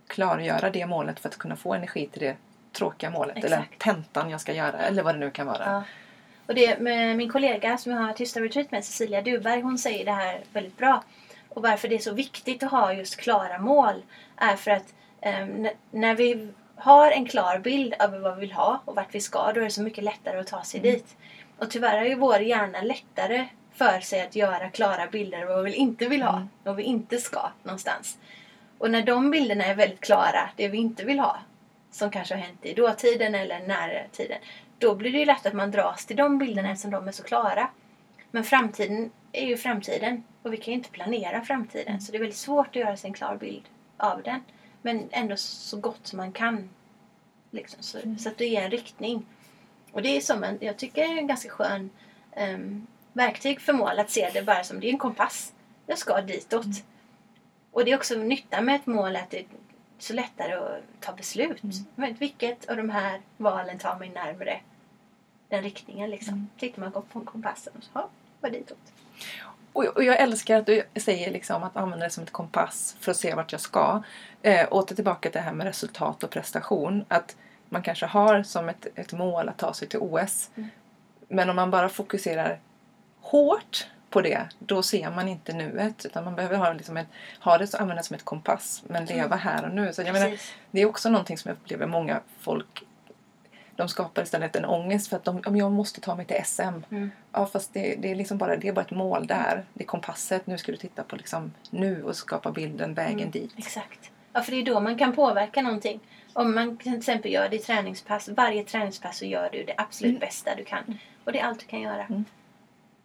klargöra 0.08 0.70
det 0.70 0.86
målet 0.86 1.20
för 1.20 1.30
att 1.30 1.38
kunna 1.38 1.56
få 1.56 1.74
energi 1.74 2.10
till 2.12 2.22
det 2.22 2.36
tråkiga 2.74 3.10
målet 3.10 3.38
eller 3.38 3.58
Exakt. 3.58 3.80
tentan 3.82 4.30
jag 4.30 4.42
ska 4.42 4.54
göra 4.54 4.78
eller 4.80 5.04
vad 5.04 5.16
det 5.16 5.20
nu 5.20 5.32
kan 5.32 5.48
vara. 5.48 5.64
Ja. 5.66 5.84
Och 6.48 6.56
det 6.56 6.80
med 6.80 7.16
min 7.18 7.30
kollega 7.32 7.78
som 7.78 7.92
jag 7.92 8.00
har 8.00 8.14
Tysta 8.14 8.40
Retreat 8.42 8.72
med, 8.72 8.86
Cecilia 8.86 9.22
Duberg, 9.22 9.62
hon 9.62 9.78
säger 9.78 10.06
det 10.06 10.12
här 10.12 10.42
väldigt 10.54 10.78
bra. 10.78 11.04
Och 11.50 11.62
varför 11.62 11.88
det 11.88 11.96
är 11.96 12.00
så 12.00 12.14
viktigt 12.14 12.64
att 12.64 12.72
ha 12.72 12.94
just 12.94 13.16
klara 13.16 13.58
mål 13.58 13.94
är 14.38 14.56
för 14.56 14.72
att 14.72 14.94
n- 15.22 15.70
när 15.92 16.16
vi 16.16 16.48
har 16.76 17.12
en 17.12 17.26
klar 17.26 17.60
bild 17.60 17.94
över 18.00 18.20
vad 18.20 18.36
vi 18.36 18.40
vill 18.42 18.52
ha 18.52 18.82
och 18.86 18.96
vart 18.96 19.16
vi 19.16 19.20
ska, 19.22 19.52
då 19.54 19.60
är 19.60 19.64
det 19.64 19.70
så 19.70 19.82
mycket 19.82 20.04
lättare 20.04 20.40
att 20.40 20.48
ta 20.48 20.64
sig 20.64 20.80
dit. 20.80 21.16
Och 21.58 21.70
tyvärr 21.72 21.98
har 21.98 22.06
ju 22.06 22.16
vår 22.16 22.40
hjärna 22.40 22.82
lättare 22.82 23.48
för 23.76 24.00
sig 24.00 24.22
att 24.22 24.36
göra 24.36 24.70
klara 24.70 25.08
bilder 25.08 25.42
av 25.42 25.48
vad 25.48 25.64
vi 25.64 25.74
inte 25.74 26.06
vill 26.08 26.22
ha 26.24 26.36
Mm. 26.36 26.50
och 26.64 26.80
vi 26.80 26.84
inte 26.84 27.18
ska 27.18 27.50
någonstans. 27.64 28.18
Och 28.78 28.92
när 28.92 29.02
de 29.02 29.32
bilderna 29.32 29.66
är 29.66 29.76
väldigt 29.76 30.02
klara, 30.02 30.50
det 30.56 30.68
vi 30.68 30.78
inte 30.78 31.06
vill 31.06 31.20
ha, 31.20 31.38
som 31.94 32.12
kanske 32.12 32.34
har 32.34 32.42
hänt 32.42 32.66
i 32.66 32.74
dåtiden 32.74 33.36
eller 33.36 33.68
nära 33.68 34.08
tiden, 34.12 34.38
då 34.80 34.96
blir 34.96 35.12
det 35.12 35.18
ju 35.18 35.26
lätt 35.26 35.46
att 35.46 35.54
man 35.54 35.72
dras 35.72 36.06
till 36.06 36.16
de 36.16 36.38
bilderna 36.38 36.72
eftersom 36.72 36.92
de 36.92 37.08
är 37.08 37.12
så 37.12 37.24
klara. 37.24 37.70
Men 38.32 38.44
framtiden 38.44 39.12
är 39.32 39.48
ju 39.48 39.58
framtiden 39.58 40.24
och 40.44 40.54
vi 40.54 40.58
kan 40.58 40.72
ju 40.72 40.78
inte 40.78 40.90
planera 40.90 41.42
framtiden 41.42 42.02
så 42.02 42.12
det 42.12 42.18
är 42.18 42.20
väldigt 42.20 42.38
svårt 42.38 42.68
att 42.68 42.76
göra 42.76 42.98
sig 42.98 43.08
en 43.08 43.14
klar 43.14 43.38
bild 43.38 43.64
av 43.98 44.24
den. 44.24 44.44
Men 44.82 45.10
ändå 45.12 45.38
så 45.38 45.78
gott 45.78 46.08
som 46.08 46.18
man 46.18 46.32
kan. 46.32 46.70
Liksom, 47.52 47.84
så, 47.84 47.98
så 48.20 48.30
att 48.30 48.38
det 48.38 48.46
ger 48.46 48.62
en 48.62 48.72
riktning. 48.72 49.26
Och 49.92 50.02
det 50.02 50.18
är 50.18 50.22
som 50.22 50.44
en, 50.44 50.58
jag 50.62 50.78
tycker 50.78 51.02
är 51.02 51.18
en 51.18 51.28
ganska 51.28 51.50
skön 51.50 51.90
ehm, 52.32 52.88
verktyg 53.14 53.62
för 53.62 53.74
mål 53.74 54.00
att 54.00 54.10
se 54.10 54.30
det 54.34 54.42
bara 54.42 54.64
som 54.64 54.80
det 54.80 54.88
är 54.88 54.92
en 54.92 54.98
kompass. 54.98 55.54
Jag 55.86 55.98
ska 55.98 56.22
ditåt. 56.22 56.66
Och 57.72 57.86
det 57.86 57.92
är 57.92 57.96
också 57.96 58.16
nyttan 58.16 58.66
med 58.66 58.76
ett 58.76 58.86
mål 58.86 59.16
att 59.16 59.30
det 59.30 59.46
så 60.00 60.14
lättare 60.14 60.54
att 60.54 60.82
ta 61.00 61.14
beslut. 61.14 61.64
Mm. 61.64 61.76
Men 61.96 62.14
vilket 62.14 62.70
av 62.70 62.78
de 62.78 62.90
här 62.90 63.22
valen 63.38 63.78
tar 63.80 64.00
mig 64.00 64.10
närmare 64.10 64.60
den 65.50 65.64
riktningen 65.64 66.10
liksom. 66.10 66.34
Mm. 66.34 66.48
Tittar 66.58 66.82
man 66.82 66.92
på 66.92 67.20
kompassen 67.26 67.74
och 67.78 67.84
så, 67.84 67.90
ja, 67.94 68.10
var 68.42 68.50
ditåt. 68.50 68.78
Och, 69.74 69.84
och 69.84 70.04
jag 70.04 70.20
älskar 70.20 70.58
att 70.58 70.66
du 70.66 70.84
säger 70.96 71.32
liksom 71.32 71.64
att 71.64 71.78
använda 71.78 72.06
det 72.06 72.10
som 72.10 72.24
ett 72.24 72.32
kompass 72.32 72.96
för 73.00 73.12
att 73.12 73.18
se 73.18 73.36
vart 73.36 73.52
jag 73.52 73.62
ska. 73.62 74.04
Eh, 74.42 74.68
åter 74.72 74.96
tillbaka 74.96 75.30
till 75.30 75.40
det 75.40 75.46
här 75.46 75.54
med 75.54 75.68
resultat 75.68 76.24
och 76.24 76.30
prestation. 76.30 77.06
Att 77.08 77.36
man 77.70 77.84
kanske 77.84 78.06
har 78.06 78.44
som 78.44 78.70
ett, 78.70 78.88
ett 78.96 79.14
mål 79.14 79.50
att 79.50 79.58
ta 79.58 79.74
sig 79.74 79.88
till 79.88 80.00
OS. 80.00 80.50
Mm. 80.56 80.70
Men 81.28 81.50
om 81.50 81.56
man 81.56 81.72
bara 81.72 81.90
fokuserar 81.90 82.60
hårt 83.22 83.88
på 84.14 84.22
det, 84.22 84.48
då 84.60 84.84
ser 84.84 85.10
man 85.12 85.28
inte 85.28 85.54
nuet. 85.54 86.06
Utan 86.06 86.24
man 86.24 86.36
behöver 86.36 86.58
ha, 86.58 86.74
liksom 86.74 86.98
ett, 86.98 87.08
ha 87.40 87.58
det 87.58 87.68
så, 87.68 87.78
använda 87.78 88.04
som 88.04 88.16
ett 88.16 88.26
kompass, 88.26 88.84
men 88.88 89.06
leva 89.06 89.26
Mm. 89.26 89.40
här 89.40 89.66
och 89.66 89.76
nu. 89.76 89.94
Så 89.94 90.02
jag 90.02 90.14
menar, 90.14 90.38
det 90.72 90.82
är 90.82 90.86
också 90.86 91.10
någonting 91.10 91.38
som 91.38 91.50
jag 91.50 91.56
upplever 91.56 91.88
många 91.88 92.20
folk 92.40 92.84
de 93.76 93.90
skapar 93.90 94.24
istället 94.24 94.56
en 94.56 94.66
ångest 94.66 95.08
för 95.08 95.16
att 95.18 95.24
de, 95.24 95.42
om 95.46 95.56
jag 95.56 95.72
måste 95.72 96.02
ta 96.02 96.16
mig 96.16 96.26
till 96.26 96.42
SM. 96.46 96.62
Mm. 96.62 97.12
Ja 97.32 97.46
fast 97.46 97.74
det, 97.74 97.96
det, 97.96 98.12
är 98.12 98.16
liksom 98.16 98.38
bara, 98.38 98.58
det 98.58 98.68
är 98.68 98.74
bara 98.74 98.82
ett 98.82 98.92
mål 98.92 99.28
där. 99.28 99.66
Det 99.74 99.84
är 99.84 99.88
kompasset. 99.88 100.48
Nu 100.48 100.58
ska 100.58 100.72
du 100.72 100.78
titta 100.78 101.04
på 101.04 101.16
liksom 101.16 101.52
nu 101.70 102.04
och 102.04 102.16
skapa 102.16 102.52
bilden, 102.52 102.94
vägen 102.94 103.20
Mm. 103.20 103.32
dit. 103.32 103.52
Exakt. 103.58 104.12
Ja, 104.34 104.42
för 104.42 104.52
det 104.52 104.58
är 104.62 104.66
då 104.66 104.80
man 104.80 104.98
kan 104.98 105.16
påverka 105.16 105.62
någonting. 105.62 106.00
Om 106.34 106.56
man 106.56 106.78
till 106.78 106.98
exempel 106.98 107.32
gör 107.32 107.50
det 107.50 107.56
i 107.56 107.60
träningspass, 107.60 108.30
varje 108.30 108.64
träningspass 108.64 109.18
så 109.18 109.26
gör 109.26 109.50
du 109.52 109.64
det 109.64 109.74
absolut 109.78 110.10
Mm. 110.10 110.20
bästa 110.20 110.56
du 110.56 110.64
kan. 110.66 110.98
Och 111.24 111.32
det 111.32 111.40
är 111.40 111.44
allt 111.46 111.60
du 111.60 111.66
kan 111.66 111.82
göra. 111.82 112.24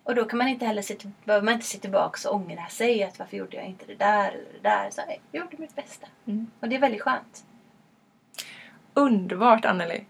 Och 0.08 0.14
då 0.14 0.24
kan 0.24 0.38
man 0.38 0.48
inte 0.48 0.66
heller 0.66 0.82
se, 0.82 0.96
behöver 1.24 1.44
man 1.44 1.54
inte 1.54 1.66
se 1.66 1.78
tillbaka 1.78 2.28
och 2.28 2.34
ångra 2.34 2.66
sig 2.66 3.04
att 3.04 3.18
varför 3.18 3.36
gjorde 3.36 3.56
jag 3.56 3.66
inte 3.66 3.84
det 3.86 3.94
där 3.94 4.28
eller 4.30 4.52
det 4.62 4.68
där. 4.68 4.90
Så, 4.90 5.00
jag 5.32 5.42
gjorde 5.44 5.56
mitt 5.58 5.76
bästa. 5.76 6.06
Mm. 6.26 6.50
Och 6.60 6.68
det 6.68 6.76
är 6.76 6.80
väldigt 6.80 7.02
skönt. 7.02 7.44
Underbart 8.94 9.64
Anneli! 9.64 10.04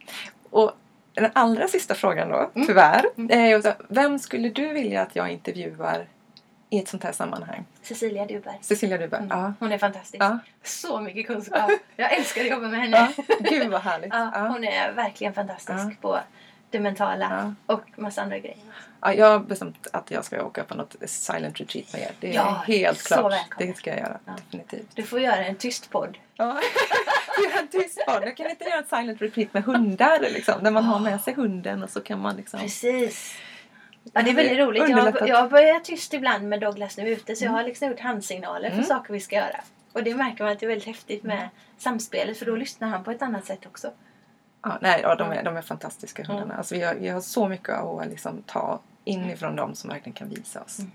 Och 0.50 0.72
den 1.14 1.30
allra 1.32 1.68
sista 1.68 1.94
frågan 1.94 2.28
då, 2.28 2.50
Mm. 2.54 2.66
tyvärr. 2.66 3.04
Mm. 3.16 3.62
så, 3.62 3.72
vem 3.88 4.18
skulle 4.18 4.48
du 4.48 4.72
vilja 4.72 5.02
att 5.02 5.16
jag 5.16 5.30
intervjuar 5.30 6.06
i 6.70 6.78
ett 6.78 6.88
sånt 6.88 7.04
här 7.04 7.12
sammanhang? 7.12 7.64
Cecilia 7.82 8.26
Duberg. 8.26 8.58
Cecilia 8.60 8.98
Duberg? 8.98 9.22
Mm. 9.22 9.38
Ja. 9.38 9.52
Hon 9.60 9.72
är 9.72 9.78
fantastisk. 9.78 10.22
Ja. 10.22 10.38
Så 10.62 11.00
mycket 11.00 11.26
kunskap. 11.26 11.70
Jag 11.96 12.12
älskar 12.12 12.40
att 12.40 12.50
jobba 12.50 12.68
med 12.68 12.80
henne. 12.80 13.12
ja. 13.28 13.34
Gud 13.40 13.70
vad 13.70 13.80
härligt! 13.80 14.12
Ja, 14.12 14.48
hon 14.52 14.64
är 14.64 14.92
verkligen 14.92 15.32
fantastisk 15.34 16.00
på 16.00 16.20
det 16.70 16.80
mentala 16.80 17.54
och 17.66 17.80
massa 17.96 18.22
andra 18.22 18.38
grejer. 18.38 18.58
Ja, 19.00 19.12
jag 19.14 19.26
har 19.26 19.38
bestämt 19.38 19.86
att 19.92 20.10
jag 20.10 20.24
ska 20.24 20.44
åka 20.44 20.64
på 20.64 20.74
något 20.74 20.96
silent 21.06 21.60
retreat 21.60 21.92
med 21.92 22.02
er. 22.02 22.10
Det 22.20 22.30
är 22.30 22.34
Ja, 22.34 22.62
helt 22.66 23.02
klart. 23.02 23.32
välkommen. 23.32 23.68
Det 23.72 23.76
ska 23.76 23.90
jag 23.90 23.98
göra. 23.98 24.18
Ja. 24.24 24.32
Definitivt. 24.44 24.88
Du 24.94 25.02
får 25.02 25.20
göra 25.20 25.44
en 25.44 25.56
tyst 25.56 25.90
podd. 25.90 26.18
Ja. 26.36 26.60
En 27.60 27.68
tyst 27.68 27.98
podd. 28.06 28.22
Jag 28.22 28.36
kan 28.36 28.50
inte 28.50 28.64
göra 28.64 28.78
ett 28.80 28.88
silent 28.88 29.22
retreat 29.22 29.54
med 29.54 29.64
hundar. 29.64 30.20
Liksom, 30.20 30.64
där 30.64 30.70
man 30.70 30.84
har 30.84 30.98
med 31.00 31.20
sig 31.20 31.34
hunden 31.34 31.82
och 31.82 31.90
så 31.90 32.00
kan 32.00 32.20
man 32.20 32.36
liksom... 32.36 32.60
Precis. 32.60 33.34
Ja, 34.12 34.22
det 34.22 34.30
är 34.30 34.34
väldigt 34.34 34.58
roligt. 34.58 34.88
Jag, 34.88 35.28
jag 35.28 35.50
börjar 35.50 35.80
tyst 35.80 36.14
ibland 36.14 36.48
med 36.48 36.60
Douglas 36.60 36.96
nu 36.96 37.08
ute 37.08 37.36
så 37.36 37.44
jag 37.44 37.48
Mm. 37.48 37.58
har 37.58 37.64
liksom 37.64 37.88
gjort 37.88 38.00
handsignaler 38.00 38.68
Mm. 38.70 38.78
för 38.82 38.88
saker 38.88 39.12
vi 39.12 39.20
ska 39.20 39.36
göra. 39.36 39.60
Och 39.92 40.02
det 40.02 40.14
märker 40.14 40.44
man 40.44 40.52
att 40.52 40.60
det 40.60 40.66
är 40.66 40.68
väldigt 40.68 40.86
häftigt 40.86 41.22
med 41.22 41.48
samspelet 41.78 42.38
för 42.38 42.46
då 42.46 42.56
lyssnar 42.56 42.88
han 42.88 43.04
på 43.04 43.10
ett 43.10 43.22
annat 43.22 43.44
sätt 43.44 43.66
också. 43.66 43.90
Ja, 44.62 44.78
nej, 44.80 45.00
ja, 45.02 45.14
de, 45.14 45.30
är, 45.32 45.42
de 45.42 45.56
är 45.56 45.62
fantastiska 45.62 46.24
hundarna. 46.24 46.44
Mm. 46.44 46.58
Alltså, 46.58 46.74
vi, 46.74 46.82
har, 46.82 46.94
vi 46.94 47.08
har 47.08 47.20
så 47.20 47.48
mycket 47.48 47.74
att 47.74 48.08
liksom, 48.08 48.42
ta 48.46 48.80
inifrån 49.04 49.56
dem 49.56 49.74
som 49.74 49.90
verkligen 49.90 50.14
kan 50.14 50.28
visa 50.28 50.60
oss. 50.62 50.78
Mm. 50.78 50.90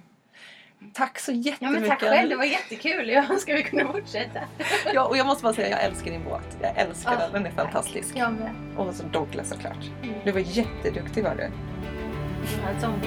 Tack 0.94 1.20
så 1.20 1.32
Ja 1.32 1.38
jättemycket! 1.38 1.82
men 1.82 1.90
tack 1.90 2.00
själv, 2.00 2.30
det 2.30 2.36
var 2.36 2.44
jättekul. 2.44 3.10
Ja, 3.10 3.26
ska 3.40 3.54
vi 3.54 3.64
kunna 3.64 3.92
fortsätta? 3.92 4.40
ja, 4.94 5.06
och 5.06 5.18
jag 5.18 5.26
måste 5.26 5.44
bara 5.44 5.54
säga, 5.54 5.70
jag 5.70 5.84
älskar 5.84 6.12
din 6.12 6.24
båt. 6.24 6.58
Jag 6.62 6.78
älskar 6.78 7.12
Ja, 7.12 7.20
den, 7.20 7.32
den 7.32 7.46
är 7.46 7.52
fantastisk. 7.52 8.16
Jag 8.16 8.34
med. 8.34 8.52
Och 8.78 8.96
så 8.96 9.04
Douglas 9.04 9.50
såklart. 9.50 9.90
Mm. 10.04 10.16
Du 10.24 10.32
var 10.32 10.40
jätteduktig 10.40 11.24
var 11.24 11.36
du. 11.36 11.52
Sånt. 12.82 13.06